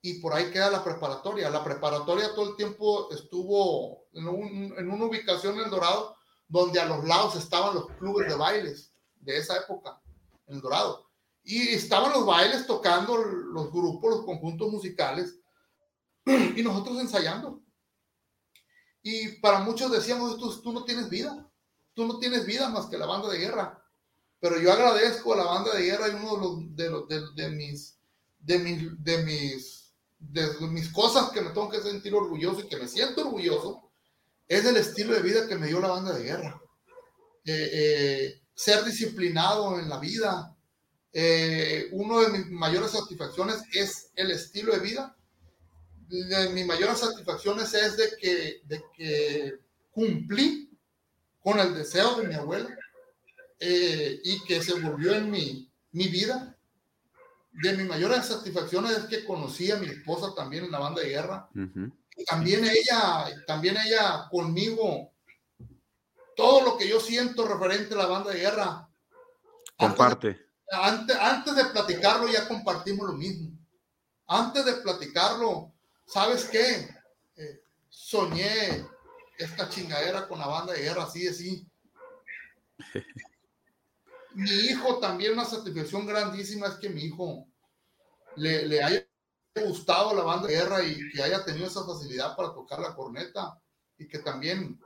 y 0.00 0.20
por 0.20 0.32
ahí 0.32 0.50
queda 0.50 0.70
la 0.70 0.84
preparatoria. 0.84 1.50
La 1.50 1.64
preparatoria 1.64 2.34
todo 2.34 2.50
el 2.50 2.56
tiempo 2.56 3.10
estuvo 3.10 4.06
en, 4.12 4.28
una 4.28 5.04
ubicación 5.04 5.58
en 5.58 5.64
El 5.64 5.70
Dorado, 5.70 6.16
donde 6.48 6.78
a 6.78 6.86
los 6.86 7.04
lados 7.04 7.34
estaban 7.34 7.74
los 7.74 7.88
clubes 7.98 8.28
de 8.28 8.36
bailes 8.36 8.94
de 9.20 9.36
esa 9.36 9.56
época, 9.56 10.00
en 10.46 10.54
El 10.54 10.60
Dorado. 10.60 11.10
Y 11.42 11.68
estaban 11.70 12.12
los 12.12 12.24
bailes 12.24 12.66
tocando 12.66 13.16
los 13.16 13.72
grupos, 13.72 14.10
los 14.10 14.24
conjuntos 14.24 14.70
musicales, 14.70 15.40
y 16.24 16.62
nosotros 16.62 16.98
ensayando. 17.00 17.65
Y 19.08 19.38
para 19.38 19.60
muchos 19.60 19.92
decíamos, 19.92 20.36
tú, 20.36 20.60
tú 20.62 20.72
no 20.72 20.84
tienes 20.84 21.08
vida, 21.08 21.48
tú 21.94 22.06
no 22.06 22.18
tienes 22.18 22.44
vida 22.44 22.68
más 22.70 22.86
que 22.86 22.98
la 22.98 23.06
banda 23.06 23.28
de 23.28 23.38
guerra. 23.38 23.80
Pero 24.40 24.60
yo 24.60 24.72
agradezco 24.72 25.32
a 25.32 25.36
la 25.36 25.44
banda 25.44 25.74
de 25.74 25.84
guerra 25.84 26.08
y 26.08 26.14
uno 26.14 26.66
de, 26.70 26.90
los, 26.90 27.06
de, 27.06 27.22
de 27.36 27.50
mis, 27.50 27.98
de 28.40 28.58
mis, 28.58 29.04
de 29.04 29.22
mis 29.22 29.86
de 30.18 30.48
mis 30.68 30.88
cosas 30.90 31.30
que 31.30 31.40
me 31.40 31.50
tengo 31.50 31.68
que 31.68 31.80
sentir 31.80 32.14
orgulloso 32.14 32.60
y 32.60 32.68
que 32.68 32.76
me 32.76 32.88
siento 32.88 33.22
orgulloso, 33.22 33.90
es 34.48 34.64
el 34.64 34.76
estilo 34.76 35.14
de 35.14 35.22
vida 35.22 35.46
que 35.46 35.56
me 35.56 35.66
dio 35.68 35.80
la 35.80 35.88
banda 35.88 36.14
de 36.14 36.24
guerra. 36.24 36.60
Eh, 37.44 37.70
eh, 37.72 38.42
ser 38.54 38.84
disciplinado 38.84 39.78
en 39.78 39.88
la 39.88 39.98
vida. 39.98 40.56
Eh, 41.12 41.88
uno 41.92 42.20
de 42.20 42.30
mis 42.30 42.50
mayores 42.50 42.92
satisfacciones 42.92 43.62
es 43.72 44.10
el 44.14 44.30
estilo 44.30 44.72
de 44.72 44.80
vida. 44.80 45.16
De 46.08 46.50
mis 46.50 46.66
mayores 46.66 46.98
satisfacciones 46.98 47.74
es 47.74 47.96
de 47.96 48.16
que, 48.20 48.60
de 48.64 48.82
que 48.94 49.58
cumplí 49.90 50.70
con 51.40 51.58
el 51.58 51.74
deseo 51.74 52.16
de 52.16 52.28
mi 52.28 52.34
abuela 52.34 52.68
y 53.58 54.44
que 54.44 54.62
se 54.62 54.78
volvió 54.80 55.14
en 55.14 55.30
mi, 55.30 55.70
mi 55.92 56.08
vida 56.08 56.56
de 57.62 57.72
mis 57.76 57.86
mayores 57.86 58.26
satisfacciones 58.26 58.92
es 58.92 59.04
que 59.06 59.24
conocí 59.24 59.70
a 59.70 59.76
mi 59.76 59.86
esposa 59.86 60.34
también 60.34 60.64
en 60.64 60.72
la 60.72 60.78
banda 60.78 61.00
de 61.00 61.08
guerra. 61.08 61.48
También 62.26 62.64
ella, 62.64 63.26
también 63.46 63.76
ella 63.76 64.28
conmigo, 64.30 65.12
todo 66.34 66.62
lo 66.62 66.76
que 66.76 66.88
yo 66.88 67.00
siento 67.00 67.46
referente 67.46 67.94
a 67.94 67.98
la 67.98 68.06
banda 68.06 68.30
de 68.30 68.40
guerra. 68.40 68.88
Comparte. 69.76 70.38
antes, 70.70 71.16
antes 71.16 71.56
de 71.56 71.64
platicarlo 71.66 72.28
ya 72.28 72.46
compartimos 72.46 73.06
lo 73.06 73.14
mismo. 73.14 73.50
Antes 74.26 74.64
de 74.64 74.74
platicarlo, 74.74 75.72
¿sabes 76.06 76.44
qué? 76.46 76.88
Eh, 77.36 77.62
soñé 77.88 78.86
esta 79.38 79.68
chingadera 79.68 80.26
con 80.28 80.38
la 80.38 80.46
banda 80.46 80.72
de 80.72 80.82
guerra, 80.82 81.04
así, 81.04 81.26
así. 81.28 81.66
mi 84.34 84.50
hijo 84.50 84.98
también 84.98 85.32
una 85.32 85.44
satisfacción 85.44 86.06
grandísima 86.06 86.68
es 86.68 86.74
que 86.74 86.90
mi 86.90 87.04
hijo 87.04 87.46
le, 88.36 88.66
le 88.66 88.82
haya 88.82 89.06
gustado 89.64 90.14
la 90.14 90.22
banda 90.22 90.48
de 90.48 90.54
guerra 90.54 90.82
y 90.82 91.08
que 91.10 91.22
haya 91.22 91.44
tenido 91.44 91.66
esa 91.66 91.84
facilidad 91.84 92.36
para 92.36 92.52
tocar 92.52 92.80
la 92.80 92.94
corneta 92.94 93.60
y 93.98 94.06
que 94.06 94.18
también 94.18 94.78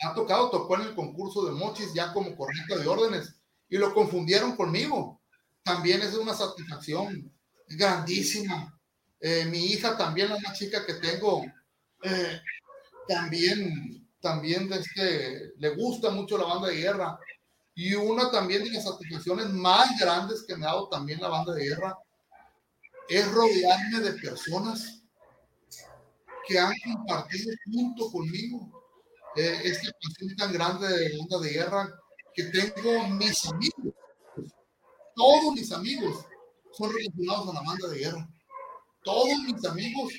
ha 0.00 0.14
tocado, 0.14 0.50
tocó 0.50 0.76
en 0.76 0.82
el 0.82 0.94
concurso 0.94 1.44
de 1.44 1.52
mochis 1.52 1.92
ya 1.92 2.12
como 2.12 2.36
corneta 2.36 2.76
de 2.76 2.86
órdenes 2.86 3.34
y 3.68 3.78
lo 3.78 3.92
confundieron 3.94 4.56
conmigo. 4.56 5.20
También 5.62 6.02
es 6.02 6.14
una 6.14 6.34
satisfacción 6.34 7.32
grandísima. 7.66 8.77
Eh, 9.20 9.44
mi 9.46 9.66
hija 9.66 9.96
también, 9.96 10.30
la 10.30 10.52
chica 10.52 10.86
que 10.86 10.94
tengo, 10.94 11.44
eh, 12.02 12.40
también, 13.08 14.08
también 14.20 14.72
este, 14.72 15.54
le 15.58 15.70
gusta 15.70 16.10
mucho 16.10 16.38
la 16.38 16.44
banda 16.44 16.68
de 16.68 16.76
guerra. 16.76 17.18
Y 17.74 17.94
una 17.94 18.30
también 18.30 18.64
de 18.64 18.70
las 18.70 18.84
satisfacciones 18.84 19.50
más 19.50 19.98
grandes 20.00 20.42
que 20.42 20.56
me 20.56 20.66
ha 20.66 20.70
dado 20.70 20.88
también 20.88 21.20
la 21.20 21.28
banda 21.28 21.54
de 21.54 21.64
guerra 21.64 21.96
es 23.08 23.30
rodearme 23.30 24.00
de 24.00 24.12
personas 24.14 25.02
que 26.46 26.58
han 26.58 26.72
compartido 26.82 27.52
junto 27.72 28.10
conmigo 28.10 28.78
eh, 29.36 29.60
esta 29.64 29.90
pasión 30.02 30.36
tan 30.36 30.52
grande 30.52 30.88
de 30.88 31.16
banda 31.18 31.38
de 31.38 31.50
guerra 31.50 32.00
que 32.34 32.44
tengo 32.44 33.08
mis 33.08 33.46
amigos. 33.46 33.94
Todos 35.14 35.54
mis 35.54 35.70
amigos 35.72 36.24
son 36.72 36.92
relacionados 36.92 37.48
a 37.48 37.52
la 37.54 37.62
banda 37.62 37.88
de 37.88 37.98
guerra. 37.98 38.28
Todos 39.08 39.38
mis 39.38 39.64
amigos 39.64 40.12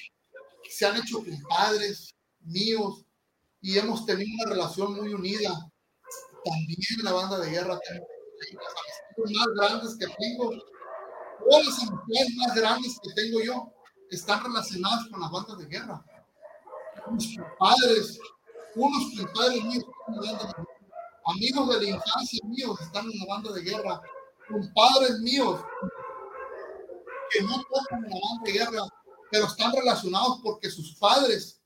se 0.68 0.84
han 0.84 0.98
hecho 0.98 1.24
compadres 1.24 2.16
míos 2.40 3.06
y 3.62 3.78
hemos 3.78 4.04
tenido 4.04 4.32
una 4.42 4.52
relación 4.52 4.96
muy 4.96 5.14
unida. 5.14 5.52
También 6.44 7.04
la 7.04 7.14
banda 7.14 7.38
de 7.38 7.52
guerra 7.52 7.80
tengo 7.88 8.62
las 9.16 9.32
más 9.32 9.48
grandes 9.56 9.96
que 9.96 10.08
tengo. 10.08 10.50
Todas 11.40 11.66
las 11.68 11.80
amistades 11.84 12.36
más 12.38 12.56
grandes 12.56 13.00
que 13.04 13.14
tengo 13.14 13.42
yo 13.42 13.72
están 14.10 14.44
relacionadas 14.44 15.08
con 15.12 15.20
las 15.20 15.32
bandas 15.32 15.58
de 15.60 15.66
guerra. 15.68 16.04
Mis 17.12 17.38
compadres, 17.38 18.20
unos 18.74 19.04
compadres 19.16 19.64
míos 19.66 19.86
amigos 21.26 21.70
de 21.70 21.86
la 21.86 21.90
infancia 21.90 22.40
míos 22.48 22.82
están 22.82 23.06
en 23.06 23.20
la 23.20 23.26
banda 23.28 23.52
de 23.52 23.62
guerra, 23.62 24.02
compadres 24.48 25.20
míos 25.20 25.62
que 27.32 27.44
no 27.44 27.64
tocan 27.64 28.04
en 28.06 28.12
la 28.12 28.20
banda 28.22 28.44
de 28.46 28.52
guerra, 28.52 28.84
pero 29.32 29.46
están 29.46 29.72
relacionados 29.74 30.40
porque 30.44 30.70
sus 30.70 30.96
padres 30.96 31.62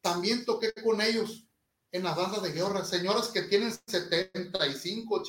también 0.00 0.44
toqué 0.44 0.72
con 0.82 1.00
ellos 1.00 1.46
en 1.92 2.02
las 2.02 2.16
bandas 2.16 2.42
de 2.42 2.52
guerra. 2.52 2.84
Señoras 2.84 3.28
que 3.28 3.42
tienen 3.42 3.72
75, 3.86 5.22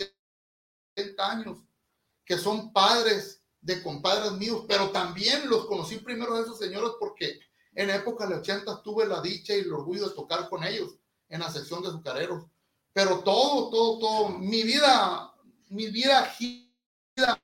80 0.98 1.32
años, 1.32 1.60
que 2.26 2.38
son 2.38 2.74
padres 2.74 3.44
de 3.62 3.82
compadres 3.82 4.34
míos, 4.34 4.66
pero 4.68 4.92
también 4.92 5.50
los 5.50 5.66
conocí 5.66 5.98
primero 5.98 6.36
a 6.36 6.42
esos 6.42 6.58
señores 6.58 6.92
porque 7.00 7.40
en 7.74 7.90
época 7.90 8.26
de 8.26 8.32
los 8.32 8.40
80 8.40 8.82
tuve 8.84 9.06
la 9.08 9.22
dicha 9.22 9.56
y 9.56 9.62
el 9.62 9.74
orgullo 9.74 10.10
de 10.10 10.16
tocar 10.16 10.50
con 10.50 10.64
ellos 10.64 10.96
en 11.30 11.40
la 11.40 11.52
sección 11.52 11.82
de 11.82 11.90
azucareros. 11.90 12.46
Pero 12.94 13.20
todo, 13.20 13.70
todo, 13.70 14.00
todo, 14.00 14.30
mi 14.30 14.64
vida, 14.64 15.34
mi 15.68 15.88
vida 15.88 16.26
gira, 16.28 16.72
gira 17.16 17.42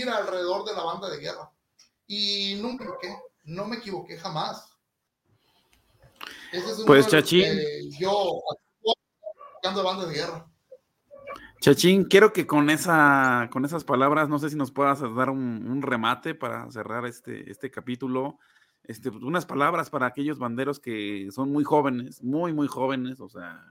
alrededor 0.00 0.64
de 0.64 0.74
la 0.74 0.82
banda 0.82 1.10
de 1.10 1.18
guerra. 1.18 1.50
Y 2.06 2.58
nunca 2.60 2.84
equivoqué, 2.84 3.16
no 3.44 3.66
me 3.66 3.76
equivoqué 3.76 4.16
jamás. 4.18 4.70
Ese 6.52 6.70
es 6.70 6.82
pues 6.86 7.06
Chachín. 7.08 7.46
Yo 7.98 8.40
tocando 9.62 9.84
banda 9.84 10.06
de 10.06 10.14
guerra. 10.14 10.46
Chachín, 11.60 12.04
quiero 12.04 12.32
que 12.32 12.46
con 12.46 12.70
esa, 12.70 13.48
con 13.52 13.64
esas 13.64 13.84
palabras, 13.84 14.28
no 14.28 14.38
sé 14.38 14.50
si 14.50 14.56
nos 14.56 14.72
puedas 14.72 15.00
dar 15.00 15.30
un, 15.30 15.70
un 15.70 15.80
remate 15.80 16.34
para 16.34 16.68
cerrar 16.70 17.06
este, 17.06 17.50
este 17.50 17.70
capítulo. 17.70 18.38
Este, 18.84 19.10
unas 19.10 19.46
palabras 19.46 19.88
para 19.88 20.06
aquellos 20.06 20.40
banderos 20.40 20.80
que 20.80 21.28
son 21.30 21.52
muy 21.52 21.62
jóvenes, 21.62 22.22
muy, 22.22 22.52
muy 22.52 22.66
jóvenes, 22.66 23.20
o 23.20 23.28
sea, 23.28 23.64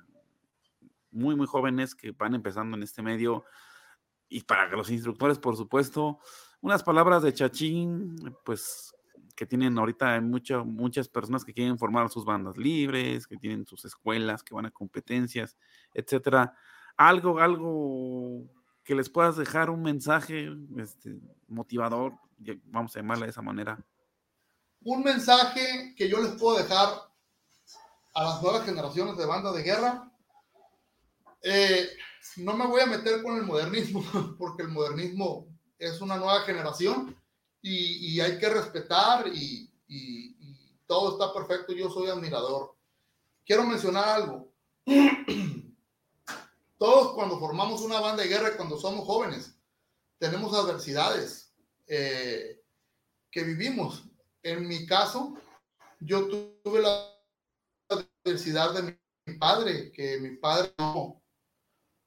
muy, 1.11 1.35
muy 1.35 1.47
jóvenes 1.47 1.93
que 1.95 2.11
van 2.11 2.33
empezando 2.33 2.77
en 2.77 2.83
este 2.83 3.01
medio. 3.01 3.43
Y 4.33 4.43
para 4.43 4.65
los 4.69 4.89
instructores, 4.89 5.37
por 5.37 5.57
supuesto, 5.57 6.19
unas 6.61 6.81
palabras 6.83 7.21
de 7.21 7.33
chachín, 7.33 8.15
pues 8.45 8.95
que 9.35 9.45
tienen 9.45 9.77
ahorita 9.77 10.21
mucho, 10.21 10.63
muchas 10.63 11.09
personas 11.09 11.43
que 11.43 11.53
quieren 11.53 11.77
formar 11.77 12.09
sus 12.09 12.23
bandas 12.23 12.55
libres, 12.55 13.27
que 13.27 13.35
tienen 13.35 13.65
sus 13.65 13.83
escuelas, 13.83 14.41
que 14.41 14.55
van 14.55 14.67
a 14.67 14.71
competencias, 14.71 15.57
etcétera. 15.93 16.55
Algo, 16.95 17.39
algo 17.39 18.45
que 18.85 18.95
les 18.95 19.09
puedas 19.09 19.35
dejar 19.35 19.69
un 19.69 19.81
mensaje 19.81 20.49
este, 20.77 21.19
motivador, 21.49 22.13
vamos 22.67 22.95
a 22.95 22.99
llamarla 22.99 23.25
de 23.25 23.31
esa 23.31 23.41
manera. 23.41 23.83
Un 24.81 25.03
mensaje 25.03 25.93
que 25.97 26.07
yo 26.07 26.21
les 26.21 26.31
puedo 26.39 26.57
dejar 26.57 26.87
a 28.13 28.23
las 28.23 28.41
nuevas 28.41 28.63
generaciones 28.63 29.17
de 29.17 29.25
bandas 29.25 29.55
de 29.55 29.63
guerra 29.63 30.09
eh, 31.43 31.89
no 32.37 32.55
me 32.55 32.67
voy 32.67 32.81
a 32.81 32.85
meter 32.85 33.21
con 33.23 33.37
el 33.37 33.43
modernismo, 33.43 34.03
porque 34.37 34.63
el 34.63 34.69
modernismo 34.69 35.47
es 35.77 36.01
una 36.01 36.17
nueva 36.17 36.41
generación 36.41 37.15
y, 37.61 38.19
hay 38.19 38.37
que 38.37 38.49
respetar 38.49 39.27
y, 39.27 39.67
todo 40.87 41.13
está 41.13 41.33
perfecto. 41.33 41.73
Yo 41.73 41.89
soy 41.89 42.09
admirador. 42.09 42.75
Quiero 43.45 43.63
mencionar 43.63 44.09
algo. 44.09 44.51
Todos 46.77 47.13
cuando 47.13 47.39
formamos 47.39 47.81
una 47.81 48.01
banda 48.01 48.23
de 48.23 48.29
guerra, 48.29 48.57
cuando 48.57 48.77
somos 48.77 49.05
jóvenes, 49.05 49.55
tenemos 50.17 50.53
adversidades 50.53 51.53
eh, 51.87 52.61
que 53.31 53.43
vivimos. 53.43 54.03
En 54.43 54.67
mi 54.67 54.85
caso, 54.85 55.35
yo 56.01 56.27
tuve 56.61 56.81
la 56.81 57.07
adversidad 57.87 58.73
de 58.73 58.97
mi 59.25 59.37
padre, 59.37 59.91
que 59.93 60.19
mi 60.19 60.35
padre 60.35 60.73
no, 60.77 61.20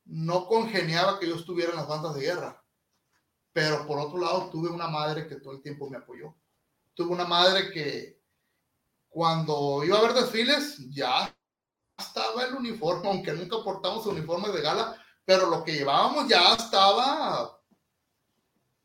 no 0.04 0.46
congeniaba 0.46 1.18
que 1.18 1.28
yo 1.28 1.36
estuviera 1.36 1.70
en 1.70 1.76
las 1.76 1.88
bandas 1.88 2.14
de 2.14 2.22
guerra. 2.22 2.62
Pero 3.52 3.86
por 3.86 3.98
otro 3.98 4.18
lado, 4.18 4.50
tuve 4.50 4.68
una 4.68 4.88
madre 4.88 5.26
que 5.26 5.36
todo 5.36 5.54
el 5.54 5.62
tiempo 5.62 5.88
me 5.88 5.96
apoyó. 5.96 6.34
Tuve 6.94 7.12
una 7.12 7.24
madre 7.24 7.70
que 7.70 8.20
cuando 9.08 9.84
iba 9.84 9.98
a 9.98 10.02
ver 10.02 10.12
desfiles, 10.12 10.78
ya 10.90 11.34
estaba 11.96 12.44
el 12.44 12.54
uniforme, 12.54 13.08
aunque 13.08 13.32
nunca 13.32 13.62
portamos 13.62 14.06
uniforme 14.06 14.48
de 14.48 14.60
gala, 14.60 15.00
pero 15.24 15.48
lo 15.48 15.64
que 15.64 15.72
llevábamos 15.72 16.28
ya 16.28 16.54
estaba 16.54 17.58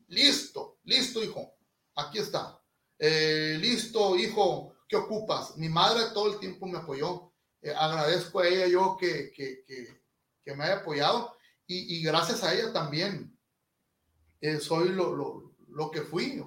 listo, 0.07 0.79
listo, 0.83 1.23
hijo. 1.23 1.55
Aquí 1.95 2.19
está. 2.19 2.61
Eh, 2.97 3.57
listo, 3.59 4.15
hijo, 4.15 4.75
¿qué 4.87 4.95
ocupas? 4.95 5.57
Mi 5.57 5.67
madre 5.67 6.13
todo 6.13 6.33
el 6.33 6.39
tiempo 6.39 6.65
me 6.67 6.77
apoyó. 6.77 7.33
Eh, 7.61 7.73
agradezco 7.75 8.39
a 8.39 8.47
ella 8.47 8.67
yo 8.67 8.95
que 8.97 9.33
que 10.49 10.55
me 10.55 10.63
haya 10.63 10.77
apoyado 10.77 11.35
y, 11.67 12.01
gracias 12.01 12.43
a 12.43 12.51
ella 12.51 12.73
también 12.73 13.37
eh, 14.41 14.57
soy 14.57 14.89
lo, 14.89 15.15
lo, 15.15 15.53
lo, 15.67 15.91
que 15.91 16.01
fui 16.01 16.43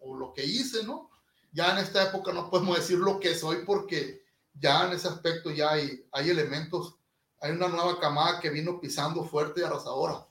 o, 0.00 0.16
lo 0.16 0.32
que 0.32 0.44
hice, 0.44 0.82
¿no? 0.82 1.10
Ya 1.52 1.70
en 1.70 1.78
esta 1.78 2.08
época 2.08 2.32
no 2.32 2.50
podemos 2.50 2.76
decir 2.76 2.98
lo 2.98 3.20
que 3.20 3.36
soy 3.36 3.64
porque 3.64 4.24
ya 4.52 4.88
en 4.88 4.94
ese 4.94 5.06
aspecto 5.06 5.52
ya 5.52 5.70
hay, 5.70 6.04
hay 6.10 6.30
elementos, 6.30 6.96
hay 7.40 7.52
una 7.52 7.68
nueva 7.68 8.00
camada 8.00 8.40
que 8.40 8.50
vino 8.50 8.80
pisando 8.80 9.24
fuerte 9.24 9.60
y 9.60 9.64
arrasadora. 9.64 10.26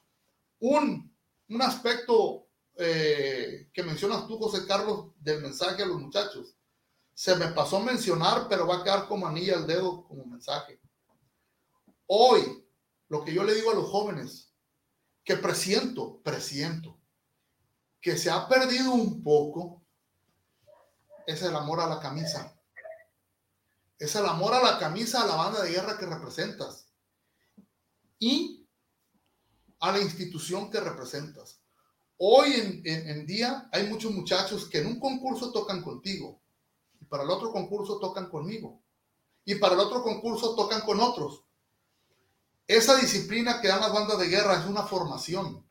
Un, 0.60 1.16
un 1.48 1.62
aspecto 1.62 2.48
eh, 2.76 3.70
que 3.72 3.84
mencionas 3.84 4.28
tú, 4.28 4.38
José 4.38 4.68
Carlos, 4.68 5.12
del 5.22 5.42
mensaje 5.42 5.84
a 5.84 5.86
los 5.86 6.02
muchachos. 6.02 6.58
Se 7.14 7.38
me 7.38 7.48
pasó 7.48 7.80
mencionar, 7.80 8.48
pero 8.50 8.68
va 8.68 8.80
a 8.80 8.84
quedar 8.84 9.08
como 9.08 9.26
anilla 9.26 9.56
al 9.56 9.66
dedo 9.68 10.04
como 10.04 10.26
mensaje. 10.26 10.82
Hoy, 12.08 12.66
lo 13.10 13.24
que 13.24 13.34
yo 13.34 13.44
le 13.44 13.54
digo 13.54 13.72
a 13.72 13.76
los 13.76 13.90
jóvenes, 13.90 14.54
que 15.24 15.36
presiento, 15.36 16.22
presiento, 16.22 17.00
que 18.02 18.18
se 18.18 18.30
ha 18.30 18.48
perdido 18.48 18.94
un 18.94 19.22
poco, 19.24 19.84
es 21.28 21.42
el 21.42 21.56
amor 21.56 21.82
a 21.82 21.88
la 21.88 22.00
camisa. 22.00 22.56
Es 23.98 24.16
el 24.16 24.26
amor 24.26 24.54
a 24.54 24.64
la 24.64 24.80
camisa, 24.80 25.22
a 25.22 25.28
la 25.28 25.36
banda 25.36 25.62
de 25.62 25.72
guerra 25.72 25.98
que 25.98 26.06
representas 26.06 26.88
y 28.18 28.68
a 29.80 29.92
la 29.92 30.00
institución 30.00 30.70
que 30.70 30.80
representas. 30.80 31.62
Hoy 32.18 32.82
en, 32.84 33.26
día 33.26 33.70
hay 33.72 33.88
muchos 33.88 34.12
muchachos 34.12 34.68
que 34.70 34.80
en 34.80 34.88
un 34.88 35.00
concurso 35.00 35.52
tocan 35.52 35.82
contigo 35.82 36.42
y 37.00 37.06
para 37.06 37.24
el 37.24 37.30
otro 37.30 37.52
concurso 37.52 37.98
tocan 38.00 38.30
conmigo 38.30 38.82
y 39.46 39.56
para 39.56 39.74
el 39.76 39.80
otro 39.80 40.04
concurso 40.04 40.56
tocan 40.56 40.82
con 40.82 41.00
otros. 41.00 41.46
Esa 42.70 42.98
disciplina 42.98 43.60
que 43.60 43.68
dan 43.68 43.80
las 43.82 43.92
bandas 43.92 44.20
de 44.20 44.28
guerra 44.28 44.60
es 44.60 44.66
una 44.68 44.84
formación. 44.84 45.68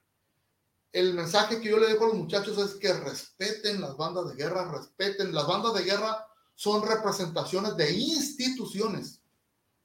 el 0.91 1.15
mensaje 1.15 1.61
que 1.61 1.69
yo 1.69 1.79
le 1.79 1.87
dejo 1.87 2.05
a 2.05 2.09
los 2.09 2.17
muchachos 2.17 2.59
es 2.59 2.75
que 2.75 2.93
respeten 2.93 3.81
las 3.81 3.97
bandas 3.97 4.29
de 4.29 4.35
guerra, 4.35 4.69
respeten. 4.73 5.33
Las 5.33 5.47
bandas 5.47 5.75
de 5.75 5.85
guerra 5.85 6.27
son 6.57 6.83
representaciones 6.83 7.77
de 7.77 7.93
instituciones. 7.93 9.23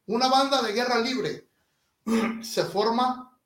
Una 0.08 0.28
banda 0.28 0.64
de 0.64 0.74
guerra 0.74 0.98
libre 1.02 1.52
se 2.42 2.64
forma 2.64 3.40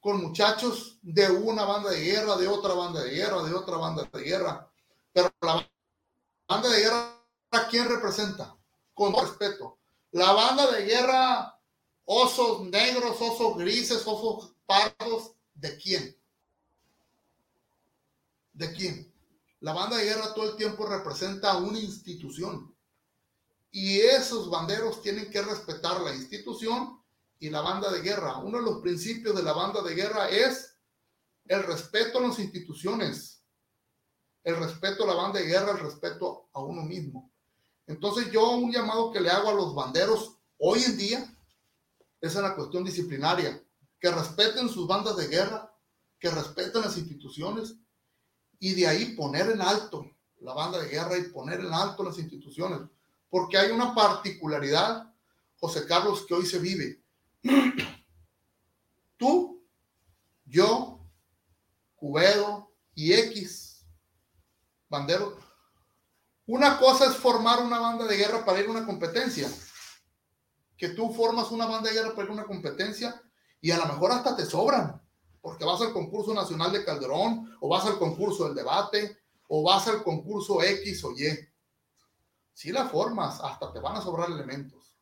con 0.00 0.20
muchachos 0.20 0.98
de 1.00 1.30
una 1.30 1.64
banda 1.64 1.90
de 1.90 2.00
guerra, 2.00 2.36
de 2.36 2.48
otra 2.48 2.74
banda 2.74 3.04
de 3.04 3.10
guerra, 3.10 3.44
de 3.44 3.54
otra 3.54 3.76
banda 3.76 4.10
de 4.12 4.20
guerra. 4.20 4.68
Pero 5.12 5.30
la 5.42 5.70
banda 6.48 6.68
de 6.68 6.80
guerra, 6.80 7.22
¿a 7.52 7.68
quién 7.68 7.88
representa? 7.88 8.56
Con 8.92 9.14
respeto. 9.14 9.78
La 10.10 10.32
banda 10.32 10.68
de 10.72 10.84
guerra, 10.86 11.59
osos 12.12 12.62
negros, 12.62 13.20
osos 13.20 13.56
grises, 13.56 14.04
osos 14.04 14.52
pardos, 14.66 15.30
¿de 15.54 15.76
quién? 15.76 16.16
¿De 18.52 18.72
quién? 18.72 19.14
La 19.60 19.72
banda 19.72 19.96
de 19.96 20.06
guerra 20.06 20.34
todo 20.34 20.50
el 20.50 20.56
tiempo 20.56 20.86
representa 20.86 21.56
una 21.58 21.78
institución. 21.78 22.74
Y 23.70 24.00
esos 24.00 24.50
banderos 24.50 25.00
tienen 25.02 25.30
que 25.30 25.40
respetar 25.40 26.00
la 26.00 26.12
institución 26.12 27.00
y 27.38 27.48
la 27.48 27.60
banda 27.60 27.92
de 27.92 28.00
guerra. 28.00 28.38
Uno 28.38 28.58
de 28.58 28.64
los 28.64 28.80
principios 28.80 29.36
de 29.36 29.44
la 29.44 29.52
banda 29.52 29.80
de 29.80 29.94
guerra 29.94 30.28
es 30.30 30.74
el 31.44 31.62
respeto 31.62 32.18
a 32.18 32.22
las 32.22 32.40
instituciones, 32.40 33.44
el 34.42 34.56
respeto 34.56 35.04
a 35.04 35.06
la 35.06 35.14
banda 35.14 35.38
de 35.38 35.46
guerra, 35.46 35.70
el 35.70 35.78
respeto 35.78 36.48
a 36.54 36.60
uno 36.60 36.82
mismo. 36.82 37.30
Entonces 37.86 38.32
yo 38.32 38.50
un 38.50 38.72
llamado 38.72 39.12
que 39.12 39.20
le 39.20 39.30
hago 39.30 39.50
a 39.50 39.54
los 39.54 39.76
banderos 39.76 40.38
hoy 40.58 40.82
en 40.82 40.98
día 40.98 41.36
es 42.20 42.36
en 42.36 42.42
la 42.42 42.54
cuestión 42.54 42.84
disciplinaria, 42.84 43.62
que 43.98 44.10
respeten 44.10 44.68
sus 44.68 44.86
bandas 44.86 45.16
de 45.16 45.28
guerra, 45.28 45.72
que 46.18 46.30
respeten 46.30 46.82
las 46.82 46.96
instituciones 46.96 47.76
y 48.58 48.74
de 48.74 48.86
ahí 48.86 49.14
poner 49.16 49.50
en 49.50 49.62
alto 49.62 50.10
la 50.40 50.54
banda 50.54 50.78
de 50.78 50.88
guerra 50.88 51.18
y 51.18 51.24
poner 51.24 51.60
en 51.60 51.72
alto 51.72 52.02
las 52.02 52.18
instituciones, 52.18 52.80
porque 53.28 53.58
hay 53.58 53.70
una 53.70 53.94
particularidad, 53.94 55.14
José 55.58 55.86
Carlos, 55.86 56.24
que 56.26 56.34
hoy 56.34 56.46
se 56.46 56.58
vive. 56.58 57.02
Tú, 59.16 59.62
yo, 60.46 61.06
Cubedo 61.94 62.72
y 62.94 63.12
X, 63.12 63.84
bandero. 64.88 65.38
Una 66.46 66.78
cosa 66.78 67.06
es 67.06 67.16
formar 67.16 67.62
una 67.62 67.78
banda 67.78 68.06
de 68.06 68.16
guerra 68.16 68.44
para 68.44 68.60
ir 68.60 68.66
a 68.66 68.70
una 68.70 68.86
competencia. 68.86 69.48
Que 70.80 70.88
tú 70.88 71.14
formas 71.14 71.52
una 71.52 71.66
banda 71.66 71.90
de 71.90 71.94
guerra 71.94 72.16
para 72.16 72.32
una 72.32 72.44
competencia 72.44 73.22
y 73.60 73.70
a 73.70 73.76
lo 73.76 73.86
mejor 73.86 74.10
hasta 74.10 74.34
te 74.34 74.44
sobran 74.44 75.00
porque 75.40 75.64
vas 75.64 75.80
al 75.80 75.92
concurso 75.92 76.34
nacional 76.34 76.72
de 76.72 76.84
Calderón, 76.84 77.56
o 77.60 77.68
vas 77.68 77.86
al 77.86 77.98
concurso 77.98 78.44
del 78.44 78.54
debate, 78.54 79.18
o 79.48 79.62
vas 79.62 79.86
al 79.88 80.02
concurso 80.02 80.62
X 80.62 81.04
o 81.04 81.12
Y. 81.12 81.48
Si 82.52 82.70
la 82.72 82.86
formas, 82.86 83.40
hasta 83.40 83.72
te 83.72 83.80
van 83.80 83.96
a 83.96 84.02
sobrar 84.02 84.30
elementos. 84.30 84.94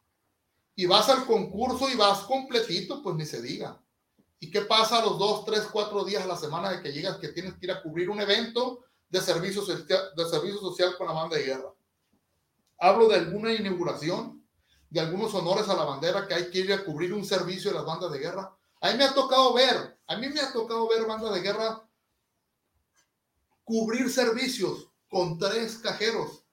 Y 0.77 0.87
vas 0.87 1.09
al 1.09 1.27
concurso 1.27 1.89
y 1.91 1.97
vas 1.97 2.21
completito, 2.21 3.03
pues 3.03 3.17
ni 3.17 3.27
se 3.27 3.43
diga. 3.43 3.81
¿Y 4.39 4.51
qué 4.51 4.61
pasa 4.61 5.05
los 5.05 5.19
dos, 5.19 5.45
tres, 5.45 5.67
cuatro 5.73 6.05
días 6.05 6.23
a 6.23 6.29
la 6.29 6.37
semana 6.37 6.71
de 6.71 6.81
que 6.81 6.93
llegas 6.93 7.19
que 7.19 7.29
tienes 7.29 7.55
que 7.55 7.67
ir 7.67 7.73
a 7.73 7.83
cubrir 7.83 8.09
un 8.09 8.21
evento 8.21 8.85
de 9.09 9.21
servicio, 9.21 9.65
de 9.65 10.29
servicio 10.31 10.61
social 10.61 10.97
con 10.97 11.09
la 11.09 11.15
banda 11.15 11.37
de 11.37 11.43
guerra? 11.43 11.75
Hablo 12.79 13.09
de 13.09 13.17
alguna 13.17 13.53
inauguración, 13.53 14.38
de 14.91 15.01
algunos 15.01 15.35
honores 15.35 15.69
a 15.69 15.75
la 15.75 15.85
bandera 15.85 16.27
que 16.27 16.35
hay 16.35 16.51
que 16.51 16.61
ir 16.61 16.73
a 16.73 16.85
cubrir 16.85 17.13
un 17.13 17.25
servicio 17.25 17.71
de 17.71 17.77
las 17.77 17.87
bandas 17.87 18.11
de 18.11 18.19
guerra. 18.19 18.57
A 18.81 18.91
mí 18.91 18.99
me 18.99 19.05
ha 19.05 19.15
tocado 19.15 19.53
ver, 19.53 19.99
a 20.07 20.17
mí 20.17 20.29
me 20.29 20.41
ha 20.41 20.53
tocado 20.53 20.89
ver 20.89 21.05
banda 21.07 21.31
de 21.31 21.41
guerra 21.41 21.85
cubrir 23.65 24.11
servicios 24.11 24.89
con 25.11 25.39
tres 25.39 25.77
cajeros 25.79 26.45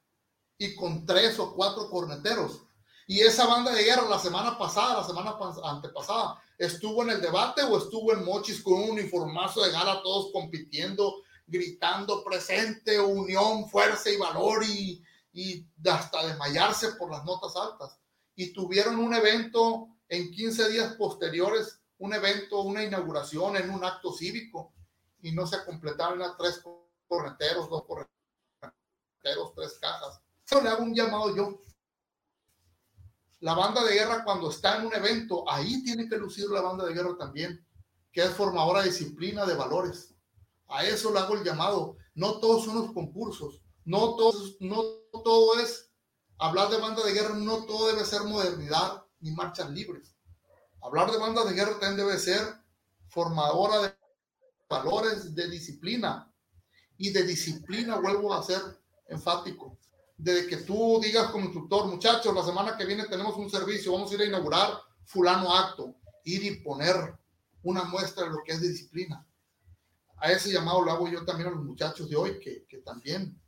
y 0.57 0.75
con 0.75 1.05
tres 1.05 1.39
o 1.39 1.53
cuatro 1.53 1.89
corneteros. 1.89 2.61
Y 3.07 3.21
esa 3.21 3.45
banda 3.45 3.71
de 3.71 3.83
guerra 3.83 4.09
la 4.09 4.19
semana 4.19 4.57
pasada, 4.57 5.01
la 5.01 5.07
semana 5.07 5.37
antepasada, 5.63 6.41
estuvo 6.57 7.03
en 7.03 7.11
el 7.11 7.21
debate 7.21 7.61
o 7.63 7.77
estuvo 7.77 8.11
en 8.11 8.25
Mochis 8.25 8.61
con 8.61 8.73
un 8.73 8.89
uniformazo 8.91 9.63
de 9.63 9.71
gala, 9.71 10.01
todos 10.01 10.31
compitiendo, 10.33 11.21
gritando 11.45 12.23
presente, 12.23 12.99
unión, 12.99 13.69
fuerza 13.69 14.09
y 14.09 14.17
valor 14.17 14.63
y, 14.65 15.03
y 15.31 15.65
hasta 15.87 16.25
desmayarse 16.25 16.93
por 16.93 17.11
las 17.11 17.23
notas 17.23 17.55
altas. 17.55 17.99
Y 18.35 18.53
tuvieron 18.53 18.97
un 18.97 19.13
evento 19.13 19.87
en 20.09 20.31
15 20.31 20.69
días 20.69 20.95
posteriores 20.95 21.81
un 21.97 22.13
evento, 22.13 22.61
una 22.61 22.83
inauguración 22.83 23.55
en 23.57 23.69
un 23.69 23.83
acto 23.83 24.11
cívico 24.11 24.73
y 25.21 25.31
no 25.31 25.47
se 25.47 25.63
completaron 25.63 26.19
las 26.19 26.37
tres 26.37 26.61
correteros, 27.07 27.69
dos 27.69 27.85
correteros, 27.85 29.53
tres 29.55 29.77
cajas. 29.79 30.21
Eso 30.45 30.61
le 30.61 30.69
hago 30.69 30.83
un 30.83 30.93
llamado 30.93 31.35
yo. 31.35 31.61
La 33.39 33.53
banda 33.53 33.83
de 33.83 33.93
guerra 33.93 34.23
cuando 34.23 34.49
está 34.49 34.77
en 34.77 34.87
un 34.87 34.93
evento, 34.93 35.49
ahí 35.49 35.83
tiene 35.83 36.07
que 36.07 36.17
lucir 36.17 36.49
la 36.49 36.61
banda 36.61 36.85
de 36.85 36.93
guerra 36.93 37.17
también, 37.17 37.65
que 38.11 38.23
es 38.23 38.31
formadora 38.31 38.81
de 38.81 38.89
disciplina, 38.89 39.45
de 39.45 39.55
valores. 39.55 40.15
A 40.67 40.85
eso 40.85 41.11
le 41.11 41.19
hago 41.19 41.35
el 41.35 41.43
llamado. 41.43 41.97
No 42.13 42.39
todos 42.39 42.65
son 42.65 42.75
los 42.75 42.91
concursos, 42.91 43.61
no, 43.83 44.15
todos, 44.15 44.57
no 44.59 44.83
todo 45.23 45.59
es 45.59 45.91
hablar 46.37 46.69
de 46.69 46.77
banda 46.77 47.03
de 47.03 47.13
guerra, 47.13 47.35
no 47.35 47.65
todo 47.65 47.87
debe 47.87 48.05
ser 48.05 48.23
modernidad 48.23 49.03
ni 49.19 49.31
marchas 49.31 49.69
libres 49.71 50.15
Hablar 50.85 51.11
de 51.11 51.17
banda 51.17 51.43
de 51.43 51.53
guerra 51.53 51.79
también 51.79 51.97
debe 51.97 52.19
ser 52.19 52.41
formadora 53.07 53.81
de 53.81 53.95
valores 54.69 55.33
de 55.33 55.49
disciplina. 55.49 56.31
Y 56.97 57.09
de 57.09 57.23
disciplina 57.23 57.95
vuelvo 57.95 58.31
a 58.31 58.43
ser 58.43 58.61
enfático. 59.07 59.79
Desde 60.15 60.47
que 60.47 60.57
tú 60.57 60.99
digas 61.01 61.31
como 61.31 61.45
instructor, 61.45 61.87
muchachos, 61.87 62.35
la 62.35 62.43
semana 62.43 62.77
que 62.77 62.85
viene 62.85 63.07
tenemos 63.07 63.35
un 63.35 63.49
servicio, 63.49 63.93
vamos 63.93 64.11
a 64.11 64.13
ir 64.13 64.21
a 64.21 64.25
inaugurar 64.25 64.79
fulano 65.05 65.55
acto, 65.55 65.95
ir 66.23 66.43
y 66.43 66.61
poner 66.61 67.17
una 67.63 67.83
muestra 67.85 68.25
de 68.25 68.29
lo 68.29 68.43
que 68.45 68.51
es 68.51 68.61
disciplina. 68.61 69.27
A 70.17 70.31
ese 70.31 70.51
llamado 70.51 70.83
lo 70.83 70.91
hago 70.91 71.09
yo 71.09 71.25
también 71.25 71.49
a 71.49 71.51
los 71.51 71.63
muchachos 71.63 72.07
de 72.07 72.15
hoy, 72.15 72.39
que, 72.39 72.65
que 72.67 72.77
también, 72.77 73.41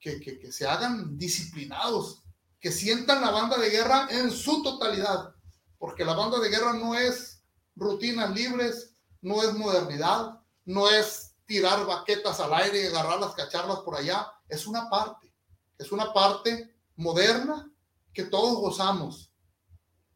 que, 0.00 0.20
que, 0.20 0.38
que 0.38 0.50
se 0.50 0.66
hagan 0.66 1.16
disciplinados, 1.16 2.22
que 2.58 2.72
sientan 2.72 3.20
la 3.20 3.30
banda 3.30 3.58
de 3.58 3.70
guerra 3.70 4.08
en 4.10 4.30
su 4.30 4.62
totalidad 4.62 5.34
porque 5.80 6.04
la 6.04 6.12
banda 6.12 6.38
de 6.38 6.50
guerra 6.50 6.74
no 6.74 6.94
es 6.94 7.42
rutinas 7.74 8.30
libres, 8.34 8.94
no 9.22 9.42
es 9.42 9.54
modernidad, 9.54 10.38
no 10.66 10.90
es 10.90 11.34
tirar 11.46 11.86
baquetas 11.86 12.38
al 12.38 12.52
aire 12.52 12.82
y 12.82 12.86
agarrarlas, 12.86 13.34
cacharlas 13.34 13.78
por 13.78 13.96
allá, 13.96 14.30
es 14.46 14.66
una 14.66 14.90
parte, 14.90 15.34
es 15.78 15.90
una 15.90 16.12
parte 16.12 16.76
moderna 16.96 17.72
que 18.12 18.24
todos 18.24 18.58
gozamos. 18.58 19.32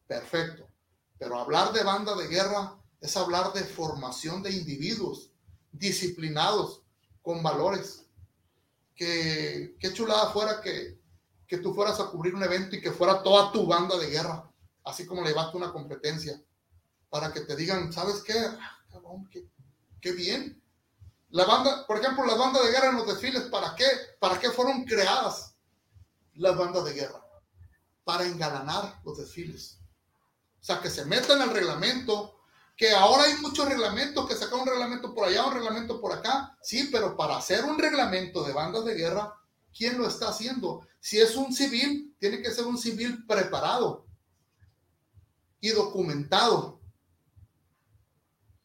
Perfecto. 0.05 0.69
Pero 1.17 1.39
hablar 1.39 1.73
de 1.73 1.83
banda 1.83 2.15
de 2.15 2.27
guerra 2.27 2.79
es 3.01 3.17
hablar 3.17 3.51
de 3.53 3.63
formación 3.63 4.43
de 4.43 4.51
individuos 4.51 5.31
disciplinados, 5.71 6.83
con 7.23 7.41
valores. 7.41 8.04
Que, 8.95 9.75
qué 9.79 9.93
chulada 9.93 10.31
fuera 10.31 10.61
que, 10.61 10.99
que 11.47 11.57
tú 11.57 11.73
fueras 11.73 11.99
a 11.99 12.07
cubrir 12.07 12.33
un 12.33 12.43
evento 12.43 12.75
y 12.75 12.81
que 12.81 12.91
fuera 12.91 13.21
toda 13.21 13.51
tu 13.51 13.67
banda 13.67 13.97
de 13.97 14.07
guerra 14.07 14.49
así 14.85 15.05
como 15.05 15.21
le 15.23 15.29
llevaste 15.29 15.57
una 15.57 15.71
competencia, 15.71 16.41
para 17.09 17.33
que 17.33 17.41
te 17.41 17.55
digan, 17.55 17.91
¿sabes 17.91 18.21
qué? 18.21 18.33
Ah, 18.33 18.79
qué, 20.01 20.11
bien. 20.11 20.61
La 21.29 21.45
banda, 21.45 21.85
por 21.87 21.97
ejemplo, 21.97 22.25
las 22.25 22.37
bandas 22.37 22.63
de 22.63 22.71
guerra 22.71 22.89
en 22.89 22.97
los 22.97 23.07
desfiles, 23.07 23.43
¿para 23.43 23.75
qué? 23.75 23.85
¿Para 24.19 24.39
qué 24.39 24.51
fueron 24.51 24.85
creadas 24.85 25.55
las 26.35 26.55
bandas 26.55 26.85
de 26.85 26.93
guerra? 26.93 27.21
Para 28.03 28.25
engalanar 28.25 29.01
los 29.03 29.17
desfiles. 29.17 29.79
O 30.61 30.63
sea, 30.63 30.79
que 30.79 30.89
se 30.89 31.05
metan 31.05 31.41
el 31.41 31.49
reglamento, 31.49 32.34
que 32.75 32.91
ahora 32.91 33.23
hay 33.23 33.35
muchos 33.35 33.67
reglamentos, 33.67 34.27
que 34.27 34.35
saca 34.35 34.55
un 34.55 34.67
reglamento 34.67 35.13
por 35.13 35.27
allá, 35.27 35.45
un 35.45 35.53
reglamento 35.53 36.01
por 36.01 36.11
acá. 36.11 36.57
Sí, 36.61 36.89
pero 36.91 37.15
para 37.15 37.37
hacer 37.37 37.63
un 37.63 37.77
reglamento 37.77 38.43
de 38.43 38.53
bandas 38.53 38.83
de 38.85 38.95
guerra, 38.95 39.33
¿quién 39.75 39.97
lo 39.97 40.07
está 40.07 40.29
haciendo? 40.29 40.85
Si 40.99 41.19
es 41.19 41.35
un 41.35 41.53
civil, 41.53 42.15
tiene 42.19 42.41
que 42.41 42.51
ser 42.51 42.65
un 42.65 42.77
civil 42.77 43.25
preparado 43.25 44.05
y 45.61 45.69
documentado 45.69 46.81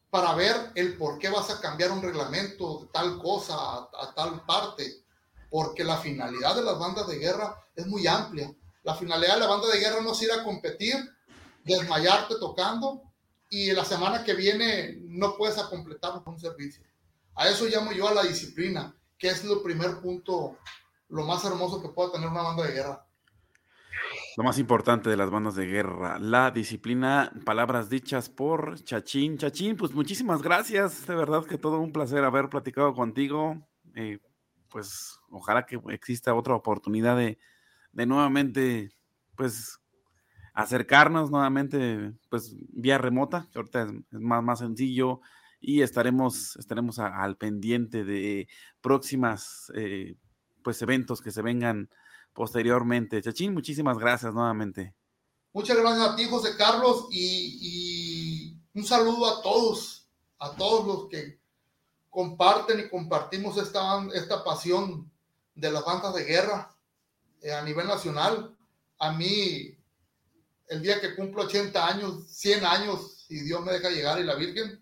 para 0.09 0.35
ver 0.35 0.71
el 0.75 0.97
por 0.97 1.17
qué 1.17 1.29
vas 1.29 1.49
a 1.49 1.61
cambiar 1.61 1.91
un 1.91 2.01
reglamento 2.01 2.81
de 2.81 2.87
tal 2.87 3.17
cosa 3.17 3.55
a, 3.55 4.13
tal 4.13 4.45
parte, 4.45 5.05
porque 5.49 5.85
la 5.85 5.97
finalidad 5.97 6.55
de 6.55 6.63
las 6.63 6.77
bandas 6.77 7.07
de 7.07 7.17
guerra 7.17 7.55
es 7.75 7.87
muy 7.87 8.05
amplia. 8.07 8.53
La 8.83 8.95
finalidad 8.95 9.35
de 9.35 9.39
la 9.39 9.47
banda 9.47 9.69
de 9.69 9.79
guerra 9.79 10.01
no 10.01 10.11
es 10.11 10.21
ir 10.21 10.31
a 10.33 10.43
competir, 10.43 10.97
desmayarte 11.63 12.35
tocando 12.39 13.10
y 13.51 13.69
la 13.73 13.83
semana 13.83 14.23
que 14.23 14.33
viene 14.33 14.97
no 15.03 15.35
puedes 15.35 15.61
completar 15.63 16.13
un 16.25 16.39
servicio. 16.39 16.83
A 17.35 17.49
eso 17.49 17.65
llamo 17.65 17.91
yo 17.91 18.07
a 18.07 18.13
la 18.13 18.23
disciplina, 18.23 18.95
que 19.17 19.27
es 19.27 19.43
el 19.43 19.61
primer 19.61 19.99
punto, 19.99 20.57
lo 21.09 21.25
más 21.25 21.43
hermoso 21.43 21.81
que 21.81 21.89
pueda 21.89 22.13
tener 22.13 22.29
una 22.29 22.43
banda 22.43 22.65
de 22.65 22.73
guerra. 22.73 23.05
Lo 24.37 24.45
más 24.45 24.57
importante 24.57 25.09
de 25.09 25.17
las 25.17 25.29
bandas 25.29 25.55
de 25.55 25.65
guerra, 25.65 26.17
la 26.17 26.51
disciplina, 26.51 27.29
palabras 27.45 27.89
dichas 27.89 28.29
por 28.29 28.81
Chachín. 28.85 29.37
Chachín, 29.37 29.75
pues 29.75 29.91
muchísimas 29.91 30.41
gracias, 30.41 31.05
de 31.05 31.15
verdad 31.15 31.45
que 31.45 31.57
todo 31.57 31.81
un 31.81 31.91
placer 31.91 32.23
haber 32.23 32.47
platicado 32.47 32.93
contigo. 32.93 33.67
Eh, 33.95 34.19
pues 34.69 35.19
ojalá 35.29 35.65
que 35.65 35.77
exista 35.89 36.33
otra 36.33 36.55
oportunidad 36.55 37.17
de, 37.17 37.37
de 37.91 38.05
nuevamente, 38.05 38.91
pues 39.35 39.80
acercarnos 40.53 41.31
nuevamente, 41.31 42.13
pues 42.29 42.55
vía 42.69 42.97
remota, 42.97 43.47
que 43.51 43.59
ahorita 43.59 43.83
es, 43.83 44.19
más, 44.19 44.43
más 44.43 44.59
sencillo 44.59 45.21
y 45.59 45.81
estaremos, 45.81 46.55
estaremos 46.57 46.99
al 46.99 47.37
pendiente 47.37 48.03
de 48.03 48.47
próximas, 48.81 49.71
eh, 49.75 50.15
pues 50.63 50.81
eventos 50.81 51.21
que 51.21 51.31
se 51.31 51.41
vengan 51.41 51.89
posteriormente. 52.33 53.21
Chachín, 53.21 53.53
muchísimas 53.53 53.97
gracias 53.97 54.33
nuevamente. 54.33 54.95
Muchas 55.53 55.77
gracias 55.77 56.09
a 56.09 56.15
ti, 56.15 56.25
José 56.29 56.55
Carlos, 56.57 57.07
y, 57.11 58.57
un 58.73 58.85
saludo 58.85 59.27
a 59.27 59.41
todos, 59.41 60.07
a 60.39 60.55
todos 60.55 60.87
los 60.87 61.09
que 61.09 61.39
comparten 62.09 62.79
y 62.79 62.89
compartimos 62.89 63.57
esta, 63.57 64.05
esta 64.13 64.45
pasión 64.45 65.11
de 65.53 65.71
las 65.71 65.83
bandas 65.83 66.15
de 66.15 66.23
guerra 66.23 66.73
eh, 67.41 67.51
a 67.51 67.63
nivel 67.63 67.85
nacional. 67.85 68.55
A 68.97 69.11
mí, 69.11 69.77
el 70.71 70.81
día 70.81 71.01
que 71.01 71.15
cumplo 71.15 71.43
80 71.43 71.85
años, 71.85 72.27
100 72.29 72.65
años, 72.65 73.25
si 73.27 73.41
Dios 73.41 73.61
me 73.61 73.73
deja 73.73 73.89
llegar 73.89 74.21
y 74.21 74.23
la 74.23 74.35
Virgen, 74.35 74.81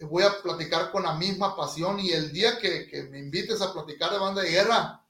voy 0.00 0.24
a 0.24 0.42
platicar 0.42 0.90
con 0.90 1.04
la 1.04 1.14
misma 1.14 1.54
pasión 1.54 2.00
y 2.00 2.10
el 2.10 2.32
día 2.32 2.58
que, 2.58 2.88
que 2.88 3.04
me 3.04 3.20
invites 3.20 3.60
a 3.60 3.72
platicar 3.72 4.10
de 4.10 4.18
banda 4.18 4.42
de 4.42 4.50
guerra, 4.50 5.06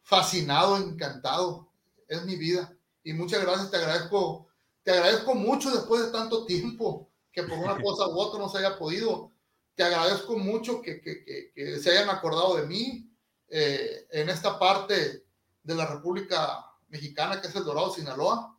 fascinado, 0.00 0.78
encantado. 0.78 1.70
Es 2.08 2.24
mi 2.24 2.36
vida. 2.36 2.74
Y 3.02 3.12
muchas 3.12 3.42
gracias, 3.42 3.70
te 3.70 3.76
agradezco, 3.76 4.48
te 4.82 4.92
agradezco 4.92 5.34
mucho 5.34 5.70
después 5.72 6.06
de 6.06 6.10
tanto 6.10 6.46
tiempo 6.46 7.10
que 7.30 7.42
por 7.42 7.58
una 7.58 7.76
cosa 7.82 8.08
u 8.08 8.18
otra 8.18 8.40
no 8.40 8.48
se 8.48 8.58
haya 8.58 8.78
podido. 8.78 9.30
Te 9.74 9.82
agradezco 9.82 10.38
mucho 10.38 10.80
que, 10.80 11.02
que, 11.02 11.52
que, 11.54 11.78
se 11.78 11.90
hayan 11.90 12.08
acordado 12.08 12.56
de 12.56 12.66
mí 12.66 13.12
eh, 13.48 14.06
en 14.10 14.30
esta 14.30 14.58
parte 14.58 15.26
de 15.62 15.74
la 15.74 15.84
República 15.84 16.64
Mexicana 16.88 17.42
que 17.42 17.48
es 17.48 17.54
el 17.54 17.64
Dorado, 17.64 17.92
Sinaloa. 17.92 18.57